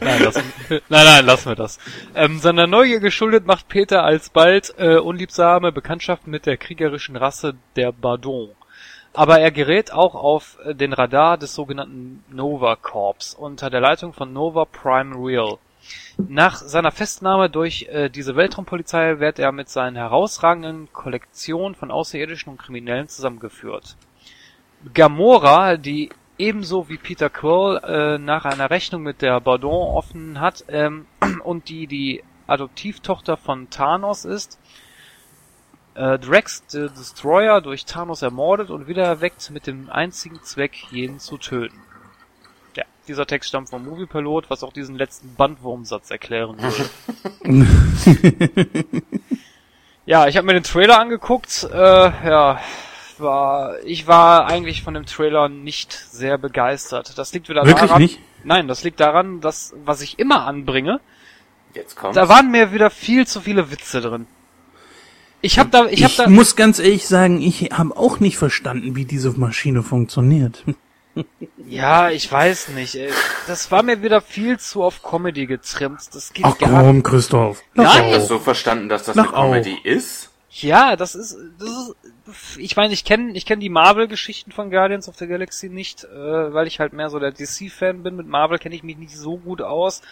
Nein, 0.00 0.22
lassen, 0.22 0.52
nein, 0.68 0.80
nein, 0.88 1.26
lassen 1.26 1.48
wir 1.50 1.56
das. 1.56 1.78
Ähm, 2.14 2.38
seiner 2.38 2.66
Neugier 2.66 3.00
geschuldet 3.00 3.46
macht 3.46 3.68
Peter 3.68 4.04
alsbald 4.04 4.74
äh, 4.78 4.96
unliebsame 4.98 5.72
Bekanntschaften 5.72 6.30
mit 6.30 6.46
der 6.46 6.56
kriegerischen 6.56 7.16
Rasse 7.16 7.54
der 7.76 7.92
Bardon. 7.92 8.50
Aber 9.12 9.40
er 9.40 9.50
gerät 9.50 9.92
auch 9.92 10.14
auf 10.14 10.58
äh, 10.64 10.74
den 10.74 10.92
Radar 10.92 11.38
des 11.38 11.54
sogenannten 11.54 12.24
Nova 12.30 12.76
Corps 12.76 13.34
unter 13.36 13.70
der 13.70 13.80
Leitung 13.80 14.12
von 14.12 14.32
Nova 14.32 14.64
Prime 14.64 15.14
Real. 15.16 15.58
Nach 16.16 16.56
seiner 16.56 16.90
Festnahme 16.90 17.48
durch 17.48 17.86
äh, 17.90 18.08
diese 18.08 18.36
Weltraumpolizei 18.36 19.20
wird 19.20 19.38
er 19.38 19.52
mit 19.52 19.68
seinen 19.68 19.96
herausragenden 19.96 20.92
Kollektion 20.92 21.74
von 21.74 21.90
Außerirdischen 21.90 22.50
und 22.50 22.58
Kriminellen 22.58 23.08
zusammengeführt. 23.08 23.96
Gamora, 24.94 25.76
die 25.76 26.10
ebenso 26.38 26.88
wie 26.88 26.98
Peter 26.98 27.30
Quill 27.30 27.80
äh, 27.82 28.18
nach 28.18 28.44
einer 28.44 28.70
Rechnung 28.70 29.02
mit 29.02 29.22
der 29.22 29.40
Bardon 29.40 29.96
offen 29.96 30.40
hat 30.40 30.64
ähm, 30.68 31.06
und 31.44 31.68
die 31.68 31.86
die 31.86 32.22
Adoptivtochter 32.46 33.36
von 33.36 33.68
Thanos 33.70 34.24
ist, 34.24 34.58
äh, 35.94 36.18
Drax 36.18 36.64
the 36.68 36.88
Destroyer 36.88 37.60
durch 37.60 37.84
Thanos 37.84 38.22
ermordet 38.22 38.70
und 38.70 38.86
wieder 38.86 39.04
erweckt 39.04 39.50
mit 39.50 39.66
dem 39.66 39.90
einzigen 39.90 40.42
Zweck, 40.42 40.76
jeden 40.90 41.18
zu 41.18 41.38
töten. 41.38 41.78
Dieser 43.08 43.26
Text 43.26 43.48
stammt 43.48 43.70
vom 43.70 43.86
Moviepilot, 43.86 44.50
was 44.50 44.62
auch 44.62 44.72
diesen 44.72 44.94
letzten 44.94 45.34
Bandwurmsatz 45.34 46.10
erklären 46.10 46.56
würde. 46.60 47.66
ja, 50.06 50.28
ich 50.28 50.36
habe 50.36 50.46
mir 50.46 50.52
den 50.52 50.62
Trailer 50.62 51.00
angeguckt. 51.00 51.66
Äh, 51.72 51.76
ja, 51.76 52.60
war 53.18 53.76
ich 53.84 54.06
war 54.06 54.46
eigentlich 54.46 54.82
von 54.82 54.92
dem 54.94 55.06
Trailer 55.06 55.48
nicht 55.48 55.92
sehr 55.92 56.36
begeistert. 56.36 57.16
Das 57.18 57.32
liegt 57.32 57.48
wieder 57.48 57.64
Wirklich 57.64 57.88
daran. 57.88 58.02
nicht? 58.02 58.20
Nein, 58.44 58.68
das 58.68 58.84
liegt 58.84 59.00
daran, 59.00 59.40
dass 59.40 59.74
was 59.84 60.02
ich 60.02 60.18
immer 60.18 60.44
anbringe, 60.46 61.00
Jetzt 61.74 61.96
kommt. 61.96 62.14
da 62.14 62.28
waren 62.28 62.50
mir 62.50 62.72
wieder 62.72 62.90
viel 62.90 63.26
zu 63.26 63.40
viele 63.40 63.70
Witze 63.70 64.02
drin. 64.02 64.26
Ich 65.40 65.58
hab 65.58 65.70
da, 65.70 65.86
ich, 65.86 66.00
Ich, 66.00 66.04
hab 66.04 66.16
da, 66.16 66.28
muss 66.28 66.56
ganz 66.56 66.78
ehrlich 66.78 67.06
sagen, 67.06 67.40
ich 67.40 67.70
habe 67.72 67.96
auch 67.96 68.20
nicht 68.20 68.36
verstanden, 68.36 68.96
wie 68.96 69.04
diese 69.04 69.30
Maschine 69.30 69.82
funktioniert. 69.82 70.64
Ja, 71.66 72.10
ich 72.10 72.30
weiß 72.30 72.68
nicht. 72.68 72.94
Ey. 72.94 73.10
Das 73.46 73.70
war 73.70 73.82
mir 73.82 74.02
wieder 74.02 74.20
viel 74.20 74.58
zu 74.58 74.82
auf 74.82 75.02
Comedy 75.02 75.46
getrimmt. 75.46 76.00
Das 76.12 76.32
geht 76.32 76.44
Ach 76.44 76.56
gar 76.58 76.84
komm, 76.84 77.02
Christoph. 77.02 77.62
Nein. 77.74 77.86
Ich 77.86 77.94
hab 77.94 78.12
das 78.12 78.28
so 78.28 78.38
verstanden, 78.38 78.88
dass 78.88 79.04
das 79.04 79.16
Mach 79.16 79.32
eine 79.32 79.32
Comedy 79.32 79.76
ist. 79.82 80.30
Ja, 80.50 80.96
das 80.96 81.14
ist, 81.14 81.36
das 81.58 81.68
ist 81.68 81.96
ich 82.58 82.76
meine, 82.76 82.92
ich 82.92 83.04
kenne 83.04 83.32
ich 83.32 83.46
kenn 83.46 83.60
die 83.60 83.68
Marvel-Geschichten 83.68 84.52
von 84.52 84.70
Guardians 84.70 85.08
of 85.08 85.16
the 85.16 85.26
Galaxy 85.26 85.68
nicht, 85.68 86.04
äh, 86.04 86.52
weil 86.52 86.66
ich 86.66 86.80
halt 86.80 86.92
mehr 86.92 87.10
so 87.10 87.18
der 87.18 87.32
DC-Fan 87.32 88.02
bin. 88.02 88.16
Mit 88.16 88.26
Marvel 88.26 88.58
kenne 88.58 88.74
ich 88.74 88.82
mich 88.82 88.98
nicht 88.98 89.16
so 89.16 89.38
gut 89.38 89.62
aus. 89.62 90.02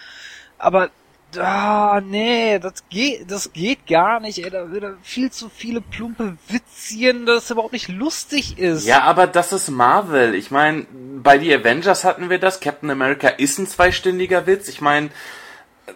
Aber 0.58 0.90
ah, 1.38 2.00
nee, 2.04 2.58
das 2.58 2.88
geht, 2.88 3.30
das 3.30 3.52
geht 3.52 3.86
gar 3.86 4.20
nicht, 4.20 4.38
ey. 4.38 4.50
Da 4.50 4.70
wird 4.70 4.84
viel 5.02 5.30
zu 5.30 5.48
viele 5.48 5.80
plumpe 5.80 6.36
Witzchen, 6.48 7.26
dass 7.26 7.44
es 7.44 7.50
überhaupt 7.50 7.72
nicht 7.72 7.88
lustig 7.88 8.58
ist. 8.58 8.86
Ja, 8.86 9.02
aber 9.02 9.26
das 9.26 9.52
ist 9.52 9.70
Marvel. 9.70 10.34
Ich 10.34 10.50
meine, 10.50 10.86
bei 11.22 11.38
die 11.38 11.52
Avengers 11.54 12.04
hatten 12.04 12.30
wir 12.30 12.38
das. 12.38 12.60
Captain 12.60 12.90
America 12.90 13.28
ist 13.28 13.58
ein 13.58 13.66
zweistündiger 13.66 14.46
Witz. 14.46 14.68
Ich 14.68 14.80
meine, 14.80 15.10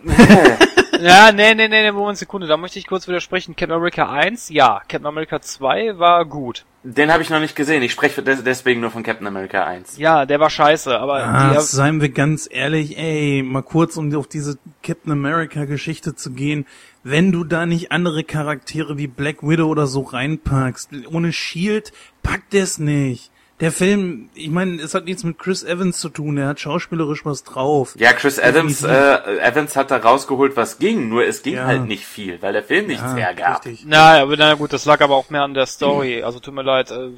Ja, 1.00 1.32
nee, 1.32 1.54
nee, 1.54 1.66
nee, 1.66 1.80
nee, 1.82 1.92
Moment, 1.92 2.18
Sekunde, 2.18 2.46
da 2.46 2.58
möchte 2.58 2.78
ich 2.78 2.86
kurz 2.86 3.08
widersprechen. 3.08 3.56
Captain 3.56 3.74
America 3.74 4.10
1, 4.10 4.50
ja. 4.50 4.80
Captain 4.86 5.06
America 5.06 5.40
2 5.40 5.98
war 5.98 6.26
gut. 6.26 6.66
Den 6.82 7.10
habe 7.10 7.22
ich 7.22 7.30
noch 7.30 7.40
nicht 7.40 7.56
gesehen. 7.56 7.82
Ich 7.82 7.92
spreche 7.92 8.22
des- 8.22 8.44
deswegen 8.44 8.82
nur 8.82 8.90
von 8.90 9.02
Captain 9.02 9.26
America 9.26 9.64
1. 9.64 9.96
Ja, 9.96 10.26
der 10.26 10.40
war 10.40 10.50
scheiße, 10.50 10.98
aber 10.98 11.24
Ah, 11.24 11.54
die, 11.54 11.60
seien 11.62 12.02
wir 12.02 12.10
ganz 12.10 12.46
ehrlich, 12.50 12.98
ey, 12.98 13.42
mal 13.42 13.62
kurz, 13.62 13.96
um 13.96 14.14
auf 14.14 14.26
diese 14.28 14.58
Captain 14.82 15.12
America 15.12 15.64
Geschichte 15.64 16.14
zu 16.14 16.32
gehen. 16.32 16.66
Wenn 17.02 17.32
du 17.32 17.44
da 17.44 17.64
nicht 17.64 17.92
andere 17.92 18.22
Charaktere 18.22 18.98
wie 18.98 19.06
Black 19.06 19.42
Widow 19.42 19.68
oder 19.68 19.86
so 19.86 20.02
reinpackst, 20.02 20.90
ohne 21.10 21.32
Shield, 21.32 21.92
packt 22.22 22.52
es 22.52 22.78
nicht. 22.78 23.30
Der 23.60 23.72
Film, 23.72 24.30
ich 24.34 24.48
meine, 24.48 24.80
es 24.80 24.94
hat 24.94 25.04
nichts 25.04 25.22
mit 25.22 25.38
Chris 25.38 25.62
Evans 25.62 26.00
zu 26.00 26.08
tun, 26.08 26.38
er 26.38 26.48
hat 26.48 26.60
schauspielerisch 26.60 27.26
was 27.26 27.44
drauf. 27.44 27.94
Ja, 27.98 28.14
Chris 28.14 28.36
Definitiv. 28.36 28.84
äh, 28.84 29.38
Evans 29.40 29.76
hat 29.76 29.90
da 29.90 29.98
rausgeholt, 29.98 30.56
was 30.56 30.78
ging, 30.78 31.10
nur 31.10 31.24
es 31.26 31.42
ging 31.42 31.56
Ja. 31.56 31.64
halt 31.66 31.84
nicht 31.84 32.06
viel, 32.06 32.40
weil 32.40 32.54
der 32.54 32.62
Film 32.62 32.86
nichts 32.86 33.02
Ja, 33.02 33.14
hergab. 33.16 33.66
richtig. 33.66 33.84
Na, 33.86 34.22
aber 34.22 34.34
na 34.38 34.54
gut, 34.54 34.72
das 34.72 34.86
lag 34.86 35.02
aber 35.02 35.14
auch 35.14 35.28
mehr 35.28 35.42
an 35.42 35.52
der 35.52 35.66
Story. 35.66 36.22
Also 36.22 36.40
tut 36.40 36.54
mir 36.54 36.62
leid. 36.62 36.90
äh, 36.90 37.10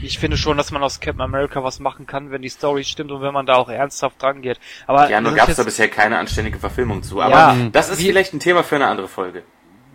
Ich 0.00 0.20
finde 0.20 0.36
schon, 0.36 0.56
dass 0.56 0.70
man 0.70 0.84
aus 0.84 1.00
Captain 1.00 1.20
America 1.20 1.64
was 1.64 1.80
machen 1.80 2.06
kann, 2.06 2.30
wenn 2.30 2.42
die 2.42 2.48
Story 2.48 2.84
stimmt 2.84 3.10
und 3.10 3.20
wenn 3.20 3.34
man 3.34 3.46
da 3.46 3.56
auch 3.56 3.68
ernsthaft 3.68 4.22
dran 4.22 4.40
geht. 4.40 4.60
Aber 4.86 5.10
Ja, 5.10 5.20
nur 5.20 5.32
gab's 5.34 5.48
ist 5.50 5.58
da 5.58 5.64
bisher 5.64 5.88
keine 5.88 6.16
anständige 6.18 6.58
Verfilmung 6.60 7.02
zu. 7.02 7.20
Aber 7.20 7.32
Ja, 7.34 7.56
das 7.72 7.90
ist 7.90 8.00
vielleicht 8.00 8.32
ein 8.34 8.40
Thema 8.40 8.62
für 8.62 8.76
eine 8.76 8.86
andere 8.86 9.08
Folge. 9.08 9.42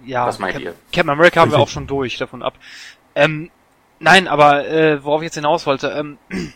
ja, 0.06 0.28
was 0.28 0.38
meint 0.38 0.54
Cap- 0.56 0.62
ihr? 0.64 0.74
Captain 0.92 1.10
America 1.12 1.40
haben 1.40 1.52
wir 1.52 1.60
auch 1.60 1.70
schon 1.70 1.88
durch, 1.88 2.18
davon 2.18 2.44
ab. 2.44 2.56
Ähm, 3.16 3.50
nein, 4.00 4.28
aber 4.28 4.68
äh, 4.68 5.04
worauf 5.04 5.22
ich 5.22 5.26
jetzt 5.26 5.36
hinaus 5.36 5.66
wollte, 5.66 5.90
ähm, 5.90 6.18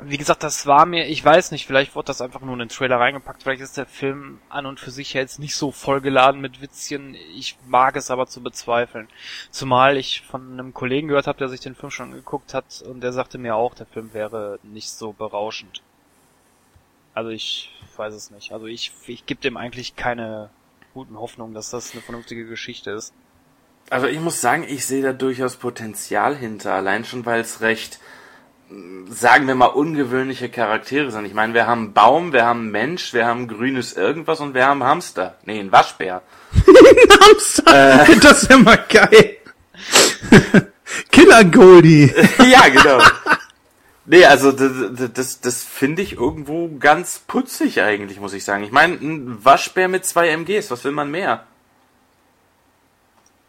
wie 0.00 0.18
gesagt, 0.18 0.42
das 0.42 0.66
war 0.66 0.84
mir, 0.84 1.06
ich 1.06 1.24
weiß 1.24 1.52
nicht, 1.52 1.66
vielleicht 1.66 1.94
wurde 1.94 2.08
das 2.08 2.20
einfach 2.20 2.42
nur 2.42 2.52
in 2.52 2.58
den 2.58 2.68
Trailer 2.68 3.00
reingepackt, 3.00 3.42
vielleicht 3.42 3.62
ist 3.62 3.78
der 3.78 3.86
Film 3.86 4.40
an 4.50 4.66
und 4.66 4.78
für 4.78 4.90
sich 4.90 5.14
ja 5.14 5.22
jetzt 5.22 5.38
nicht 5.38 5.54
so 5.54 5.70
vollgeladen 5.70 6.40
mit 6.40 6.60
Witzchen, 6.60 7.14
ich 7.34 7.56
mag 7.66 7.96
es 7.96 8.10
aber 8.10 8.26
zu 8.26 8.42
bezweifeln. 8.42 9.08
Zumal 9.50 9.96
ich 9.96 10.22
von 10.22 10.52
einem 10.52 10.74
Kollegen 10.74 11.08
gehört 11.08 11.26
habe, 11.26 11.38
der 11.38 11.48
sich 11.48 11.60
den 11.60 11.74
Film 11.74 11.90
schon 11.90 12.12
geguckt 12.12 12.52
hat 12.52 12.82
und 12.82 13.00
der 13.00 13.12
sagte 13.12 13.38
mir 13.38 13.56
auch, 13.56 13.74
der 13.74 13.86
Film 13.86 14.12
wäre 14.12 14.58
nicht 14.62 14.90
so 14.90 15.12
berauschend. 15.12 15.82
Also 17.14 17.30
ich 17.30 17.72
weiß 17.96 18.12
es 18.12 18.30
nicht. 18.30 18.52
Also 18.52 18.66
ich, 18.66 18.92
ich 19.06 19.24
gebe 19.24 19.40
dem 19.40 19.56
eigentlich 19.56 19.96
keine 19.96 20.50
guten 20.92 21.18
Hoffnungen, 21.18 21.54
dass 21.54 21.70
das 21.70 21.92
eine 21.92 22.02
vernünftige 22.02 22.46
Geschichte 22.46 22.90
ist. 22.90 23.14
Also 23.88 24.06
ich 24.08 24.18
muss 24.20 24.40
sagen, 24.40 24.64
ich 24.68 24.84
sehe 24.84 25.02
da 25.02 25.12
durchaus 25.12 25.56
Potenzial 25.56 26.34
hinter, 26.36 26.72
allein 26.72 27.04
schon, 27.04 27.24
weil 27.24 27.40
es 27.40 27.60
recht, 27.60 28.00
sagen 29.08 29.46
wir 29.46 29.54
mal, 29.54 29.66
ungewöhnliche 29.66 30.48
Charaktere 30.48 31.12
sind. 31.12 31.24
Ich 31.24 31.34
meine, 31.34 31.54
wir 31.54 31.68
haben 31.68 31.92
Baum, 31.92 32.32
wir 32.32 32.44
haben 32.44 32.70
Mensch, 32.72 33.14
wir 33.14 33.26
haben 33.26 33.46
grünes 33.46 33.92
irgendwas 33.92 34.40
und 34.40 34.54
wir 34.54 34.66
haben 34.66 34.82
Hamster. 34.82 35.36
Nee, 35.44 35.60
ein 35.60 35.70
Waschbär. 35.70 36.22
Hamster, 37.20 38.06
das 38.22 38.48
wäre 38.48 38.58
mal 38.58 38.84
geil. 38.88 39.36
Killer 41.12 41.44
Goldie. 41.44 42.12
ja, 42.38 42.68
genau. 42.68 43.00
Nee, 44.04 44.24
also 44.24 44.52
das, 44.52 45.12
das, 45.12 45.40
das 45.40 45.62
finde 45.64 46.02
ich 46.02 46.14
irgendwo 46.14 46.76
ganz 46.78 47.20
putzig 47.26 47.80
eigentlich, 47.82 48.20
muss 48.20 48.34
ich 48.34 48.44
sagen. 48.44 48.64
Ich 48.64 48.70
meine, 48.70 48.94
ein 48.94 49.44
Waschbär 49.44 49.88
mit 49.88 50.04
zwei 50.04 50.28
MGs, 50.28 50.70
was 50.70 50.84
will 50.84 50.92
man 50.92 51.10
mehr? 51.10 51.44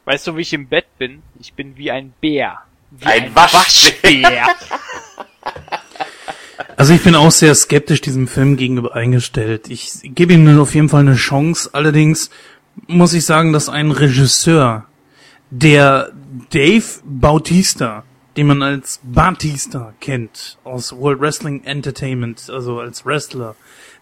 Weißt 0.07 0.25
du, 0.25 0.37
wie 0.37 0.41
ich 0.41 0.53
im 0.53 0.67
Bett 0.67 0.85
bin? 0.97 1.21
Ich 1.37 1.53
bin 1.53 1.75
wie 1.75 1.91
ein 1.91 2.13
Bär. 2.21 2.59
Wie 2.91 3.05
Ein 3.05 3.35
Waschbär. 3.35 4.47
Also 6.75 6.93
ich 6.93 7.03
bin 7.03 7.15
auch 7.15 7.31
sehr 7.31 7.53
skeptisch 7.55 8.01
diesem 8.01 8.27
Film 8.27 8.55
gegenüber 8.55 8.95
eingestellt. 8.95 9.67
Ich 9.69 9.99
gebe 10.03 10.33
ihm 10.33 10.59
auf 10.59 10.75
jeden 10.75 10.89
Fall 10.89 11.01
eine 11.01 11.15
Chance. 11.15 11.71
Allerdings 11.73 12.29
muss 12.87 13.13
ich 13.13 13.25
sagen, 13.25 13.51
dass 13.51 13.67
ein 13.67 13.89
Regisseur, 13.91 14.85
der 15.49 16.11
Dave 16.51 16.85
Bautista, 17.03 18.03
den 18.37 18.47
man 18.47 18.61
als 18.61 18.99
Batista 19.03 19.93
kennt, 19.99 20.57
aus 20.63 20.95
World 20.95 21.19
Wrestling 21.19 21.63
Entertainment, 21.63 22.47
also 22.49 22.79
als 22.79 23.05
Wrestler, 23.05 23.55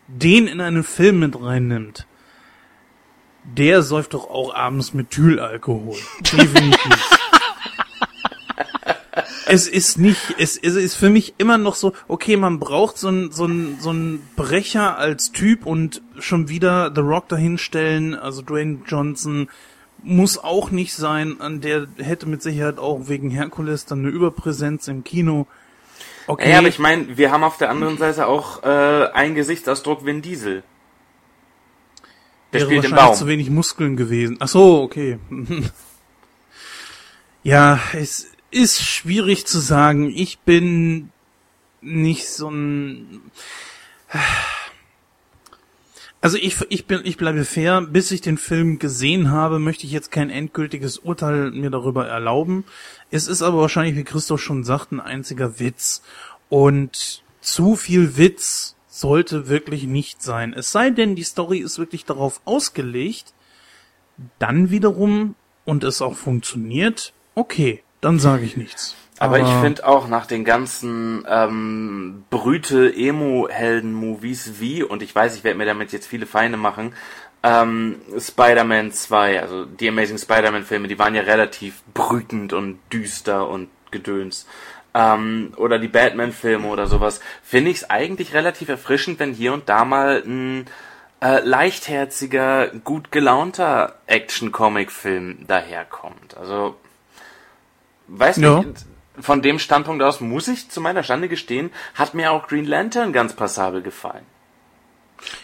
den 0.08 0.48
in 0.48 0.60
einen 0.60 0.84
Film 0.84 1.20
mit 1.20 1.42
reinnimmt, 1.42 2.06
der 3.46 3.84
säuft 3.84 4.14
doch 4.14 4.30
auch 4.30 4.54
abends 4.54 4.94
Methylalkohol. 4.94 5.98
Definitiv. 6.32 7.20
es 9.48 9.68
ist 9.68 9.98
nicht, 9.98 10.36
es, 10.38 10.58
es 10.58 10.76
ist 10.76 10.96
für 10.96 11.10
mich 11.10 11.36
immer 11.38 11.58
noch 11.58 11.76
so, 11.76 11.94
okay, 12.08 12.38
man 12.38 12.60
braucht 12.60 12.98
so 12.98 13.08
einen 13.08 13.32
so 13.32 13.46
einen 13.46 13.80
so 13.80 13.92
einen 13.92 14.28
Brecher 14.36 14.98
als 14.98 15.32
Typ 15.32 15.66
und 15.66 16.02
schon 16.20 16.50
wieder 16.50 16.92
The 16.94 17.02
Rock 17.02 17.30
dahinstellen, 17.30 18.16
also 18.16 18.42
Dwayne 18.42 18.80
Johnson 18.88 19.50
muss 20.04 20.38
auch 20.38 20.70
nicht 20.70 20.94
sein, 20.94 21.42
an 21.42 21.62
der 21.62 21.88
hätte 21.98 22.28
mit 22.28 22.44
Sicherheit 22.44 22.78
auch 22.78 23.08
wegen 23.08 23.32
Herkules 23.32 23.86
dann 23.86 24.00
eine 24.00 24.10
Überpräsenz 24.10 24.88
im 24.88 25.04
Kino. 25.04 25.48
Okay, 26.28 26.52
Ja, 26.52 26.60
aber 26.60 26.68
ich 26.68 26.80
meine, 26.80 27.18
wir 27.18 27.32
haben 27.32 27.44
auf 27.44 27.58
der 27.58 27.70
anderen 27.70 27.98
Seite 27.98 28.28
auch 28.28 28.64
äh, 28.64 28.68
einen 29.14 29.36
Gesichtsausdruck 29.36 30.06
Vin 30.06 30.22
Diesel. 30.22 30.64
Der 32.60 32.70
wäre 32.70 32.84
spielt 32.84 32.96
Baum. 32.96 33.16
zu 33.16 33.28
wenig 33.28 33.50
Muskeln 33.50 33.96
gewesen. 33.96 34.38
Ach 34.40 34.48
so, 34.48 34.82
okay. 34.82 35.20
ja, 37.44 37.80
es 37.94 38.28
ist 38.52 38.82
schwierig 38.82 39.46
zu 39.46 39.60
sagen. 39.60 40.12
Ich 40.14 40.40
bin 40.40 41.10
nicht 41.82 42.28
so 42.28 42.50
ein 42.50 43.22
also 46.26 46.38
ich, 46.38 46.58
ich 46.70 46.88
bin, 46.88 47.02
ich 47.04 47.18
bleibe 47.18 47.46
fair. 47.46 47.82
Bis 47.82 48.10
ich 48.10 48.20
den 48.20 48.40
Film 48.40 48.80
gesehen 48.80 49.30
habe, 49.30 49.60
möchte 49.60 49.86
ich 49.86 49.92
jetzt 49.92 50.10
kein 50.10 50.32
endgültiges 50.32 50.98
Urteil 50.98 51.52
mir 51.52 51.70
darüber 51.70 52.08
erlauben. 52.08 52.64
Es 53.12 53.28
ist 53.28 53.44
aber 53.44 53.60
wahrscheinlich, 53.60 53.96
wie 53.96 54.04
Christoph 54.04 54.42
schon 54.42 54.64
sagt, 54.64 54.92
ein 54.92 55.00
einziger 55.00 55.60
Witz. 55.60 56.02
Und 56.50 57.22
zu 57.42 57.76
viel 57.76 58.18
Witz 58.18 58.75
sollte 58.96 59.50
wirklich 59.50 59.84
nicht 59.84 60.24
sein. 60.24 60.54
Es 60.54 60.72
sei 60.72 60.90
denn, 60.90 61.16
die 61.16 61.24
Story 61.24 61.60
ist 61.60 61.78
wirklich 61.78 62.06
darauf 62.06 62.40
ausgelegt, 62.46 63.34
dann 64.40 64.70
wiederum, 64.72 65.36
und 65.66 65.84
es 65.84 66.02
auch 66.02 66.16
funktioniert, 66.16 67.12
okay, 67.34 67.84
dann 68.00 68.20
sage 68.20 68.46
ich 68.46 68.56
nichts. 68.56 68.96
Aber 69.18 69.40
ich 69.40 69.48
finde 69.62 69.88
auch 69.88 70.08
nach 70.08 70.26
den 70.26 70.44
ganzen 70.44 71.26
ähm, 71.28 72.24
Brüte 72.30 72.94
Emo-Helden-Movies 72.94 74.60
wie, 74.60 74.84
und 74.84 75.02
ich 75.02 75.14
weiß, 75.14 75.36
ich 75.36 75.44
werde 75.44 75.58
mir 75.58 75.66
damit 75.66 75.92
jetzt 75.92 76.08
viele 76.08 76.26
Feinde 76.26 76.58
machen, 76.58 76.94
ähm, 77.44 77.98
Spider-Man 78.18 78.92
2, 78.92 79.42
also 79.42 79.66
die 79.66 79.90
Amazing 79.90 80.18
Spider-Man-Filme, 80.18 80.88
die 80.88 81.00
waren 81.00 81.16
ja 81.16 81.22
relativ 81.22 81.84
brütend 81.94 82.54
und 82.54 82.80
düster 82.92 83.48
und 83.48 83.70
gedöns. 83.92 84.46
Ähm, 84.98 85.54
oder 85.58 85.78
die 85.78 85.90
Batman-Filme 85.90 86.68
oder 86.70 86.88
sowas, 86.88 87.20
finde 87.44 87.70
ich 87.72 87.78
es 87.78 87.90
eigentlich 87.90 88.34
relativ 88.34 88.70
erfrischend, 88.70 89.20
wenn 89.20 89.34
hier 89.34 89.52
und 89.54 89.68
da 89.68 89.84
mal 89.84 90.24
ein 90.26 90.68
äh, 91.22 91.40
leichtherziger, 91.42 92.68
gut 92.84 93.12
gelaunter 93.12 93.96
Action-Comic-Film 94.08 95.48
daherkommt. 95.48 96.38
Also, 96.38 96.76
weiß 98.08 98.38
Ja. 98.38 98.60
nicht, 98.60 98.86
von 99.20 99.42
dem 99.42 99.60
Standpunkt 99.60 100.02
aus 100.04 100.22
muss 100.22 100.48
ich 100.48 100.70
zu 100.70 100.80
meiner 100.82 101.04
Schande 101.04 101.28
gestehen, 101.30 101.72
hat 101.96 102.14
mir 102.14 102.32
auch 102.32 102.48
Green 102.48 102.66
Lantern 102.66 103.12
ganz 103.14 103.34
passabel 103.34 103.82
gefallen. 103.82 104.26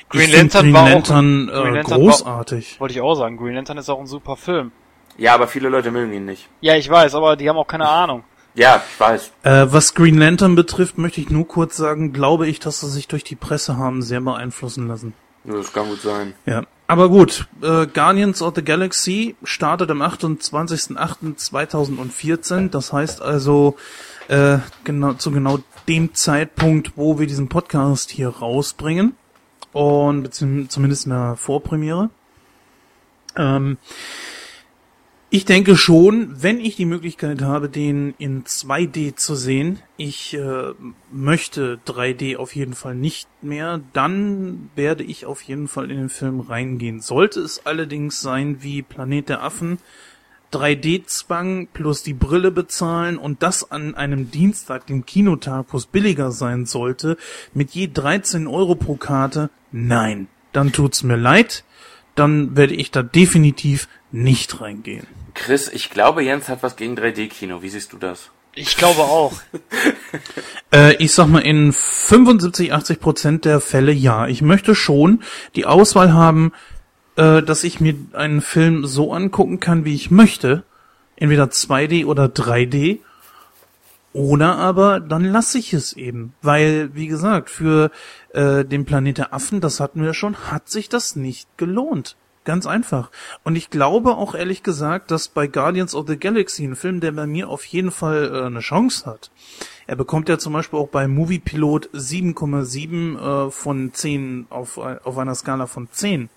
Green 0.10 0.30
ich 0.30 0.34
Lantern 0.36 0.64
Green 0.64 0.74
war 0.74 0.84
auch- 0.84 0.90
Lantern, 0.90 1.50
äh, 1.50 1.52
Green 1.52 1.74
Lantern 1.76 2.00
großartig. 2.02 2.80
Wollte 2.80 2.94
ich 2.94 3.02
auch 3.02 3.16
sagen, 3.16 3.38
Green 3.38 3.56
Lantern 3.56 3.78
ist 3.78 3.90
auch 3.90 4.00
ein 4.00 4.08
super 4.08 4.36
Film. 4.38 4.72
Ja, 5.18 5.34
aber 5.34 5.48
viele 5.48 5.70
Leute 5.70 5.92
mögen 5.92 6.14
ihn 6.14 6.26
nicht. 6.26 6.48
Ja, 6.62 6.76
ich 6.76 6.90
weiß, 6.90 7.16
aber 7.16 7.36
die 7.36 7.50
haben 7.50 7.58
auch 7.58 7.68
keine 7.68 7.88
Ahnung. 7.88 8.24
Ja, 8.54 8.84
ich 8.94 9.00
weiß. 9.00 9.32
Äh, 9.44 9.68
was 9.70 9.94
Green 9.94 10.18
Lantern 10.18 10.56
betrifft, 10.56 10.98
möchte 10.98 11.22
ich 11.22 11.30
nur 11.30 11.48
kurz 11.48 11.78
sagen, 11.78 12.12
glaube 12.14 12.48
ich, 12.48 12.60
dass 12.60 12.82
sie 12.82 12.90
sich 12.90 13.08
durch 13.08 13.24
die 13.24 13.36
Presse 13.36 13.78
haben 13.78 14.02
sehr 14.02 14.22
beeinflussen 14.22 14.88
lassen. 14.88 15.14
Das 15.44 15.74
kann 15.74 15.90
gut 15.90 16.02
sein. 16.02 16.34
Ja. 16.46 16.64
Aber 16.88 17.10
gut, 17.10 17.48
äh, 17.62 17.88
Guardians 17.88 18.42
of 18.42 18.54
the 18.56 18.64
Galaxy 18.64 19.36
startet 19.44 19.90
am 19.90 20.02
28.08.2014. 20.02 22.70
Das 22.70 22.94
heißt 22.94 23.22
also 23.22 23.76
äh, 24.28 24.58
genau 24.84 25.14
zu 25.14 25.32
genau 25.32 25.60
dem 25.88 26.14
Zeitpunkt, 26.14 26.92
wo 26.96 27.20
wir 27.20 27.28
diesen 27.28 27.50
Podcast 27.50 28.12
hier 28.12 28.30
rausbringen. 28.30 29.16
Und 29.74 30.28
bezieh- 30.28 30.68
zumindest 30.68 31.06
in 31.06 31.12
der 31.12 31.36
Vorpremiere. 31.38 32.10
Ähm, 33.38 33.78
ich 35.34 35.46
denke 35.46 35.78
schon, 35.78 36.44
wenn 36.44 36.60
ich 36.60 36.76
die 36.76 36.84
Möglichkeit 36.84 37.42
habe, 37.42 37.70
den 37.70 38.14
in 38.18 38.44
2D 38.44 39.16
zu 39.16 39.34
sehen, 39.34 39.80
ich 39.96 40.34
äh, 40.34 40.74
möchte 41.10 41.80
3D 41.88 42.36
auf 42.36 42.54
jeden 42.54 42.74
Fall 42.74 42.96
nicht 42.96 43.30
mehr, 43.42 43.80
dann 43.94 44.70
werde 44.76 45.06
ich 45.06 45.26
auf 45.26 45.42
jeden 45.42 45.70
Fall 45.70 45.90
in 45.90 45.96
den 45.96 46.10
Film 46.10 46.42
reingehen. 46.42 47.00
Sollte 47.00 47.40
es 47.40 47.66
allerdings 47.66 48.20
sein 48.20 48.58
wie 48.60 48.82
Planet 48.82 49.30
der 49.30 49.42
Affen, 49.42 49.78
3D-Zwang 50.52 51.68
plus 51.68 52.04
die 52.04 52.14
Brille 52.14 52.52
bezahlen 52.52 53.18
und 53.18 53.42
das 53.42 53.72
an 53.72 53.96
einem 53.96 54.32
Dienstag, 54.32 54.86
dem 54.88 55.06
Kinotag, 55.06 55.68
wo 55.70 55.78
es 55.78 55.86
billiger 55.86 56.34
sein 56.34 56.66
sollte, 56.66 57.16
mit 57.54 57.72
je 57.72 57.88
13 57.88 58.48
Euro 58.48 58.76
pro 58.76 58.96
Karte, 58.96 59.50
nein. 59.72 60.28
dann 60.52 60.74
tut's 60.74 61.04
mir 61.04 61.16
leid. 61.16 61.64
Dann 62.16 62.58
werde 62.58 62.74
ich 62.74 62.92
da 62.92 63.02
definitiv 63.02 63.88
nicht 64.12 64.60
reingehen. 64.60 65.08
Chris, 65.42 65.70
ich 65.70 65.90
glaube, 65.90 66.24
Jens 66.24 66.50
hat 66.50 66.62
was 66.62 66.76
gegen 66.76 66.96
3D-Kino. 66.96 67.64
Wie 67.64 67.70
siehst 67.70 67.94
du 67.94 67.98
das? 67.98 68.30
Ich 68.54 68.78
glaube 68.78 69.02
auch. 69.02 69.34
Äh, 70.74 70.96
ich 71.04 71.12
sag 71.12 71.28
mal, 71.28 71.40
in 71.40 71.74
75, 71.74 72.72
80 72.72 73.02
Prozent 73.02 73.44
der 73.44 73.60
Fälle 73.60 73.92
ja. 73.92 74.28
Ich 74.28 74.42
möchte 74.42 74.74
schon 74.74 75.22
die 75.54 75.66
Auswahl 75.66 76.14
haben, 76.14 76.54
äh, 77.18 77.44
dass 77.44 77.66
ich 77.66 77.82
mir 77.82 77.96
einen 78.14 78.40
Film 78.40 78.86
so 78.86 79.12
angucken 79.12 79.60
kann, 79.60 79.84
wie 79.84 79.96
ich 79.96 80.12
möchte. 80.12 80.64
Entweder 81.18 81.46
2D 81.46 82.06
oder 82.06 82.28
3D. 82.28 83.00
Oder 84.14 84.56
aber 84.56 85.02
dann 85.02 85.26
lasse 85.26 85.58
ich 85.58 85.74
es 85.74 85.92
eben. 85.92 86.36
Weil, 86.42 86.96
wie 86.96 87.08
gesagt, 87.08 87.50
für 87.50 87.92
äh, 88.34 88.64
den 88.64 88.86
Planet 88.86 89.18
der 89.18 89.34
Affen, 89.34 89.60
das 89.60 89.82
hatten 89.82 90.02
wir 90.02 90.14
schon, 90.14 90.38
hat 90.52 90.70
sich 90.70 90.88
das 90.88 91.18
nicht 91.18 91.50
gelohnt. 91.58 92.16
Ganz 92.44 92.66
einfach. 92.66 93.12
Und 93.44 93.56
ich 93.56 93.70
glaube 93.70 94.16
auch 94.18 94.34
ehrlich 94.34 94.64
gesagt, 94.64 95.12
dass 95.12 95.28
bei 95.28 95.46
Guardians 95.46 95.94
of 95.94 96.08
the 96.08 96.18
Galaxy, 96.18 96.64
ein 96.64 96.76
Film, 96.76 97.00
der 97.00 97.12
bei 97.12 97.28
mir 97.28 97.50
auf 97.50 97.64
jeden 97.66 97.92
Fall 97.92 98.32
äh, 98.34 98.46
eine 98.48 98.62
Chance 98.62 99.06
hat. 99.06 99.30
Er 99.86 99.96
bekommt 99.96 100.28
ja 100.28 100.40
zum 100.40 100.54
Beispiel 100.54 100.80
auch 100.80 100.88
bei 100.88 101.08
Movie 101.08 101.40
Pilot 101.40 101.90
7,7 101.94 103.48
äh, 103.48 103.52
von 103.52 103.94
10 103.94 104.48
auf, 104.50 104.78
auf 104.78 105.18
einer 105.18 105.36
Skala 105.36 105.68
von 105.68 105.88
10 105.92 106.30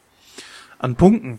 an 0.78 0.96
Punkten. 0.96 1.38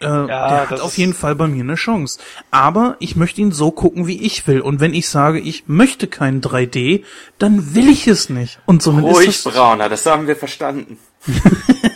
Äh, 0.00 0.26
der 0.26 0.70
hat 0.70 0.80
auf 0.80 0.96
jeden 0.98 1.14
Fall 1.14 1.36
bei 1.36 1.46
mir 1.46 1.62
eine 1.62 1.74
Chance. 1.76 2.18
Aber 2.50 2.96
ich 2.98 3.14
möchte 3.14 3.42
ihn 3.42 3.52
so 3.52 3.70
gucken, 3.70 4.06
wie 4.06 4.22
ich 4.22 4.46
will. 4.46 4.60
Und 4.60 4.80
wenn 4.80 4.94
ich 4.94 5.08
sage, 5.08 5.38
ich 5.38 5.64
möchte 5.68 6.08
kein 6.08 6.40
3D, 6.40 7.04
dann 7.38 7.74
will 7.74 7.88
ich 7.88 8.08
es 8.08 8.28
nicht. 8.30 8.58
Und 8.66 8.82
somit 8.82 9.04
Ruhig, 9.04 9.28
ist 9.28 9.46
das, 9.46 9.52
Brauner, 9.52 9.88
das 9.88 10.06
haben 10.06 10.26
wir 10.26 10.36
verstanden. 10.36 10.98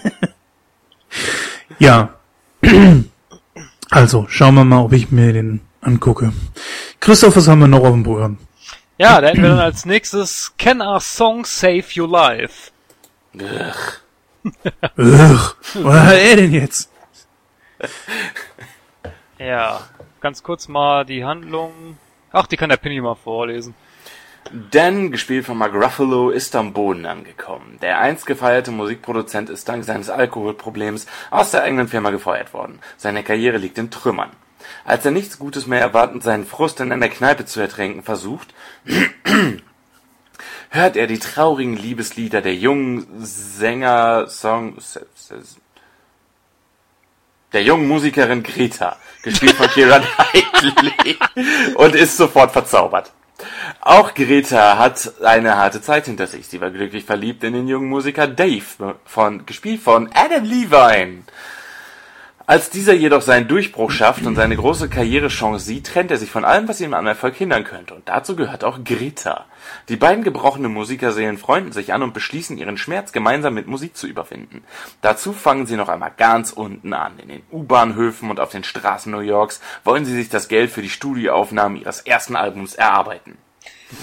Ja. 1.79 2.15
Also, 3.91 4.27
schauen 4.29 4.57
wir 4.57 4.65
mal, 4.65 4.81
ob 4.81 4.93
ich 4.93 5.13
mir 5.13 5.33
den 5.33 5.61
angucke. 5.81 6.33
Christoph, 6.99 7.37
was 7.37 7.47
haben 7.47 7.61
wir 7.61 7.69
noch 7.69 7.85
auf 7.85 7.93
dem 7.93 8.03
Programm? 8.03 8.39
Ja, 8.99 9.21
da 9.21 9.29
hätten 9.29 9.43
wir 9.43 9.51
dann 9.51 9.61
als 9.61 9.85
nächstes 9.85 10.53
Can 10.59 10.81
Our 10.81 11.01
Song 11.01 11.45
Save 11.45 11.85
Your 11.97 12.09
Life? 12.09 12.73
Ugh. 13.35 14.01
Ugh, 14.99 15.57
was 15.75 16.01
hat 16.01 16.17
er 16.17 16.37
denn 16.37 16.53
jetzt? 16.53 16.91
Ja, 19.39 19.83
ganz 20.21 20.43
kurz 20.43 20.67
mal 20.67 21.05
die 21.05 21.25
Handlung. 21.25 21.97
Ach, 22.33 22.47
die 22.47 22.57
kann 22.57 22.71
der 22.71 22.79
Pinny 22.79 23.01
mal 23.01 23.15
vorlesen. 23.15 23.75
Dan, 24.53 25.11
gespielt 25.11 25.47
von 25.47 25.57
Mark 25.57 25.75
Ruffalo, 25.75 26.31
ist 26.31 26.55
am 26.55 26.73
Boden 26.73 27.07
angekommen. 27.07 27.79
Der 27.81 27.99
einst 27.99 28.27
gefeierte 28.27 28.71
Musikproduzent 28.71 29.49
ist 29.49 29.69
dank 29.69 29.85
seines 29.85 30.11
Alkoholproblems 30.11 31.07
aus 31.31 31.51
der 31.51 31.63
eigenen 31.63 31.89
Firma 31.89 32.11
gefeuert 32.11 32.53
worden. 32.53 32.79
Seine 32.97 33.23
Karriere 33.23 33.57
liegt 33.57 33.79
in 33.79 33.91
Trümmern. 33.91 34.31
Als 34.85 35.05
er 35.05 35.13
nichts 35.13 35.39
Gutes 35.39 35.67
mehr 35.67 35.81
erwartend 35.81 36.23
seinen 36.23 36.47
Frust 36.47 36.81
in 36.81 36.93
einer 36.93 37.09
Kneipe 37.09 37.47
zu 37.47 37.61
ertränken 37.61 38.03
versucht, 38.03 38.55
hört 40.71 40.97
er 40.97 41.07
die 41.07 41.19
traurigen 41.19 41.77
Liebeslieder 41.77 42.43
der 42.43 42.55
jungen 42.55 43.07
Sänger 43.25 44.29
Song 44.29 44.77
der 47.53 47.63
jungen 47.63 47.89
Musikerin 47.89 48.43
Greta, 48.43 48.97
gespielt 49.23 49.53
von 49.53 49.69
Keira 49.69 50.01
Knightley, 50.33 51.17
und 51.77 51.95
ist 51.95 52.17
sofort 52.17 52.51
verzaubert. 52.51 53.13
Auch 53.81 54.15
Greta 54.15 54.79
hat 54.79 55.13
eine 55.23 55.57
harte 55.57 55.83
Zeit 55.83 56.07
hinter 56.07 56.27
sich. 56.27 56.47
Sie 56.47 56.61
war 56.61 56.71
glücklich 56.71 57.05
verliebt 57.05 57.43
in 57.45 57.53
den 57.53 57.69
jungen 57.69 57.89
Musiker 57.89 58.27
Dave, 58.27 58.97
von, 59.05 59.47
gespielt 59.47 59.83
von 59.83 60.09
Adam 60.15 60.45
Levine. 60.45 61.25
Als 62.47 62.69
dieser 62.69 62.93
jedoch 62.93 63.23
seinen 63.23 63.49
Durchbruch 63.49 63.91
schafft 63.91 64.27
und 64.27 64.37
seine 64.37 64.57
große 64.57 64.91
Karrierechance 64.91 65.65
sieht, 65.65 65.87
trennt 65.87 66.11
er 66.11 66.19
sich 66.19 66.31
von 66.31 66.45
allem, 66.45 66.69
was 66.69 66.81
ihn 66.81 66.93
am 66.93 67.07
Erfolg 67.07 67.37
hindern 67.37 67.65
könnte. 67.65 67.95
Und 67.95 68.09
dazu 68.09 68.37
gehört 68.37 68.65
auch 68.65 68.85
Greta. 68.85 69.47
Die 69.89 69.97
beiden 69.97 70.25
gebrochenen 70.25 70.73
Musikerseelen 70.73 71.37
freunden 71.37 71.73
sich 71.73 71.93
an 71.93 72.03
und 72.03 72.15
beschließen, 72.15 72.57
ihren 72.57 72.79
Schmerz 72.79 73.13
gemeinsam 73.13 73.55
mit 73.55 73.67
Musik 73.67 73.97
zu 73.97 74.07
überwinden. 74.07 74.65
Dazu 75.03 75.33
fangen 75.33 75.67
sie 75.67 75.77
noch 75.77 75.89
einmal 75.89 76.13
ganz 76.17 76.53
unten 76.53 76.95
an. 76.95 77.19
In 77.19 77.29
den 77.29 77.43
U-Bahnhöfen 77.53 78.31
und 78.31 78.41
auf 78.41 78.51
den 78.51 78.65
Straßen 78.65 79.13
New 79.13 79.19
Yorks 79.21 79.61
wollen 79.85 80.05
sie 80.05 80.15
sich 80.15 80.31
das 80.31 80.49
Geld 80.49 80.71
für 80.71 80.83
die 80.83 80.91
Studioaufnahmen 80.91 81.79
ihres 81.79 82.01
ersten 82.01 82.37
Albums 82.37 82.75
erarbeiten. 82.75 83.37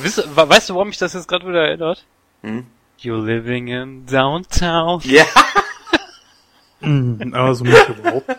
Weißt, 0.03 0.35
weißt 0.35 0.69
du, 0.69 0.75
warum 0.75 0.89
mich 0.89 0.97
das 0.97 1.13
jetzt 1.13 1.27
gerade 1.27 1.47
wieder 1.47 1.65
erinnert? 1.67 2.05
Hm? 2.43 2.67
You're 2.99 3.23
living 3.23 3.67
in 3.67 4.05
downtown. 4.05 5.01
Ja. 5.03 5.25
Hm, 6.83 7.31
aber 7.35 7.53
so 7.53 7.63
mich 7.63 7.77
überhaupt. 7.89 8.25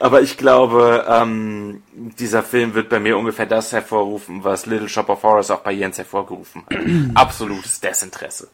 Aber 0.00 0.22
ich 0.22 0.36
glaube, 0.36 1.04
ähm, 1.08 1.82
dieser 1.94 2.42
Film 2.42 2.74
wird 2.74 2.88
bei 2.88 3.00
mir 3.00 3.18
ungefähr 3.18 3.46
das 3.46 3.72
hervorrufen, 3.72 4.44
was 4.44 4.66
Little 4.66 4.88
Shop 4.88 5.08
of 5.08 5.22
Horrors 5.22 5.50
auch 5.50 5.60
bei 5.60 5.72
Jens 5.72 5.98
hervorgerufen 5.98 6.62
hat. 6.70 6.78
Absolutes 7.14 7.80
Desinteresse. 7.80 8.48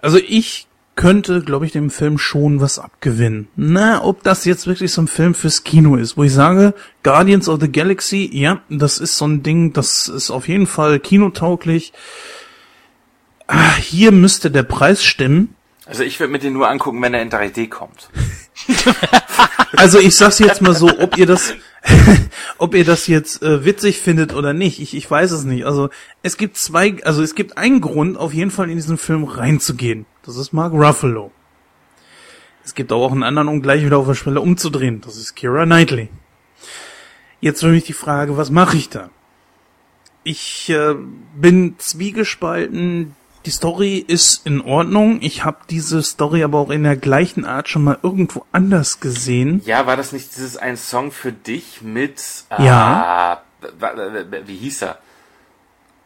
Also 0.00 0.18
ich 0.18 0.68
könnte, 0.96 1.42
glaube 1.42 1.66
ich, 1.66 1.72
dem 1.72 1.90
Film 1.90 2.18
schon 2.18 2.60
was 2.60 2.78
abgewinnen. 2.78 3.48
Na, 3.56 4.04
ob 4.04 4.22
das 4.22 4.44
jetzt 4.44 4.66
wirklich 4.66 4.92
so 4.92 5.02
ein 5.02 5.08
Film 5.08 5.34
fürs 5.34 5.64
Kino 5.64 5.96
ist, 5.96 6.16
wo 6.16 6.22
ich 6.22 6.32
sage, 6.32 6.74
Guardians 7.02 7.48
of 7.48 7.60
the 7.60 7.70
Galaxy, 7.70 8.30
ja, 8.32 8.60
das 8.68 8.98
ist 8.98 9.18
so 9.18 9.26
ein 9.26 9.42
Ding, 9.42 9.72
das 9.72 10.06
ist 10.06 10.30
auf 10.30 10.46
jeden 10.46 10.66
Fall 10.66 11.00
kinotauglich. 11.00 11.92
Ah, 13.46 13.74
hier 13.76 14.12
müsste 14.12 14.50
der 14.50 14.62
Preis 14.62 15.04
stimmen. 15.04 15.56
Also 15.86 16.02
ich 16.02 16.18
würde 16.18 16.32
mir 16.32 16.38
den 16.38 16.54
nur 16.54 16.68
angucken, 16.68 17.02
wenn 17.02 17.14
er 17.14 17.22
in 17.22 17.30
3D 17.30 17.68
kommt. 17.68 18.08
Also 19.76 19.98
ich 19.98 20.16
sag's 20.16 20.38
jetzt 20.38 20.62
mal 20.62 20.74
so, 20.74 20.88
ob 21.00 21.18
ihr 21.18 21.26
das, 21.26 21.54
ob 22.58 22.74
ihr 22.74 22.84
das 22.84 23.06
jetzt 23.06 23.42
äh, 23.42 23.64
witzig 23.64 24.00
findet 24.00 24.32
oder 24.32 24.52
nicht, 24.52 24.80
ich, 24.80 24.96
ich 24.96 25.10
weiß 25.10 25.32
es 25.32 25.44
nicht. 25.44 25.66
Also 25.66 25.90
es 26.22 26.36
gibt 26.36 26.56
zwei, 26.56 26.96
also 27.04 27.22
es 27.22 27.34
gibt 27.34 27.58
einen 27.58 27.80
Grund, 27.80 28.16
auf 28.16 28.32
jeden 28.32 28.50
Fall 28.50 28.70
in 28.70 28.76
diesen 28.76 28.98
Film 28.98 29.24
reinzugehen. 29.24 30.06
Das 30.22 30.36
ist 30.36 30.52
Mark 30.52 30.72
Ruffalo. 30.72 31.32
Es 32.64 32.74
gibt 32.74 32.92
aber 32.92 33.02
auch 33.02 33.12
einen 33.12 33.22
anderen, 33.22 33.48
um 33.48 33.62
gleich 33.62 33.84
wieder 33.84 33.98
auf 33.98 34.06
der 34.06 34.14
Schwelle 34.14 34.40
umzudrehen. 34.40 35.00
Das 35.02 35.16
ist 35.16 35.34
Kira 35.34 35.64
Knightley. 35.64 36.08
Jetzt 37.40 37.60
für 37.60 37.68
mich 37.68 37.84
die 37.84 37.92
Frage, 37.92 38.36
was 38.36 38.50
mache 38.50 38.76
ich 38.76 38.88
da? 38.88 39.10
Ich 40.22 40.70
äh, 40.70 40.94
bin 41.34 41.74
zwiegespalten. 41.78 43.14
Die 43.46 43.50
Story 43.50 43.98
ist 43.98 44.46
in 44.46 44.62
Ordnung. 44.62 45.18
Ich 45.20 45.44
habe 45.44 45.58
diese 45.68 46.02
Story 46.02 46.42
aber 46.42 46.58
auch 46.58 46.70
in 46.70 46.82
der 46.82 46.96
gleichen 46.96 47.44
Art 47.44 47.68
schon 47.68 47.84
mal 47.84 47.98
irgendwo 48.02 48.44
anders 48.52 49.00
gesehen. 49.00 49.60
Ja, 49.66 49.86
war 49.86 49.96
das 49.98 50.12
nicht 50.12 50.34
dieses 50.34 50.56
ein 50.56 50.76
Song 50.78 51.10
für 51.12 51.30
dich 51.32 51.82
mit 51.82 52.22
Ja. 52.58 53.42
äh, 53.62 54.46
wie 54.46 54.56
hieß 54.56 54.82
er? 54.82 54.98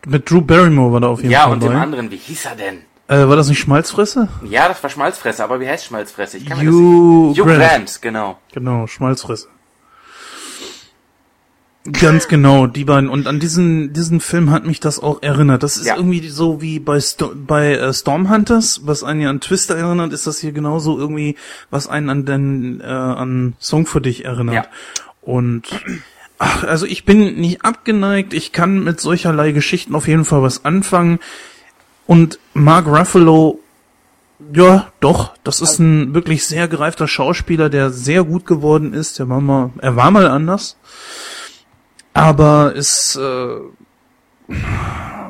Mit 0.06 0.28
Drew 0.30 0.40
Barrymore 0.40 0.92
war 0.94 1.00
da 1.00 1.08
auf 1.08 1.20
jeden 1.20 1.30
Ja, 1.30 1.42
Fall 1.44 1.52
und 1.52 1.62
dem 1.62 1.70
dabei. 1.70 1.82
anderen, 1.82 2.10
wie 2.10 2.16
hieß 2.16 2.46
er 2.46 2.56
denn? 2.56 2.78
Äh, 3.08 3.28
war 3.28 3.36
das 3.36 3.48
nicht 3.48 3.58
Schmalzfresse? 3.60 4.28
Ja, 4.44 4.68
das 4.68 4.82
war 4.82 4.90
Schmalzfresse, 4.90 5.42
aber 5.42 5.60
wie 5.60 5.68
heißt 5.68 5.84
Schmalzfresse? 5.86 6.38
Ich 6.38 6.46
kann 6.46 6.58
das 6.58 6.66
Hugh 6.74 7.34
Hugh 7.36 7.44
Grant. 7.44 7.58
Grant, 7.60 8.02
genau. 8.02 8.38
Genau, 8.52 8.86
Schmalzfresse. 8.86 9.48
Ganz 11.92 12.28
genau, 12.28 12.66
die 12.66 12.84
beiden. 12.84 13.08
Und 13.08 13.26
an 13.26 13.40
diesen, 13.40 13.92
diesen 13.92 14.20
Film 14.20 14.50
hat 14.50 14.66
mich 14.66 14.80
das 14.80 14.98
auch 15.00 15.22
erinnert. 15.22 15.62
Das 15.62 15.76
ist 15.76 15.86
Ja. 15.86 15.96
irgendwie 15.96 16.28
so 16.28 16.60
wie 16.60 16.78
bei, 16.78 17.00
Sto 17.00 17.32
bei 17.34 17.74
äh, 17.74 17.92
Stormhunters, 17.92 18.82
was 18.84 19.04
einen 19.04 19.20
ja 19.20 19.30
an 19.30 19.40
Twister 19.40 19.76
erinnert, 19.76 20.12
ist 20.12 20.26
das 20.26 20.38
hier 20.38 20.52
genauso 20.52 20.98
irgendwie, 20.98 21.36
was 21.70 21.86
einen 21.88 22.10
an 22.10 22.24
den, 22.24 22.80
äh, 22.80 22.84
an 22.84 23.54
Song 23.60 23.86
für 23.86 24.00
dich 24.00 24.24
erinnert. 24.24 24.54
Ja. 24.54 24.66
Und 25.22 25.64
ach, 26.38 26.64
also 26.64 26.86
ich 26.86 27.04
bin 27.04 27.36
nicht 27.40 27.64
abgeneigt, 27.64 28.32
ich 28.32 28.52
kann 28.52 28.82
mit 28.84 29.00
solcherlei 29.00 29.52
Geschichten 29.52 29.94
auf 29.94 30.08
jeden 30.08 30.24
Fall 30.24 30.42
was 30.42 30.64
anfangen. 30.64 31.18
Und 32.06 32.38
Mark 32.54 32.86
Ruffalo, 32.86 33.60
ja, 34.54 34.90
doch, 35.00 35.34
das 35.44 35.60
ist 35.60 35.78
ein 35.80 36.14
wirklich 36.14 36.46
sehr 36.46 36.68
gereifter 36.68 37.08
Schauspieler, 37.08 37.68
der 37.68 37.90
sehr 37.90 38.22
gut 38.24 38.46
geworden 38.46 38.94
ist. 38.94 39.18
Der 39.18 39.28
war 39.28 39.40
mal, 39.40 39.70
er 39.78 39.96
war 39.96 40.10
mal 40.10 40.26
anders. 40.28 40.76
Aber 42.18 42.72
ist, 42.74 43.14
äh, 43.16 43.60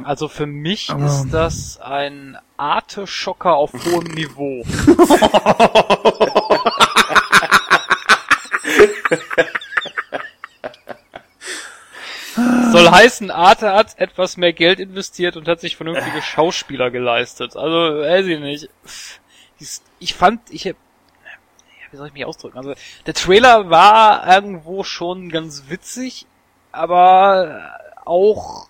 Also 0.04 0.28
für 0.28 0.46
mich 0.46 0.88
Aber- 0.90 1.04
ist 1.04 1.26
das 1.30 1.78
ein 1.82 2.38
Arte-Schocker 2.56 3.54
auf 3.54 3.72
hohem 3.74 4.06
Niveau. 4.14 4.64
Soll 12.70 12.88
heißen, 12.90 13.30
Arte 13.30 13.72
hat 13.72 13.98
etwas 13.98 14.36
mehr 14.36 14.52
Geld 14.52 14.78
investiert 14.78 15.36
und 15.36 15.48
hat 15.48 15.60
sich 15.60 15.76
vernünftige 15.76 16.22
Schauspieler 16.22 16.90
geleistet. 16.90 17.56
Also, 17.56 18.00
weiß 18.00 18.26
ich 18.26 18.38
nicht. 18.38 18.68
Ich 19.98 20.14
fand, 20.14 20.40
ich 20.50 20.66
hab, 20.68 20.76
wie 21.90 21.96
soll 21.96 22.06
ich 22.06 22.12
mich 22.12 22.24
ausdrücken? 22.24 22.58
Also, 22.58 22.74
der 23.06 23.14
Trailer 23.14 23.70
war 23.70 24.26
irgendwo 24.32 24.84
schon 24.84 25.30
ganz 25.30 25.64
witzig, 25.68 26.26
aber 26.78 27.60
auch 28.04 28.68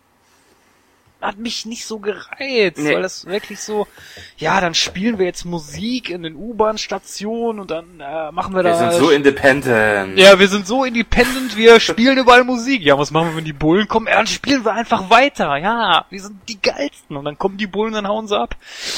hat 1.20 1.36
mich 1.36 1.66
nicht 1.66 1.84
so 1.84 1.98
gereizt, 1.98 2.78
Nee. 2.78 2.94
weil 2.94 3.02
das 3.02 3.26
wirklich 3.26 3.58
so, 3.60 3.88
ja, 4.36 4.60
dann 4.60 4.74
spielen 4.74 5.18
wir 5.18 5.26
jetzt 5.26 5.44
Musik 5.44 6.10
in 6.10 6.22
den 6.22 6.36
U-Bahn-Stationen 6.36 7.58
und 7.58 7.72
dann 7.72 7.98
äh, 7.98 8.30
machen 8.30 8.54
wir 8.54 8.62
Wir 8.62 8.70
da... 8.70 8.90
sind 8.92 8.92
so 8.92 9.10
independent. 9.10 10.16
ja, 10.16 10.38
wir 10.38 10.46
sind 10.46 10.68
so 10.68 10.84
independent, 10.84 11.56
wir 11.56 11.80
spielen 11.80 12.18
überall 12.18 12.44
Musik. 12.44 12.82
Ja, 12.82 12.96
was 12.96 13.10
machen 13.10 13.30
wir, 13.30 13.36
wenn 13.38 13.44
die 13.44 13.52
Bullen 13.52 13.88
kommen? 13.88 14.06
Ja, 14.06 14.14
dann 14.14 14.28
spielen 14.28 14.64
wir 14.64 14.72
einfach 14.74 15.10
weiter. 15.10 15.56
Ja, 15.56 16.04
wir 16.08 16.20
sind 16.22 16.36
die 16.48 16.62
geilsten. 16.62 17.16
Und 17.16 17.24
dann 17.24 17.36
kommen 17.36 17.56
die 17.56 17.66
Bullen, 17.66 17.94
dann 17.94 18.06
hauen 18.06 18.28
sie 18.28 18.38
ab. 18.38 18.54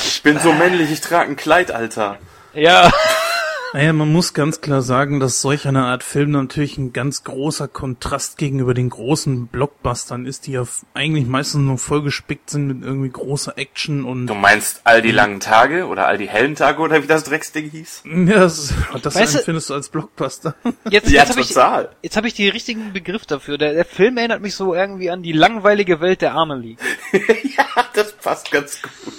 Ich 0.07 0.23
bin 0.23 0.39
so 0.39 0.53
männlich, 0.53 0.91
ich 0.91 1.01
trage 1.01 1.31
ein 1.31 1.37
Kleid, 1.37 1.71
Alter. 1.73 2.19
Ja, 2.53 2.91
Naja, 3.73 3.93
man 3.93 4.13
muss 4.13 4.35
ganz 4.35 4.61
klar 4.61 4.83
sagen, 4.83 5.21
dass 5.21 5.41
solch 5.41 5.69
eine 5.69 5.85
Art 5.85 6.03
Film 6.03 6.33
natürlich 6.33 6.77
ein 6.77 6.93
ganz 6.93 7.23
großer 7.23 7.69
Kontrast 7.69 8.37
gegenüber 8.37 8.75
den 8.75 8.91
großen 8.91 9.47
Blockbustern 9.47 10.27
ist, 10.27 10.49
die 10.49 10.53
ja 10.53 10.65
eigentlich 10.93 11.27
meistens 11.27 11.63
nur 11.63 11.79
vollgespickt 11.79 12.51
sind 12.51 12.67
mit 12.67 12.83
irgendwie 12.83 13.11
großer 13.11 13.57
Action 13.59 14.05
und 14.05 14.27
Du 14.27 14.35
meinst 14.35 14.81
all 14.85 15.03
die 15.03 15.13
langen 15.13 15.39
Tage 15.39 15.87
oder 15.87 16.09
all 16.09 16.19
die 16.19 16.29
hellen 16.29 16.57
Tage 16.57 16.81
oder 16.83 17.01
wie 17.03 17.07
das 17.07 17.23
Drecksding 17.23 17.71
hieß? 17.71 18.03
ja, 18.27 18.39
das, 18.41 18.75
das 19.03 19.15
Weißt 19.15 19.35
du- 19.35 19.39
empfindest 19.39 19.71
du 19.71 19.75
als 19.75 19.89
Blockbuster. 19.89 20.57
jetzt, 20.91 21.09
Ja, 21.11 21.21
jetzt 21.21 21.31
habe 21.31 21.41
ich, 21.41 21.49
total. 21.49 21.91
jetzt 22.03 22.17
hab 22.17 22.25
ich 22.25 22.35
die 22.35 22.49
richtigen 22.49 22.93
Begriff 22.93 23.25
dafür. 23.25 23.57
Der, 23.57 23.73
der 23.75 23.85
Film 23.85 24.17
erinnert 24.17 24.43
mich 24.43 24.57
so 24.57 24.75
irgendwie 24.75 25.11
an 25.11 25.23
die 25.23 25.33
langweilige 25.33 26.01
Welt 26.01 26.23
der 26.23 26.35
Amelie. 26.35 26.77
ja, 27.13 27.67
das 27.95 28.13
passt 28.15 28.51
ganz 28.51 28.83
gut. 28.83 29.15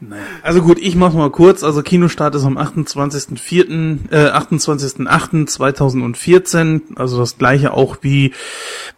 Naja. 0.00 0.22
Also 0.42 0.62
gut, 0.62 0.78
ich 0.78 0.94
mach's 0.94 1.14
mal 1.14 1.30
kurz. 1.30 1.64
Also 1.64 1.82
Kinostart 1.82 2.36
ist 2.36 2.44
am 2.44 2.56
28.04., 2.56 4.12
äh, 4.12 4.30
28.08.2014. 4.30 6.96
Also 6.96 7.18
das 7.18 7.36
gleiche 7.36 7.74
auch 7.74 7.98
wie 8.02 8.32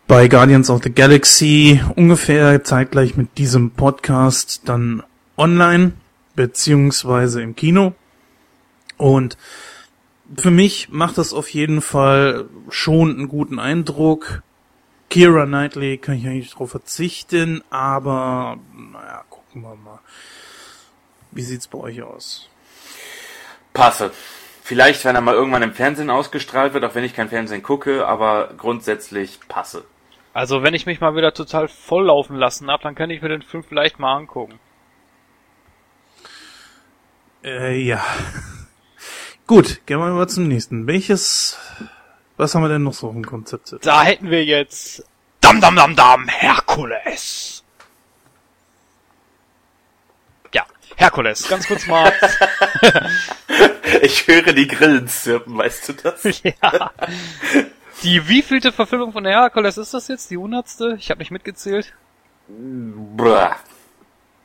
bei 0.07 0.29
Guardians 0.29 0.69
of 0.69 0.83
the 0.83 0.93
Galaxy. 0.93 1.81
Ungefähr 1.97 2.63
zeitgleich 2.65 3.17
mit 3.17 3.39
diesem 3.39 3.71
Podcast 3.71 4.61
dann 4.67 5.03
online, 5.39 5.93
beziehungsweise 6.37 7.41
im 7.41 7.57
Kino. 7.57 7.95
Und 8.99 9.39
für 10.37 10.51
mich 10.51 10.91
macht 10.91 11.17
das 11.17 11.33
auf 11.33 11.49
jeden 11.49 11.81
Fall 11.81 12.45
schon 12.69 13.17
einen 13.17 13.29
guten 13.29 13.59
Eindruck. 13.59 14.43
Kira 15.09 15.47
Knightley 15.47 15.97
kann 15.99 16.17
ich 16.17 16.27
eigentlich 16.27 16.53
drauf 16.53 16.71
verzichten, 16.71 17.63
aber 17.71 18.59
naja, 18.73 19.25
gucken 19.29 19.63
wir 19.63 19.75
mal. 19.75 19.99
Wie 21.33 21.43
sieht's 21.43 21.69
bei 21.69 21.79
euch 21.79 22.03
aus? 22.03 22.49
Passe. 23.73 24.13
Vielleicht, 24.63 25.05
wenn 25.05 25.15
er 25.15 25.21
mal 25.21 25.35
irgendwann 25.35 25.63
im 25.63 25.75
Fernsehen 25.75 26.11
ausgestrahlt 26.11 26.75
wird, 26.75 26.85
auch 26.85 26.95
wenn 26.95 27.05
ich 27.05 27.15
kein 27.15 27.29
Fernsehen 27.29 27.63
gucke, 27.63 28.07
aber 28.07 28.51
grundsätzlich 28.57 29.41
passe. 29.49 29.85
Also 30.33 30.63
wenn 30.63 30.75
ich 30.75 30.87
mich 30.87 31.01
mal 31.01 31.17
wieder 31.17 31.35
total 31.35 31.67
volllaufen 31.69 32.37
lassen 32.37 32.71
hab, 32.71 32.83
dann 32.83 32.95
kann 32.95 33.11
ich 33.11 33.21
mir 33.21 33.29
den 33.29 33.43
Film 33.43 33.65
vielleicht 33.65 33.99
mal 33.99 34.15
angucken. 34.17 34.61
Äh, 37.43 37.81
ja. 37.81 38.05
Gut, 39.47 39.85
gehen 39.87 39.99
wir 39.99 40.11
mal 40.11 40.29
zum 40.29 40.47
nächsten. 40.47 40.87
Welches, 40.87 41.59
was 42.37 42.55
haben 42.55 42.63
wir 42.63 42.69
denn 42.69 42.85
noch 42.85 42.95
so 42.95 43.11
im 43.11 43.27
Konzept? 43.27 43.75
Da 43.85 44.05
hätten 44.05 44.31
wir 44.31 44.45
jetzt 44.45 45.05
Dam 45.41 45.61
Dam 45.61 45.75
Dam 45.75 45.97
Dam 45.97 46.29
Herkules. 46.29 47.65
Ja, 50.55 50.65
Herkules. 51.01 51.49
Ganz 51.49 51.67
kurz 51.67 51.87
mal. 51.87 52.13
Ich 54.03 54.27
höre 54.29 54.53
die 54.53 54.69
Grillen 54.69 55.09
zirpen, 55.09 55.59
weißt 55.59 55.89
du 55.89 55.93
das? 55.95 56.23
ja. 56.43 56.93
Die 58.03 58.29
wievielte 58.29 58.71
Verfilmung 58.71 59.13
von 59.13 59.27
Herkules 59.27 59.79
ist 59.79 59.93
das 59.93 60.09
jetzt? 60.09 60.31
Die 60.31 60.37
hundertste? 60.37 60.95
Ich 60.99 61.11
habe 61.11 61.19
nicht 61.19 61.33
mitgezählt. 61.33 61.93
Bruh. 62.49 63.51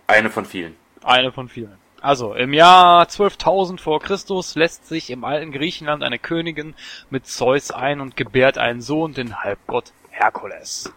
Eine 0.08 0.30
von 0.30 0.46
vielen. 0.46 0.76
Eine 1.04 1.32
von 1.32 1.48
vielen. 1.48 1.78
Also, 2.02 2.34
im 2.34 2.54
Jahr 2.54 3.06
12.000 3.06 3.80
vor 3.80 4.00
Christus 4.02 4.56
lässt 4.56 4.88
sich 4.88 5.10
im 5.10 5.24
alten 5.24 5.52
Griechenland 5.52 6.04
eine 6.04 6.20
Königin 6.20 6.74
mit 7.10 7.28
Zeus 7.28 7.72
ein 7.72 8.02
und 8.02 8.18
gebärt 8.18 8.58
einen 8.58 8.82
Sohn, 8.82 9.14
den 9.14 9.44
Halbgott 9.44 9.94
Herkules. 10.10 10.92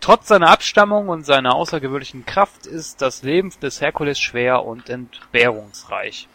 Trotz 0.00 0.28
seiner 0.28 0.50
Abstammung 0.50 1.08
und 1.08 1.26
seiner 1.26 1.54
außergewöhnlichen 1.54 2.24
Kraft 2.24 2.66
ist 2.66 3.02
das 3.02 3.22
Leben 3.22 3.52
des 3.60 3.80
Herkules 3.80 4.18
schwer 4.18 4.64
und 4.64 4.88
entbehrungsreich. 4.88 6.28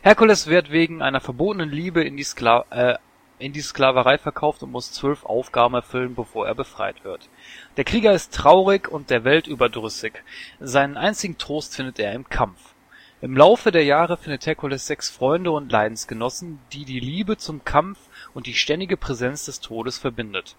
Herkules 0.00 0.46
wird 0.46 0.70
wegen 0.70 1.02
einer 1.02 1.20
verbotenen 1.20 1.70
Liebe 1.70 2.02
in 2.02 2.16
die, 2.16 2.24
Skla 2.24 2.64
äh, 2.70 2.94
in 3.38 3.52
die 3.52 3.60
Sklaverei 3.60 4.16
verkauft 4.18 4.62
und 4.62 4.72
muss 4.72 4.92
zwölf 4.92 5.24
Aufgaben 5.24 5.74
erfüllen, 5.74 6.14
bevor 6.14 6.46
er 6.46 6.54
befreit 6.54 7.04
wird. 7.04 7.28
Der 7.76 7.84
Krieger 7.84 8.12
ist 8.12 8.32
traurig 8.32 8.88
und 8.88 9.10
der 9.10 9.24
Welt 9.24 9.46
überdrüssig. 9.46 10.22
Seinen 10.58 10.96
einzigen 10.96 11.36
Trost 11.36 11.76
findet 11.76 11.98
er 11.98 12.14
im 12.14 12.28
Kampf. 12.28 12.74
Im 13.20 13.36
Laufe 13.36 13.70
der 13.70 13.84
Jahre 13.84 14.16
findet 14.16 14.46
Herkules 14.46 14.86
sechs 14.86 15.10
Freunde 15.10 15.50
und 15.50 15.72
Leidensgenossen, 15.72 16.58
die 16.72 16.84
die 16.84 17.00
Liebe 17.00 17.36
zum 17.36 17.64
Kampf 17.64 17.98
und 18.32 18.46
die 18.46 18.54
ständige 18.54 18.96
Präsenz 18.96 19.44
des 19.46 19.60
Todes 19.60 19.98
verbindet. 19.98 20.56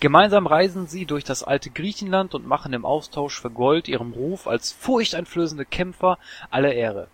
Gemeinsam 0.00 0.46
reisen 0.46 0.86
sie 0.86 1.06
durch 1.06 1.24
das 1.24 1.44
alte 1.44 1.70
Griechenland 1.70 2.34
und 2.34 2.46
machen 2.46 2.72
im 2.72 2.84
Austausch 2.84 3.40
für 3.40 3.50
Gold 3.50 3.88
ihrem 3.88 4.12
Ruf 4.12 4.46
als 4.46 4.72
furchteinflößende 4.72 5.64
Kämpfer 5.64 6.18
alle 6.50 6.72
Ehre. 6.72 7.08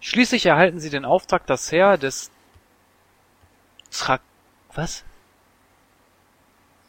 Schließlich 0.00 0.46
erhalten 0.46 0.80
sie 0.80 0.90
den 0.90 1.04
Auftrag, 1.04 1.46
das 1.46 1.70
Heer 1.70 1.98
des 1.98 2.30
Thrak... 3.90 4.22
was? 4.74 5.04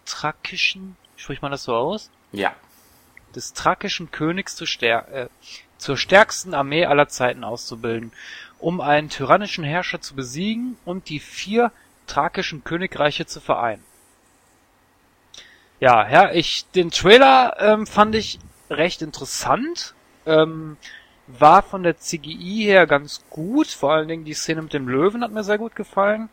Thrakischen... 0.06 0.96
Spricht 1.16 1.42
man 1.42 1.52
das 1.52 1.64
so 1.64 1.76
aus? 1.76 2.10
Ja. 2.32 2.56
des 3.36 3.54
thrakischen 3.54 4.12
Königs 4.12 4.56
zu 4.56 4.66
stär 4.66 5.08
äh, 5.14 5.30
zur 5.78 5.98
stärksten 5.98 6.54
Armee 6.54 6.86
aller 6.86 7.08
Zeiten 7.08 7.44
auszubilden, 7.44 8.12
um 8.60 8.80
einen 8.80 9.10
tyrannischen 9.10 9.64
Herrscher 9.64 10.02
zu 10.02 10.16
besiegen 10.16 10.78
und 10.86 11.10
die 11.10 11.20
vier 11.20 11.72
thrakischen 12.08 12.64
Königreiche 12.64 13.26
zu 13.26 13.42
vereinen. 13.42 13.84
Ja, 15.84 16.10
ja, 16.10 16.32
ich 16.32 16.66
den 16.72 16.92
Trailer 16.92 17.58
ähm, 17.60 17.86
fand 17.86 18.16
ich 18.16 18.40
recht 18.70 19.02
interessant. 19.02 19.94
Ähm, 20.26 20.78
war 21.28 21.62
von 21.62 21.84
der 21.84 21.98
CGI 21.98 22.64
her 22.64 22.88
ganz 22.88 23.22
gut, 23.30 23.68
vor 23.68 23.92
allen 23.92 24.08
Dingen 24.08 24.24
die 24.24 24.34
Szene 24.34 24.62
mit 24.62 24.72
dem 24.72 24.88
Löwen 24.88 25.26
hat 25.26 25.34
mir 25.34 25.44
sehr 25.44 25.58
gut 25.58 25.76
gefallen. 25.76 26.30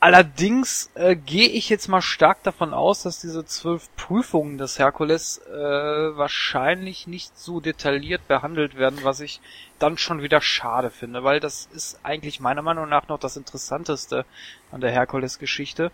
Allerdings 0.00 0.90
äh, 0.94 1.16
gehe 1.16 1.50
ich 1.50 1.68
jetzt 1.68 1.88
mal 1.88 2.00
stark 2.00 2.42
davon 2.44 2.72
aus, 2.72 3.02
dass 3.02 3.20
diese 3.20 3.44
zwölf 3.44 3.94
Prüfungen 3.96 4.56
des 4.56 4.78
Herkules 4.78 5.42
äh, 5.46 5.52
wahrscheinlich 5.52 7.06
nicht 7.06 7.38
so 7.38 7.60
detailliert 7.60 8.26
behandelt 8.26 8.74
werden, 8.74 9.00
was 9.02 9.20
ich 9.20 9.42
dann 9.78 9.98
schon 9.98 10.22
wieder 10.22 10.40
schade 10.40 10.88
finde, 10.88 11.24
weil 11.24 11.40
das 11.40 11.68
ist 11.74 12.00
eigentlich 12.04 12.40
meiner 12.40 12.62
Meinung 12.62 12.88
nach 12.88 13.08
noch 13.08 13.20
das 13.20 13.36
Interessanteste 13.36 14.24
an 14.70 14.80
der 14.80 14.90
Herkules-Geschichte. 14.90 15.92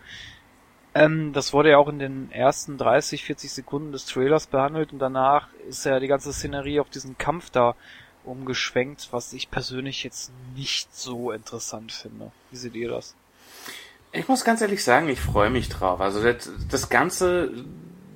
Ähm, 0.95 1.33
das 1.33 1.53
wurde 1.53 1.71
ja 1.71 1.77
auch 1.77 1.87
in 1.87 1.99
den 1.99 2.31
ersten 2.31 2.77
30, 2.77 3.23
40 3.23 3.51
Sekunden 3.51 3.91
des 3.91 4.05
Trailers 4.05 4.47
behandelt 4.47 4.91
und 4.91 4.99
danach 4.99 5.47
ist 5.67 5.85
ja 5.85 5.99
die 5.99 6.07
ganze 6.07 6.33
Szenerie 6.33 6.79
auf 6.79 6.89
diesen 6.89 7.17
Kampf 7.17 7.49
da 7.49 7.75
umgeschwenkt, 8.25 9.09
was 9.11 9.33
ich 9.33 9.51
persönlich 9.51 10.03
jetzt 10.03 10.31
nicht 10.55 10.93
so 10.95 11.31
interessant 11.31 11.91
finde. 11.91 12.31
Wie 12.51 12.57
seht 12.57 12.75
ihr 12.75 12.89
das? 12.89 13.15
Ich 14.11 14.27
muss 14.27 14.43
ganz 14.43 14.61
ehrlich 14.61 14.83
sagen, 14.83 15.07
ich 15.09 15.19
freue 15.19 15.49
mich 15.51 15.69
drauf. 15.69 16.01
Also 16.01 16.23
das, 16.23 16.49
das 16.69 16.89
Ganze 16.89 17.51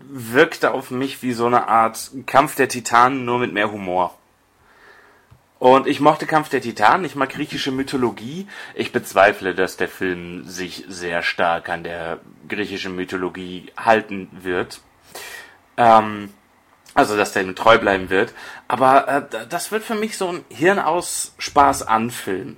wirkte 0.09 0.73
auf 0.73 0.91
mich 0.91 1.21
wie 1.21 1.33
so 1.33 1.45
eine 1.45 1.67
Art 1.67 2.11
Kampf 2.25 2.55
der 2.55 2.67
Titanen, 2.67 3.25
nur 3.25 3.39
mit 3.39 3.53
mehr 3.53 3.71
Humor. 3.71 4.17
Und 5.63 5.87
ich 5.87 6.01
mochte 6.01 6.25
Kampf 6.25 6.49
der 6.49 6.59
Titanen, 6.59 7.05
ich 7.05 7.15
mag 7.15 7.29
griechische 7.29 7.71
Mythologie. 7.71 8.47
Ich 8.75 8.91
bezweifle, 8.91 9.55
dass 9.55 9.77
der 9.77 9.87
Film 9.87 10.43
sich 10.45 10.83
sehr 10.89 11.21
stark 11.21 11.69
an 11.69 11.85
der 11.85 12.19
griechischen 12.49 12.97
Mythologie 12.97 13.71
halten 13.77 14.27
wird. 14.33 14.81
Ähm, 15.77 16.33
also, 16.95 17.15
dass 17.15 17.31
der 17.31 17.43
ihm 17.43 17.55
treu 17.55 17.77
bleiben 17.77 18.09
wird. 18.09 18.33
Aber 18.67 19.07
äh, 19.07 19.47
das 19.47 19.71
wird 19.71 19.85
für 19.85 19.95
mich 19.95 20.17
so 20.17 20.27
ein 20.27 20.43
Hirn 20.49 20.79
aus 20.79 21.33
Spaß 21.37 21.87
an 21.87 22.11
Film 22.11 22.57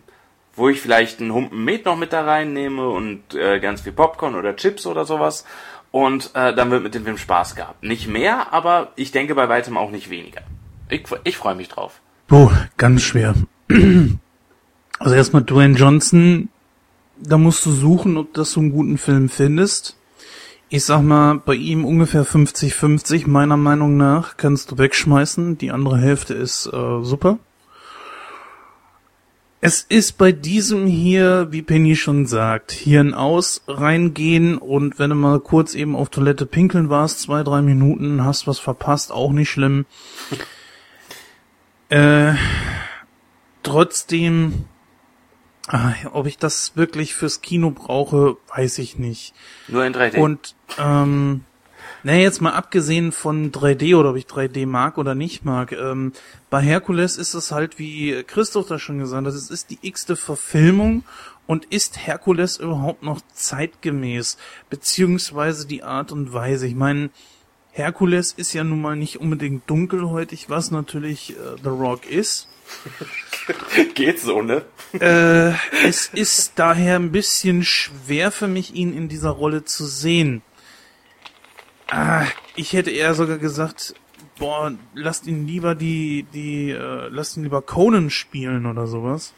wo 0.57 0.69
ich 0.69 0.80
vielleicht 0.80 1.19
einen 1.19 1.34
Humpen 1.34 1.65
Met 1.65 1.84
noch 1.84 1.98
mit 1.98 2.14
da 2.14 2.23
reinnehme 2.23 2.88
und 2.88 3.36
äh, 3.36 3.60
ganz 3.60 3.82
viel 3.82 3.91
Popcorn 3.91 4.36
oder 4.36 4.56
Chips 4.56 4.86
oder 4.86 5.03
sowas. 5.03 5.45
Und 5.91 6.32
äh, 6.34 6.56
dann 6.56 6.72
wird 6.72 6.82
mit 6.82 6.95
dem 6.95 7.03
Film 7.03 7.18
Spaß 7.18 7.56
gehabt. 7.56 7.84
Nicht 7.84 8.07
mehr, 8.07 8.53
aber 8.53 8.94
ich 8.95 9.11
denke 9.11 9.36
bei 9.36 9.49
weitem 9.49 9.77
auch 9.77 9.91
nicht 9.91 10.10
weniger. 10.10 10.44
Ich, 10.88 11.03
ich 11.26 11.36
freue 11.36 11.56
mich 11.56 11.68
drauf. 11.68 11.99
Oh, 12.31 12.52
ganz 12.77 13.03
schwer. 13.03 13.35
Also 14.97 15.14
erstmal 15.14 15.43
Dwayne 15.43 15.76
Johnson, 15.76 16.47
da 17.22 17.38
musst 17.38 17.65
du 17.65 17.72
suchen, 17.72 18.15
ob 18.15 18.34
das 18.34 18.52
so 18.52 18.61
einen 18.61 18.72
guten 18.72 18.97
Film 18.97 19.27
findest. 19.27 19.97
Ich 20.69 20.85
sag 20.85 21.02
mal, 21.02 21.35
bei 21.35 21.56
ihm 21.56 21.84
ungefähr 21.84 22.26
50-50, 22.26 23.27
meiner 23.27 23.57
Meinung 23.57 23.97
nach, 23.97 24.38
kannst 24.38 24.72
du 24.72 24.77
wegschmeißen. 24.77 25.57
Die 25.57 25.72
andere 25.72 25.97
Hälfte 25.97 26.34
ist 26.34 26.68
äh, 26.68 27.03
super. 27.03 27.39
Es 29.61 29.81
ist 29.81 30.18
bei 30.18 30.31
diesem 30.31 30.85
hier, 30.88 31.47
wie 31.52 31.61
Penny 31.61 31.95
schon 31.95 32.26
sagt, 32.26 32.72
Hirn 32.72 33.14
aus, 33.14 33.64
reingehen 33.68 34.57
und 34.57 34.99
wenn 34.99 35.10
du 35.10 35.15
mal 35.15 35.39
kurz 35.39 35.76
eben 35.76 35.95
auf 35.95 36.10
Toilette 36.10 36.45
pinkeln 36.45 36.89
warst, 36.89 37.22
zwei, 37.22 37.43
drei 37.43 37.61
Minuten, 37.61 38.23
hast 38.23 38.47
was 38.47 38.60
verpasst, 38.60 39.11
auch 39.11 39.31
nicht 39.31 39.49
schlimm. 39.49 39.85
Äh, 41.89 42.33
trotzdem, 43.63 44.65
ah, 45.67 45.93
ob 46.13 46.27
ich 46.27 46.37
das 46.37 46.75
wirklich 46.75 47.13
fürs 47.13 47.41
Kino 47.41 47.71
brauche, 47.71 48.37
weiß 48.55 48.79
ich 48.79 48.97
nicht. 48.97 49.33
Nur 49.67 49.85
in 49.85 49.93
3D. 49.93 50.17
Und 50.17 50.55
ähm, 50.77 51.41
naja, 52.03 52.19
jetzt 52.19 52.41
mal 52.41 52.53
abgesehen 52.53 53.11
von 53.11 53.51
3D 53.51 53.95
oder 53.95 54.11
ob 54.11 54.15
ich 54.15 54.25
3D 54.25 54.67
mag 54.67 54.97
oder 54.97 55.15
nicht 55.15 55.43
mag, 55.43 55.71
ähm, 55.71 56.13
bei 56.51 56.61
Herkules 56.61 57.17
ist 57.17 57.33
es 57.33 57.51
halt, 57.51 57.79
wie 57.79 58.23
Christoph 58.27 58.67
da 58.67 58.77
schon 58.77 58.99
gesagt 58.99 59.25
hat, 59.25 59.33
es 59.33 59.49
ist 59.49 59.71
die 59.71 59.79
x-te 59.81 60.15
Verfilmung 60.15 61.03
und 61.47 61.65
ist 61.65 62.05
Herkules 62.05 62.57
überhaupt 62.57 63.03
noch 63.03 63.21
zeitgemäß, 63.33 64.37
beziehungsweise 64.69 65.67
die 65.67 65.83
Art 65.83 66.11
und 66.11 66.31
Weise. 66.33 66.67
Ich 66.67 66.75
meine, 66.75 67.09
Herkules 67.76 68.31
ist 68.31 68.53
ja 68.53 68.64
nun 68.64 68.80
mal 68.80 68.95
nicht 68.95 69.19
unbedingt 69.19 69.69
dunkelhäutig, 69.69 70.49
was 70.49 70.72
natürlich 70.72 71.31
äh, 71.31 71.57
The 71.61 71.68
Rock 71.69 72.10
ist. 72.10 72.47
Geht 73.95 74.22
so, 74.22 74.41
ne? 74.41 74.64
Äh, 74.93 75.52
es 75.85 76.07
ist 76.07 76.53
daher 76.56 76.95
ein 76.95 77.11
bisschen 77.11 77.65
schwer 77.65 78.31
für 78.31 78.47
mich, 78.47 78.76
ihn 78.76 78.95
in 78.95 79.10
dieser 79.10 79.31
Rolle 79.31 79.65
zu 79.65 79.85
sehen. 79.85 80.41
Ah, 81.89 82.26
ich 82.56 82.72
hätte 82.72 82.91
eher 82.91 83.14
sogar 83.14 83.39
gesagt, 83.39 83.93
boah, 84.39 84.72
lasst 84.93 85.27
ihn 85.27 85.45
lieber 85.45 85.76
die, 85.76 86.26
die, 86.34 86.72
äh, 86.72 87.10
lasst 87.10 87.35
ihn 87.35 87.43
lieber 87.43 87.61
Conan 87.61 88.10
spielen 88.10 88.68
oder 88.68 88.88
sowas. 88.88 89.34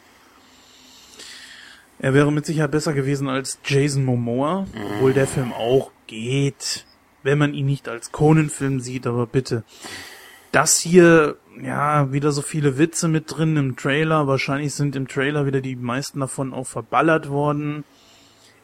Er 1.97 2.13
wäre 2.13 2.31
mit 2.31 2.45
Sicherheit 2.45 2.69
besser 2.69 2.93
gewesen 2.93 3.29
als 3.29 3.57
Jason 3.65 4.05
Momoa, 4.05 4.67
obwohl 4.93 5.13
der 5.13 5.25
Film 5.25 5.51
auch 5.53 5.89
geht, 6.05 6.85
wenn 7.27 7.37
man 7.37 7.53
ihn 7.53 7.65
nicht 7.65 7.87
als 7.87 8.11
Conan-Film 8.11 8.79
sieht, 8.79 9.05
aber 9.05 9.27
bitte. 9.27 9.63
Das 10.51 10.79
hier, 10.79 11.35
ja, 11.61 12.11
wieder 12.11 12.31
so 12.31 12.41
viele 12.41 12.77
Witze 12.77 13.07
mit 13.07 13.25
drin 13.27 13.57
im 13.57 13.75
Trailer. 13.75 14.27
Wahrscheinlich 14.27 14.73
sind 14.73 14.95
im 14.95 15.07
Trailer 15.07 15.45
wieder 15.45 15.61
die 15.61 15.75
meisten 15.75 16.21
davon 16.21 16.53
auch 16.53 16.65
verballert 16.65 17.29
worden. 17.29 17.83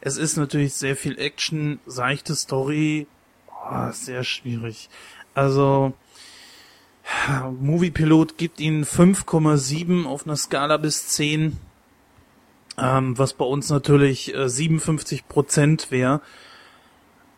Es 0.00 0.16
ist 0.16 0.36
natürlich 0.36 0.74
sehr 0.74 0.96
viel 0.96 1.18
Action, 1.18 1.78
seichte 1.86 2.34
Story, 2.34 3.06
Oh, 3.70 3.90
sehr 3.92 4.24
schwierig. 4.24 4.90
Also, 5.34 5.94
Moviepilot 7.60 8.36
gibt 8.36 8.60
ihnen 8.60 8.84
5,7 8.84 10.04
auf 10.04 10.26
einer 10.26 10.36
Skala 10.36 10.76
bis 10.76 11.08
10, 11.08 11.56
ähm, 12.76 13.18
was 13.18 13.32
bei 13.32 13.44
uns 13.44 13.70
natürlich 13.70 14.34
äh, 14.34 14.48
57 14.48 15.28
Prozent 15.28 15.90
wäre. 15.90 16.20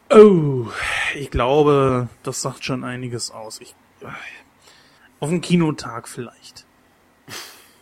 Oh, 0.08 0.66
ich 1.14 1.30
glaube, 1.30 2.08
das 2.22 2.40
sagt 2.40 2.64
schon 2.64 2.84
einiges 2.84 3.30
aus. 3.30 3.60
Ich, 3.60 3.74
äh, 4.00 4.06
auf 5.18 5.30
einen 5.30 5.40
Kinotag 5.40 6.08
vielleicht. 6.08 6.64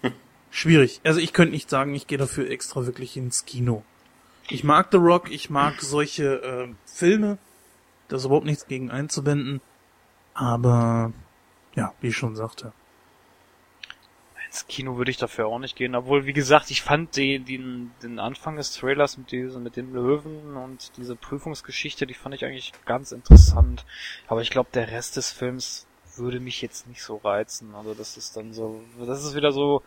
Schwierig. 0.51 1.01
Also 1.05 1.21
ich 1.21 1.33
könnte 1.33 1.53
nicht 1.53 1.69
sagen, 1.69 1.95
ich 1.95 2.07
gehe 2.07 2.19
dafür 2.19 2.51
extra 2.51 2.87
wirklich 2.87 3.17
ins 3.17 3.45
Kino. 3.45 3.85
Ich 4.49 4.65
mag 4.65 4.89
The 4.91 4.99
Rock, 4.99 5.31
ich 5.31 5.51
mag 5.51 5.81
solche 5.81 6.43
äh, 6.43 6.69
Filme, 6.87 7.39
da 8.09 8.17
ist 8.17 8.25
überhaupt 8.25 8.47
nichts 8.47 8.67
gegen 8.67 8.91
einzuwenden. 8.91 9.61
Aber 10.35 11.13
ja, 11.75 11.93
wie 12.01 12.09
ich 12.09 12.17
schon 12.17 12.37
sagte. 12.37 12.73
Ins 14.55 14.69
Kino 14.69 14.97
würde 14.97 15.11
ich 15.11 15.17
dafür 15.17 15.49
auch 15.49 15.59
nicht 15.59 15.75
gehen, 15.75 15.97
obwohl, 15.97 16.27
wie 16.27 16.33
gesagt, 16.33 16.71
ich 16.71 16.83
fand 16.83 17.17
den, 17.17 17.45
den, 17.45 17.91
den 18.05 18.21
Anfang 18.21 18.55
des 18.55 18.73
Trailers 18.73 19.19
mit 19.19 19.33
diesem, 19.33 19.65
mit 19.65 19.75
den 19.75 19.93
Löwen 19.93 20.57
und 20.57 20.97
diese 20.97 21.17
Prüfungsgeschichte, 21.17 22.07
die 22.07 22.15
fand 22.15 22.37
ich 22.37 22.45
eigentlich 22.45 22.73
ganz 22.87 23.11
interessant. 23.11 23.85
Aber 24.29 24.43
ich 24.43 24.51
glaube, 24.51 24.69
der 24.73 24.93
Rest 24.93 25.17
des 25.17 25.33
Films 25.33 25.87
würde 26.15 26.39
mich 26.39 26.63
jetzt 26.63 26.87
nicht 26.87 27.03
so 27.03 27.17
reizen. 27.17 27.75
Also 27.75 27.95
das 27.95 28.17
ist 28.17 28.37
dann 28.37 28.55
so, 28.55 28.81
das 29.05 29.25
ist 29.25 29.35
wieder 29.35 29.51
so 29.51 29.83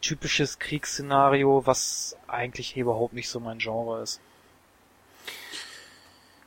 typisches 0.00 0.60
Kriegsszenario, 0.60 1.66
was 1.66 2.16
eigentlich 2.28 2.76
überhaupt 2.76 3.14
nicht 3.14 3.28
so 3.28 3.40
mein 3.40 3.58
Genre 3.58 4.02
ist. 4.02 4.20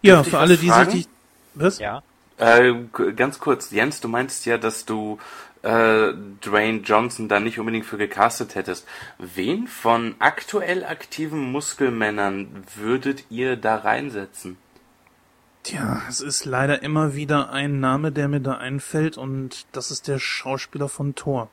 Ja, 0.02 0.22
ich 0.22 0.28
für 0.30 0.40
alle, 0.40 0.56
die 0.56 0.70
sich 0.70 0.88
die, 0.88 1.08
was? 1.56 1.80
Ja. 1.80 2.04
Äh, 2.38 2.74
ganz 3.18 3.40
kurz, 3.40 3.72
Jens, 3.72 4.00
du 4.00 4.08
meinst 4.08 4.46
ja, 4.46 4.58
dass 4.58 4.86
du 4.86 5.20
äh, 5.66 6.14
Dwayne 6.46 6.82
Johnson 6.82 7.28
da 7.28 7.40
nicht 7.40 7.60
unbedingt 7.60 7.86
für 7.86 7.98
gecastet 7.98 8.54
hättest. 8.54 8.88
Wen 9.18 9.68
von 9.68 10.16
aktuell 10.20 10.86
aktiven 10.86 11.52
Muskelmännern 11.52 12.64
würdet 12.76 13.26
ihr 13.32 13.56
da 13.56 13.78
reinsetzen? 13.78 14.58
Tja, 15.64 16.04
es 16.08 16.22
ist 16.22 16.46
leider 16.46 16.84
immer 16.84 17.16
wieder 17.16 17.50
ein 17.50 17.80
Name, 17.80 18.12
der 18.12 18.28
mir 18.28 18.42
da 18.42 18.54
einfällt 18.58 19.18
und 19.18 19.66
das 19.72 19.90
ist 19.90 20.08
der 20.08 20.20
Schauspieler 20.20 20.88
von 20.88 21.16
Thor. 21.16 21.50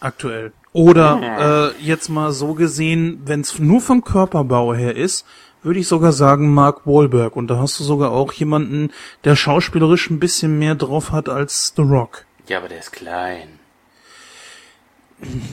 Aktuell. 0.00 0.52
Oder 0.72 1.74
äh, 1.78 1.82
jetzt 1.82 2.08
mal 2.08 2.32
so 2.32 2.54
gesehen, 2.54 3.22
wenn 3.24 3.40
es 3.42 3.60
nur 3.60 3.80
vom 3.80 4.02
Körperbau 4.02 4.74
her 4.74 4.96
ist, 4.96 5.24
würde 5.62 5.80
ich 5.80 5.88
sogar 5.88 6.12
sagen 6.12 6.52
Mark 6.52 6.86
Wahlberg. 6.86 7.36
Und 7.36 7.48
da 7.48 7.58
hast 7.58 7.78
du 7.80 7.84
sogar 7.84 8.12
auch 8.12 8.32
jemanden, 8.32 8.90
der 9.24 9.36
schauspielerisch 9.36 10.10
ein 10.10 10.20
bisschen 10.20 10.58
mehr 10.58 10.74
drauf 10.74 11.12
hat 11.12 11.28
als 11.28 11.72
The 11.76 11.82
Rock. 11.82 12.24
Ja, 12.46 12.58
aber 12.58 12.68
der 12.68 12.78
ist 12.78 12.92
klein. 12.92 13.58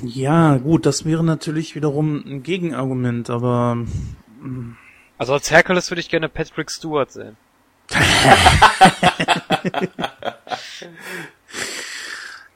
Ja, 0.04 0.58
gut, 0.58 0.86
das 0.86 1.06
wäre 1.06 1.24
natürlich 1.24 1.76
wiederum 1.76 2.24
ein 2.26 2.44
Gegenargument, 2.44 3.30
aber 3.30 3.78
Also 5.18 5.34
als 5.34 5.50
Hercules 5.50 5.90
würde 5.90 6.02
ich 6.02 6.10
gerne 6.10 6.30
Patrick 6.30 6.70
Stewart 6.70 7.12
sehen. 7.12 7.36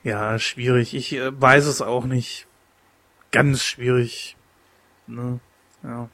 Ja, 0.04 0.40
schwierig. 0.40 0.94
Ich 0.94 1.14
äh, 1.14 1.40
weiß 1.40 1.66
es 1.66 1.82
auch 1.82 2.06
nicht. 2.06 2.48
Ganz 3.32 3.64
schwierig. 3.64 4.36
Ne? 5.08 5.40
Ja. 5.84 6.10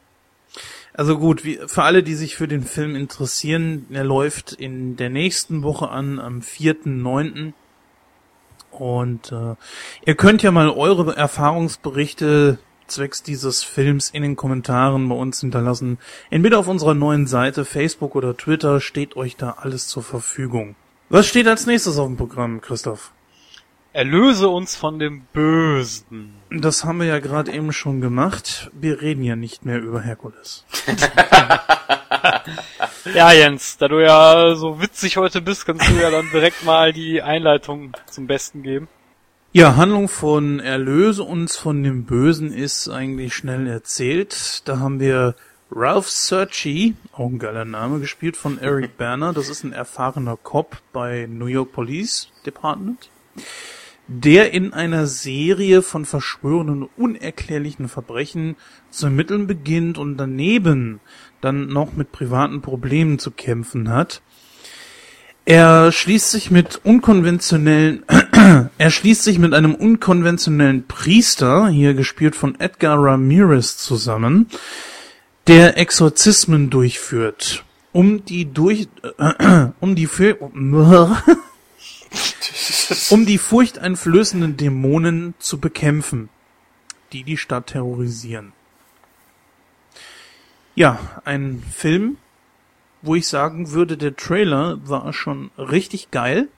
Also 0.98 1.18
gut, 1.18 1.44
wie, 1.44 1.60
für 1.68 1.84
alle, 1.84 2.04
die 2.04 2.16
sich 2.16 2.36
für 2.36 2.48
den 2.48 2.64
Film 2.64 2.96
interessieren, 2.96 3.86
er 3.92 4.06
läuft 4.06 4.54
in 4.54 4.96
der 4.96 5.10
nächsten 5.10 5.62
Woche 5.62 5.90
an, 5.90 6.20
am 6.20 6.40
4.9. 6.40 7.52
Und 8.72 9.32
äh, 9.32 9.56
ihr 10.06 10.16
könnt 10.16 10.42
ja 10.42 10.52
mal 10.52 10.70
eure 10.70 11.16
Erfahrungsberichte 11.16 12.60
zwecks 12.88 13.24
dieses 13.24 13.64
Films 13.64 14.10
in 14.10 14.22
den 14.22 14.36
Kommentaren 14.38 15.10
bei 15.10 15.16
uns 15.16 15.42
hinterlassen. 15.42 15.98
Entweder 16.30 16.60
auf 16.60 16.68
unserer 16.68 16.94
neuen 16.94 17.28
Seite, 17.28 17.66
Facebook 17.66 18.16
oder 18.16 18.38
Twitter, 18.38 18.80
steht 18.80 19.18
euch 19.18 19.36
da 19.36 19.56
alles 19.60 19.88
zur 19.88 20.04
Verfügung. 20.04 20.76
Was 21.10 21.28
steht 21.28 21.48
als 21.48 21.66
nächstes 21.66 21.98
auf 21.98 22.08
dem 22.08 22.16
Programm, 22.16 22.62
Christoph? 22.62 23.12
Erlöse 23.96 24.50
uns 24.50 24.76
von 24.76 25.00
dem 25.00 25.22
Bösen. 25.32 26.34
Das 26.50 26.84
haben 26.84 27.00
wir 27.00 27.08
ja 27.08 27.20
gerade 27.20 27.54
eben 27.54 27.72
schon 27.72 28.02
gemacht. 28.02 28.70
Wir 28.74 29.02
reden 29.02 29.24
ja 29.24 29.38
nicht 29.38 29.64
mehr 29.64 29.82
über 29.82 30.02
Herkules. 30.02 30.66
Ja, 33.14 33.32
Jens, 33.32 33.78
da 33.78 33.88
du 33.88 34.04
ja 34.04 34.56
so 34.56 34.82
witzig 34.82 35.18
heute 35.18 35.40
bist, 35.40 35.68
kannst 35.68 35.88
du 35.88 35.94
ja 35.94 36.10
dann 36.10 36.30
direkt 36.32 36.66
mal 36.66 36.92
die 36.92 37.22
Einleitung 37.22 37.94
zum 38.08 38.26
Besten 38.26 38.64
geben. 38.64 38.88
Ja, 39.54 39.76
Handlung 39.76 40.08
von 40.08 40.60
Erlöse 40.60 41.24
uns 41.24 41.56
von 41.56 41.84
dem 41.84 42.06
Bösen 42.06 42.52
ist 42.52 42.90
eigentlich 42.90 43.36
schnell 43.36 43.68
erzählt. 43.68 44.68
Da 44.68 44.80
haben 44.80 45.00
wir 45.00 45.36
Ralph 45.72 46.10
Searchy, 46.10 46.96
auch 47.14 47.30
ein 47.30 47.38
geiler 47.38 47.64
Name, 47.64 48.00
gespielt 48.00 48.38
von 48.38 48.58
Eric 48.58 48.98
Berner. 48.98 49.34
Das 49.34 49.50
ist 49.50 49.64
ein 49.64 49.72
erfahrener 49.72 50.36
Cop 50.36 50.78
bei 50.92 51.28
New 51.30 51.46
York 51.46 51.72
Police 51.74 52.30
Department, 52.46 53.10
der 54.08 54.54
in 54.54 54.74
einer 54.74 55.08
Serie 55.08 55.82
von 55.82 56.06
verschworenen 56.06 56.84
und 56.84 56.90
unerklärlichen 56.98 57.88
Verbrechen 57.88 58.56
zu 58.90 59.08
ermitteln 59.08 59.48
beginnt 59.48 59.98
und 59.98 60.18
daneben 60.18 61.00
dann 61.42 61.68
noch 61.68 61.94
mit 61.94 62.12
privaten 62.12 62.62
Problemen 62.62 63.20
zu 63.20 63.32
kämpfen 63.32 63.90
hat. 63.90 64.22
Er 65.46 65.92
schließt 65.92 66.32
sich 66.32 66.50
mit 66.50 66.82
unkonventionellen, 66.84 68.04
er 68.78 68.90
schließt 68.90 69.24
sich 69.24 69.38
mit 69.38 69.54
einem 69.54 69.76
unkonventionellen 69.76 70.88
Priester, 70.88 71.68
hier 71.68 71.94
gespielt 71.94 72.36
von 72.36 72.60
Edgar 72.60 72.98
Ramirez 72.98 73.78
zusammen, 73.78 74.48
der 75.46 75.78
Exorzismen 75.78 76.72
durchführt, 76.72 77.64
um 77.92 78.26
die 78.26 78.52
durch, 78.52 78.88
um 79.80 79.94
die 79.94 80.08
für, 80.08 80.38
um 83.10 83.26
die 83.26 83.38
furchteinflößenden 83.38 84.58
Dämonen 84.58 85.34
zu 85.40 85.60
bekämpfen, 85.60 86.30
die 87.12 87.24
die 87.24 87.38
Stadt 87.38 87.68
terrorisieren. 87.68 88.54
Ja, 90.76 91.00
ein 91.24 91.64
Film, 91.72 92.18
wo 93.02 93.16
ich 93.16 93.28
sagen 93.28 93.72
würde, 93.72 93.98
der 93.98 94.16
Trailer 94.16 94.78
war 94.88 95.14
schon 95.14 95.52
richtig 95.58 96.12
geil. 96.12 96.50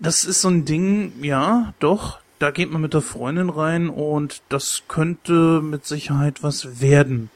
Das 0.00 0.24
ist 0.24 0.40
so 0.40 0.48
ein 0.48 0.64
Ding, 0.64 1.12
ja, 1.22 1.74
doch, 1.78 2.18
da 2.38 2.50
geht 2.50 2.70
man 2.70 2.80
mit 2.80 2.94
der 2.94 3.02
Freundin 3.02 3.50
rein 3.50 3.90
und 3.90 4.42
das 4.48 4.84
könnte 4.88 5.60
mit 5.60 5.84
Sicherheit 5.84 6.42
was 6.42 6.80
werden. 6.80 7.30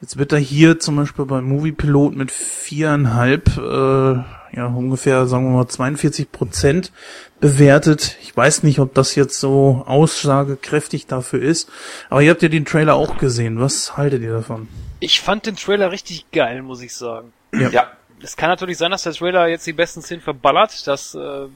Jetzt 0.00 0.18
wird 0.18 0.32
er 0.32 0.38
hier 0.38 0.78
zum 0.78 0.96
Beispiel 0.96 1.24
beim 1.24 1.48
Moviepilot 1.48 2.14
mit 2.14 2.30
viereinhalb, 2.30 3.56
äh, 3.56 4.22
ja 4.56 4.66
ungefähr, 4.66 5.26
sagen 5.26 5.44
wir 5.44 5.58
mal 5.58 5.68
42 5.68 6.32
Prozent 6.32 6.92
bewertet. 7.40 8.16
Ich 8.22 8.36
weiß 8.36 8.62
nicht, 8.62 8.80
ob 8.80 8.94
das 8.94 9.14
jetzt 9.14 9.38
so 9.38 9.84
aussagekräftig 9.86 11.06
dafür 11.06 11.42
ist, 11.42 11.70
aber 12.10 12.22
ihr 12.22 12.30
habt 12.30 12.42
ja 12.42 12.48
den 12.48 12.64
Trailer 12.64 12.94
auch 12.94 13.18
gesehen. 13.18 13.60
Was 13.60 13.96
haltet 13.96 14.22
ihr 14.22 14.32
davon? 14.32 14.68
Ich 15.00 15.20
fand 15.20 15.46
den 15.46 15.56
Trailer 15.56 15.92
richtig 15.92 16.30
geil, 16.32 16.62
muss 16.62 16.82
ich 16.82 16.94
sagen. 16.94 17.32
Ja. 17.52 17.92
Es 18.22 18.36
kann 18.36 18.48
natürlich 18.48 18.78
sein, 18.78 18.90
dass 18.90 19.02
der 19.02 19.12
Trailer 19.12 19.46
jetzt 19.46 19.66
die 19.66 19.74
besten 19.74 20.00
Szenen 20.00 20.22
verballert. 20.22 20.86
Das 20.86 21.14
äh, 21.14 21.48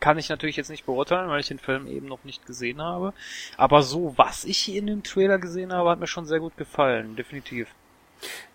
kann 0.00 0.18
ich 0.18 0.28
natürlich 0.28 0.56
jetzt 0.56 0.70
nicht 0.70 0.86
beurteilen, 0.86 1.30
weil 1.30 1.40
ich 1.40 1.48
den 1.48 1.60
Film 1.60 1.86
eben 1.86 2.08
noch 2.08 2.24
nicht 2.24 2.44
gesehen 2.46 2.82
habe. 2.82 3.14
Aber 3.56 3.82
so, 3.82 4.12
was 4.16 4.44
ich 4.44 4.74
in 4.74 4.88
dem 4.88 5.02
Trailer 5.04 5.38
gesehen 5.38 5.72
habe, 5.72 5.90
hat 5.90 6.00
mir 6.00 6.08
schon 6.08 6.26
sehr 6.26 6.40
gut 6.40 6.56
gefallen. 6.56 7.14
Definitiv. 7.14 7.68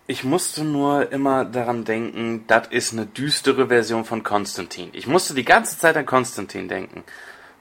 Ich 0.06 0.24
musste 0.24 0.64
nur 0.64 1.12
immer 1.12 1.44
daran 1.44 1.84
denken, 1.84 2.44
das 2.48 2.68
ist 2.68 2.92
eine 2.92 3.06
düstere 3.06 3.68
Version 3.68 4.04
von 4.04 4.22
Konstantin. 4.24 4.90
Ich 4.92 5.06
musste 5.06 5.34
die 5.34 5.44
ganze 5.44 5.78
Zeit 5.78 5.96
an 5.96 6.06
Konstantin 6.06 6.68
denken. 6.68 7.04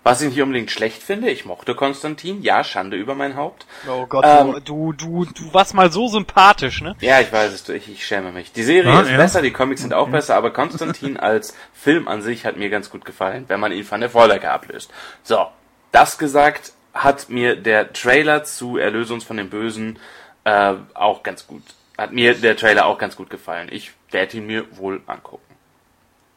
Was 0.02 0.22
ich 0.22 0.30
nicht 0.30 0.42
unbedingt 0.42 0.72
schlecht 0.72 1.04
finde, 1.04 1.30
ich 1.30 1.44
mochte 1.46 1.76
Konstantin, 1.76 2.42
ja, 2.42 2.64
Schande 2.64 2.96
über 2.96 3.16
mein 3.16 3.36
Haupt. 3.36 3.68
Oh 3.88 4.06
Gott, 4.08 4.24
Ähm, 4.26 4.62
du, 4.64 4.94
du, 4.94 5.26
du 5.26 5.54
warst 5.54 5.74
mal 5.74 5.92
so 5.92 6.08
sympathisch, 6.08 6.82
ne? 6.82 6.96
Ja, 7.02 7.20
ich 7.20 7.32
weiß 7.32 7.52
es, 7.52 7.68
ich, 7.70 7.90
ich 7.92 8.08
schäme 8.08 8.32
mich. 8.32 8.54
Die 8.54 8.64
Serie 8.64 8.92
Ah, 8.94 9.02
ist 9.02 9.12
ja. 9.12 9.18
besser, 9.18 9.42
die 9.42 9.52
Comics 9.52 9.82
sind 9.82 9.94
auch 9.94 10.08
besser, 10.10 10.36
aber 10.36 10.52
Konstantin 10.52 11.18
als 11.20 11.54
Film 11.74 12.08
an 12.08 12.22
sich 12.22 12.46
hat 12.46 12.56
mir 12.56 12.70
ganz 12.70 12.90
gut 12.90 13.04
gefallen, 13.04 13.44
wenn 13.50 13.60
man 13.60 13.74
ihn 13.74 13.84
von 13.84 14.00
der 14.00 14.10
Vorlage 14.10 14.50
ablöst. 14.50 14.90
So, 15.22 15.46
das 15.92 16.18
gesagt, 16.18 16.72
hat 16.94 17.30
mir 17.30 17.58
der 17.58 17.92
Trailer 17.94 18.46
zu 18.46 18.78
Erlöse 18.78 19.14
uns 19.14 19.26
von 19.26 19.38
den 19.38 19.50
Bösen 19.50 20.00
äh, 20.46 20.76
auch 20.94 21.24
ganz 21.24 21.46
gut, 21.46 21.62
hat 22.00 22.14
mir 22.14 22.34
der 22.34 22.56
Trailer 22.56 22.86
auch 22.86 22.98
ganz 22.98 23.16
gut 23.16 23.30
gefallen. 23.30 23.70
Ich 23.72 23.92
werde 24.12 24.38
ihn 24.38 24.48
mir 24.48 24.66
wohl 24.78 25.02
angucken. 25.06 25.44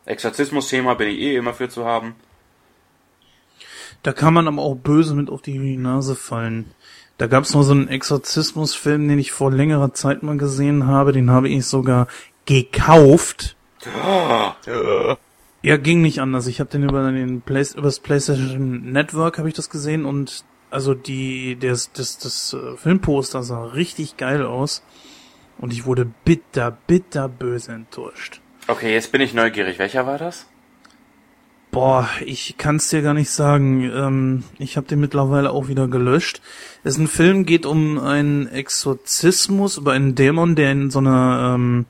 Exorzismus-Thema 0.05 0.95
bin 0.95 1.09
ich 1.09 1.19
eh 1.19 1.37
immer 1.37 1.55
für 1.55 1.69
zu 1.69 1.85
haben. 1.85 2.17
Da 4.03 4.13
kann 4.13 4.35
man 4.35 4.49
aber 4.49 4.61
auch 4.61 4.75
böse 4.75 5.15
mit 5.15 5.31
auf 5.31 5.43
die 5.43 5.77
Nase 5.77 6.17
fallen. 6.17 6.73
Da 7.19 7.29
gab's 7.29 7.55
noch 7.55 7.63
so 7.63 7.73
einen 7.73 7.87
Exorzismusfilm, 7.87 9.07
den 9.07 9.21
ich 9.21 9.31
vor 9.31 9.53
längerer 9.53 9.95
Zeit 9.95 10.25
mal 10.25 10.37
gesehen 10.37 10.89
habe. 10.89 11.13
Den 11.13 11.31
habe 11.31 11.49
ich 11.49 11.67
sogar 11.67 12.09
gekauft. 12.45 13.55
Ja, 15.63 15.77
ging 15.77 16.03
nicht 16.03 16.21
anders. 16.21 16.49
Ich 16.49 16.59
habe 16.59 16.71
den 16.71 16.83
über 16.83 17.09
den 17.13 17.41
Play 17.43 17.65
über 17.75 17.83
das 17.83 18.01
PlayStation 18.01 18.91
Network 18.91 19.39
habe 19.39 19.49
ich 19.49 19.55
das 19.55 19.71
gesehen 19.71 20.05
und 20.05 20.45
also 20.71 20.95
die 20.95 21.57
das 21.61 21.93
das 21.93 22.19
das 22.19 22.55
äh, 22.55 22.77
Filmposter 22.77 23.45
sah 23.45 23.67
richtig 23.67 24.17
geil 24.17 24.45
aus 24.45 24.83
und 25.63 25.73
ich 25.73 25.87
wurde 25.87 26.07
bitter 26.25 26.77
bitter 26.87 27.29
böse 27.29 27.73
enttäuscht. 27.73 28.41
Okay, 28.67 28.93
jetzt 28.93 29.13
bin 29.13 29.23
ich 29.23 29.33
neugierig. 29.33 29.79
Welcher 29.79 30.07
war 30.07 30.19
das? 30.19 30.47
Boah, 31.71 32.07
ich 32.27 32.57
kann's 32.59 32.91
dir 32.91 33.01
gar 33.01 33.15
nicht 33.15 33.31
sagen. 33.31 33.91
Ähm, 33.95 34.45
ich 34.59 34.77
habe 34.77 34.89
den 34.89 35.01
mittlerweile 35.01 35.51
auch 35.51 35.69
wieder 35.69 35.89
gelöscht. 35.89 36.43
Es 36.85 36.95
ist 36.95 36.99
ein 36.99 37.07
Film, 37.07 37.47
geht 37.47 37.65
um 37.65 37.99
einen 37.99 38.47
Exorzismus 38.49 39.79
über 39.79 39.93
einen 39.93 40.15
Dämon, 40.15 40.55
der 40.55 40.73
in 40.73 40.91
so 40.91 40.99
einer 40.99 41.55
ähm, 41.55 41.87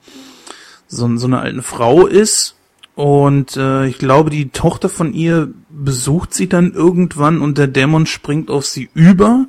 so, 0.86 1.16
so 1.16 1.26
einer 1.26 1.40
alten 1.40 1.62
Frau 1.62 2.06
ist. 2.06 2.56
Und 2.94 3.56
äh, 3.56 3.86
ich 3.86 3.98
glaube, 3.98 4.30
die 4.30 4.50
Tochter 4.50 4.90
von 4.90 5.14
ihr 5.14 5.52
besucht 5.70 6.34
sie 6.34 6.48
dann 6.48 6.74
irgendwann 6.74 7.40
und 7.40 7.56
der 7.56 7.68
Dämon 7.68 8.04
springt 8.04 8.50
auf 8.50 8.66
sie 8.66 8.90
über. 8.94 9.46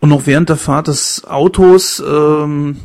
Und 0.00 0.08
noch 0.08 0.26
während 0.26 0.48
der 0.48 0.56
Fahrt 0.56 0.88
des 0.88 1.24
Autos 1.26 2.02
ähm, 2.04 2.78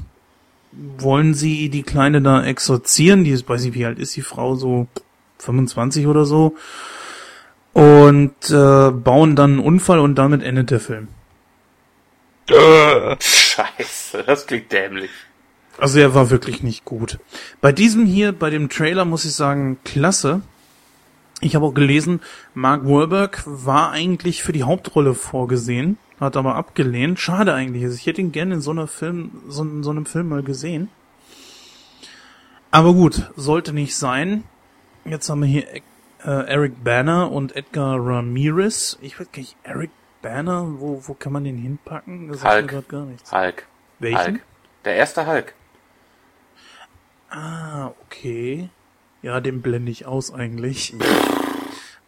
wollen 0.97 1.33
sie 1.33 1.69
die 1.69 1.83
Kleine 1.83 2.21
da 2.21 2.43
exorzieren. 2.43 3.23
Die 3.23 3.31
ist, 3.31 3.47
weiß 3.47 3.65
ich, 3.65 3.73
wie 3.73 3.85
alt 3.85 3.99
ist 3.99 4.15
die 4.15 4.21
Frau? 4.21 4.55
So 4.55 4.87
25 5.39 6.07
oder 6.07 6.25
so. 6.25 6.55
Und 7.73 8.49
äh, 8.49 8.91
bauen 8.91 9.35
dann 9.35 9.51
einen 9.51 9.59
Unfall 9.59 9.99
und 9.99 10.15
damit 10.15 10.43
endet 10.43 10.71
der 10.71 10.79
Film. 10.79 11.09
Scheiße, 13.19 14.23
das 14.25 14.45
klingt 14.45 14.71
dämlich. 14.71 15.09
Also 15.77 15.99
er 15.99 16.15
war 16.15 16.29
wirklich 16.29 16.63
nicht 16.63 16.85
gut. 16.85 17.19
Bei 17.59 17.71
diesem 17.71 18.05
hier, 18.05 18.31
bei 18.31 18.49
dem 18.49 18.69
Trailer 18.69 19.03
muss 19.03 19.25
ich 19.25 19.33
sagen, 19.33 19.77
klasse. 19.83 20.41
Ich 21.45 21.53
habe 21.53 21.67
auch 21.67 21.75
gelesen, 21.75 22.21
Mark 22.55 22.85
Wahlberg 22.85 23.43
war 23.45 23.91
eigentlich 23.91 24.41
für 24.41 24.51
die 24.51 24.63
Hauptrolle 24.63 25.13
vorgesehen, 25.13 25.99
hat 26.19 26.37
aber 26.37 26.55
abgelehnt. 26.55 27.19
Schade 27.19 27.53
eigentlich. 27.53 27.83
Also 27.83 27.97
ich 27.97 28.07
hätte 28.07 28.19
ihn 28.19 28.31
gerne 28.31 28.55
in 28.55 28.61
so 28.61 28.71
einer 28.71 28.87
Film, 28.87 29.43
so, 29.47 29.61
in 29.61 29.83
so 29.83 29.91
einem 29.91 30.07
Film 30.07 30.29
mal 30.29 30.41
gesehen. 30.41 30.89
Aber 32.71 32.95
gut, 32.95 33.31
sollte 33.35 33.73
nicht 33.73 33.95
sein. 33.95 34.43
Jetzt 35.05 35.29
haben 35.29 35.41
wir 35.41 35.47
hier 35.47 35.67
äh, 35.67 35.81
Eric 36.23 36.83
Banner 36.83 37.31
und 37.31 37.55
Edgar 37.55 37.99
Ramirez. 37.99 38.97
Ich 39.03 39.19
weiß 39.19 39.31
gar 39.31 39.41
nicht, 39.41 39.55
Eric 39.61 39.91
Banner, 40.23 40.65
wo, 40.79 41.03
wo 41.05 41.13
kann 41.13 41.31
man 41.31 41.43
den 41.43 41.59
hinpacken? 41.59 42.27
Das 42.29 42.41
sagt 42.41 42.55
Hulk. 42.55 42.67
grad 42.71 42.89
gar 42.89 43.05
nichts. 43.05 43.31
Hulk. 43.31 43.67
Welchen? 43.99 44.25
Hulk. 44.25 44.41
Der 44.83 44.95
erste 44.95 45.27
Hulk. 45.27 45.53
Ah, 47.29 47.91
okay. 48.03 48.67
Ja, 49.21 49.39
den 49.41 49.61
blende 49.61 49.91
ich 49.91 50.05
aus 50.05 50.33
eigentlich. 50.33 50.95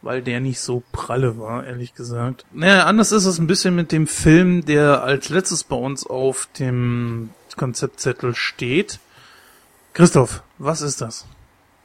Weil 0.02 0.22
der 0.22 0.40
nicht 0.40 0.60
so 0.60 0.84
pralle 0.92 1.40
war, 1.40 1.66
ehrlich 1.66 1.96
gesagt. 1.96 2.46
Naja, 2.52 2.86
anders 2.86 3.12
ist 3.12 3.26
es 3.26 3.40
ein 3.40 3.48
bisschen 3.48 3.76
mit 3.76 3.92
dem 3.92 4.08
Film, 4.08 4.64
der 4.64 5.04
als 5.04 5.30
letztes 5.30 5.64
bei 5.64 5.76
uns 5.76 6.06
auf 6.06 6.48
dem 6.60 7.32
Konzeptzettel 7.56 8.36
steht. 8.36 9.00
Christoph, 9.94 10.44
was 10.60 10.82
ist 10.82 11.02
das? 11.02 11.26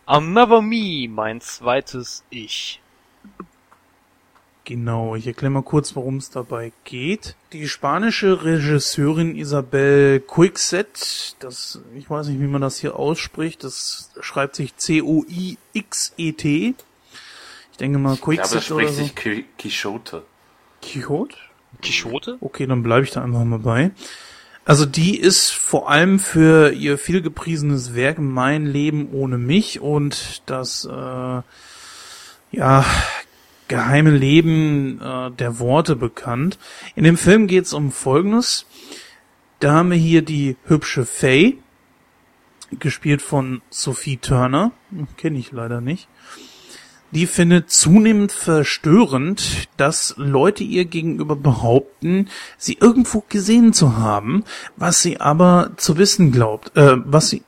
Another 0.05 0.61
Me, 0.61 1.09
mein 1.09 1.41
zweites 1.41 2.23
Ich. 2.29 2.83
Genau, 4.65 5.17
ich 5.17 5.27
erkläre 5.27 5.51
mal 5.51 5.63
kurz, 5.63 5.97
worum 5.97 6.19
es 6.19 6.31
dabei 6.31 6.73
geht. 6.85 7.35
Die 7.53 7.69
spanische 7.69 8.45
Regisseurin 8.45 9.35
Isabel 9.35 10.21
Quickset, 10.21 11.35
das, 11.41 11.81
ich 11.97 12.09
weiß 12.09 12.29
nicht, 12.29 12.41
wie 12.41 12.47
man 12.47 12.63
das 12.63 12.79
hier 12.79 12.95
ausspricht, 12.97 13.65
das 13.65 14.13
schreibt 14.21 14.55
sich 14.55 14.77
C-O-I-X-E-T. 14.77 16.75
Ich 17.73 17.77
denke 17.79 17.99
mal 17.99 18.15
Ich 18.15 18.21
glaube, 18.21 18.37
das 18.37 18.51
Quickset 18.53 18.71
oder 18.73 18.81
spricht 18.89 18.95
so. 18.95 19.03
sich 19.03 19.13
Qui- 19.15 19.45
Quixote. 19.59 20.23
Quixote? 20.83 21.37
Quixote? 21.83 22.37
Okay, 22.41 22.67
dann 22.67 22.83
bleibe 22.83 23.05
ich 23.05 23.11
da 23.11 23.23
einfach 23.23 23.45
mal 23.45 23.59
bei. 23.59 23.91
Also 24.65 24.87
die 24.87 25.19
ist 25.19 25.51
vor 25.51 25.91
allem 25.91 26.21
für 26.21 26.73
ihr 26.73 26.97
vielgepriesenes 26.99 27.95
Werk 27.97 28.19
Mein 28.21 28.65
Leben 28.67 29.09
ohne 29.13 29.37
mich 29.39 29.81
und 29.81 30.43
das 30.47 30.85
äh, 30.85 31.43
ja 32.53 32.85
geheime 33.69 34.11
Leben 34.11 35.01
äh, 35.01 35.31
der 35.33 35.59
Worte 35.59 35.97
bekannt. 35.97 36.59
In 36.95 37.03
dem 37.05 37.17
Film 37.17 37.47
geht 37.49 37.65
es 37.65 37.73
um 37.73 37.91
Folgendes. 37.91 38.67
Da 39.59 39.73
haben 39.73 39.91
wir 39.91 39.97
hier 39.97 40.23
die 40.23 40.57
hübsche 40.67 41.07
Faye, 41.07 41.59
gespielt 42.79 43.23
von 43.23 43.63
Sophie 43.71 44.17
Turner, 44.19 44.73
kenne 45.17 45.39
ich 45.39 45.51
leider 45.53 45.81
nicht. 45.81 46.09
Die 47.13 47.27
findet 47.27 47.71
zunehmend 47.71 48.33
verstörend, 48.33 49.69
dass 49.77 50.15
Leute 50.17 50.65
ihr 50.65 50.87
gegenüber 50.87 51.37
behaupten, 51.37 52.29
sie 52.57 52.79
irgendwo 52.81 53.23
gesehen 53.29 53.75
zu 53.75 53.99
haben, 53.99 54.45
was 54.77 55.03
sie 55.03 55.21
aber 55.21 55.73
zu 55.77 55.99
wissen 55.99 56.33
glaubt, 56.33 56.75
äh, 56.75 56.97
was 57.05 57.29
sie, 57.29 57.43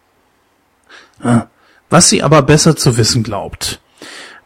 ah, 1.23 1.47
was 1.89 2.11
sie 2.11 2.23
aber 2.23 2.43
besser 2.43 2.77
zu 2.77 2.99
wissen 2.99 3.23
glaubt. 3.23 3.81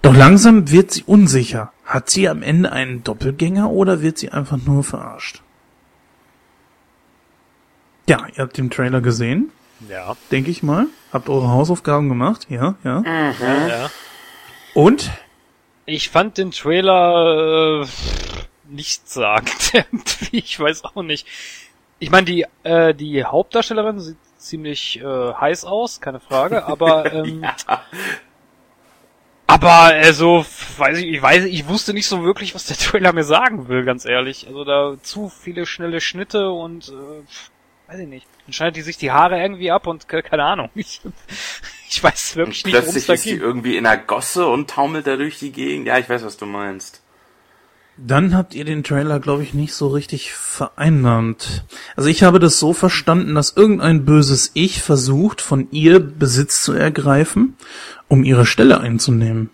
Doch 0.02 0.14
langsam 0.14 0.70
wird 0.70 0.92
sie 0.92 1.02
unsicher. 1.02 1.72
Hat 1.84 2.10
sie 2.10 2.28
am 2.28 2.42
Ende 2.42 2.70
einen 2.70 3.02
Doppelgänger 3.02 3.70
oder 3.70 4.00
wird 4.02 4.18
sie 4.18 4.30
einfach 4.30 4.58
nur 4.64 4.84
verarscht? 4.84 5.42
Ja, 8.08 8.26
ihr 8.36 8.42
habt 8.44 8.56
den 8.56 8.70
Trailer 8.70 9.00
gesehen, 9.00 9.50
Ja. 9.88 10.16
denke 10.30 10.50
ich 10.50 10.62
mal. 10.62 10.86
Habt 11.12 11.28
eure 11.28 11.48
Hausaufgaben 11.48 12.08
gemacht, 12.08 12.46
ja, 12.48 12.76
ja. 12.84 13.02
ja, 13.04 13.66
ja. 13.68 13.90
Und? 14.78 15.10
Ich 15.86 16.08
fand 16.08 16.38
den 16.38 16.52
Trailer 16.52 17.82
äh, 17.82 17.86
nichtssagend 18.68 19.52
irgendwie. 19.74 20.38
Ich 20.38 20.60
weiß 20.60 20.84
auch 20.84 21.02
nicht. 21.02 21.26
Ich 21.98 22.10
meine, 22.10 22.26
die 22.26 22.46
äh, 22.62 22.94
die 22.94 23.24
Hauptdarstellerin 23.24 23.98
sieht 23.98 24.18
ziemlich 24.36 25.00
äh, 25.00 25.34
heiß 25.34 25.64
aus, 25.64 26.00
keine 26.00 26.20
Frage. 26.20 26.64
Aber 26.66 27.12
ähm, 27.12 27.44
aber 29.48 29.72
also 29.72 30.46
weiß 30.76 30.98
ich, 30.98 31.06
ich 31.06 31.22
weiß, 31.22 31.46
ich 31.46 31.66
wusste 31.66 31.92
nicht 31.92 32.06
so 32.06 32.22
wirklich, 32.22 32.54
was 32.54 32.66
der 32.66 32.76
Trailer 32.76 33.12
mir 33.12 33.24
sagen 33.24 33.66
will, 33.66 33.84
ganz 33.84 34.04
ehrlich. 34.04 34.46
Also 34.46 34.62
da 34.62 34.94
zu 35.02 35.28
viele 35.28 35.66
schnelle 35.66 36.00
Schnitte 36.00 36.52
und 36.52 36.90
äh, 36.90 37.90
weiß 37.90 37.98
ich 37.98 38.06
nicht. 38.06 38.28
Dann 38.48 38.54
schneidet 38.54 38.76
die 38.76 38.82
sich 38.82 38.96
die 38.96 39.10
Haare 39.10 39.38
irgendwie 39.38 39.70
ab 39.70 39.86
und 39.86 40.08
ke- 40.08 40.22
keine 40.22 40.42
Ahnung. 40.44 40.70
Ich, 40.74 41.02
ich 41.90 42.02
weiß 42.02 42.36
wirklich 42.36 42.64
Und 42.64 42.72
nicht, 42.72 42.82
worum 42.82 42.96
es 42.96 43.04
da 43.06 43.12
ist 43.12 43.22
sie 43.24 43.32
geht. 43.32 43.42
irgendwie 43.42 43.76
in 43.76 43.84
einer 43.84 44.00
Gosse 44.02 44.46
und 44.46 44.70
taumelt 44.70 45.06
da 45.06 45.16
durch 45.16 45.38
die 45.38 45.52
Gegend. 45.52 45.86
Ja, 45.86 45.98
ich 45.98 46.08
weiß, 46.08 46.24
was 46.24 46.38
du 46.38 46.46
meinst. 46.46 47.02
Dann 47.98 48.34
habt 48.34 48.54
ihr 48.54 48.64
den 48.64 48.84
Trailer, 48.84 49.20
glaube 49.20 49.42
ich, 49.42 49.52
nicht 49.52 49.74
so 49.74 49.88
richtig 49.88 50.32
vereinnahmt. 50.32 51.64
Also 51.94 52.08
ich 52.08 52.22
habe 52.22 52.38
das 52.38 52.58
so 52.58 52.72
verstanden, 52.72 53.34
dass 53.34 53.54
irgendein 53.54 54.06
böses 54.06 54.50
Ich 54.54 54.80
versucht, 54.80 55.42
von 55.42 55.68
ihr 55.70 56.00
Besitz 56.00 56.62
zu 56.62 56.72
ergreifen, 56.72 57.54
um 58.08 58.24
ihre 58.24 58.46
Stelle 58.46 58.80
einzunehmen. 58.80 59.50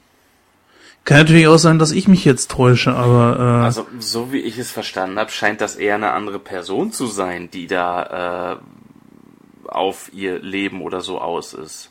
Kann 1.05 1.19
natürlich 1.19 1.49
auch 1.49 1.59
sein, 1.59 1.79
dass 1.79 1.91
ich 1.91 2.07
mich 2.09 2.25
jetzt 2.25 2.51
täusche, 2.51 2.95
aber 2.95 3.39
äh, 3.39 3.65
Also, 3.65 3.87
so 3.99 4.33
wie 4.33 4.39
ich 4.41 4.57
es 4.57 4.71
verstanden 4.71 5.19
habe, 5.19 5.31
scheint 5.31 5.61
das 5.61 5.77
eher 5.77 5.97
eine 5.97 6.13
andere 6.13 6.39
Person 6.39 6.93
zu 6.93 7.07
sein, 7.07 7.51
die 7.51 7.67
da 7.67 8.53
äh, 8.53 8.57
auf 9.75 10.11
ihr 10.13 10.39
Leben 10.41 10.81
oder 10.83 11.01
so 11.01 11.21
aus 11.21 11.55
ist. 11.55 11.91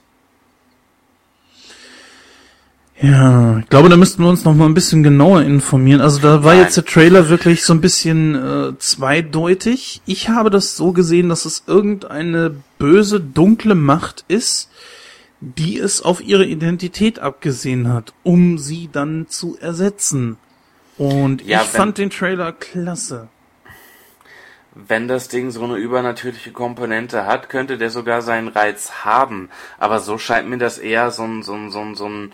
ja, 3.02 3.58
ich 3.60 3.68
glaube, 3.70 3.90
da 3.90 3.98
müssten 3.98 4.24
wir 4.24 4.30
uns 4.30 4.46
noch 4.46 4.54
mal 4.54 4.66
ein 4.66 4.74
bisschen 4.74 5.04
genauer 5.04 5.42
informieren. 5.42 6.00
Also 6.00 6.20
da 6.20 6.44
war 6.44 6.54
Nein. 6.54 6.64
jetzt 6.64 6.78
der 6.78 6.86
Trailer 6.86 7.28
wirklich 7.28 7.66
so 7.66 7.74
ein 7.74 7.82
bisschen 7.82 8.36
äh, 8.36 8.78
zweideutig. 8.78 10.02
Ich 10.06 10.30
habe 10.30 10.50
das 10.50 10.78
so 10.78 10.94
gesehen, 10.94 11.28
dass 11.28 11.46
es 11.46 11.64
irgendeine 11.68 12.56
böse, 12.78 13.20
dunkle 13.20 13.76
Macht 13.76 14.24
ist, 14.28 14.70
die 15.42 15.78
es 15.78 16.02
auf 16.02 16.22
ihre 16.22 16.46
Identität 16.46 17.20
abgesehen 17.20 17.92
hat, 17.92 18.14
um 18.24 18.58
sie 18.58 18.90
dann 18.92 19.26
zu 19.28 19.58
ersetzen. 19.60 20.38
Und 20.98 21.46
Ja, 21.46 21.62
ich 21.64 21.68
fand 21.68 21.98
den 21.98 22.10
Trailer 22.10 22.54
klasse. 22.54 23.28
Wenn 24.76 25.08
das 25.08 25.28
Ding 25.28 25.52
so 25.52 25.64
eine 25.64 25.76
übernatürliche 25.76 26.52
Komponente 26.52 27.26
hat, 27.28 27.48
könnte 27.50 27.78
der 27.78 27.92
sogar 27.92 28.22
seinen 28.24 28.48
Reiz 28.48 29.06
haben. 29.06 29.50
Aber 29.78 30.00
so 30.00 30.18
scheint 30.18 30.50
mir 30.50 30.58
das 30.58 30.80
eher 30.80 31.12
so 31.12 31.24
ein, 31.24 31.44
so 31.44 31.54
ein, 31.54 31.70
so 31.70 31.80
ein, 31.80 31.94
so 31.96 32.10
ein 32.10 32.32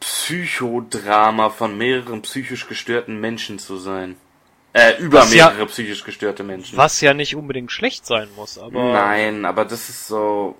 Psychodrama 0.00 1.48
von 1.50 1.76
mehreren 1.78 2.20
psychisch 2.22 2.68
gestörten 2.68 3.20
Menschen 3.20 3.58
zu 3.58 3.78
sein. 3.78 4.16
Äh, 4.74 4.98
über 4.98 5.20
Was 5.20 5.34
ja- 5.34 5.48
mehrere 5.50 5.66
psychisch 5.66 6.04
gestörte 6.04 6.42
Menschen. 6.42 6.76
Was 6.78 7.00
ja 7.00 7.14
nicht 7.14 7.36
unbedingt 7.36 7.72
schlecht 7.72 8.06
sein 8.06 8.28
muss, 8.36 8.58
aber. 8.58 8.92
Nein, 8.92 9.44
aber 9.44 9.64
das 9.64 9.88
ist 9.88 10.06
so. 10.06 10.56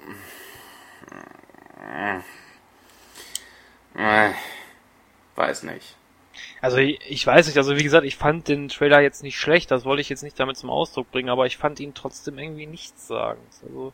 Äh, 3.94 4.30
weiß 5.36 5.62
nicht. 5.64 5.96
Also 6.62 6.76
ich, 6.78 7.00
ich 7.08 7.26
weiß 7.26 7.48
nicht, 7.48 7.56
also 7.58 7.76
wie 7.76 7.82
gesagt, 7.82 8.06
ich 8.06 8.16
fand 8.16 8.46
den 8.46 8.68
Trailer 8.68 9.00
jetzt 9.00 9.24
nicht 9.24 9.36
schlecht, 9.36 9.72
das 9.72 9.84
wollte 9.84 10.00
ich 10.00 10.08
jetzt 10.08 10.22
nicht 10.22 10.38
damit 10.38 10.56
zum 10.56 10.70
Ausdruck 10.70 11.10
bringen, 11.10 11.28
aber 11.28 11.44
ich 11.46 11.56
fand 11.56 11.80
ihn 11.80 11.92
trotzdem 11.92 12.38
irgendwie 12.38 12.66
nichts 12.66 13.08
sagen. 13.08 13.40
Also 13.62 13.92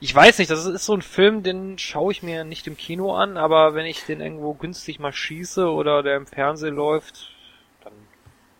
ich 0.00 0.14
weiß 0.14 0.38
nicht, 0.38 0.50
das 0.50 0.66
ist 0.66 0.84
so 0.84 0.94
ein 0.94 1.02
Film, 1.02 1.44
den 1.44 1.78
schaue 1.78 2.10
ich 2.10 2.24
mir 2.24 2.42
nicht 2.44 2.66
im 2.66 2.76
Kino 2.76 3.14
an, 3.14 3.36
aber 3.36 3.74
wenn 3.74 3.86
ich 3.86 4.04
den 4.04 4.20
irgendwo 4.20 4.54
günstig 4.54 4.98
mal 4.98 5.12
schieße 5.12 5.70
oder 5.70 6.02
der 6.02 6.16
im 6.16 6.26
Fernsehen 6.26 6.74
läuft, 6.74 7.30
dann 7.82 7.92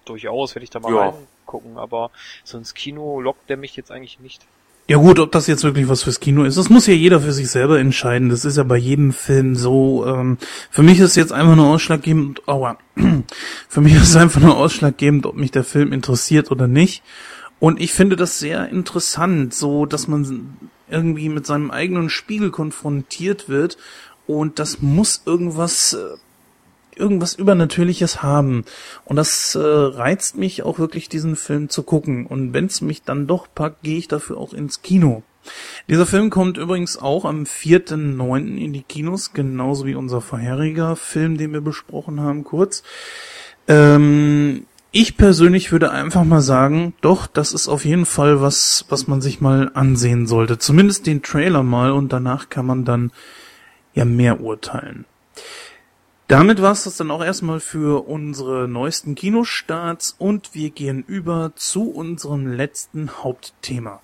durchaus 0.05 0.55
werde 0.55 0.64
ich 0.64 0.70
da 0.70 0.78
mal 0.78 0.94
Ja. 0.94 1.01
reingucken, 1.01 1.78
aber 1.78 2.12
so 2.44 2.59
ins 2.59 2.74
Kino 2.74 3.20
lockt 3.20 3.51
der 3.51 3.56
mich 3.56 3.74
jetzt 3.74 3.90
eigentlich 3.90 4.20
nicht. 4.20 4.47
Ja 4.90 4.97
gut, 4.97 5.19
ob 5.19 5.31
das 5.32 5.47
jetzt 5.47 5.65
wirklich 5.65 5.86
was 5.90 6.02
fürs 6.02 6.19
Kino 6.19 6.44
ist, 6.44 6.56
das 6.56 6.70
muss 6.70 6.86
ja 6.86 6.94
jeder 6.94 7.20
für 7.20 7.32
sich 7.32 7.51
selber 7.51 7.78
entscheiden. 7.78 8.31
Das 8.31 8.47
ist 8.47 8.56
ja 8.56 8.62
bei 8.62 8.78
jedem 8.78 9.12
Film 9.12 9.55
so. 9.55 10.06
Ähm, 10.06 10.39
für 10.70 10.82
mich 10.82 10.98
ist 10.98 11.15
jetzt 11.15 11.31
einfach 11.31 11.56
nur 11.56 11.66
ausschlaggebend, 11.66 12.48
aua, 12.48 12.78
für 13.69 13.81
mich 13.82 13.94
ist 13.94 14.16
einfach 14.16 14.40
nur 14.40 14.56
ausschlaggebend, 14.56 15.27
ob 15.27 15.36
mich 15.36 15.51
der 15.51 15.65
Film 15.65 15.93
interessiert 15.93 16.51
oder 16.51 16.66
nicht. 16.66 17.02
Und 17.60 17.82
ich 17.82 17.93
finde 17.93 18.16
das 18.16 18.39
sehr 18.39 18.70
interessant, 18.70 19.52
so 19.52 19.85
dass 19.85 20.09
man 20.09 20.56
irgendwie 20.89 21.28
mit 21.28 21.44
seinem 21.44 21.70
eigenen 21.70 22.09
Spiegel 22.09 22.51
konfrontiert 22.51 23.51
wird 23.51 23.77
und 24.27 24.59
das 24.59 24.81
muss 24.81 25.23
irgendwas 25.27 25.93
äh, 25.93 26.16
irgendwas 26.98 27.34
Übernatürliches 27.34 28.22
haben. 28.22 28.64
Und 29.04 29.16
das 29.16 29.54
äh, 29.54 29.60
reizt 29.60 30.36
mich 30.36 30.62
auch 30.62 30.78
wirklich, 30.78 31.08
diesen 31.08 31.36
Film 31.36 31.68
zu 31.68 31.82
gucken. 31.82 32.26
Und 32.26 32.52
wenn 32.52 32.66
es 32.66 32.80
mich 32.80 33.02
dann 33.02 33.26
doch 33.26 33.46
packt, 33.54 33.82
gehe 33.82 33.98
ich 33.98 34.08
dafür 34.08 34.38
auch 34.38 34.52
ins 34.52 34.82
Kino. 34.82 35.22
Dieser 35.88 36.06
Film 36.06 36.30
kommt 36.30 36.58
übrigens 36.58 36.98
auch 36.98 37.24
am 37.24 37.44
4.9. 37.44 38.56
in 38.56 38.72
die 38.72 38.82
Kinos, 38.82 39.32
genauso 39.32 39.86
wie 39.86 39.94
unser 39.94 40.20
vorheriger 40.20 40.96
Film, 40.96 41.38
den 41.38 41.52
wir 41.52 41.60
besprochen 41.60 42.20
haben, 42.20 42.44
kurz. 42.44 42.82
Ähm, 43.66 44.66
ich 44.90 45.16
persönlich 45.16 45.70
würde 45.70 45.90
einfach 45.90 46.24
mal 46.24 46.40
sagen, 46.40 46.94
doch, 47.00 47.26
das 47.26 47.52
ist 47.52 47.68
auf 47.68 47.84
jeden 47.84 48.06
Fall 48.06 48.40
was, 48.40 48.86
was 48.88 49.06
man 49.06 49.20
sich 49.20 49.40
mal 49.40 49.70
ansehen 49.74 50.26
sollte. 50.26 50.58
Zumindest 50.58 51.06
den 51.06 51.22
Trailer 51.22 51.62
mal 51.62 51.92
und 51.92 52.12
danach 52.12 52.48
kann 52.48 52.66
man 52.66 52.84
dann 52.84 53.12
ja 53.94 54.04
mehr 54.04 54.40
urteilen. 54.40 55.04
Damit 56.28 56.60
war 56.60 56.72
es 56.72 56.84
das 56.84 56.98
dann 56.98 57.10
auch 57.10 57.24
erstmal 57.24 57.59
für 57.59 58.06
unsere 58.06 58.68
neuesten 58.68 59.14
Kinostarts 59.14 60.14
und 60.18 60.55
wir 60.55 60.68
gehen 60.68 61.02
über 61.06 61.52
zu 61.56 61.90
unserem 61.90 62.46
letzten 62.46 63.10
Hauptthema. 63.22 64.02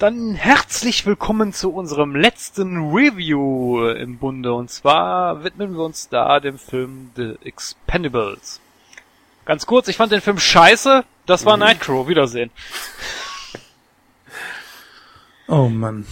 Dann 0.00 0.34
herzlich 0.34 1.06
willkommen 1.06 1.52
zu 1.52 1.72
unserem 1.72 2.16
letzten 2.16 2.90
Review 2.90 3.86
im 3.90 4.18
Bunde. 4.18 4.52
Und 4.52 4.68
zwar 4.68 5.44
widmen 5.44 5.74
wir 5.74 5.84
uns 5.84 6.08
da 6.08 6.40
dem 6.40 6.58
Film 6.58 7.12
The 7.14 7.36
Expendables. 7.44 8.60
Ganz 9.48 9.64
kurz, 9.64 9.88
ich 9.88 9.96
fand 9.96 10.12
den 10.12 10.20
Film 10.20 10.38
scheiße. 10.38 11.06
Das 11.24 11.46
war 11.46 11.56
Nightcrow. 11.56 12.06
Wiedersehen. 12.06 12.50
Oh 15.46 15.70
Mann. 15.70 16.06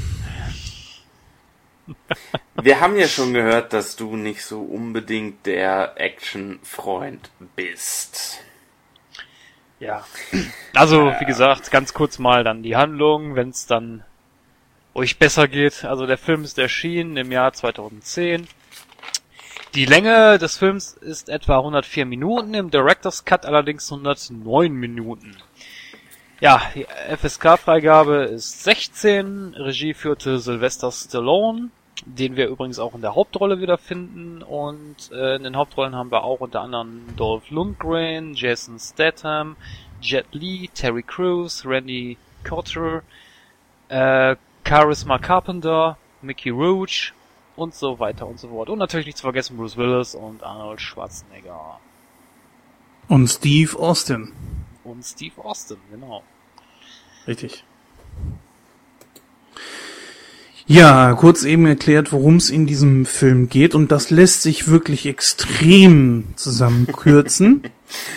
Wir 2.54 2.80
haben 2.80 2.96
ja 2.96 3.06
schon 3.06 3.34
gehört, 3.34 3.74
dass 3.74 3.94
du 3.94 4.16
nicht 4.16 4.42
so 4.42 4.62
unbedingt 4.62 5.44
der 5.44 6.00
Action-Freund 6.00 7.28
bist. 7.54 8.42
Ja. 9.80 10.06
Also, 10.74 11.12
wie 11.20 11.26
gesagt, 11.26 11.70
ganz 11.70 11.92
kurz 11.92 12.18
mal 12.18 12.42
dann 12.42 12.62
die 12.62 12.74
Handlung, 12.74 13.34
wenn 13.34 13.50
es 13.50 13.66
dann 13.66 14.02
euch 14.94 15.18
besser 15.18 15.46
geht. 15.46 15.84
Also 15.84 16.06
der 16.06 16.16
Film 16.16 16.42
ist 16.42 16.58
erschienen 16.58 17.18
im 17.18 17.30
Jahr 17.30 17.52
2010. 17.52 18.48
Die 19.74 19.84
Länge 19.84 20.38
des 20.38 20.56
Films 20.56 20.94
ist 20.94 21.28
etwa 21.28 21.59
104 21.59 22.06
Minuten, 22.06 22.55
im 22.55 22.70
Director's 22.70 23.24
Cut 23.24 23.44
allerdings 23.44 23.90
109 23.90 24.72
Minuten. 24.72 25.36
Ja, 26.40 26.62
die 26.74 26.86
FSK-Freigabe 27.16 28.24
ist 28.24 28.62
16, 28.64 29.55
Regie 29.55 29.94
führte 29.94 30.38
Sylvester 30.38 30.90
Stallone, 30.93 31.70
den 32.05 32.36
wir 32.36 32.48
übrigens 32.48 32.78
auch 32.78 32.94
in 32.94 33.01
der 33.01 33.14
Hauptrolle 33.14 33.60
wiederfinden 33.60 34.43
und 34.43 35.10
äh, 35.12 35.36
in 35.36 35.44
den 35.44 35.56
Hauptrollen 35.56 35.94
haben 35.94 36.10
wir 36.10 36.24
auch 36.24 36.40
unter 36.40 36.60
anderem 36.60 37.02
Dolph 37.16 37.51
Lundgren, 37.51 38.34
Jason 38.34 38.78
Statham, 38.78 39.56
Jet 40.01 40.26
Li, 40.32 40.70
Terry 40.74 41.02
Crews, 41.02 41.64
Randy 41.66 42.16
Couture, 42.44 43.02
äh, 43.88 44.36
Charisma 44.66 45.18
Carpenter, 45.18 45.97
Mickey 46.22 46.51
Roach 46.51 47.12
und 47.56 47.74
so 47.74 47.98
weiter 47.98 48.26
und 48.26 48.38
so 48.38 48.48
fort. 48.48 48.68
Und 48.68 48.78
natürlich 48.78 49.06
nicht 49.06 49.18
zu 49.18 49.22
vergessen 49.22 49.56
Bruce 49.56 49.76
Willis 49.76 50.14
und 50.14 50.42
Arnold 50.42 50.80
Schwarzenegger. 50.80 51.80
Und 53.08 53.28
Steve 53.28 53.78
Austin. 53.78 54.32
Und 54.84 55.04
Steve 55.04 55.44
Austin, 55.44 55.78
genau. 55.90 56.22
Richtig. 57.26 57.64
Ja, 60.68 61.14
kurz 61.14 61.44
eben 61.44 61.64
erklärt, 61.66 62.12
worum 62.12 62.36
es 62.36 62.50
in 62.50 62.66
diesem 62.66 63.06
Film 63.06 63.48
geht 63.48 63.76
und 63.76 63.92
das 63.92 64.10
lässt 64.10 64.42
sich 64.42 64.66
wirklich 64.66 65.06
extrem 65.06 66.24
zusammenkürzen. 66.34 67.62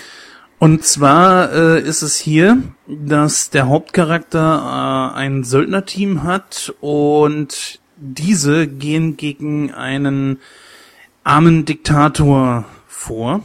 und 0.60 0.84
zwar 0.84 1.54
äh, 1.54 1.80
ist 1.80 2.02
es 2.02 2.18
hier, 2.18 2.64
dass 2.88 3.52
der 3.52 3.68
Hauptcharakter 3.68 5.14
äh, 5.14 5.18
ein 5.20 5.44
Söldnerteam 5.44 6.24
hat 6.24 6.74
und 6.82 7.80
diese 8.00 8.68
gehen 8.68 9.18
gegen 9.18 9.72
einen 9.72 10.40
armen 11.24 11.66
Diktator 11.66 12.66
vor. 12.88 13.42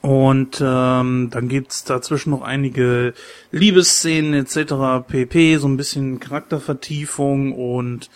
Und 0.00 0.60
ähm, 0.60 1.30
dann 1.30 1.48
gibt's 1.48 1.84
dazwischen 1.84 2.30
noch 2.30 2.42
einige 2.42 3.14
Liebesszenen 3.52 4.34
etc. 4.34 5.06
pp, 5.08 5.56
so 5.56 5.66
ein 5.66 5.78
bisschen 5.78 6.20
Charaktervertiefung 6.20 7.52
und 7.52 8.10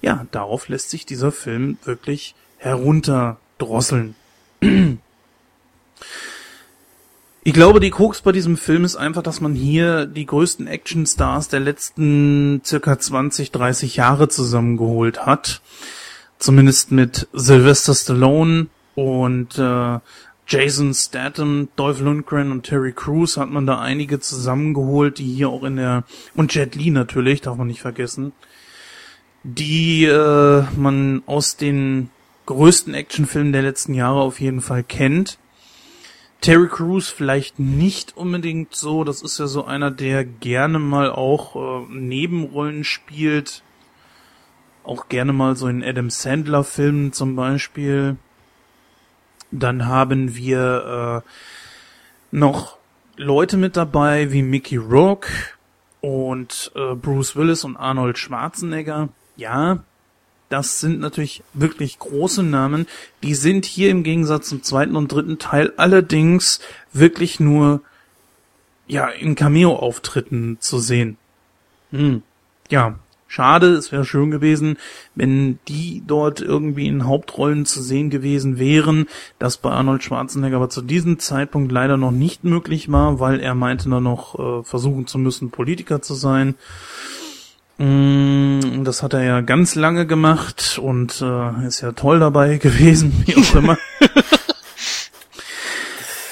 ja, 0.00 0.26
darauf 0.30 0.68
lässt 0.68 0.88
sich 0.88 1.04
dieser 1.04 1.32
Film 1.32 1.76
wirklich 1.84 2.34
herunterdrosseln. 2.56 4.14
Ich 7.46 7.52
glaube, 7.52 7.78
die 7.78 7.92
Krux 7.92 8.22
bei 8.22 8.32
diesem 8.32 8.56
Film 8.56 8.84
ist 8.84 8.96
einfach, 8.96 9.22
dass 9.22 9.40
man 9.40 9.54
hier 9.54 10.06
die 10.06 10.26
größten 10.26 10.66
Actionstars 10.66 11.46
der 11.46 11.60
letzten 11.60 12.60
circa 12.64 12.98
20, 12.98 13.52
30 13.52 13.94
Jahre 13.94 14.28
zusammengeholt 14.28 15.26
hat. 15.26 15.60
Zumindest 16.40 16.90
mit 16.90 17.28
Sylvester 17.32 17.94
Stallone 17.94 18.66
und 18.96 19.56
äh, 19.60 20.00
Jason 20.48 20.92
Statham, 20.92 21.68
Dolph 21.76 22.00
Lundgren 22.00 22.50
und 22.50 22.64
Terry 22.64 22.92
Crews 22.92 23.36
hat 23.36 23.48
man 23.48 23.64
da 23.64 23.78
einige 23.78 24.18
zusammengeholt, 24.18 25.18
die 25.18 25.32
hier 25.32 25.48
auch 25.48 25.62
in 25.62 25.76
der 25.76 26.02
und 26.34 26.52
Jet 26.52 26.74
Li 26.74 26.90
natürlich, 26.90 27.42
darf 27.42 27.56
man 27.56 27.68
nicht 27.68 27.80
vergessen, 27.80 28.32
die 29.44 30.04
äh, 30.04 30.64
man 30.76 31.22
aus 31.26 31.56
den 31.56 32.10
größten 32.46 32.92
Actionfilmen 32.92 33.52
der 33.52 33.62
letzten 33.62 33.94
Jahre 33.94 34.20
auf 34.22 34.40
jeden 34.40 34.62
Fall 34.62 34.82
kennt. 34.82 35.38
Terry 36.40 36.68
Crews 36.68 37.08
vielleicht 37.08 37.58
nicht 37.58 38.16
unbedingt 38.16 38.74
so, 38.74 39.04
das 39.04 39.22
ist 39.22 39.38
ja 39.38 39.46
so 39.46 39.64
einer, 39.64 39.90
der 39.90 40.24
gerne 40.24 40.78
mal 40.78 41.10
auch 41.10 41.56
äh, 41.56 41.86
Nebenrollen 41.92 42.84
spielt, 42.84 43.62
auch 44.84 45.08
gerne 45.08 45.32
mal 45.32 45.56
so 45.56 45.66
in 45.66 45.82
Adam 45.82 46.10
Sandler 46.10 46.62
Filmen 46.62 47.12
zum 47.12 47.34
Beispiel. 47.34 48.16
Dann 49.50 49.86
haben 49.86 50.36
wir 50.36 51.24
äh, 51.24 52.36
noch 52.36 52.78
Leute 53.16 53.56
mit 53.56 53.76
dabei 53.76 54.30
wie 54.32 54.42
Mickey 54.42 54.76
Rourke 54.76 55.28
und 56.00 56.70
äh, 56.74 56.94
Bruce 56.94 57.34
Willis 57.34 57.64
und 57.64 57.76
Arnold 57.76 58.18
Schwarzenegger. 58.18 59.08
Ja, 59.36 59.84
das 60.48 60.80
sind 60.80 61.00
natürlich 61.00 61.42
wirklich 61.54 61.98
große 61.98 62.42
Namen. 62.42 62.86
Die 63.22 63.34
sind 63.34 63.64
hier 63.64 63.90
im 63.90 64.02
Gegensatz 64.02 64.48
zum 64.48 64.62
zweiten 64.62 64.96
und 64.96 65.10
dritten 65.12 65.38
Teil 65.38 65.72
allerdings 65.76 66.60
wirklich 66.92 67.40
nur 67.40 67.82
ja 68.86 69.08
in 69.08 69.34
Cameo-Auftritten 69.34 70.58
zu 70.60 70.78
sehen. 70.78 71.16
Hm. 71.90 72.22
Ja, 72.70 72.98
Schade, 73.28 73.72
es 73.72 73.90
wäre 73.90 74.04
schön 74.04 74.30
gewesen, 74.30 74.78
wenn 75.16 75.58
die 75.66 76.02
dort 76.06 76.40
irgendwie 76.40 76.86
in 76.86 77.06
Hauptrollen 77.06 77.66
zu 77.66 77.82
sehen 77.82 78.08
gewesen 78.08 78.58
wären. 78.58 79.06
Das 79.40 79.56
bei 79.56 79.70
Arnold 79.70 80.04
Schwarzenegger 80.04 80.56
aber 80.56 80.70
zu 80.70 80.80
diesem 80.80 81.18
Zeitpunkt 81.18 81.72
leider 81.72 81.96
noch 81.96 82.12
nicht 82.12 82.44
möglich 82.44 82.90
war, 82.92 83.18
weil 83.18 83.40
er 83.40 83.56
meinte 83.56 83.88
nur 83.88 84.00
noch 84.00 84.38
äh, 84.38 84.64
versuchen 84.64 85.08
zu 85.08 85.18
müssen, 85.18 85.50
Politiker 85.50 86.00
zu 86.02 86.14
sein. 86.14 86.54
Mm, 87.78 88.84
Das 88.84 89.02
hat 89.02 89.12
er 89.12 89.24
ja 89.24 89.40
ganz 89.40 89.74
lange 89.74 90.06
gemacht 90.06 90.78
und 90.82 91.20
äh, 91.20 91.66
ist 91.66 91.82
ja 91.82 91.92
toll 91.92 92.20
dabei 92.20 92.56
gewesen, 92.62 93.24
wie 93.26 93.36
auch 93.36 93.54
immer. 93.54 93.78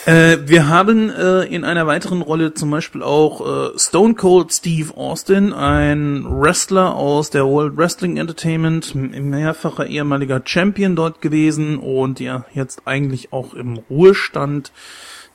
Äh, 0.07 0.47
wir 0.47 0.69
haben 0.69 1.09
äh, 1.09 1.45
in 1.45 1.65
einer 1.65 1.87
weiteren 1.87 2.21
Rolle 2.21 2.53
zum 2.53 2.71
Beispiel 2.71 3.03
auch 3.03 3.41
äh, 3.75 3.79
Stone 3.79 4.15
Cold 4.15 4.53
Steve 4.53 4.95
Austin, 4.95 5.55
ein 5.55 6.27
Wrestler 6.29 6.95
aus 6.95 7.31
der 7.31 7.47
World 7.47 7.79
Wrestling 7.79 8.19
Entertainment, 8.19 8.95
mehrfacher 8.95 9.87
ehemaliger 9.87 10.43
Champion 10.45 10.95
dort 10.95 11.23
gewesen 11.23 11.79
und 11.79 12.21
ja 12.21 12.45
jetzt 12.53 12.83
eigentlich 12.85 13.33
auch 13.33 13.55
im 13.55 13.79
Ruhestand, 13.89 14.73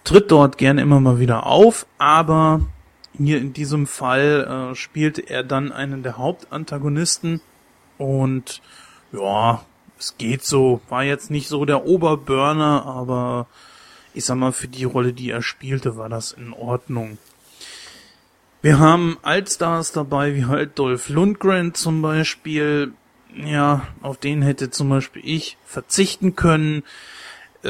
tritt 0.04 0.30
dort 0.30 0.60
gerne 0.60 0.84
immer 0.84 1.00
mal 1.00 1.20
wieder 1.20 1.48
auf, 1.48 1.88
aber 1.98 2.62
hier 3.26 3.38
in 3.38 3.54
diesem 3.54 3.88
Fall 3.88 4.72
äh, 4.72 4.76
spielte 4.76 5.22
er 5.22 5.44
dann 5.44 5.72
einen 5.72 6.04
der 6.04 6.18
Hauptantagonisten 6.18 7.42
und 7.98 8.62
ja, 9.12 9.64
es 10.00 10.16
geht 10.18 10.44
so, 10.44 10.82
war 10.90 11.04
jetzt 11.04 11.30
nicht 11.30 11.48
so 11.48 11.66
der 11.66 11.86
Oberburner, 11.86 12.86
aber 12.86 13.48
ich 14.14 14.26
sag 14.26 14.38
mal, 14.38 14.52
für 14.52 14.68
die 14.68 14.86
Rolle, 14.86 15.14
die 15.14 15.30
er 15.30 15.42
spielte, 15.42 15.98
war 15.98 16.10
das 16.10 16.32
in 16.32 16.54
Ordnung. 16.54 17.18
Wir 18.62 18.80
haben 18.80 19.18
Altstars 19.22 19.92
dabei, 19.92 20.36
wie 20.36 20.46
halt 20.46 20.78
Dolph 20.80 21.10
Lundgren 21.10 21.74
zum 21.74 22.02
Beispiel. 22.02 22.94
Ja, 23.36 23.88
auf 24.02 24.18
den 24.18 24.42
hätte 24.42 24.70
zum 24.70 24.90
Beispiel 24.90 25.22
ich 25.24 25.58
verzichten 25.66 26.36
können. 26.36 26.84
Äh, 27.62 27.70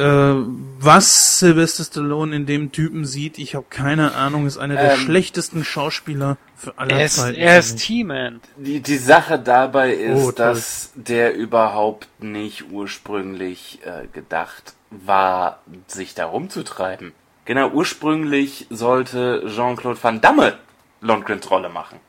was 0.80 1.40
Sylvester 1.40 1.84
Stallone 1.84 2.36
in 2.36 2.46
dem 2.46 2.72
Typen 2.72 3.06
sieht, 3.06 3.40
ich 3.40 3.56
habe 3.56 3.66
keine 3.70 4.14
Ahnung, 4.14 4.46
ist 4.46 4.58
einer 4.60 4.76
der 4.76 4.94
Ähm, 4.94 5.00
schlechtesten 5.00 5.64
Schauspieler 5.66 6.38
für 6.56 6.78
aller 6.78 6.98
Er 6.98 7.06
ist, 7.06 7.16
Zeiten. 7.16 7.38
er 7.40 7.58
ist. 7.60 7.80
T-Man. 7.80 8.40
Die, 8.58 8.82
die 8.82 8.98
Sache 8.98 9.40
dabei 9.40 9.94
ist, 9.94 10.24
Oh, 10.24 10.32
dass 10.32 10.92
der 10.94 11.34
überhaupt 11.36 12.08
nicht 12.20 12.70
ursprünglich 12.72 13.80
äh, 13.84 14.06
gedacht 14.14 14.74
war, 14.92 15.60
sich 15.88 16.14
da 16.14 16.26
rumzutreiben. 16.26 17.14
Genau, 17.46 17.70
ursprünglich 17.70 18.68
sollte 18.70 19.44
Jean-Claude 19.48 19.98
Van 20.04 20.22
Damme 20.22 20.58
Lundgrens 21.02 21.50
Rolle 21.50 21.70
machen. 21.70 22.00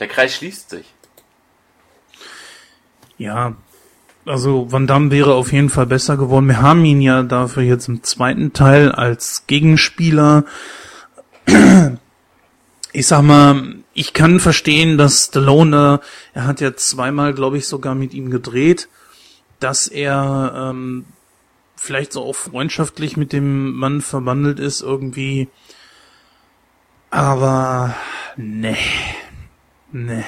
Der 0.00 0.08
Kreis 0.08 0.34
schließt 0.34 0.68
sich. 0.70 0.92
Ja, 3.18 3.54
also 4.26 4.70
Van 4.70 4.86
Damme 4.86 5.10
wäre 5.10 5.34
auf 5.34 5.52
jeden 5.52 5.70
Fall 5.70 5.86
besser 5.86 6.16
geworden. 6.16 6.48
Wir 6.48 6.62
haben 6.62 6.84
ihn 6.84 7.00
ja 7.00 7.22
dafür 7.22 7.62
jetzt 7.62 7.88
im 7.88 8.02
zweiten 8.02 8.52
Teil 8.52 8.92
als 8.92 9.46
Gegenspieler. 9.46 10.44
Ich 12.92 13.06
sag 13.06 13.22
mal, 13.22 13.76
ich 13.92 14.12
kann 14.12 14.40
verstehen, 14.40 14.98
dass 14.98 15.26
Stallone, 15.26 16.00
er 16.32 16.46
hat 16.46 16.60
ja 16.60 16.74
zweimal, 16.74 17.34
glaube 17.34 17.58
ich, 17.58 17.66
sogar 17.66 17.94
mit 17.94 18.14
ihm 18.14 18.30
gedreht, 18.30 18.88
dass 19.60 19.88
er 19.88 20.70
ähm, 20.70 21.04
vielleicht 21.76 22.12
so 22.12 22.22
auch 22.24 22.34
freundschaftlich 22.34 23.16
mit 23.16 23.32
dem 23.32 23.72
Mann 23.72 24.00
verwandelt 24.00 24.58
ist 24.58 24.80
irgendwie. 24.80 25.48
Aber 27.10 27.94
nee. 28.36 28.76
Nee. 29.92 30.24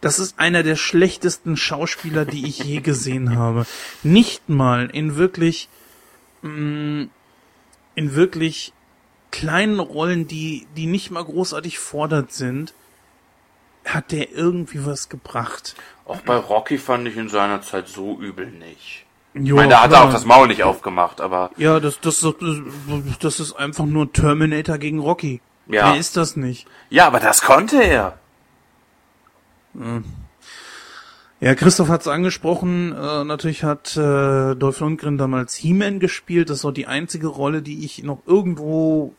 Das 0.00 0.18
ist 0.18 0.38
einer 0.38 0.62
der 0.62 0.76
schlechtesten 0.76 1.56
Schauspieler, 1.56 2.24
die 2.24 2.46
ich 2.46 2.58
je 2.62 2.80
gesehen 2.80 3.36
habe. 3.36 3.66
Nicht 4.02 4.48
mal 4.48 4.90
in 4.92 5.16
wirklich, 5.16 5.68
mh, 6.42 7.06
in 7.94 8.14
wirklich 8.14 8.72
kleinen 9.30 9.80
Rollen, 9.80 10.26
die, 10.28 10.66
die 10.76 10.86
nicht 10.86 11.10
mal 11.10 11.24
großartig 11.24 11.78
fordert 11.78 12.32
sind, 12.32 12.74
hat 13.84 14.12
der 14.12 14.32
irgendwie 14.32 14.84
was 14.84 15.08
gebracht. 15.08 15.74
Auch 16.04 16.20
bei 16.20 16.36
Rocky 16.36 16.78
fand 16.78 17.06
ich 17.08 17.16
in 17.16 17.28
seiner 17.28 17.62
Zeit 17.62 17.88
so 17.88 18.18
übel 18.20 18.46
nicht. 18.46 19.04
Ich 19.34 19.42
Jo, 19.46 19.56
meine, 19.56 19.70
da 19.70 19.82
hat 19.82 19.92
er 19.92 20.04
auch 20.04 20.12
das 20.12 20.24
Maul 20.24 20.48
nicht 20.48 20.62
aufgemacht, 20.62 21.20
aber 21.20 21.50
Ja, 21.56 21.78
das, 21.78 22.00
das, 22.00 22.20
das, 22.20 22.34
das 23.20 23.40
ist 23.40 23.52
einfach 23.54 23.84
nur 23.84 24.12
Terminator 24.12 24.78
gegen 24.78 24.98
Rocky. 24.98 25.40
Ja. 25.68 25.92
Wer 25.92 26.00
ist 26.00 26.16
das 26.16 26.36
nicht? 26.36 26.66
ja, 26.90 27.06
aber 27.06 27.20
das 27.20 27.42
konnte 27.42 27.82
er. 27.82 28.18
Ja, 31.38 31.54
Christoph 31.54 31.88
hat 31.88 32.00
es 32.00 32.08
angesprochen. 32.08 32.92
Äh, 32.92 33.24
natürlich 33.24 33.62
hat 33.62 33.96
äh, 33.96 34.54
Dolph 34.54 34.80
Lundgren 34.80 35.18
damals 35.18 35.54
He-Man 35.54 36.00
gespielt. 36.00 36.48
Das 36.48 36.64
war 36.64 36.72
die 36.72 36.86
einzige 36.86 37.26
Rolle, 37.26 37.60
die 37.62 37.84
ich 37.84 38.02
noch 38.02 38.22
irgendwo 38.26 39.14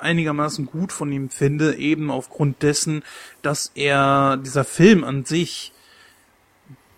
einigermaßen 0.00 0.66
gut 0.66 0.92
von 0.92 1.10
ihm 1.12 1.30
finde, 1.30 1.76
eben 1.76 2.10
aufgrund 2.10 2.62
dessen, 2.62 3.02
dass 3.42 3.72
er 3.74 4.36
dieser 4.36 4.64
Film 4.64 5.04
an 5.04 5.24
sich, 5.24 5.72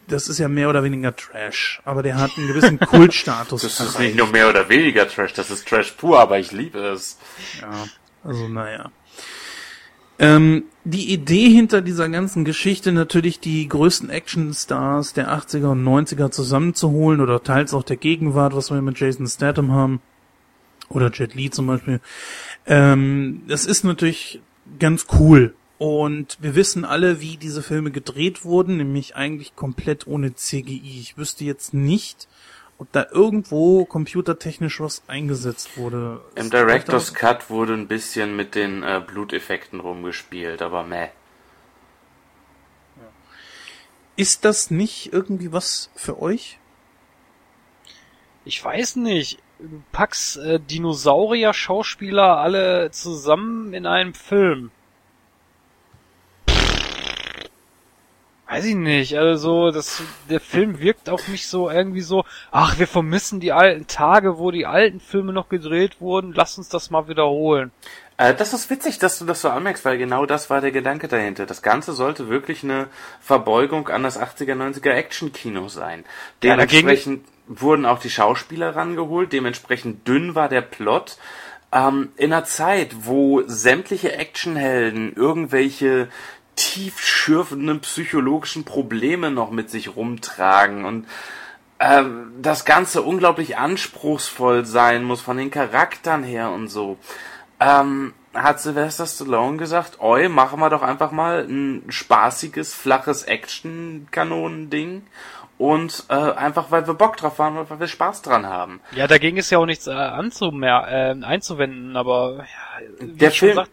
das 0.08 0.28
ist 0.28 0.38
ja 0.38 0.48
mehr 0.48 0.68
oder 0.68 0.82
weniger 0.82 1.14
Trash, 1.14 1.80
aber 1.84 2.02
der 2.02 2.16
hat 2.16 2.32
einen 2.36 2.48
gewissen 2.48 2.78
Kultstatus. 2.80 3.62
Das 3.62 3.72
ist 3.72 3.80
erreicht. 3.80 4.00
nicht 4.00 4.16
nur 4.16 4.28
mehr 4.28 4.48
oder 4.48 4.68
weniger 4.68 5.06
Trash, 5.08 5.32
das 5.34 5.50
ist 5.50 5.68
Trash 5.68 5.92
pur, 5.92 6.18
aber 6.18 6.38
ich 6.38 6.50
liebe 6.52 6.78
es. 6.80 7.18
Ja, 7.60 7.86
also 8.24 8.48
naja. 8.48 8.90
Ähm, 10.18 10.64
die 10.84 11.12
Idee 11.12 11.48
hinter 11.48 11.80
dieser 11.80 12.08
ganzen 12.08 12.44
Geschichte 12.44 12.92
natürlich 12.92 13.40
die 13.40 13.68
größten 13.68 14.10
Actionstars 14.10 15.12
der 15.12 15.32
80er 15.32 15.72
und 15.72 15.84
90er 15.84 16.30
zusammenzuholen 16.30 17.20
oder 17.20 17.42
teils 17.42 17.72
auch 17.74 17.84
der 17.84 17.96
Gegenwart, 17.96 18.56
was 18.56 18.70
wir 18.70 18.82
mit 18.82 18.98
Jason 18.98 19.26
Statham 19.26 19.72
haben 19.72 20.00
oder 20.88 21.10
Jet 21.12 21.34
Li 21.34 21.50
zum 21.50 21.66
Beispiel. 21.66 22.00
Ähm, 22.66 23.42
das 23.46 23.66
ist 23.66 23.84
natürlich 23.84 24.40
ganz 24.78 25.06
cool. 25.18 25.54
Und 25.78 26.38
wir 26.40 26.56
wissen 26.56 26.84
alle, 26.84 27.20
wie 27.20 27.36
diese 27.36 27.62
Filme 27.62 27.92
gedreht 27.92 28.44
wurden, 28.44 28.78
nämlich 28.78 29.14
eigentlich 29.14 29.54
komplett 29.54 30.08
ohne 30.08 30.34
CGI. 30.34 30.98
Ich 31.00 31.16
wüsste 31.16 31.44
jetzt 31.44 31.72
nicht, 31.72 32.26
ob 32.78 32.90
da 32.92 33.06
irgendwo 33.10 33.84
computertechnisch 33.84 34.80
was 34.80 35.02
eingesetzt 35.08 35.76
wurde. 35.76 36.20
Im 36.36 36.44
Ist- 36.44 36.52
Director's 36.52 37.12
Cut 37.12 37.50
wurde 37.50 37.74
ein 37.74 37.88
bisschen 37.88 38.36
mit 38.36 38.54
den 38.54 38.82
äh, 38.82 39.02
Bluteffekten 39.04 39.80
rumgespielt, 39.80 40.62
aber 40.62 40.84
meh. 40.84 41.08
Ist 44.16 44.44
das 44.44 44.70
nicht 44.70 45.12
irgendwie 45.12 45.52
was 45.52 45.90
für 45.94 46.20
euch? 46.20 46.58
Ich 48.44 48.64
weiß 48.64 48.96
nicht. 48.96 49.38
Du 49.60 49.82
packst 49.92 50.36
äh, 50.38 50.58
Dinosaurier-Schauspieler 50.60 52.38
alle 52.38 52.90
zusammen 52.90 53.74
in 53.74 53.86
einem 53.86 54.14
Film. 54.14 54.70
Weiß 58.48 58.64
ich 58.64 58.74
nicht. 58.74 59.18
Also 59.18 59.70
das, 59.70 60.02
der 60.30 60.40
Film 60.40 60.80
wirkt 60.80 61.10
auf 61.10 61.28
mich 61.28 61.46
so 61.48 61.68
irgendwie 61.68 62.00
so. 62.00 62.24
Ach, 62.50 62.78
wir 62.78 62.86
vermissen 62.86 63.40
die 63.40 63.52
alten 63.52 63.86
Tage, 63.86 64.38
wo 64.38 64.50
die 64.50 64.64
alten 64.64 65.00
Filme 65.00 65.34
noch 65.34 65.50
gedreht 65.50 66.00
wurden. 66.00 66.32
Lass 66.32 66.56
uns 66.56 66.70
das 66.70 66.90
mal 66.90 67.08
wiederholen. 67.08 67.72
Äh, 68.16 68.34
das 68.34 68.54
ist 68.54 68.70
witzig, 68.70 68.98
dass 68.98 69.18
du 69.18 69.26
das 69.26 69.42
so 69.42 69.50
anmerkst, 69.50 69.84
weil 69.84 69.98
genau 69.98 70.24
das 70.24 70.48
war 70.48 70.62
der 70.62 70.72
Gedanke 70.72 71.08
dahinter. 71.08 71.44
Das 71.44 71.60
Ganze 71.60 71.92
sollte 71.92 72.30
wirklich 72.30 72.64
eine 72.64 72.86
Verbeugung 73.20 73.88
an 73.88 74.02
das 74.02 74.18
80er, 74.18 74.54
90er 74.54 74.92
Action-Kino 74.92 75.68
sein. 75.68 76.04
Ja, 76.42 76.56
Dementsprechend 76.56 77.26
wurden 77.46 77.84
auch 77.84 77.98
die 77.98 78.10
Schauspieler 78.10 78.74
rangeholt, 78.74 79.32
dementsprechend 79.32 80.08
dünn 80.08 80.34
war 80.34 80.48
der 80.48 80.62
Plot. 80.62 81.18
Ähm, 81.70 82.12
in 82.16 82.32
einer 82.32 82.44
Zeit, 82.44 82.92
wo 83.02 83.42
sämtliche 83.46 84.12
Actionhelden 84.12 85.14
irgendwelche 85.14 86.08
tiefschürfenden 86.58 87.80
psychologischen 87.80 88.64
Probleme 88.64 89.30
noch 89.30 89.50
mit 89.52 89.70
sich 89.70 89.94
rumtragen 89.94 90.84
und 90.84 91.06
ähm, 91.80 92.32
das 92.42 92.64
Ganze 92.64 93.02
unglaublich 93.02 93.56
anspruchsvoll 93.56 94.66
sein 94.66 95.04
muss 95.04 95.20
von 95.20 95.36
den 95.36 95.50
Charakteren 95.52 96.24
her 96.24 96.50
und 96.50 96.66
so, 96.68 96.98
ähm, 97.60 98.12
hat 98.34 98.60
Sylvester 98.60 99.06
Stallone 99.06 99.56
gesagt, 99.58 100.00
oi, 100.00 100.28
machen 100.28 100.58
wir 100.58 100.68
doch 100.70 100.82
einfach 100.82 101.12
mal 101.12 101.46
ein 101.48 101.84
spaßiges, 101.88 102.74
flaches 102.74 103.22
Action-Kanonen-Ding 103.22 105.02
und 105.56 106.04
äh, 106.08 106.14
einfach 106.14 106.70
weil 106.70 106.86
wir 106.86 106.94
Bock 106.94 107.16
drauf 107.16 107.38
haben 107.38 107.56
und 107.58 107.70
weil 107.70 107.80
wir 107.80 107.88
Spaß 107.88 108.22
dran 108.22 108.46
haben. 108.46 108.80
Ja, 108.92 109.06
dagegen 109.06 109.36
ist 109.36 109.50
ja 109.50 109.58
auch 109.58 109.66
nichts 109.66 109.86
äh, 109.86 109.92
anzumer 109.92 110.86
äh, 110.88 111.14
einzuwenden, 111.24 111.96
aber 111.96 112.38
ja, 112.38 112.86
wie 113.00 113.12
Der 113.18 113.30
Film, 113.30 113.54
sag- 113.56 113.68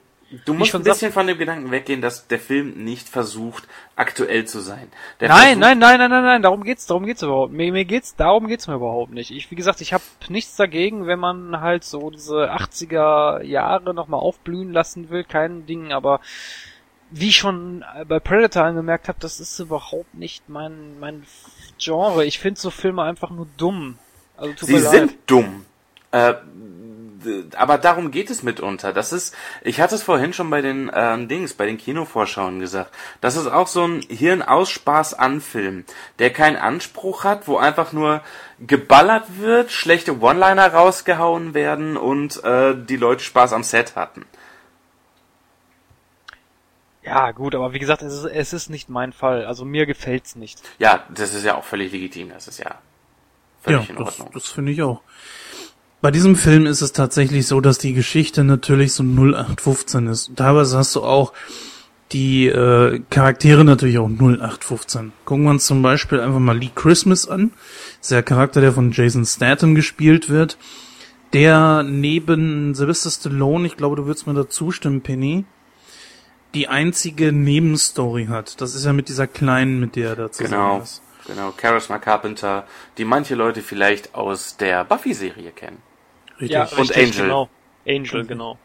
du 0.45 0.53
musst 0.53 0.71
schon 0.71 0.81
ein 0.81 0.85
bisschen 0.85 1.11
von 1.11 1.27
dem 1.27 1.37
Gedanken 1.37 1.71
weggehen, 1.71 2.01
dass 2.01 2.27
der 2.27 2.39
Film 2.39 2.83
nicht 2.83 3.07
versucht, 3.07 3.67
aktuell 3.95 4.45
zu 4.45 4.59
sein. 4.59 4.91
Nein, 5.19 5.59
nein, 5.59 5.79
nein, 5.79 5.99
nein, 5.99 6.09
nein, 6.09 6.23
nein, 6.23 6.41
darum 6.41 6.63
geht's, 6.63 6.85
darum 6.85 7.05
geht's 7.05 7.21
überhaupt. 7.21 7.53
Mir, 7.53 7.71
mir 7.71 7.85
geht's, 7.85 8.15
darum 8.15 8.47
geht's 8.47 8.67
mir 8.67 8.75
überhaupt 8.75 9.13
nicht. 9.13 9.31
Ich, 9.31 9.51
wie 9.51 9.55
gesagt, 9.55 9.81
ich 9.81 9.93
habe 9.93 10.03
nichts 10.29 10.55
dagegen, 10.55 11.07
wenn 11.07 11.19
man 11.19 11.61
halt 11.61 11.83
so 11.83 12.09
diese 12.09 12.51
80er 12.51 13.43
Jahre 13.43 13.93
nochmal 13.93 14.19
aufblühen 14.19 14.71
lassen 14.73 15.09
will, 15.09 15.23
kein 15.23 15.65
Ding, 15.65 15.91
aber 15.91 16.19
wie 17.11 17.29
ich 17.29 17.37
schon 17.37 17.85
bei 18.07 18.19
Predator 18.19 18.63
angemerkt 18.63 19.07
habe, 19.07 19.19
das 19.21 19.39
ist 19.39 19.59
überhaupt 19.59 20.15
nicht 20.15 20.49
mein, 20.49 20.99
mein 20.99 21.23
Genre. 21.77 22.25
Ich 22.25 22.39
finde 22.39 22.59
so 22.59 22.71
Filme 22.71 23.03
einfach 23.03 23.29
nur 23.29 23.47
dumm. 23.57 23.97
Also 24.37 24.53
tut 24.53 24.67
Sie 24.67 24.73
mir 24.73 24.81
sind 24.81 25.11
leid. 25.11 25.17
dumm. 25.27 25.65
Äh, 26.11 26.33
aber 27.55 27.77
darum 27.77 28.11
geht 28.11 28.29
es 28.29 28.43
mitunter. 28.43 28.93
Das 28.93 29.13
ist, 29.13 29.35
ich 29.61 29.81
hatte 29.81 29.95
es 29.95 30.03
vorhin 30.03 30.33
schon 30.33 30.49
bei 30.49 30.61
den 30.61 30.91
ähm, 30.93 31.27
Dings, 31.27 31.53
bei 31.53 31.65
den 31.65 31.77
Kinovorschauen 31.77 32.59
gesagt. 32.59 32.91
Das 33.21 33.35
ist 33.35 33.47
auch 33.47 33.67
so 33.67 33.85
ein 33.87 34.01
Hirn-Aus-Spaß-An-Film, 34.01 35.85
der 36.19 36.31
keinen 36.31 36.57
Anspruch 36.57 37.23
hat, 37.23 37.47
wo 37.47 37.57
einfach 37.57 37.93
nur 37.93 38.21
geballert 38.59 39.39
wird, 39.39 39.71
schlechte 39.71 40.19
One-Liner 40.19 40.73
rausgehauen 40.73 41.53
werden 41.53 41.97
und 41.97 42.43
äh, 42.43 42.75
die 42.75 42.97
Leute 42.97 43.23
Spaß 43.23 43.53
am 43.53 43.63
Set 43.63 43.95
hatten. 43.95 44.25
Ja, 47.05 47.31
gut, 47.31 47.53
aber 47.53 47.73
wie 47.73 47.79
gesagt, 47.79 48.01
es 48.01 48.13
ist, 48.13 48.25
es 48.25 48.53
ist 48.53 48.69
nicht 48.69 48.89
mein 48.89 49.13
Fall. 49.13 49.45
Also 49.45 49.63
mir 49.63 49.85
gefällt's 49.85 50.35
nicht. 50.35 50.61
Ja, 50.79 51.05
das 51.13 51.35
ist 51.35 51.43
ja 51.43 51.55
auch 51.55 51.63
völlig 51.63 51.91
legitim. 51.91 52.29
Das 52.29 52.47
ist 52.47 52.57
ja 52.57 52.79
völlig 53.61 53.89
in 53.89 53.95
das, 53.97 54.07
Ordnung. 54.07 54.31
das 54.33 54.47
finde 54.47 54.71
ich 54.71 54.81
auch. 54.81 55.01
Bei 56.05 56.11
diesem 56.11 56.35
Film 56.35 56.67
ist 56.67 56.81
es 56.81 56.91
tatsächlich 56.93 57.47
so, 57.47 57.61
dass 57.61 57.79
die 57.79 57.93
Geschichte 57.95 58.43
natürlich 58.43 58.93
so 58.93 59.01
0815 59.01 60.05
ist. 60.05 60.29
Und 60.29 60.35
teilweise 60.35 60.77
hast 60.77 60.95
du 60.95 61.03
auch 61.03 61.33
die 62.11 62.45
äh, 62.45 63.01
Charaktere 63.09 63.65
natürlich 63.65 63.97
auch 63.97 64.07
0815. 64.07 65.13
Gucken 65.25 65.45
wir 65.45 65.49
uns 65.49 65.65
zum 65.65 65.81
Beispiel 65.81 66.19
einfach 66.19 66.37
mal 66.37 66.55
Lee 66.55 66.69
Christmas 66.75 67.27
an. 67.27 67.53
Das 67.97 68.01
ist 68.01 68.11
der 68.11 68.21
Charakter, 68.21 68.61
der 68.61 68.71
von 68.71 68.91
Jason 68.91 69.25
Statham 69.25 69.73
gespielt 69.73 70.29
wird. 70.29 70.59
Der 71.33 71.81
neben 71.81 72.75
Sylvester 72.75 73.09
Stallone, 73.09 73.65
ich 73.65 73.75
glaube, 73.75 73.95
du 73.95 74.05
würdest 74.05 74.27
mir 74.27 74.35
da 74.35 74.47
zustimmen, 74.47 75.01
Penny, 75.01 75.43
die 76.53 76.67
einzige 76.67 77.31
Nebenstory 77.31 78.27
hat. 78.27 78.61
Das 78.61 78.75
ist 78.75 78.85
ja 78.85 78.93
mit 78.93 79.09
dieser 79.09 79.25
Kleinen, 79.25 79.79
mit 79.79 79.95
der 79.95 80.09
er 80.09 80.15
da 80.15 80.31
zusammen 80.31 80.51
Genau. 80.51 80.81
ist. 80.83 81.01
Genau, 81.25 81.51
Charisma 81.59 81.97
Carpenter, 81.97 82.67
die 82.99 83.05
manche 83.05 83.33
Leute 83.33 83.63
vielleicht 83.63 84.13
aus 84.13 84.57
der 84.57 84.85
Buffy-Serie 84.85 85.49
kennen. 85.49 85.81
Richtig. 86.39 86.51
Ja, 86.51 86.63
Und 86.63 86.79
richtig, 86.79 86.97
Angel. 86.97 87.21
Genau. 87.23 87.49
Angel, 87.87 88.25
genau. 88.25 88.57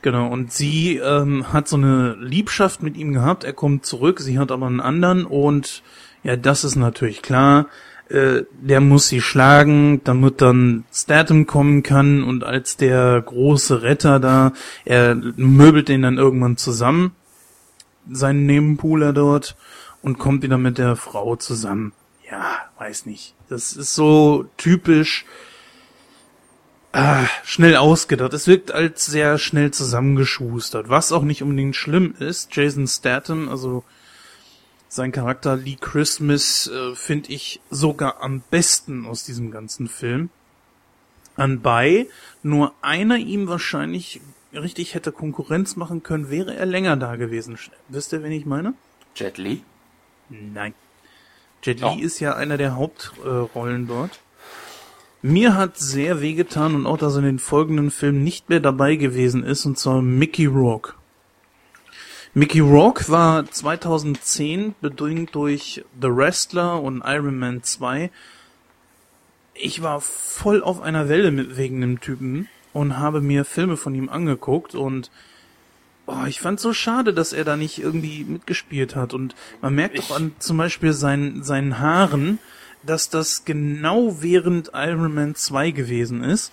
Genau, 0.00 0.28
und 0.28 0.52
sie 0.52 0.96
ähm, 0.96 1.52
hat 1.52 1.68
so 1.68 1.76
eine 1.76 2.14
Liebschaft 2.14 2.82
mit 2.82 2.96
ihm 2.96 3.12
gehabt, 3.12 3.42
er 3.42 3.52
kommt 3.52 3.84
zurück, 3.84 4.20
sie 4.20 4.38
hat 4.38 4.52
aber 4.52 4.66
einen 4.66 4.80
anderen 4.80 5.24
und 5.24 5.82
ja, 6.22 6.36
das 6.36 6.62
ist 6.62 6.76
natürlich 6.76 7.20
klar, 7.20 7.66
äh, 8.08 8.42
der 8.52 8.80
muss 8.80 9.08
sie 9.08 9.20
schlagen, 9.20 10.00
damit 10.04 10.40
dann 10.40 10.84
Statham 10.92 11.46
kommen 11.46 11.82
kann 11.82 12.22
und 12.22 12.44
als 12.44 12.76
der 12.76 13.20
große 13.20 13.82
Retter 13.82 14.20
da, 14.20 14.52
er 14.84 15.14
möbelt 15.14 15.88
den 15.88 16.02
dann 16.02 16.16
irgendwann 16.16 16.56
zusammen, 16.56 17.12
seinen 18.08 18.46
Nebenpooler 18.46 19.12
dort 19.12 19.56
und 20.00 20.18
kommt 20.18 20.42
wieder 20.42 20.58
mit 20.58 20.78
der 20.78 20.94
Frau 20.94 21.34
zusammen. 21.36 21.92
Ja, 22.30 22.58
weiß 22.78 23.06
nicht. 23.06 23.34
Das 23.48 23.72
ist 23.72 23.94
so 23.94 24.46
typisch 24.56 25.26
ah, 26.92 27.26
schnell 27.44 27.76
ausgedacht. 27.76 28.32
Es 28.32 28.46
wirkt 28.46 28.72
als 28.72 29.06
sehr 29.06 29.38
schnell 29.38 29.70
zusammengeschustert, 29.70 30.88
was 30.88 31.12
auch 31.12 31.22
nicht 31.22 31.42
unbedingt 31.42 31.76
schlimm 31.76 32.14
ist. 32.18 32.54
Jason 32.54 32.86
Statham, 32.86 33.48
also 33.48 33.84
sein 34.88 35.12
Charakter 35.12 35.56
Lee 35.56 35.76
Christmas, 35.80 36.66
äh, 36.68 36.94
finde 36.94 37.30
ich 37.32 37.60
sogar 37.70 38.22
am 38.22 38.42
besten 38.50 39.06
aus 39.06 39.24
diesem 39.24 39.50
ganzen 39.50 39.88
Film. 39.88 40.30
Anbei 41.36 42.08
nur 42.42 42.72
einer 42.82 43.16
ihm 43.16 43.48
wahrscheinlich 43.48 44.20
richtig 44.52 44.94
hätte 44.94 45.12
Konkurrenz 45.12 45.76
machen 45.76 46.02
können, 46.02 46.30
wäre 46.30 46.56
er 46.56 46.66
länger 46.66 46.96
da 46.96 47.16
gewesen. 47.16 47.58
Wisst 47.88 48.12
ihr, 48.12 48.22
wen 48.22 48.32
ich 48.32 48.46
meine? 48.46 48.74
Jet 49.14 49.38
Li? 49.38 49.62
Nein. 50.30 50.74
Jet 51.62 51.80
Li 51.80 51.86
Oh. 51.86 51.98
ist 52.00 52.18
ja 52.20 52.34
einer 52.34 52.56
der 52.56 52.74
Hauptrollen 52.76 53.86
dort. 53.86 54.20
Mir 55.20 55.56
hat 55.56 55.78
sehr 55.78 56.20
wehgetan 56.20 56.74
und 56.74 56.86
auch, 56.86 56.96
dass 56.96 57.14
er 57.14 57.20
in 57.20 57.24
den 57.24 57.38
folgenden 57.38 57.90
Filmen 57.90 58.22
nicht 58.22 58.48
mehr 58.48 58.60
dabei 58.60 58.94
gewesen 58.94 59.42
ist, 59.42 59.66
und 59.66 59.76
zwar 59.76 60.00
Mickey 60.00 60.46
Rourke. 60.46 60.94
Mickey 62.34 62.60
Rourke 62.60 63.08
war 63.08 63.50
2010 63.50 64.76
bedingt 64.80 65.34
durch 65.34 65.84
The 66.00 66.08
Wrestler 66.08 66.80
und 66.80 67.02
Iron 67.04 67.38
Man 67.38 67.64
2. 67.64 68.10
Ich 69.54 69.82
war 69.82 70.00
voll 70.00 70.62
auf 70.62 70.80
einer 70.80 71.08
Welle 71.08 71.32
mit 71.32 71.56
wegen 71.56 71.80
dem 71.80 72.00
Typen 72.00 72.48
und 72.72 72.98
habe 72.98 73.20
mir 73.20 73.44
Filme 73.44 73.76
von 73.76 73.94
ihm 73.94 74.08
angeguckt 74.08 74.74
und 74.74 75.10
Oh, 76.10 76.24
ich 76.26 76.40
fand 76.40 76.58
so 76.58 76.72
schade, 76.72 77.12
dass 77.12 77.34
er 77.34 77.44
da 77.44 77.58
nicht 77.58 77.78
irgendwie 77.78 78.24
mitgespielt 78.24 78.96
hat. 78.96 79.12
Und 79.12 79.34
man 79.60 79.74
merkt 79.74 80.00
auch 80.00 80.16
an 80.16 80.32
zum 80.38 80.56
Beispiel 80.56 80.94
seinen, 80.94 81.42
seinen 81.42 81.80
Haaren, 81.80 82.38
dass 82.82 83.10
das 83.10 83.44
genau 83.44 84.16
während 84.20 84.70
Iron 84.74 85.14
Man 85.14 85.34
2 85.34 85.70
gewesen 85.70 86.22
ist. 86.22 86.52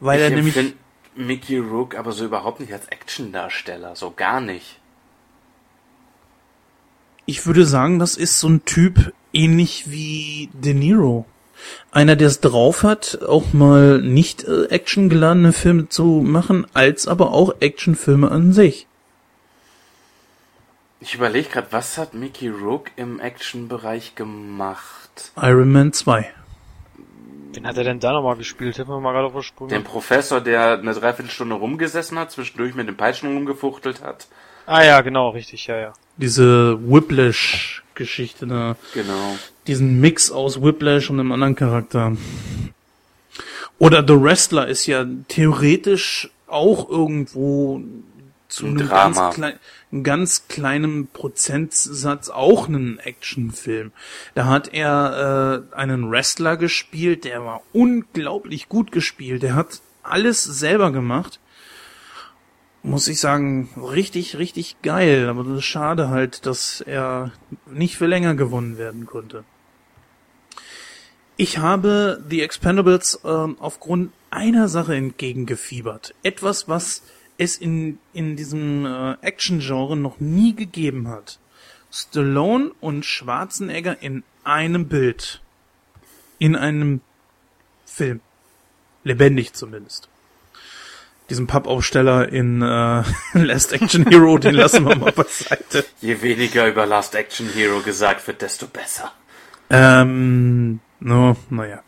Weil 0.00 0.20
er 0.20 0.28
ich 0.28 0.34
nämlich. 0.34 0.56
empfinde 0.56 0.82
Mickey 1.14 1.58
Rook 1.58 1.94
aber 1.94 2.12
so 2.12 2.24
überhaupt 2.24 2.60
nicht 2.60 2.72
als 2.72 2.86
Actiondarsteller, 2.88 3.96
so 3.96 4.12
gar 4.12 4.40
nicht. 4.40 4.80
Ich 7.26 7.46
würde 7.46 7.66
sagen, 7.66 7.98
das 7.98 8.16
ist 8.16 8.40
so 8.40 8.48
ein 8.48 8.64
Typ 8.64 9.12
ähnlich 9.32 9.90
wie 9.90 10.48
De 10.54 10.74
Niro. 10.74 11.26
Einer, 11.92 12.16
der 12.16 12.28
es 12.28 12.40
drauf 12.40 12.82
hat, 12.82 13.20
auch 13.22 13.52
mal 13.52 14.00
nicht 14.00 14.44
äh, 14.44 14.64
actiongeladene 14.64 15.52
Filme 15.52 15.88
zu 15.88 16.22
machen, 16.24 16.66
als 16.74 17.06
aber 17.06 17.32
auch 17.32 17.54
Actionfilme 17.60 18.30
an 18.30 18.52
sich. 18.52 18.86
Ich 21.00 21.14
überlege 21.14 21.48
gerade, 21.48 21.68
was 21.70 21.98
hat 21.98 22.14
Mickey 22.14 22.48
Rook 22.48 22.90
im 22.96 23.20
Action-Bereich 23.20 24.14
gemacht? 24.14 25.01
Iron 25.36 25.72
Man 25.72 25.92
2. 25.92 26.30
Wen 27.54 27.66
hat 27.66 27.76
er 27.76 27.84
denn 27.84 28.00
da 28.00 28.12
nochmal 28.12 28.36
gespielt? 28.36 28.78
Hätten 28.78 28.88
wir 28.90 29.00
mal 29.00 29.12
gerade 29.12 29.26
auf 29.26 29.34
der 29.34 29.42
Sprung. 29.42 29.68
Den 29.68 29.84
Professor, 29.84 30.40
der 30.40 30.78
eine 30.78 30.94
Dreiviertelstunde 30.94 31.54
rumgesessen 31.54 32.18
hat, 32.18 32.30
zwischendurch 32.30 32.74
mit 32.74 32.88
dem 32.88 32.96
Peitschen 32.96 33.32
rumgefuchtelt 33.34 34.02
hat. 34.02 34.26
Ah 34.66 34.82
ja, 34.82 35.00
genau, 35.00 35.30
richtig, 35.30 35.66
ja, 35.66 35.76
ja. 35.76 35.92
Diese 36.16 36.78
Whiplash-Geschichte 36.80 38.46
da. 38.46 38.76
Genau. 38.94 39.36
diesen 39.66 40.00
Mix 40.00 40.30
aus 40.30 40.62
Whiplash 40.62 41.10
und 41.10 41.20
einem 41.20 41.32
anderen 41.32 41.56
Charakter. 41.56 42.16
Oder 43.78 44.04
The 44.06 44.20
Wrestler 44.20 44.68
ist 44.68 44.86
ja 44.86 45.04
theoretisch 45.28 46.30
auch 46.46 46.88
irgendwo 46.88 47.80
zu 48.52 48.66
Ein 48.66 48.78
einem 48.78 48.88
Drama. 48.88 49.20
ganz, 49.20 49.34
klein, 49.34 49.58
ganz 50.02 50.48
kleinen 50.48 51.06
Prozentsatz 51.08 52.28
auch 52.28 52.68
einen 52.68 52.98
Actionfilm. 52.98 53.92
Da 54.34 54.46
hat 54.46 54.72
er 54.72 55.64
äh, 55.72 55.74
einen 55.74 56.10
Wrestler 56.10 56.56
gespielt, 56.56 57.24
der 57.24 57.44
war 57.44 57.62
unglaublich 57.72 58.68
gut 58.68 58.92
gespielt. 58.92 59.42
Der 59.42 59.54
hat 59.54 59.80
alles 60.02 60.44
selber 60.44 60.92
gemacht. 60.92 61.40
Muss 62.82 63.06
ich 63.08 63.20
sagen, 63.20 63.68
richtig, 63.76 64.36
richtig 64.38 64.82
geil. 64.82 65.28
Aber 65.28 65.44
das 65.44 65.58
ist 65.58 65.64
schade 65.64 66.08
halt, 66.08 66.46
dass 66.46 66.80
er 66.80 67.32
nicht 67.70 67.96
für 67.96 68.06
länger 68.06 68.34
gewonnen 68.34 68.76
werden 68.76 69.06
konnte. 69.06 69.44
Ich 71.36 71.58
habe 71.58 72.22
The 72.28 72.42
Expendables 72.42 73.20
ähm, 73.24 73.56
aufgrund 73.58 74.12
einer 74.30 74.68
Sache 74.68 74.94
entgegengefiebert. 74.94 76.14
Etwas, 76.22 76.68
was 76.68 77.02
es 77.42 77.56
in, 77.56 77.98
in 78.12 78.36
diesem 78.36 78.86
äh, 78.86 79.16
Action-Genre 79.20 79.96
noch 79.96 80.20
nie 80.20 80.54
gegeben 80.54 81.08
hat. 81.08 81.38
Stallone 81.90 82.72
und 82.80 83.04
Schwarzenegger 83.04 84.02
in 84.02 84.24
einem 84.44 84.88
Bild. 84.88 85.40
in 86.38 86.56
einem 86.56 87.02
Film. 87.84 88.20
Lebendig 89.04 89.52
zumindest. 89.52 90.08
Diesen 91.30 91.46
Pappaufsteller 91.46 92.28
in 92.30 92.62
äh, 92.62 93.04
Last 93.34 93.72
Action 93.72 94.06
Hero, 94.08 94.38
den 94.38 94.54
lassen 94.54 94.84
wir 94.84 94.96
mal 94.96 95.12
beiseite. 95.12 95.84
Je 96.00 96.20
weniger 96.20 96.66
über 96.66 96.84
Last 96.84 97.14
Action 97.14 97.48
Hero 97.48 97.80
gesagt 97.80 98.26
wird, 98.26 98.42
desto 98.42 98.66
besser. 98.66 99.12
Ähm, 99.70 100.80
no, 100.98 101.36
naja. 101.48 101.82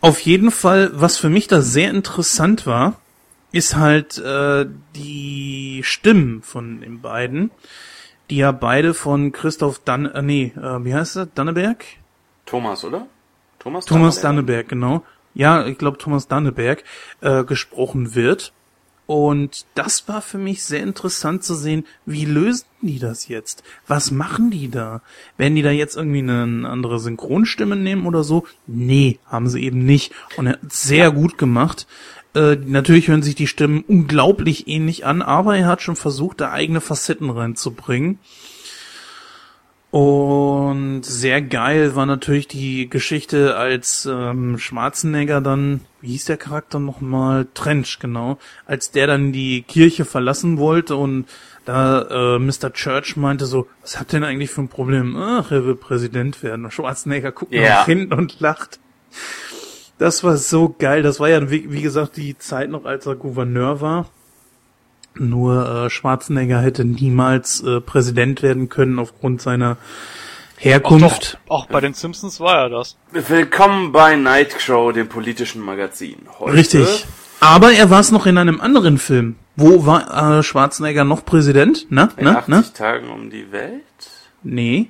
Auf 0.00 0.20
jeden 0.20 0.50
Fall, 0.52 0.90
was 0.94 1.16
für 1.16 1.28
mich 1.28 1.48
da 1.48 1.60
sehr 1.60 1.90
interessant 1.90 2.66
war, 2.66 2.99
ist 3.52 3.76
halt 3.76 4.18
äh, 4.18 4.66
die 4.94 5.82
Stimmen 5.84 6.42
von 6.42 6.80
den 6.80 7.00
beiden, 7.00 7.50
die 8.28 8.36
ja 8.36 8.52
beide 8.52 8.94
von 8.94 9.32
Christoph 9.32 9.80
Dan, 9.84 10.06
äh, 10.06 10.22
nee, 10.22 10.52
äh, 10.56 10.84
wie 10.84 10.94
heißt 10.94 11.16
er, 11.16 11.26
Danneberg? 11.26 11.84
Thomas, 12.46 12.84
oder? 12.84 13.06
Thomas, 13.58 13.84
Thomas 13.84 14.20
Danneberg? 14.20 14.68
Danneberg, 14.68 14.68
genau. 14.68 15.04
Ja, 15.34 15.66
ich 15.66 15.78
glaube 15.78 15.98
Thomas 15.98 16.28
Danneberg 16.28 16.84
äh, 17.20 17.44
gesprochen 17.44 18.14
wird. 18.14 18.52
Und 19.06 19.66
das 19.74 20.06
war 20.06 20.22
für 20.22 20.38
mich 20.38 20.62
sehr 20.62 20.84
interessant 20.84 21.42
zu 21.42 21.56
sehen, 21.56 21.84
wie 22.06 22.24
lösen 22.24 22.66
die 22.80 23.00
das 23.00 23.26
jetzt? 23.26 23.64
Was 23.88 24.12
machen 24.12 24.52
die 24.52 24.70
da? 24.70 25.02
Werden 25.36 25.56
die 25.56 25.62
da 25.62 25.72
jetzt 25.72 25.96
irgendwie 25.96 26.20
eine 26.20 26.68
andere 26.68 27.00
Synchronstimme 27.00 27.74
nehmen 27.74 28.06
oder 28.06 28.22
so? 28.22 28.46
Nee, 28.68 29.18
haben 29.26 29.48
sie 29.48 29.64
eben 29.64 29.84
nicht. 29.84 30.12
Und 30.36 30.46
er 30.46 30.52
hat 30.52 30.72
sehr 30.72 31.10
gut 31.10 31.38
gemacht. 31.38 31.88
Äh, 32.34 32.56
natürlich 32.56 33.08
hören 33.08 33.22
sich 33.22 33.34
die 33.34 33.46
Stimmen 33.48 33.84
unglaublich 33.86 34.68
ähnlich 34.68 35.04
an, 35.04 35.20
aber 35.22 35.56
er 35.56 35.66
hat 35.66 35.82
schon 35.82 35.96
versucht, 35.96 36.40
da 36.40 36.52
eigene 36.52 36.80
Facetten 36.80 37.30
reinzubringen. 37.30 38.18
Und 39.90 41.02
sehr 41.02 41.42
geil 41.42 41.96
war 41.96 42.06
natürlich 42.06 42.46
die 42.46 42.88
Geschichte, 42.88 43.56
als 43.56 44.06
ähm, 44.08 44.56
Schwarzenegger 44.56 45.40
dann, 45.40 45.80
wie 46.00 46.12
hieß 46.12 46.26
der 46.26 46.36
Charakter 46.36 46.78
nochmal? 46.78 47.48
Trench, 47.54 47.98
genau. 47.98 48.38
Als 48.66 48.92
der 48.92 49.08
dann 49.08 49.32
die 49.32 49.62
Kirche 49.62 50.04
verlassen 50.04 50.58
wollte 50.58 50.94
und 50.94 51.26
da 51.64 52.36
äh, 52.36 52.38
Mr. 52.38 52.72
Church 52.72 53.16
meinte 53.16 53.46
so, 53.46 53.66
was 53.82 53.98
habt 53.98 54.12
ihr 54.12 54.20
denn 54.20 54.28
eigentlich 54.28 54.50
für 54.50 54.62
ein 54.62 54.68
Problem? 54.68 55.16
Ach, 55.16 55.50
er 55.50 55.66
will 55.66 55.74
Präsident 55.74 56.40
werden. 56.44 56.66
Und 56.66 56.70
Schwarzenegger 56.70 57.32
guckt 57.32 57.52
Ja. 57.52 57.80
nach 57.80 57.86
hinten 57.86 58.12
und 58.12 58.38
lacht. 58.38 58.78
Das 60.00 60.24
war 60.24 60.38
so 60.38 60.74
geil. 60.78 61.02
Das 61.02 61.20
war 61.20 61.28
ja, 61.28 61.50
wie, 61.50 61.70
wie 61.70 61.82
gesagt, 61.82 62.16
die 62.16 62.38
Zeit 62.38 62.70
noch, 62.70 62.86
als 62.86 63.04
er 63.04 63.16
Gouverneur 63.16 63.82
war. 63.82 64.06
Nur 65.14 65.68
äh, 65.68 65.90
Schwarzenegger 65.90 66.58
hätte 66.58 66.86
niemals 66.86 67.62
äh, 67.62 67.82
Präsident 67.82 68.42
werden 68.42 68.70
können 68.70 68.98
aufgrund 68.98 69.42
seiner 69.42 69.76
Herkunft. 70.56 71.38
doch, 71.46 71.54
auch 71.54 71.66
bei 71.66 71.82
den 71.82 71.92
Simpsons 71.92 72.40
war 72.40 72.62
er 72.62 72.68
das. 72.70 72.96
Willkommen 73.12 73.92
bei 73.92 74.16
Nightcrow, 74.16 74.90
dem 74.94 75.06
politischen 75.06 75.60
Magazin. 75.60 76.16
Heute 76.38 76.56
Richtig. 76.56 77.04
Aber 77.40 77.70
er 77.70 77.90
war 77.90 78.00
es 78.00 78.10
noch 78.10 78.24
in 78.24 78.38
einem 78.38 78.62
anderen 78.62 78.96
Film. 78.96 79.36
Wo 79.54 79.84
war 79.84 80.38
äh, 80.38 80.42
Schwarzenegger 80.42 81.04
noch 81.04 81.26
Präsident? 81.26 81.88
Na, 81.90 82.08
In 82.16 82.24
na, 82.24 82.38
80 82.38 82.48
na? 82.48 82.62
Tagen 82.62 83.10
um 83.10 83.28
die 83.28 83.52
Welt? 83.52 83.82
Nee. 84.42 84.88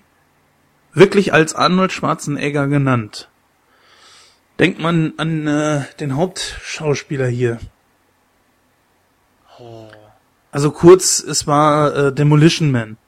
Wirklich 0.95 1.32
als 1.32 1.57
Arnold 1.57 1.91
Schwarzenegger 1.91 2.69
genannt. 2.69 3.30
Denkt 4.61 4.78
man 4.78 5.15
an 5.16 5.47
äh, 5.47 5.85
den 6.01 6.16
Hauptschauspieler 6.16 7.27
hier. 7.28 7.59
Also 10.53 10.70
kurz, 10.70 11.19
es 11.19 11.47
war 11.47 11.97
äh, 11.97 12.12
Demolition 12.12 12.70
Man. 12.70 12.99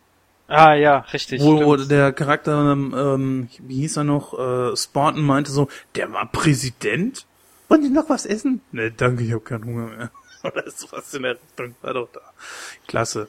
Ah 0.49 0.73
ja, 0.73 1.01
richtig. 1.13 1.43
wo 1.43 1.75
stimmt. 1.75 1.91
der 1.91 2.13
Charakter, 2.15 2.73
ähm, 2.73 2.95
ähm, 2.97 3.49
wie 3.59 3.81
hieß 3.81 3.99
er 3.99 4.05
noch, 4.05 4.33
äh, 4.33 4.75
Spartan 4.75 5.23
meinte 5.23 5.53
so, 5.53 5.69
der 5.95 6.11
war 6.11 6.25
Präsident? 6.33 7.27
Wollen 7.69 7.83
Sie 7.83 7.91
noch 7.91 8.09
was 8.09 8.25
essen? 8.25 8.63
Ne, 8.73 8.91
danke, 8.91 9.23
ich 9.23 9.33
habe 9.33 9.43
keinen 9.43 9.67
Hunger 9.67 9.87
mehr. 9.89 10.11
Oder 10.45 10.71
sowas 10.71 11.13
in 11.13 11.25
der 11.25 11.33
Richtung, 11.33 11.75
war 11.83 11.93
doch 11.93 12.09
da. 12.15 12.21
Klasse. 12.87 13.29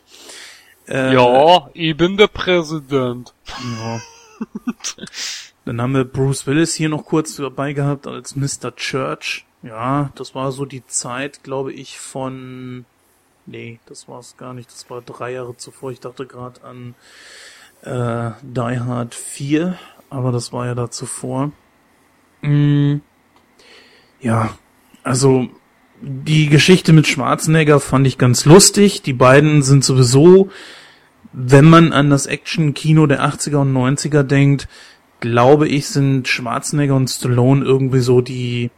Äh, 0.87 1.13
ja, 1.13 1.69
ich 1.73 1.97
bin 1.97 2.15
der 2.15 2.27
Präsident. 2.27 3.33
ja. 3.47 4.01
Dann 5.65 5.81
haben 5.81 5.93
wir 5.93 6.03
Bruce 6.03 6.45
Willis 6.45 6.75
hier 6.75 6.89
noch 6.89 7.05
kurz 7.05 7.35
dabei 7.37 7.73
gehabt 7.73 8.07
als 8.07 8.35
Mr. 8.35 8.75
Church. 8.75 9.45
Ja, 9.61 10.11
das 10.15 10.35
war 10.35 10.51
so 10.51 10.65
die 10.65 10.85
Zeit, 10.85 11.43
glaube 11.43 11.71
ich, 11.71 11.99
von... 11.99 12.85
Nee, 13.45 13.79
das 13.85 14.07
war 14.07 14.19
es 14.19 14.37
gar 14.37 14.53
nicht. 14.53 14.71
Das 14.71 14.89
war 14.89 15.01
drei 15.01 15.31
Jahre 15.31 15.55
zuvor. 15.57 15.91
Ich 15.91 15.99
dachte 15.99 16.25
gerade 16.25 16.63
an 16.63 16.95
äh, 17.81 18.31
Die 18.41 18.79
Hard 18.79 19.15
4, 19.15 19.77
aber 20.09 20.31
das 20.31 20.53
war 20.53 20.65
ja 20.65 20.75
da 20.75 20.89
zuvor. 20.89 21.51
Mm, 22.41 22.97
ja, 24.21 24.57
also 25.03 25.47
die 26.01 26.47
Geschichte 26.47 26.91
mit 26.91 27.07
Schwarzenegger 27.07 27.79
fand 27.79 28.07
ich 28.07 28.17
ganz 28.17 28.45
lustig. 28.45 29.01
Die 29.01 29.13
beiden 29.13 29.61
sind 29.61 29.85
sowieso, 29.85 30.49
wenn 31.31 31.65
man 31.65 31.93
an 31.93 32.09
das 32.09 32.25
Action-Kino 32.25 33.07
der 33.07 33.23
80er 33.23 33.57
und 33.57 33.73
90er 33.73 34.23
denkt, 34.23 34.67
glaube 35.23 35.69
ich, 35.69 35.87
sind 35.87 36.27
Schwarzenegger 36.27 36.95
und 36.95 37.09
Stallone 37.09 37.63
irgendwie 37.63 38.01
so 38.01 38.19
die 38.19 38.71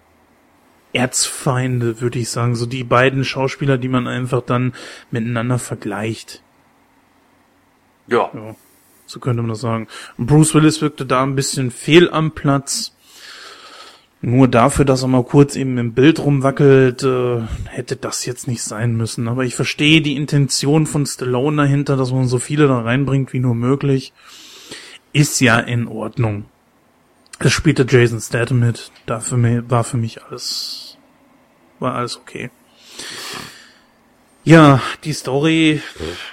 Erzfeinde, 0.94 2.02
würde 2.02 2.20
ich 2.20 2.30
sagen. 2.30 2.56
So 2.56 2.68
die 2.68 2.84
beiden 2.84 3.26
Schauspieler, 3.26 3.80
die 3.80 3.88
man 3.88 4.06
einfach 4.06 4.44
dann 4.44 4.74
miteinander 5.10 5.58
vergleicht. 5.58 6.44
Ja. 8.06 8.30
Ja, 8.32 8.56
so 9.08 9.20
könnte 9.20 9.42
man 9.42 9.50
das 9.50 9.62
sagen. 9.62 9.88
Und 10.20 10.28
Bruce 10.28 10.54
Willis 10.54 10.84
wirkte 10.84 11.08
da 11.08 11.24
ein 11.24 11.36
bisschen 11.36 11.72
fehl 11.72 12.12
am 12.12 12.30
Platz. 12.30 12.96
Nur 14.22 14.48
dafür, 14.48 14.86
dass 14.86 15.02
er 15.02 15.08
mal 15.08 15.24
kurz 15.24 15.56
eben 15.56 15.80
im 15.80 15.94
Bild 15.94 16.20
rumwackelt, 16.20 17.02
äh, 17.02 17.42
hätte 17.70 17.96
das 17.96 18.24
jetzt 18.28 18.48
nicht 18.48 18.62
sein 18.62 18.96
müssen. 18.96 19.28
Aber 19.28 19.46
ich 19.46 19.56
verstehe 19.56 20.02
die 20.02 20.16
Intention 20.16 20.86
von 20.86 21.08
Stallone 21.08 21.64
dahinter, 21.64 21.98
dass 21.98 22.12
man 22.12 22.28
so 22.28 22.38
viele 22.38 22.68
da 22.68 22.82
reinbringt 22.82 23.34
wie 23.34 23.40
nur 23.40 23.56
möglich. 23.56 24.14
Ist 25.16 25.40
ja 25.40 25.60
in 25.60 25.88
Ordnung. 25.88 26.44
Es 27.40 27.54
spielte 27.54 27.86
Jason 27.88 28.20
Statham 28.20 28.60
mit. 28.60 28.92
Dafür 29.06 29.64
war 29.70 29.86
für 29.86 29.96
mich 29.96 30.22
alles, 30.22 30.98
war 31.80 31.96
alles 31.96 32.18
okay. 32.18 32.52
Ja, 34.44 34.82
die 35.06 35.14
Story, 35.14 35.82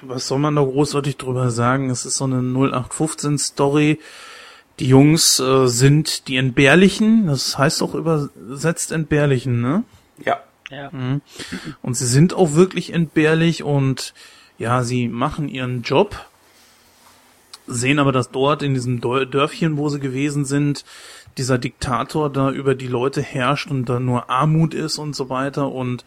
was 0.01 0.27
soll 0.27 0.41
man 0.41 0.57
da 0.57 0.63
großartig 0.63 1.17
drüber 1.17 1.53
sagen? 1.53 1.91
Es 1.91 2.05
ist 2.05 2.17
so 2.17 2.25
eine 2.25 2.39
0815 2.43 3.39
Story. 3.39 4.01
Die 4.81 4.89
Jungs 4.89 5.39
äh, 5.39 5.69
sind 5.69 6.27
die 6.27 6.37
Entbehrlichen, 6.37 7.29
das 7.29 7.57
heißt 7.57 7.85
auch 7.85 7.95
übersetzt 7.95 8.91
Entbehrlichen, 8.91 9.61
ne? 9.61 9.85
Ja. 10.25 10.41
Ja. 10.71 10.91
Und 11.83 11.97
sie 11.97 12.07
sind 12.07 12.35
auch 12.35 12.55
wirklich 12.55 12.93
entbehrlich 12.93 13.63
und 13.63 14.13
ja, 14.59 14.83
sie 14.83 15.07
machen 15.07 15.49
ihren 15.49 15.83
Job, 15.83 16.17
sehen 17.67 17.99
aber, 17.99 18.13
dass 18.13 18.31
dort 18.31 18.63
in 18.63 18.75
diesem 18.75 19.01
Dörfchen, 19.01 19.77
wo 19.77 19.89
sie 19.89 20.01
gewesen 20.01 20.45
sind, 20.45 20.85
dieser 21.39 21.59
Diktator 21.59 22.31
da 22.31 22.51
über 22.51 22.75
die 22.75 22.89
Leute 22.89 23.23
herrscht 23.23 23.71
und 23.71 23.89
da 23.89 24.01
nur 24.01 24.31
Armut 24.31 24.75
ist 24.75 24.99
und 24.99 25.17
so 25.17 25.29
weiter. 25.29 25.71
Und 25.71 26.05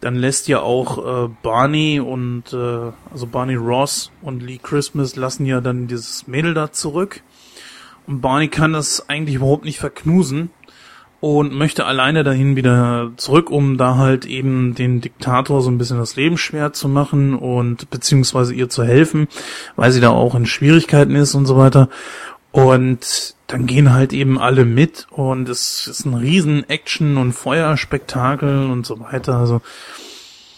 dann 0.00 0.14
lässt 0.14 0.48
ja 0.48 0.60
auch 0.60 1.26
äh, 1.26 1.28
Barney 1.42 2.00
und 2.00 2.52
äh, 2.52 2.92
also 3.12 3.26
Barney 3.26 3.54
Ross 3.54 4.10
und 4.22 4.42
Lee 4.42 4.58
Christmas 4.62 5.16
lassen 5.16 5.46
ja 5.46 5.60
dann 5.60 5.86
dieses 5.86 6.26
Mädel 6.26 6.54
da 6.54 6.72
zurück. 6.72 7.22
Und 8.06 8.20
Barney 8.20 8.48
kann 8.48 8.72
das 8.72 9.08
eigentlich 9.08 9.36
überhaupt 9.36 9.64
nicht 9.64 9.78
verknusen 9.78 10.50
und 11.20 11.52
möchte 11.52 11.84
alleine 11.84 12.24
dahin 12.24 12.56
wieder 12.56 13.12
zurück, 13.16 13.50
um 13.50 13.76
da 13.76 13.96
halt 13.96 14.24
eben 14.24 14.74
den 14.74 15.00
Diktator 15.00 15.60
so 15.60 15.70
ein 15.70 15.76
bisschen 15.76 15.98
das 15.98 16.16
Leben 16.16 16.38
schwer 16.38 16.72
zu 16.72 16.88
machen 16.88 17.34
und 17.34 17.90
beziehungsweise 17.90 18.54
ihr 18.54 18.70
zu 18.70 18.84
helfen, 18.84 19.28
weil 19.76 19.92
sie 19.92 20.00
da 20.00 20.10
auch 20.10 20.34
in 20.34 20.46
Schwierigkeiten 20.46 21.14
ist 21.14 21.34
und 21.34 21.46
so 21.46 21.58
weiter. 21.58 21.88
Und 22.52 23.36
dann 23.46 23.66
gehen 23.66 23.92
halt 23.92 24.12
eben 24.12 24.38
alle 24.38 24.64
mit 24.64 25.06
und 25.10 25.48
es 25.48 25.86
ist 25.86 26.04
ein 26.04 26.14
riesen 26.14 26.68
Action- 26.68 27.16
und 27.16 27.32
Feuerspektakel 27.32 28.70
und 28.70 28.86
so 28.86 28.98
weiter. 29.00 29.36
Also 29.36 29.60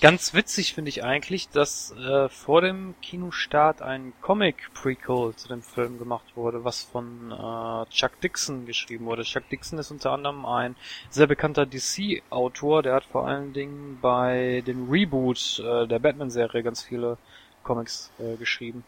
Ganz 0.02 0.34
witzig 0.34 0.74
finde 0.74 0.88
ich 0.88 1.04
eigentlich, 1.04 1.48
dass 1.48 1.92
äh, 1.92 2.28
vor 2.28 2.60
dem 2.60 2.96
Kinostart 3.02 3.82
ein 3.82 4.12
Comic-Prequel 4.20 5.36
zu 5.36 5.46
dem 5.46 5.62
Film 5.62 6.00
gemacht 6.00 6.24
wurde, 6.34 6.64
was 6.64 6.82
von 6.82 7.30
äh, 7.30 7.88
Chuck 7.88 8.20
Dixon 8.20 8.66
geschrieben 8.66 9.04
wurde. 9.04 9.22
Chuck 9.22 9.48
Dixon 9.48 9.78
ist 9.78 9.92
unter 9.92 10.10
anderem 10.10 10.44
ein 10.44 10.74
sehr 11.08 11.28
bekannter 11.28 11.66
DC-Autor, 11.66 12.82
der 12.82 12.94
hat 12.94 13.04
vor 13.04 13.28
allen 13.28 13.52
Dingen 13.52 14.00
bei 14.02 14.64
dem 14.66 14.90
Reboot 14.90 15.62
äh, 15.64 15.86
der 15.86 16.00
Batman-Serie 16.00 16.64
ganz 16.64 16.82
viele 16.82 17.16
Comics 17.62 18.10
äh, 18.18 18.34
geschrieben. 18.34 18.82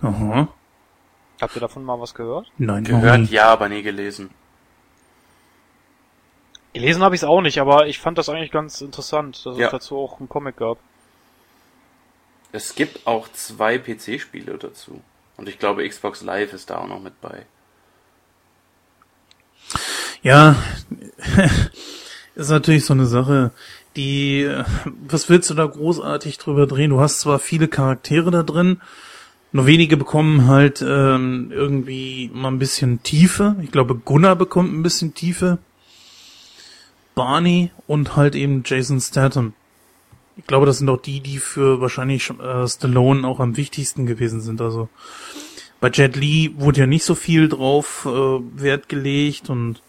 aha, 0.00 0.48
Habt 1.38 1.54
ihr 1.54 1.60
davon 1.60 1.84
mal 1.84 2.00
was 2.00 2.14
gehört? 2.14 2.50
nein, 2.56 2.84
Gehört 2.84 3.28
ja, 3.28 3.52
aber 3.52 3.68
nie 3.68 3.82
gelesen. 3.82 4.30
Gelesen 6.74 7.02
habe 7.02 7.14
ich 7.14 7.22
es 7.22 7.24
auch 7.24 7.40
nicht, 7.40 7.58
aber 7.58 7.86
ich 7.86 7.98
fand 8.00 8.18
das 8.18 8.28
eigentlich 8.28 8.50
ganz 8.50 8.80
interessant, 8.80 9.46
dass 9.46 9.56
Ja. 9.56 9.66
es 9.66 9.70
dazu 9.72 9.96
auch 9.96 10.18
einen 10.18 10.28
Comic 10.28 10.56
gab. 10.56 10.78
Es 12.52 12.74
gibt 12.74 13.06
auch 13.06 13.28
zwei 13.32 13.78
PC-Spiele 13.78 14.58
dazu. 14.58 15.00
Und 15.36 15.48
ich 15.48 15.58
glaube, 15.58 15.88
Xbox 15.88 16.22
Live 16.22 16.52
ist 16.52 16.70
da 16.70 16.78
auch 16.78 16.86
noch 16.86 17.00
mit 17.00 17.20
bei. 17.20 17.46
Ja, 20.22 20.56
ist 22.34 22.50
natürlich 22.50 22.84
so 22.84 22.94
eine 22.94 23.06
Sache, 23.06 23.50
die, 23.96 24.48
was 25.06 25.28
willst 25.28 25.50
du 25.50 25.54
da 25.54 25.66
großartig 25.66 26.38
drüber 26.38 26.66
drehen? 26.66 26.90
Du 26.90 27.00
hast 27.00 27.20
zwar 27.20 27.38
viele 27.38 27.68
Charaktere 27.68 28.30
da 28.30 28.42
drin, 28.42 28.80
nur 29.52 29.66
wenige 29.66 29.96
bekommen 29.96 30.48
halt 30.48 30.82
ähm, 30.82 31.52
irgendwie 31.52 32.30
mal 32.32 32.48
ein 32.48 32.58
bisschen 32.58 33.02
Tiefe. 33.02 33.54
Ich 33.62 33.70
glaube, 33.70 33.94
Gunnar 33.94 34.34
bekommt 34.36 34.72
ein 34.72 34.82
bisschen 34.82 35.14
Tiefe. 35.14 35.58
Barney 37.14 37.70
und 37.86 38.16
halt 38.16 38.34
eben 38.34 38.62
Jason 38.64 39.00
Statham. 39.00 39.54
Ich 40.36 40.46
glaube, 40.46 40.66
das 40.66 40.78
sind 40.78 40.88
auch 40.88 41.00
die, 41.00 41.20
die 41.20 41.38
für 41.38 41.80
wahrscheinlich 41.80 42.28
äh, 42.30 42.66
Stallone 42.66 43.26
auch 43.26 43.40
am 43.40 43.56
wichtigsten 43.56 44.06
gewesen 44.06 44.40
sind. 44.40 44.60
Also 44.60 44.88
bei 45.80 45.90
Jet 45.90 46.16
Li 46.16 46.54
wurde 46.56 46.80
ja 46.80 46.86
nicht 46.86 47.04
so 47.04 47.14
viel 47.14 47.48
drauf 47.48 48.06
äh, 48.06 48.08
Wert 48.10 48.88
gelegt 48.88 49.50
und 49.50 49.82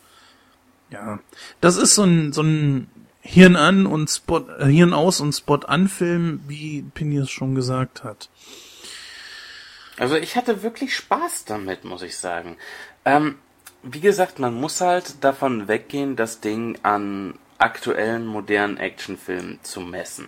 ja, 0.91 1.19
das 1.61 1.77
ist 1.77 1.95
so 1.95 2.03
ein 2.03 2.31
so 2.31 2.41
ein 2.43 2.87
Hirn 3.21 3.55
an 3.55 3.87
und 3.87 4.07
Spot 4.09 4.47
äh, 4.59 4.67
Hirn 4.67 4.93
aus 4.93 5.19
und 5.19 5.33
Spot 5.33 5.55
an 5.65 5.87
Film, 5.87 6.41
wie 6.47 6.83
Pinius 6.93 7.31
schon 7.31 7.55
gesagt 7.55 8.03
hat. 8.03 8.29
Also 9.97 10.15
ich 10.15 10.35
hatte 10.35 10.61
wirklich 10.61 10.95
Spaß 10.95 11.45
damit, 11.45 11.85
muss 11.85 12.01
ich 12.01 12.17
sagen. 12.17 12.57
Ähm, 13.05 13.35
wie 13.85 13.99
gesagt, 13.99 14.39
man 14.39 14.53
muss 14.53 14.81
halt 14.81 15.23
davon 15.23 15.67
weggehen, 15.67 16.15
das 16.15 16.41
Ding 16.41 16.77
an 16.81 17.37
aktuellen 17.59 18.25
modernen 18.25 18.77
Actionfilmen 18.77 19.59
zu 19.61 19.79
messen. 19.79 20.27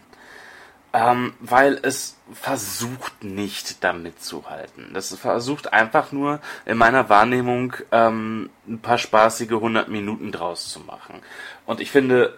Ähm, 0.93 1.33
weil 1.39 1.79
es 1.81 2.17
versucht 2.31 3.23
nicht 3.23 3.83
damit 3.83 4.21
zu 4.21 4.49
halten. 4.49 4.91
Das 4.93 5.13
versucht 5.15 5.73
einfach 5.73 6.11
nur 6.11 6.39
in 6.65 6.77
meiner 6.77 7.09
Wahrnehmung 7.09 7.73
ähm, 7.91 8.49
ein 8.67 8.79
paar 8.79 8.97
spaßige 8.97 9.51
100 9.51 9.89
Minuten 9.89 10.31
draus 10.31 10.69
zu 10.69 10.79
machen. 10.79 11.21
Und 11.65 11.81
ich 11.81 11.91
finde, 11.91 12.37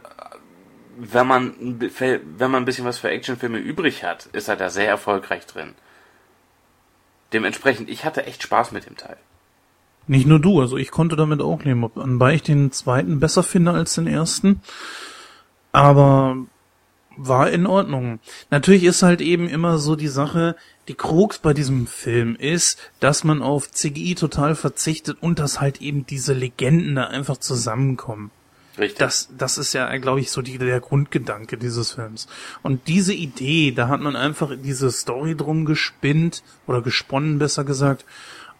wenn 0.97 1.27
man, 1.27 1.53
wenn 1.59 2.51
man 2.51 2.63
ein 2.63 2.65
bisschen 2.65 2.85
was 2.85 2.97
für 2.97 3.09
Actionfilme 3.09 3.59
übrig 3.59 4.03
hat, 4.03 4.25
ist 4.27 4.47
er 4.47 4.55
da 4.55 4.69
sehr 4.69 4.87
erfolgreich 4.87 5.45
drin. 5.45 5.75
Dementsprechend, 7.33 7.89
ich 7.89 8.03
hatte 8.05 8.25
echt 8.25 8.41
Spaß 8.41 8.71
mit 8.71 8.85
dem 8.85 8.97
Teil. 8.97 9.17
Nicht 10.09 10.25
nur 10.25 10.39
du, 10.39 10.59
also 10.59 10.75
ich 10.75 10.89
konnte 10.89 11.15
damit 11.15 11.39
auch 11.39 11.63
leben, 11.63 11.83
wobei 11.83 12.33
ich 12.33 12.41
den 12.41 12.71
zweiten 12.71 13.19
besser 13.19 13.43
finde 13.43 13.73
als 13.73 13.93
den 13.93 14.07
ersten. 14.07 14.61
Aber 15.71 16.35
war 17.15 17.51
in 17.51 17.67
Ordnung. 17.67 18.19
Natürlich 18.49 18.85
ist 18.85 19.03
halt 19.03 19.21
eben 19.21 19.47
immer 19.47 19.77
so 19.77 19.95
die 19.95 20.07
Sache, 20.07 20.55
die 20.87 20.95
Krux 20.95 21.37
bei 21.37 21.53
diesem 21.53 21.85
Film 21.85 22.35
ist, 22.35 22.79
dass 22.99 23.23
man 23.23 23.43
auf 23.43 23.69
CGI 23.69 24.15
total 24.15 24.55
verzichtet 24.55 25.17
und 25.21 25.37
dass 25.37 25.61
halt 25.61 25.79
eben 25.79 26.07
diese 26.07 26.33
Legenden 26.33 26.95
da 26.95 27.03
einfach 27.03 27.37
zusammenkommen. 27.37 28.31
Richtig. 28.79 28.97
Das, 28.97 29.29
das 29.37 29.59
ist 29.59 29.73
ja, 29.73 29.95
glaube 29.97 30.21
ich, 30.21 30.31
so 30.31 30.41
die, 30.41 30.57
der 30.57 30.79
Grundgedanke 30.79 31.57
dieses 31.57 31.91
Films. 31.91 32.27
Und 32.63 32.87
diese 32.87 33.13
Idee, 33.13 33.73
da 33.73 33.89
hat 33.89 34.01
man 34.01 34.15
einfach 34.15 34.53
diese 34.55 34.89
Story 34.89 35.35
drum 35.35 35.65
gespinnt 35.65 36.41
oder 36.65 36.81
gesponnen, 36.81 37.37
besser 37.37 37.63
gesagt. 37.63 38.05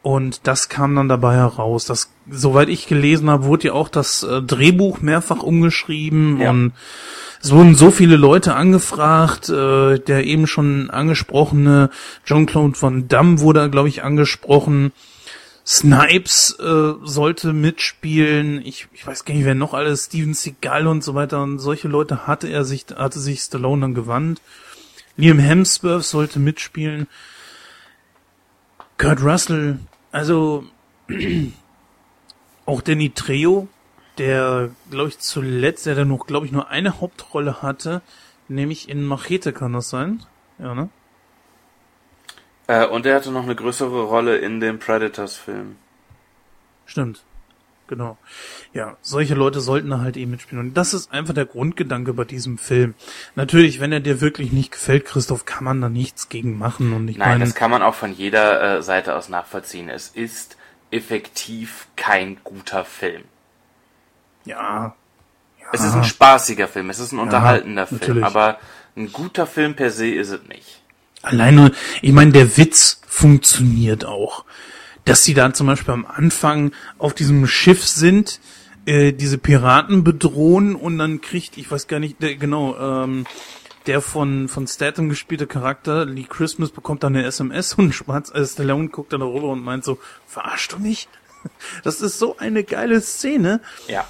Und 0.02 0.48
das 0.48 0.70
kam 0.70 0.96
dann 0.96 1.10
dabei 1.10 1.36
heraus. 1.36 1.86
Das, 1.86 2.12
soweit 2.30 2.70
ich 2.70 2.88
gelesen 2.88 3.30
habe, 3.30 3.44
wurde 3.44 3.68
ja 3.68 3.74
auch 3.74 3.90
das 3.90 4.24
äh, 4.24 4.42
Drehbuch 4.42 5.02
mehrfach 5.02 5.44
umgeschrieben 5.44 6.40
Ja. 6.40 6.52
und 6.52 6.74
es 7.42 7.52
wurden 7.52 7.76
so 7.76 7.90
viele 7.92 8.18
Leute 8.18 8.56
angefragt. 8.56 9.50
Äh, 9.50 10.00
der 10.00 10.26
eben 10.26 10.48
schon 10.48 10.90
angesprochene 10.90 11.90
Jean-Claude 12.26 12.82
Van 12.82 13.08
Damme 13.08 13.40
wurde, 13.40 13.70
glaube 13.70 13.90
ich, 13.90 14.04
angesprochen. 14.04 14.92
Snipes 15.66 16.58
äh, 16.60 16.94
sollte 17.04 17.54
mitspielen. 17.54 18.62
Ich, 18.66 18.88
ich 18.94 19.06
weiß 19.06 19.24
gar 19.26 19.36
nicht, 19.36 19.46
wer 19.46 19.56
noch 19.56 19.74
alles. 19.74 20.06
Steven 20.06 20.34
Seagal 20.34 20.88
und 20.88 21.04
so 21.04 21.14
weiter. 21.14 21.44
Und 21.44 21.60
solche 21.60 21.88
Leute 21.88 22.26
hatte 22.26 22.48
er 22.48 22.66
sich, 22.66 22.86
hatte 22.96 23.20
sich 23.20 23.42
Stallone 23.42 23.82
dann 23.82 23.94
gewandt. 23.94 24.42
Liam 25.16 25.40
Hemsworth 25.40 26.06
sollte 26.06 26.40
mitspielen. 26.40 27.08
Kurt 29.00 29.24
Russell. 29.24 29.80
Also 30.12 30.66
auch 32.68 32.82
Danny 32.82 33.10
Trejo, 33.10 33.68
der, 34.20 34.70
glaube 34.92 35.10
ich, 35.10 35.18
zuletzt, 35.18 35.88
der 35.88 35.96
dann 35.96 36.10
noch, 36.10 36.28
glaube 36.28 36.46
ich, 36.46 36.52
nur 36.52 36.70
eine 36.70 37.00
Hauptrolle 37.02 37.64
hatte, 37.64 38.02
nämlich 38.48 38.90
in 38.90 39.04
Machete 39.04 39.54
kann 39.54 39.74
das 39.74 39.90
sein. 39.90 40.24
Ja, 40.60 40.76
ne? 40.76 40.90
Äh, 42.68 42.86
und 42.86 43.06
er 43.06 43.16
hatte 43.16 43.32
noch 43.32 43.44
eine 43.44 43.56
größere 43.56 44.04
Rolle 44.04 44.38
in 44.38 44.60
dem 44.60 44.78
Predators-Film. 44.78 45.78
Stimmt. 46.86 47.24
Genau. 47.90 48.20
Ja, 48.72 48.98
solche 49.02 49.34
Leute 49.34 49.62
sollten 49.62 49.90
da 49.90 50.00
halt 50.00 50.16
eben 50.16 50.30
mitspielen. 50.30 50.64
Und 50.64 50.76
das 50.76 50.94
ist 50.94 51.12
einfach 51.12 51.34
der 51.34 51.48
Grundgedanke 51.48 52.14
bei 52.14 52.24
diesem 52.24 52.60
Film. 52.60 52.94
Natürlich, 53.34 53.80
wenn 53.80 53.92
er 53.92 54.00
dir 54.00 54.22
wirklich 54.22 54.52
nicht 54.52 54.72
gefällt, 54.72 55.06
Christoph, 55.06 55.46
kann 55.46 55.64
man 55.64 55.82
da 55.82 55.90
nichts 55.90 56.30
gegen 56.30 56.56
machen. 56.56 56.94
Und 56.94 57.08
ich 57.08 57.18
Nein, 57.18 57.30
meine, 57.30 57.46
das 57.46 57.56
kann 57.56 57.72
man 57.72 57.82
auch 57.82 57.96
von 57.96 58.14
jeder 58.14 58.78
äh, 58.78 58.84
Seite 58.84 59.16
aus 59.16 59.28
nachvollziehen. 59.28 59.90
Es 59.90 60.10
ist 60.10 60.56
effektiv 60.92 61.88
kein 61.96 62.38
guter 62.44 62.86
Film. 62.86 63.24
ja. 64.46 64.96
Es 65.72 65.84
ist 65.84 65.94
ein 65.94 66.04
spaßiger 66.04 66.68
Film, 66.68 66.90
es 66.90 66.98
ist 66.98 67.12
ein 67.12 67.20
unterhaltender 67.20 67.86
Film, 67.86 68.00
natürlich. 68.00 68.24
aber 68.24 68.58
ein 68.98 69.12
guter 69.12 69.46
Film 69.46 69.76
per 69.76 69.92
se 69.92 70.10
ist 70.10 70.32
es 70.32 70.42
nicht. 70.48 70.82
Allein 71.22 71.54
nur, 71.54 71.72
ich 72.02 72.12
meine, 72.12 72.32
der 72.32 72.58
Witz 72.58 73.02
funktioniert 73.08 74.04
auch. 74.04 74.46
Dass 75.06 75.24
sie 75.24 75.34
da 75.34 75.54
zum 75.54 75.68
Beispiel 75.68 75.94
am 75.94 76.06
Anfang 76.06 76.72
auf 76.98 77.14
diesem 77.14 77.48
Schiff 77.48 77.86
sind, 77.86 78.40
äh, 78.86 79.14
diese 79.14 79.38
Piraten 79.38 80.04
bedrohen 80.04 80.76
und 80.76 80.98
dann 80.98 81.22
kriegt, 81.22 81.58
ich 81.58 81.70
weiß 81.70 81.88
gar 81.88 82.00
nicht, 82.00 82.22
der, 82.22 82.36
genau, 82.36 82.78
ähm, 82.78 83.26
der 83.86 84.02
von, 84.02 84.48
von 84.48 84.68
Statham 84.68 85.10
gespielte 85.10 85.48
Charakter, 85.48 86.06
Lee 86.06 86.26
Christmas, 86.28 86.72
bekommt 86.72 87.04
dann 87.04 87.16
eine 87.16 87.26
SMS 87.26 87.74
und 87.74 87.94
Schwarz, 87.96 88.32
äh, 88.34 88.46
Stallone 88.46 88.90
guckt 88.90 89.14
dann 89.14 89.22
darüber 89.22 89.50
und 89.50 89.64
meint 89.64 89.84
so, 89.84 90.00
verarschst 90.28 90.74
du 90.74 90.80
mich? 90.80 91.08
Das 91.84 92.02
ist 92.02 92.20
so 92.20 92.38
eine 92.38 92.66
geile 92.66 93.00
Szene. 93.00 93.62
Ja. 93.88 94.06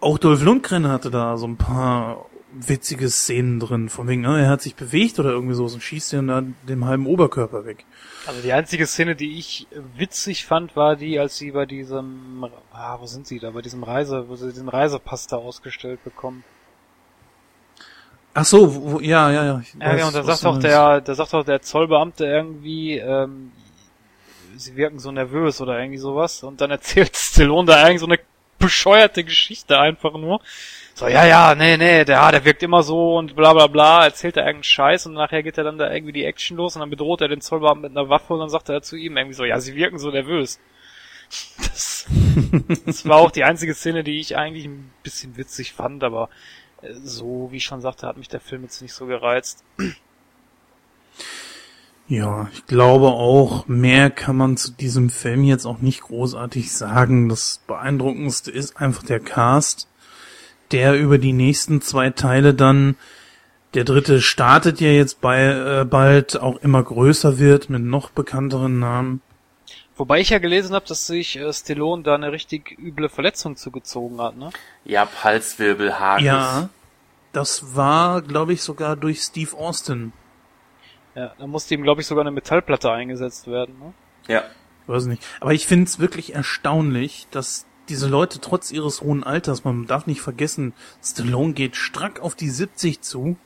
Auch 0.00 0.18
Dolph 0.18 0.42
Lundgren 0.42 0.86
hatte 0.86 1.10
da 1.10 1.38
so 1.38 1.46
ein 1.46 1.56
paar 1.56 2.26
witzige 2.54 3.08
Szenen 3.08 3.60
drin, 3.60 3.88
von 3.88 4.08
wegen, 4.08 4.22
ne, 4.22 4.42
er 4.42 4.48
hat 4.48 4.62
sich 4.62 4.74
bewegt 4.74 5.18
oder 5.18 5.30
irgendwie 5.30 5.54
so, 5.54 5.64
und 5.64 5.82
schießt 5.82 6.12
dann 6.12 6.28
da 6.28 6.42
dem 6.68 6.84
halben 6.84 7.06
Oberkörper 7.06 7.64
weg. 7.64 7.84
Also 8.26 8.40
die 8.42 8.52
einzige 8.52 8.86
Szene, 8.86 9.16
die 9.16 9.38
ich 9.38 9.66
witzig 9.96 10.44
fand, 10.44 10.76
war 10.76 10.96
die, 10.96 11.18
als 11.18 11.38
sie 11.38 11.52
bei 11.52 11.66
diesem, 11.66 12.46
ah, 12.72 12.98
wo 13.00 13.06
sind 13.06 13.26
sie 13.26 13.38
da, 13.38 13.50
bei 13.50 13.62
diesem 13.62 13.82
Reise, 13.82 14.28
wo 14.28 14.36
sie 14.36 14.50
diesen 14.50 14.68
Reisepass 14.68 15.26
da 15.26 15.36
ausgestellt 15.36 16.04
bekommen. 16.04 16.44
Ach 18.34 18.44
so, 18.44 18.92
wo, 18.92 19.00
ja, 19.00 19.30
ja, 19.30 19.44
ja. 19.44 19.60
ich 19.60 19.74
Ja, 19.74 19.94
weiß, 19.94 20.04
und 20.04 20.14
da 20.14 20.22
sagt 20.22 20.46
auch 20.46 20.58
der, 20.58 21.00
da 21.00 21.14
sagt 21.14 21.34
auch 21.34 21.44
der 21.44 21.60
Zollbeamte 21.60 22.24
irgendwie, 22.24 22.96
ähm, 22.96 23.52
sie 24.56 24.76
wirken 24.76 24.98
so 24.98 25.10
nervös 25.10 25.60
oder 25.60 25.78
irgendwie 25.78 25.98
sowas 25.98 26.42
und 26.42 26.60
dann 26.60 26.70
erzählt 26.70 27.16
Stallone 27.16 27.66
da 27.66 27.82
eigentlich 27.82 28.00
so 28.00 28.06
eine 28.06 28.18
bescheuerte 28.58 29.24
Geschichte 29.24 29.78
einfach 29.78 30.14
nur. 30.14 30.40
So, 31.02 31.08
ja, 31.08 31.26
ja, 31.26 31.54
nee, 31.56 31.76
nee, 31.76 32.04
der, 32.04 32.18
ja, 32.18 32.30
der 32.30 32.44
wirkt 32.44 32.62
immer 32.62 32.84
so 32.84 33.16
und 33.18 33.34
bla 33.34 33.52
bla 33.52 33.66
bla, 33.66 34.04
erzählt 34.04 34.36
er 34.36 34.44
irgendeinen 34.44 34.62
Scheiß 34.62 35.06
und 35.06 35.14
nachher 35.14 35.42
geht 35.42 35.58
er 35.58 35.64
dann 35.64 35.76
da 35.76 35.92
irgendwie 35.92 36.12
die 36.12 36.24
Action 36.24 36.56
los 36.56 36.76
und 36.76 36.80
dann 36.80 36.90
bedroht 36.90 37.20
er 37.20 37.26
den 37.26 37.40
Zollbeamten 37.40 37.82
mit 37.82 37.90
einer 37.90 38.08
Waffe 38.08 38.34
und 38.34 38.38
dann 38.38 38.50
sagt 38.50 38.68
er 38.68 38.82
zu 38.82 38.94
ihm 38.94 39.16
irgendwie 39.16 39.34
so, 39.34 39.44
ja, 39.44 39.58
sie 39.58 39.74
wirken 39.74 39.98
so 39.98 40.10
nervös. 40.10 40.60
Das, 41.58 42.06
das 42.84 43.08
war 43.08 43.16
auch 43.16 43.30
die 43.30 43.42
einzige 43.42 43.74
Szene, 43.74 44.04
die 44.04 44.20
ich 44.20 44.36
eigentlich 44.36 44.66
ein 44.66 44.92
bisschen 45.02 45.36
witzig 45.36 45.72
fand, 45.72 46.04
aber 46.04 46.28
äh, 46.82 46.92
so, 46.92 47.48
wie 47.50 47.56
ich 47.56 47.64
schon 47.64 47.80
sagte, 47.80 48.06
hat 48.06 48.16
mich 48.16 48.28
der 48.28 48.40
Film 48.40 48.62
jetzt 48.62 48.82
nicht 48.82 48.92
so 48.92 49.06
gereizt. 49.06 49.64
Ja, 52.06 52.48
ich 52.52 52.66
glaube 52.66 53.08
auch, 53.08 53.66
mehr 53.66 54.10
kann 54.10 54.36
man 54.36 54.56
zu 54.56 54.70
diesem 54.72 55.10
Film 55.10 55.42
jetzt 55.44 55.64
auch 55.64 55.78
nicht 55.78 56.02
großartig 56.02 56.70
sagen. 56.70 57.28
Das 57.28 57.62
beeindruckendste 57.66 58.50
ist 58.50 58.76
einfach 58.76 59.02
der 59.02 59.20
Cast, 59.20 59.88
der 60.72 60.98
über 60.98 61.18
die 61.18 61.32
nächsten 61.32 61.80
zwei 61.80 62.10
Teile 62.10 62.54
dann, 62.54 62.96
der 63.74 63.84
dritte 63.84 64.20
startet 64.20 64.80
ja 64.80 64.88
jetzt 64.88 65.20
bei, 65.20 65.44
äh, 65.44 65.84
bald 65.84 66.40
auch 66.40 66.56
immer 66.58 66.82
größer 66.82 67.38
wird 67.38 67.70
mit 67.70 67.82
noch 67.82 68.10
bekannteren 68.10 68.78
Namen. 68.78 69.22
Wobei 69.96 70.20
ich 70.20 70.30
ja 70.30 70.38
gelesen 70.38 70.74
habe, 70.74 70.86
dass 70.86 71.06
sich 71.06 71.38
äh, 71.38 71.52
Stallone 71.52 72.02
da 72.02 72.14
eine 72.14 72.32
richtig 72.32 72.78
üble 72.78 73.08
Verletzung 73.08 73.56
zugezogen 73.56 74.20
hat, 74.20 74.36
ne? 74.36 74.50
Ja, 74.84 75.06
Halswirbel, 75.22 75.98
Haken. 75.98 76.24
Ja, 76.24 76.70
das 77.32 77.76
war, 77.76 78.22
glaube 78.22 78.52
ich, 78.52 78.62
sogar 78.62 78.96
durch 78.96 79.20
Steve 79.20 79.56
Austin. 79.56 80.12
Ja, 81.14 81.32
da 81.38 81.46
musste 81.46 81.74
ihm, 81.74 81.82
glaube 81.82 82.00
ich, 82.00 82.06
sogar 82.06 82.22
eine 82.22 82.30
Metallplatte 82.30 82.90
eingesetzt 82.90 83.46
werden, 83.46 83.78
ne? 83.78 83.92
Ja. 84.28 84.44
weiß 84.86 85.06
nicht. 85.06 85.22
Aber 85.40 85.52
ich 85.52 85.66
finde 85.66 85.84
es 85.84 85.98
wirklich 85.98 86.34
erstaunlich, 86.34 87.26
dass 87.30 87.66
diese 87.92 88.08
Leute 88.08 88.40
trotz 88.40 88.70
ihres 88.70 89.02
hohen 89.02 89.22
Alters, 89.22 89.64
man 89.64 89.86
darf 89.86 90.06
nicht 90.06 90.22
vergessen, 90.22 90.72
Stallone 91.04 91.52
geht 91.52 91.76
strack 91.76 92.20
auf 92.20 92.34
die 92.34 92.48
70 92.48 93.02
zu, 93.02 93.36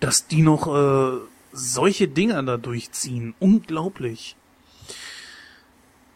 dass 0.00 0.26
die 0.26 0.42
noch 0.42 0.66
äh, 0.66 1.18
solche 1.50 2.06
Dinger 2.06 2.42
da 2.42 2.58
durchziehen. 2.58 3.34
Unglaublich. 3.38 4.36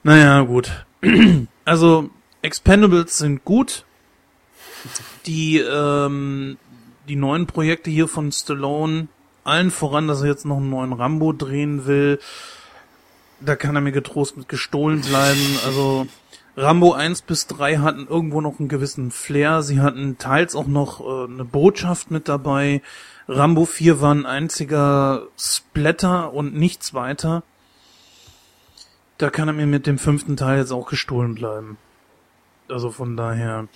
Naja, 0.02 0.42
gut. 0.42 0.84
Also, 1.66 2.10
Expendables 2.42 3.16
sind 3.16 3.46
gut. 3.46 3.86
Die, 5.24 5.56
ähm, 5.56 6.58
die 7.08 7.16
neuen 7.16 7.46
Projekte 7.46 7.88
hier 7.88 8.06
von 8.06 8.30
Stallone, 8.30 9.08
allen 9.44 9.70
voran, 9.70 10.06
dass 10.06 10.20
er 10.20 10.28
jetzt 10.28 10.44
noch 10.44 10.58
einen 10.58 10.68
neuen 10.68 10.92
Rambo 10.92 11.32
drehen 11.32 11.86
will, 11.86 12.20
da 13.40 13.56
kann 13.56 13.74
er 13.74 13.80
mir 13.80 13.92
getrost 13.92 14.36
mit 14.36 14.50
gestohlen 14.50 15.00
bleiben. 15.00 15.58
Also 15.64 16.06
Rambo 16.56 16.92
1 16.92 17.22
bis 17.22 17.48
3 17.48 17.78
hatten 17.78 18.06
irgendwo 18.06 18.40
noch 18.40 18.60
einen 18.60 18.68
gewissen 18.68 19.10
Flair. 19.10 19.62
Sie 19.62 19.80
hatten 19.80 20.18
teils 20.18 20.54
auch 20.54 20.68
noch 20.68 21.00
äh, 21.00 21.32
eine 21.32 21.44
Botschaft 21.44 22.10
mit 22.10 22.28
dabei. 22.28 22.80
Rambo 23.26 23.64
4 23.64 24.00
war 24.00 24.14
ein 24.14 24.26
einziger 24.26 25.26
Splatter 25.36 26.32
und 26.32 26.54
nichts 26.54 26.94
weiter. 26.94 27.42
Da 29.18 29.30
kann 29.30 29.48
er 29.48 29.54
mir 29.54 29.66
mit 29.66 29.86
dem 29.86 29.98
fünften 29.98 30.36
Teil 30.36 30.58
jetzt 30.58 30.72
auch 30.72 30.88
gestohlen 30.88 31.34
bleiben. 31.34 31.76
Also 32.68 32.90
von 32.90 33.16
daher. 33.16 33.68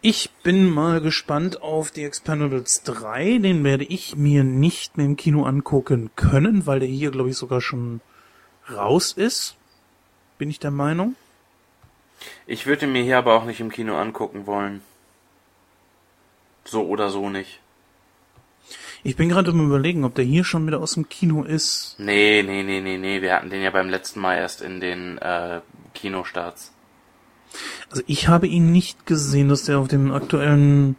Ich 0.00 0.30
bin 0.44 0.70
mal 0.70 1.00
gespannt 1.00 1.62
auf 1.62 1.90
die 1.90 2.04
Expendables 2.04 2.84
3. 2.84 3.38
Den 3.38 3.64
werde 3.64 3.84
ich 3.84 4.14
mir 4.14 4.44
nicht 4.44 4.96
mehr 4.96 5.06
im 5.06 5.16
Kino 5.16 5.44
angucken 5.44 6.10
können, 6.14 6.66
weil 6.66 6.78
der 6.78 6.88
hier, 6.88 7.10
glaube 7.10 7.30
ich, 7.30 7.36
sogar 7.36 7.60
schon 7.60 8.00
raus 8.72 9.12
ist. 9.12 9.56
Bin 10.38 10.50
ich 10.50 10.60
der 10.60 10.70
Meinung. 10.70 11.16
Ich 12.46 12.66
würde 12.66 12.86
mir 12.86 13.02
hier 13.02 13.18
aber 13.18 13.34
auch 13.34 13.44
nicht 13.44 13.60
im 13.60 13.70
Kino 13.70 13.96
angucken 13.96 14.46
wollen. 14.46 14.82
So 16.64 16.86
oder 16.86 17.10
so 17.10 17.30
nicht. 17.30 17.60
Ich 19.04 19.14
bin 19.14 19.28
gerade 19.28 19.52
am 19.52 19.64
überlegen, 19.64 20.04
ob 20.04 20.14
der 20.14 20.24
hier 20.24 20.42
schon 20.42 20.66
wieder 20.66 20.80
aus 20.80 20.94
dem 20.94 21.08
Kino 21.08 21.44
ist. 21.44 21.94
Nee, 21.98 22.42
nee, 22.42 22.62
nee, 22.62 22.80
nee, 22.80 22.98
nee. 22.98 23.22
Wir 23.22 23.34
hatten 23.34 23.50
den 23.50 23.62
ja 23.62 23.70
beim 23.70 23.88
letzten 23.88 24.20
Mal 24.20 24.36
erst 24.36 24.62
in 24.62 24.80
den 24.80 25.18
äh, 25.18 25.60
Kinostarts. 25.94 26.72
Also 27.90 28.02
ich 28.06 28.28
habe 28.28 28.46
ihn 28.48 28.72
nicht 28.72 29.06
gesehen, 29.06 29.48
dass 29.48 29.64
der 29.64 29.78
auf 29.78 29.88
dem 29.88 30.10
aktuellen 30.12 30.96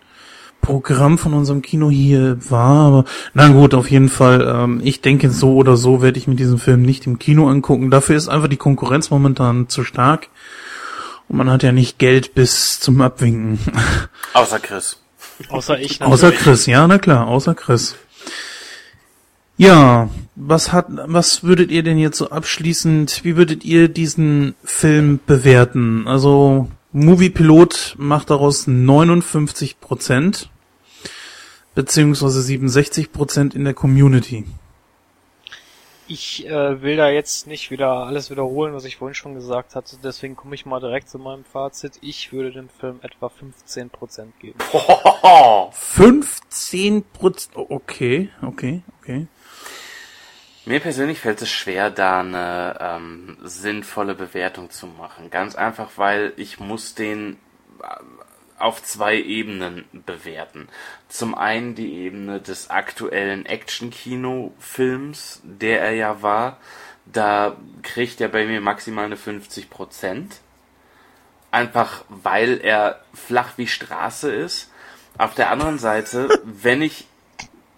Programm 0.62 1.18
von 1.18 1.34
unserem 1.34 1.62
Kino 1.62 1.90
hier 1.90 2.38
war, 2.50 2.88
aber 2.88 3.06
na 3.34 3.48
gut, 3.50 3.74
auf 3.74 3.90
jeden 3.92 4.10
Fall. 4.10 4.42
Ähm, 4.42 4.82
ich 4.84 5.02
denke, 5.02 5.30
so 5.30 5.56
oder 5.56 5.78
so 5.78 6.02
werde 6.02 6.18
ich 6.18 6.28
mir 6.28 6.36
diesen 6.36 6.58
Film 6.58 6.82
nicht 6.82 7.08
im 7.08 7.20
Kino 7.20 7.50
angucken. 7.50 7.92
Dafür 7.92 8.16
ist 8.16 8.28
einfach 8.28 8.48
die 8.48 8.58
Konkurrenz 8.58 9.10
momentan 9.10 9.70
zu 9.70 9.84
stark. 9.84 10.30
Und 11.30 11.38
man 11.38 11.50
hat 11.50 11.64
ja 11.64 11.72
nicht 11.72 12.00
Geld 12.00 12.34
bis 12.36 12.80
zum 12.80 13.02
Abwinken. 13.02 13.60
Außer 14.34 14.60
Chris. 14.60 15.00
Außer 15.50 15.80
ich 15.80 16.02
Außer 16.02 16.32
Chris, 16.32 16.66
ja, 16.66 16.88
na 16.88 16.98
klar, 16.98 17.28
außer 17.28 17.56
Chris. 17.56 17.96
Ja, 19.58 20.10
was 20.36 20.72
hat, 20.72 20.86
was 20.90 21.44
würdet 21.44 21.72
ihr 21.72 21.82
denn 21.82 21.98
jetzt 21.98 22.18
so 22.18 22.30
abschließend, 22.30 23.24
wie 23.24 23.36
würdet 23.36 23.66
ihr 23.66 23.88
diesen 23.88 24.54
Film 24.64 25.20
bewerten? 25.26 26.08
Also, 26.08 26.70
Movie 26.92 27.32
Pilot 27.32 27.96
macht 27.98 28.30
daraus 28.30 28.68
59 28.68 29.80
Prozent, 29.80 30.50
beziehungsweise 31.74 32.42
67 32.42 33.12
Prozent 33.12 33.56
in 33.56 33.64
der 33.64 33.74
Community. 33.74 34.46
Ich 36.10 36.46
äh, 36.48 36.82
will 36.82 36.96
da 36.96 37.10
jetzt 37.10 37.48
nicht 37.48 37.70
wieder 37.70 37.92
alles 37.92 38.30
wiederholen, 38.32 38.74
was 38.74 38.86
ich 38.86 38.96
vorhin 38.98 39.16
schon 39.16 39.36
gesagt 39.36 39.76
hatte, 39.76 39.98
deswegen 40.02 40.36
komme 40.36 40.56
ich 40.56 40.66
mal 40.66 40.80
direkt 40.80 41.10
zu 41.10 41.20
meinem 41.20 41.44
Fazit. 41.44 41.94
Ich 42.02 42.32
würde 42.32 42.52
dem 42.52 42.70
Film 42.70 43.00
etwa 43.02 43.28
15% 43.28 44.28
geben. 44.40 44.60
15 45.72 47.04
Prozent, 47.12 47.56
okay, 47.56 48.30
okay, 48.42 48.84
okay. 49.02 49.28
Mir 50.66 50.80
persönlich 50.82 51.20
fällt 51.20 51.42
es 51.42 51.50
schwer, 51.50 51.90
da 51.90 52.20
eine 52.20 52.78
ähm, 52.80 53.38
sinnvolle 53.42 54.16
Bewertung 54.16 54.70
zu 54.70 54.88
machen. 54.88 55.30
Ganz 55.30 55.56
einfach, 55.56 55.92
weil 55.96 56.34
ich 56.36 56.60
muss 56.60 56.94
den 56.94 57.38
äh, 57.82 57.86
auf 58.60 58.84
zwei 58.84 59.16
Ebenen 59.18 59.86
bewerten. 60.06 60.68
Zum 61.10 61.36
einen 61.36 61.76
die 61.76 61.94
Ebene 61.94 62.42
des 62.42 62.70
aktuellen 62.70 63.46
Action-Kino-Films, 63.46 65.42
der 65.44 65.82
er 65.82 65.94
ja 65.94 66.22
war. 66.22 66.58
Da 67.06 67.56
kriegt 67.82 68.20
er 68.20 68.28
bei 68.28 68.46
mir 68.46 68.60
maximal 68.60 69.06
eine 69.06 69.16
50% 69.16 70.26
Einfach 71.50 72.04
weil 72.10 72.60
er 72.62 73.00
flach 73.14 73.54
wie 73.56 73.68
Straße 73.68 74.30
ist. 74.32 74.70
Auf 75.18 75.34
der 75.34 75.50
anderen 75.50 75.80
Seite, 75.80 76.28
wenn 76.44 76.82
ich 76.82 77.08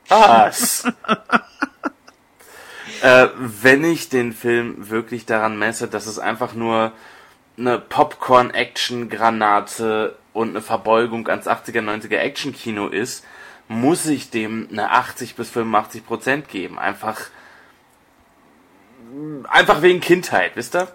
was? 0.07 0.85
äh, 3.01 3.27
wenn 3.35 3.85
ich 3.85 4.09
den 4.09 4.33
Film 4.33 4.89
wirklich 4.89 5.27
daran 5.27 5.59
messe, 5.59 5.87
dass 5.87 6.07
es 6.07 6.17
einfach 6.17 6.55
nur 6.55 6.93
eine 7.57 7.77
Popcorn-Action-Granate 7.77 10.17
und 10.33 10.49
eine 10.49 10.61
Verbeugung 10.61 11.27
ans 11.27 11.47
80er, 11.47 11.81
90er 11.81 12.17
Action-Kino 12.17 12.87
ist, 12.87 13.25
muss 13.67 14.05
ich 14.07 14.29
dem 14.29 14.67
eine 14.71 14.91
80 14.91 15.35
bis 15.35 15.49
85 15.49 16.05
Prozent 16.05 16.49
geben. 16.49 16.79
Einfach, 16.79 17.21
einfach 19.47 19.81
wegen 19.81 19.99
Kindheit, 19.99 20.55
wisst 20.55 20.75
ihr? 20.75 20.87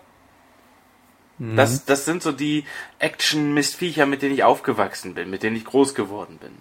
Das, 1.38 1.84
das 1.84 2.04
sind 2.04 2.22
so 2.22 2.30
die 2.30 2.64
Action-Mistviecher, 3.00 4.06
mit 4.06 4.22
denen 4.22 4.34
ich 4.34 4.44
aufgewachsen 4.44 5.14
bin, 5.14 5.30
mit 5.30 5.42
denen 5.42 5.56
ich 5.56 5.64
groß 5.64 5.94
geworden 5.94 6.38
bin. 6.38 6.52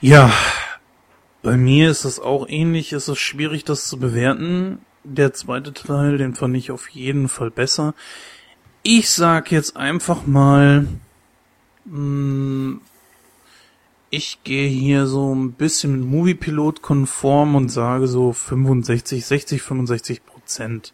Ja, 0.00 0.32
bei 1.42 1.56
mir 1.56 1.90
ist 1.90 2.04
es 2.04 2.18
auch 2.18 2.48
ähnlich. 2.48 2.92
Es 2.94 3.08
ist 3.08 3.18
schwierig, 3.18 3.64
das 3.64 3.86
zu 3.86 3.98
bewerten. 3.98 4.84
Der 5.02 5.34
zweite 5.34 5.74
Teil, 5.74 6.16
den 6.16 6.34
fand 6.34 6.56
ich 6.56 6.70
auf 6.70 6.88
jeden 6.88 7.28
Fall 7.28 7.50
besser. 7.50 7.94
Ich 8.86 9.10
sag 9.10 9.50
jetzt 9.50 9.78
einfach 9.78 10.26
mal, 10.26 10.86
mh, 11.86 12.80
ich 14.10 14.44
gehe 14.44 14.68
hier 14.68 15.06
so 15.06 15.34
ein 15.34 15.52
bisschen 15.52 15.92
mit 15.92 16.06
Moviepilot 16.06 16.82
konform 16.82 17.54
und 17.54 17.70
sage 17.70 18.06
so 18.08 18.34
65, 18.34 19.24
60, 19.24 19.62
65 19.62 20.26
Prozent. 20.26 20.92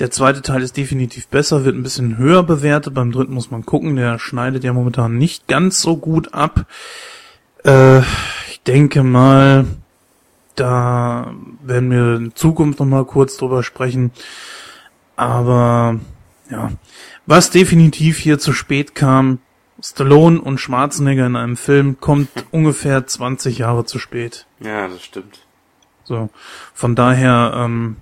Der 0.00 0.10
zweite 0.10 0.40
Teil 0.40 0.62
ist 0.62 0.78
definitiv 0.78 1.28
besser, 1.28 1.66
wird 1.66 1.76
ein 1.76 1.82
bisschen 1.82 2.16
höher 2.16 2.42
bewertet. 2.42 2.94
Beim 2.94 3.12
dritten 3.12 3.34
muss 3.34 3.50
man 3.50 3.66
gucken, 3.66 3.96
der 3.96 4.18
schneidet 4.18 4.64
ja 4.64 4.72
momentan 4.72 5.18
nicht 5.18 5.46
ganz 5.46 5.82
so 5.82 5.98
gut 5.98 6.32
ab. 6.32 6.64
Äh, 7.62 8.00
ich 8.48 8.62
denke 8.66 9.02
mal, 9.02 9.66
da 10.54 11.34
werden 11.62 11.90
wir 11.90 12.16
in 12.16 12.34
Zukunft 12.34 12.80
noch 12.80 12.86
mal 12.86 13.04
kurz 13.04 13.36
drüber 13.36 13.62
sprechen. 13.62 14.12
Aber 15.14 16.00
ja, 16.50 16.72
was 17.26 17.50
definitiv 17.50 18.18
hier 18.18 18.38
zu 18.38 18.52
spät 18.52 18.94
kam, 18.94 19.38
Stallone 19.82 20.40
und 20.40 20.58
Schwarzenegger 20.58 21.26
in 21.26 21.36
einem 21.36 21.56
Film 21.56 22.00
kommt 22.00 22.28
ungefähr 22.50 23.06
20 23.06 23.58
Jahre 23.58 23.84
zu 23.84 23.98
spät. 23.98 24.46
Ja, 24.60 24.88
das 24.88 25.02
stimmt. 25.02 25.40
So, 26.04 26.30
von 26.74 26.94
daher, 26.94 27.52
ähm, 27.56 27.96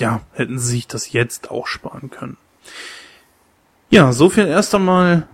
ja, 0.00 0.22
hätten 0.32 0.58
sie 0.58 0.72
sich 0.72 0.86
das 0.86 1.12
jetzt 1.12 1.50
auch 1.50 1.66
sparen 1.66 2.10
können. 2.10 2.36
Ja, 3.90 4.12
so 4.12 4.30
viel 4.30 4.46
erst 4.46 4.74
einmal 4.74 5.28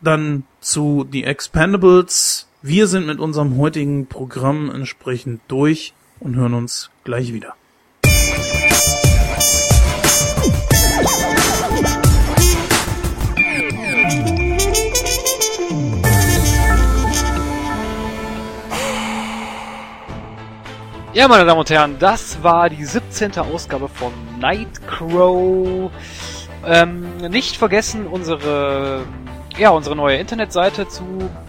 dann 0.00 0.44
zu 0.60 1.06
The 1.10 1.24
Expendables. 1.24 2.48
Wir 2.60 2.86
sind 2.86 3.06
mit 3.06 3.20
unserem 3.20 3.56
heutigen 3.56 4.06
Programm 4.06 4.70
entsprechend 4.70 5.40
durch 5.48 5.94
und 6.20 6.36
hören 6.36 6.54
uns 6.54 6.90
gleich 7.04 7.32
wieder. 7.32 7.54
Ja, 21.14 21.28
meine 21.28 21.44
Damen 21.44 21.60
und 21.60 21.68
Herren, 21.68 21.98
das 21.98 22.42
war 22.42 22.70
die 22.70 22.82
17. 22.82 23.36
Ausgabe 23.36 23.90
von 23.90 24.14
Nightcrow. 24.40 25.90
Ähm, 26.64 27.18
nicht 27.18 27.58
vergessen, 27.58 28.06
unsere, 28.06 29.04
ja, 29.58 29.68
unsere 29.70 29.94
neue 29.94 30.16
Internetseite 30.16 30.88
zu 30.88 31.04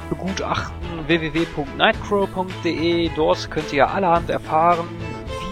begutachten, 0.09 1.07
www.nightcrow.de. 1.07 3.09
Dort 3.15 3.51
könnt 3.51 3.71
ihr 3.71 3.89
allerhand 3.89 4.29
erfahren, 4.29 4.89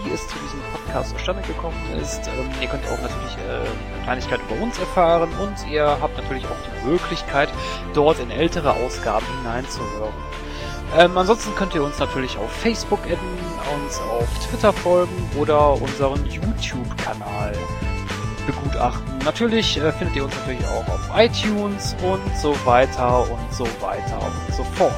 wie 0.04 0.12
es 0.12 0.28
zu 0.28 0.38
diesem 0.40 0.60
Podcast 0.74 1.16
zustande 1.16 1.40
gekommen 1.48 1.80
ist. 1.98 2.26
Ähm, 2.26 2.50
ihr 2.60 2.68
könnt 2.68 2.84
auch 2.84 3.00
natürlich 3.00 3.38
äh, 3.48 3.60
eine 3.60 4.04
Kleinigkeit 4.04 4.40
über 4.50 4.60
uns 4.62 4.78
erfahren 4.78 5.30
und 5.40 5.54
ihr 5.72 5.86
habt 5.86 6.18
natürlich 6.18 6.44
auch 6.44 6.58
die 6.66 6.86
Möglichkeit, 6.86 7.48
dort 7.94 8.18
in 8.18 8.30
ältere 8.30 8.74
Ausgaben 8.74 9.24
hineinzuhören. 9.38 10.12
Ähm, 10.96 11.16
ansonsten 11.16 11.54
könnt 11.54 11.74
ihr 11.74 11.82
uns 11.82 11.98
natürlich 11.98 12.36
auf 12.36 12.50
Facebook 12.50 13.00
adden, 13.04 13.16
uns 13.74 13.98
auf 14.00 14.28
Twitter 14.48 14.72
folgen 14.72 15.30
oder 15.38 15.72
unseren 15.80 16.24
YouTube-Kanal 16.26 17.52
begutachten. 18.46 19.18
Natürlich 19.24 19.78
äh, 19.78 19.92
findet 19.92 20.16
ihr 20.16 20.24
uns 20.24 20.34
natürlich 20.36 20.64
auch 20.66 20.86
auf 20.88 21.10
iTunes 21.16 21.96
und 22.02 22.20
so 22.36 22.54
weiter 22.66 23.22
und 23.30 23.54
so 23.54 23.64
weiter 23.80 24.18
und 24.20 24.54
so 24.54 24.64
fort. 24.64 24.92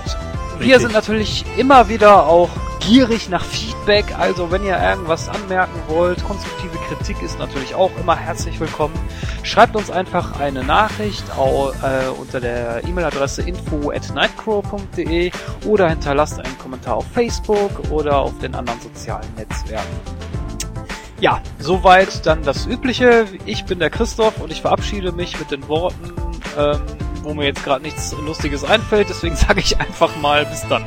Wir 0.58 0.66
Richtig. 0.66 0.82
sind 0.82 0.92
natürlich 0.92 1.44
immer 1.56 1.88
wieder 1.88 2.26
auch 2.26 2.50
gierig 2.86 3.28
nach 3.28 3.44
Feedback. 3.44 4.18
Also 4.18 4.50
wenn 4.50 4.64
ihr 4.64 4.78
irgendwas 4.78 5.28
anmerken 5.28 5.80
wollt, 5.88 6.22
konstruktive 6.24 6.76
Kritik 6.88 7.22
ist 7.22 7.38
natürlich 7.38 7.74
auch 7.74 7.90
immer 8.00 8.16
herzlich 8.16 8.60
willkommen. 8.60 8.94
Schreibt 9.42 9.76
uns 9.76 9.90
einfach 9.90 10.38
eine 10.40 10.62
Nachricht 10.62 11.24
au, 11.36 11.70
äh, 11.70 12.08
unter 12.18 12.40
der 12.40 12.82
E-Mail-Adresse 12.84 13.42
info 13.42 13.90
at 13.90 14.12
nightcrow.de 14.14 15.30
oder 15.66 15.88
hinterlasst 15.88 16.40
einen 16.40 16.58
Kommentar 16.58 16.96
auf 16.96 17.06
Facebook 17.12 17.90
oder 17.90 18.18
auf 18.18 18.38
den 18.38 18.54
anderen 18.54 18.80
sozialen 18.80 19.34
Netzwerken. 19.36 20.00
Ja, 21.20 21.40
soweit 21.58 22.26
dann 22.26 22.42
das 22.42 22.66
Übliche. 22.66 23.26
Ich 23.46 23.64
bin 23.64 23.78
der 23.78 23.90
Christoph 23.90 24.40
und 24.40 24.52
ich 24.52 24.60
verabschiede 24.60 25.12
mich 25.12 25.38
mit 25.38 25.50
den 25.50 25.66
Worten, 25.68 26.12
ähm, 26.58 26.80
wo 27.22 27.32
mir 27.32 27.46
jetzt 27.46 27.64
gerade 27.64 27.82
nichts 27.82 28.14
Lustiges 28.26 28.64
einfällt. 28.64 29.08
Deswegen 29.08 29.36
sage 29.36 29.60
ich 29.60 29.80
einfach 29.80 30.14
mal 30.16 30.44
bis 30.44 30.66
dann. 30.68 30.84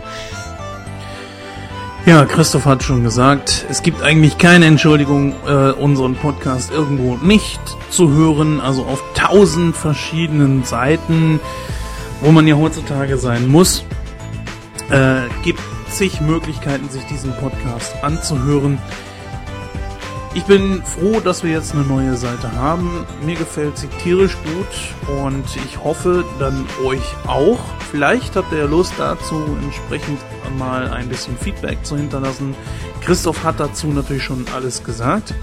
Ja, 2.07 2.23
Christoph 2.23 2.63
hat 2.63 2.83
schon 2.83 3.03
gesagt, 3.03 3.65
es 3.69 3.83
gibt 3.83 4.01
eigentlich 4.01 4.37
keine 4.37 4.65
Entschuldigung, 4.65 5.35
äh, 5.45 5.71
unseren 5.71 6.15
Podcast 6.15 6.71
irgendwo 6.71 7.17
nicht 7.17 7.59
zu 7.89 8.13
hören. 8.13 8.61
Also 8.61 8.85
auf 8.85 9.03
tausend 9.13 9.75
verschiedenen 9.75 10.63
Seiten, 10.63 11.41
wo 12.21 12.31
man 12.31 12.47
ja 12.47 12.55
heutzutage 12.55 13.17
sein 13.17 13.49
muss, 13.49 13.83
äh, 14.89 15.23
gibt 15.43 15.59
zig 15.89 16.21
Möglichkeiten, 16.21 16.87
sich 16.87 17.03
diesen 17.07 17.33
Podcast 17.33 18.01
anzuhören. 18.01 18.77
Ich 20.37 20.43
bin 20.43 20.83
froh, 20.83 21.19
dass 21.19 21.43
wir 21.43 21.49
jetzt 21.49 21.73
eine 21.73 21.81
neue 21.81 22.15
Seite 22.15 22.51
haben. 22.51 23.07
Mir 23.25 23.35
gefällt 23.35 23.75
sie 23.75 23.87
tierisch 24.03 24.37
gut 24.43 25.17
und 25.23 25.43
ich 25.55 25.83
hoffe 25.83 26.23
dann 26.37 26.63
euch 26.85 27.01
auch. 27.25 27.57
Vielleicht 27.89 28.35
habt 28.35 28.53
ihr 28.53 28.67
Lust 28.67 28.93
dazu, 28.99 29.57
entsprechend 29.63 30.19
mal 30.59 30.89
ein 30.89 31.09
bisschen 31.09 31.35
Feedback 31.39 31.83
zu 31.83 31.97
hinterlassen. 31.97 32.53
Christoph 33.01 33.43
hat 33.43 33.59
dazu 33.59 33.87
natürlich 33.87 34.21
schon 34.21 34.45
alles 34.55 34.83
gesagt. 34.83 35.33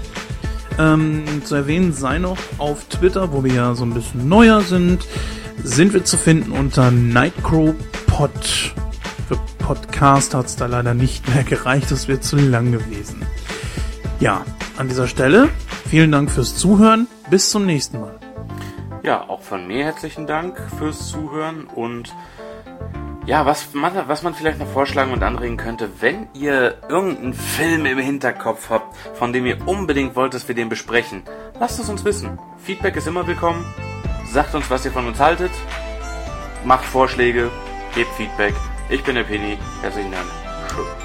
Ähm, 0.79 1.25
zu 1.43 1.55
erwähnen 1.55 1.91
sei 1.91 2.17
noch 2.17 2.37
auf 2.57 2.85
Twitter, 2.85 3.33
wo 3.33 3.43
wir 3.43 3.53
ja 3.53 3.75
so 3.75 3.83
ein 3.83 3.93
bisschen 3.93 4.29
neuer 4.29 4.61
sind, 4.61 5.05
sind 5.61 5.91
wir 5.91 6.05
zu 6.05 6.15
finden 6.15 6.53
unter 6.53 6.89
NightcrowPod. 6.89 8.31
Für 9.27 9.37
Podcast 9.57 10.33
hat 10.33 10.45
es 10.45 10.55
da 10.55 10.67
leider 10.67 10.93
nicht 10.93 11.27
mehr 11.35 11.43
gereicht, 11.43 11.91
das 11.91 12.07
wird 12.07 12.23
zu 12.23 12.37
lang 12.37 12.71
gewesen. 12.71 13.25
Ja, 14.19 14.45
an 14.77 14.87
dieser 14.87 15.07
Stelle 15.07 15.49
vielen 15.89 16.11
Dank 16.11 16.31
fürs 16.31 16.55
Zuhören. 16.55 17.07
Bis 17.29 17.49
zum 17.49 17.65
nächsten 17.65 17.99
Mal. 17.99 18.17
Ja, 19.03 19.29
auch 19.29 19.41
von 19.41 19.67
mir 19.67 19.83
herzlichen 19.85 20.25
Dank 20.25 20.59
fürs 20.77 21.09
Zuhören 21.09 21.65
und 21.65 22.13
ja, 23.25 23.45
was 23.45 23.73
man, 23.73 23.93
was 24.07 24.21
man 24.21 24.35
vielleicht 24.35 24.59
noch 24.59 24.67
vorschlagen 24.67 25.11
und 25.11 25.23
anregen 25.23 25.57
könnte, 25.57 25.89
wenn 25.99 26.27
ihr 26.33 26.75
irgendeinen 26.87 27.33
Film 27.33 27.85
im 27.85 27.97
Hinterkopf 27.97 28.69
habt, 28.69 28.95
von 29.15 29.33
dem 29.33 29.45
ihr 29.45 29.67
unbedingt 29.67 30.15
wollt, 30.15 30.33
dass 30.33 30.47
wir 30.47 30.55
den 30.55 30.69
besprechen, 30.69 31.23
lasst 31.59 31.79
es 31.79 31.89
uns 31.89 32.05
wissen. 32.05 32.39
Feedback 32.57 32.95
ist 32.95 33.07
immer 33.07 33.25
willkommen. 33.25 33.65
Sagt 34.31 34.53
uns, 34.53 34.69
was 34.69 34.85
ihr 34.85 34.91
von 34.91 35.07
uns 35.07 35.19
haltet. 35.19 35.51
Macht 36.63 36.85
Vorschläge, 36.85 37.49
gebt 37.95 38.13
Feedback. 38.15 38.53
Ich 38.89 39.03
bin 39.03 39.15
der 39.15 39.23
Penny. 39.23 39.57
Herzlichen 39.81 40.11
Dank. 40.11 40.25
Tschüss. 40.69 41.04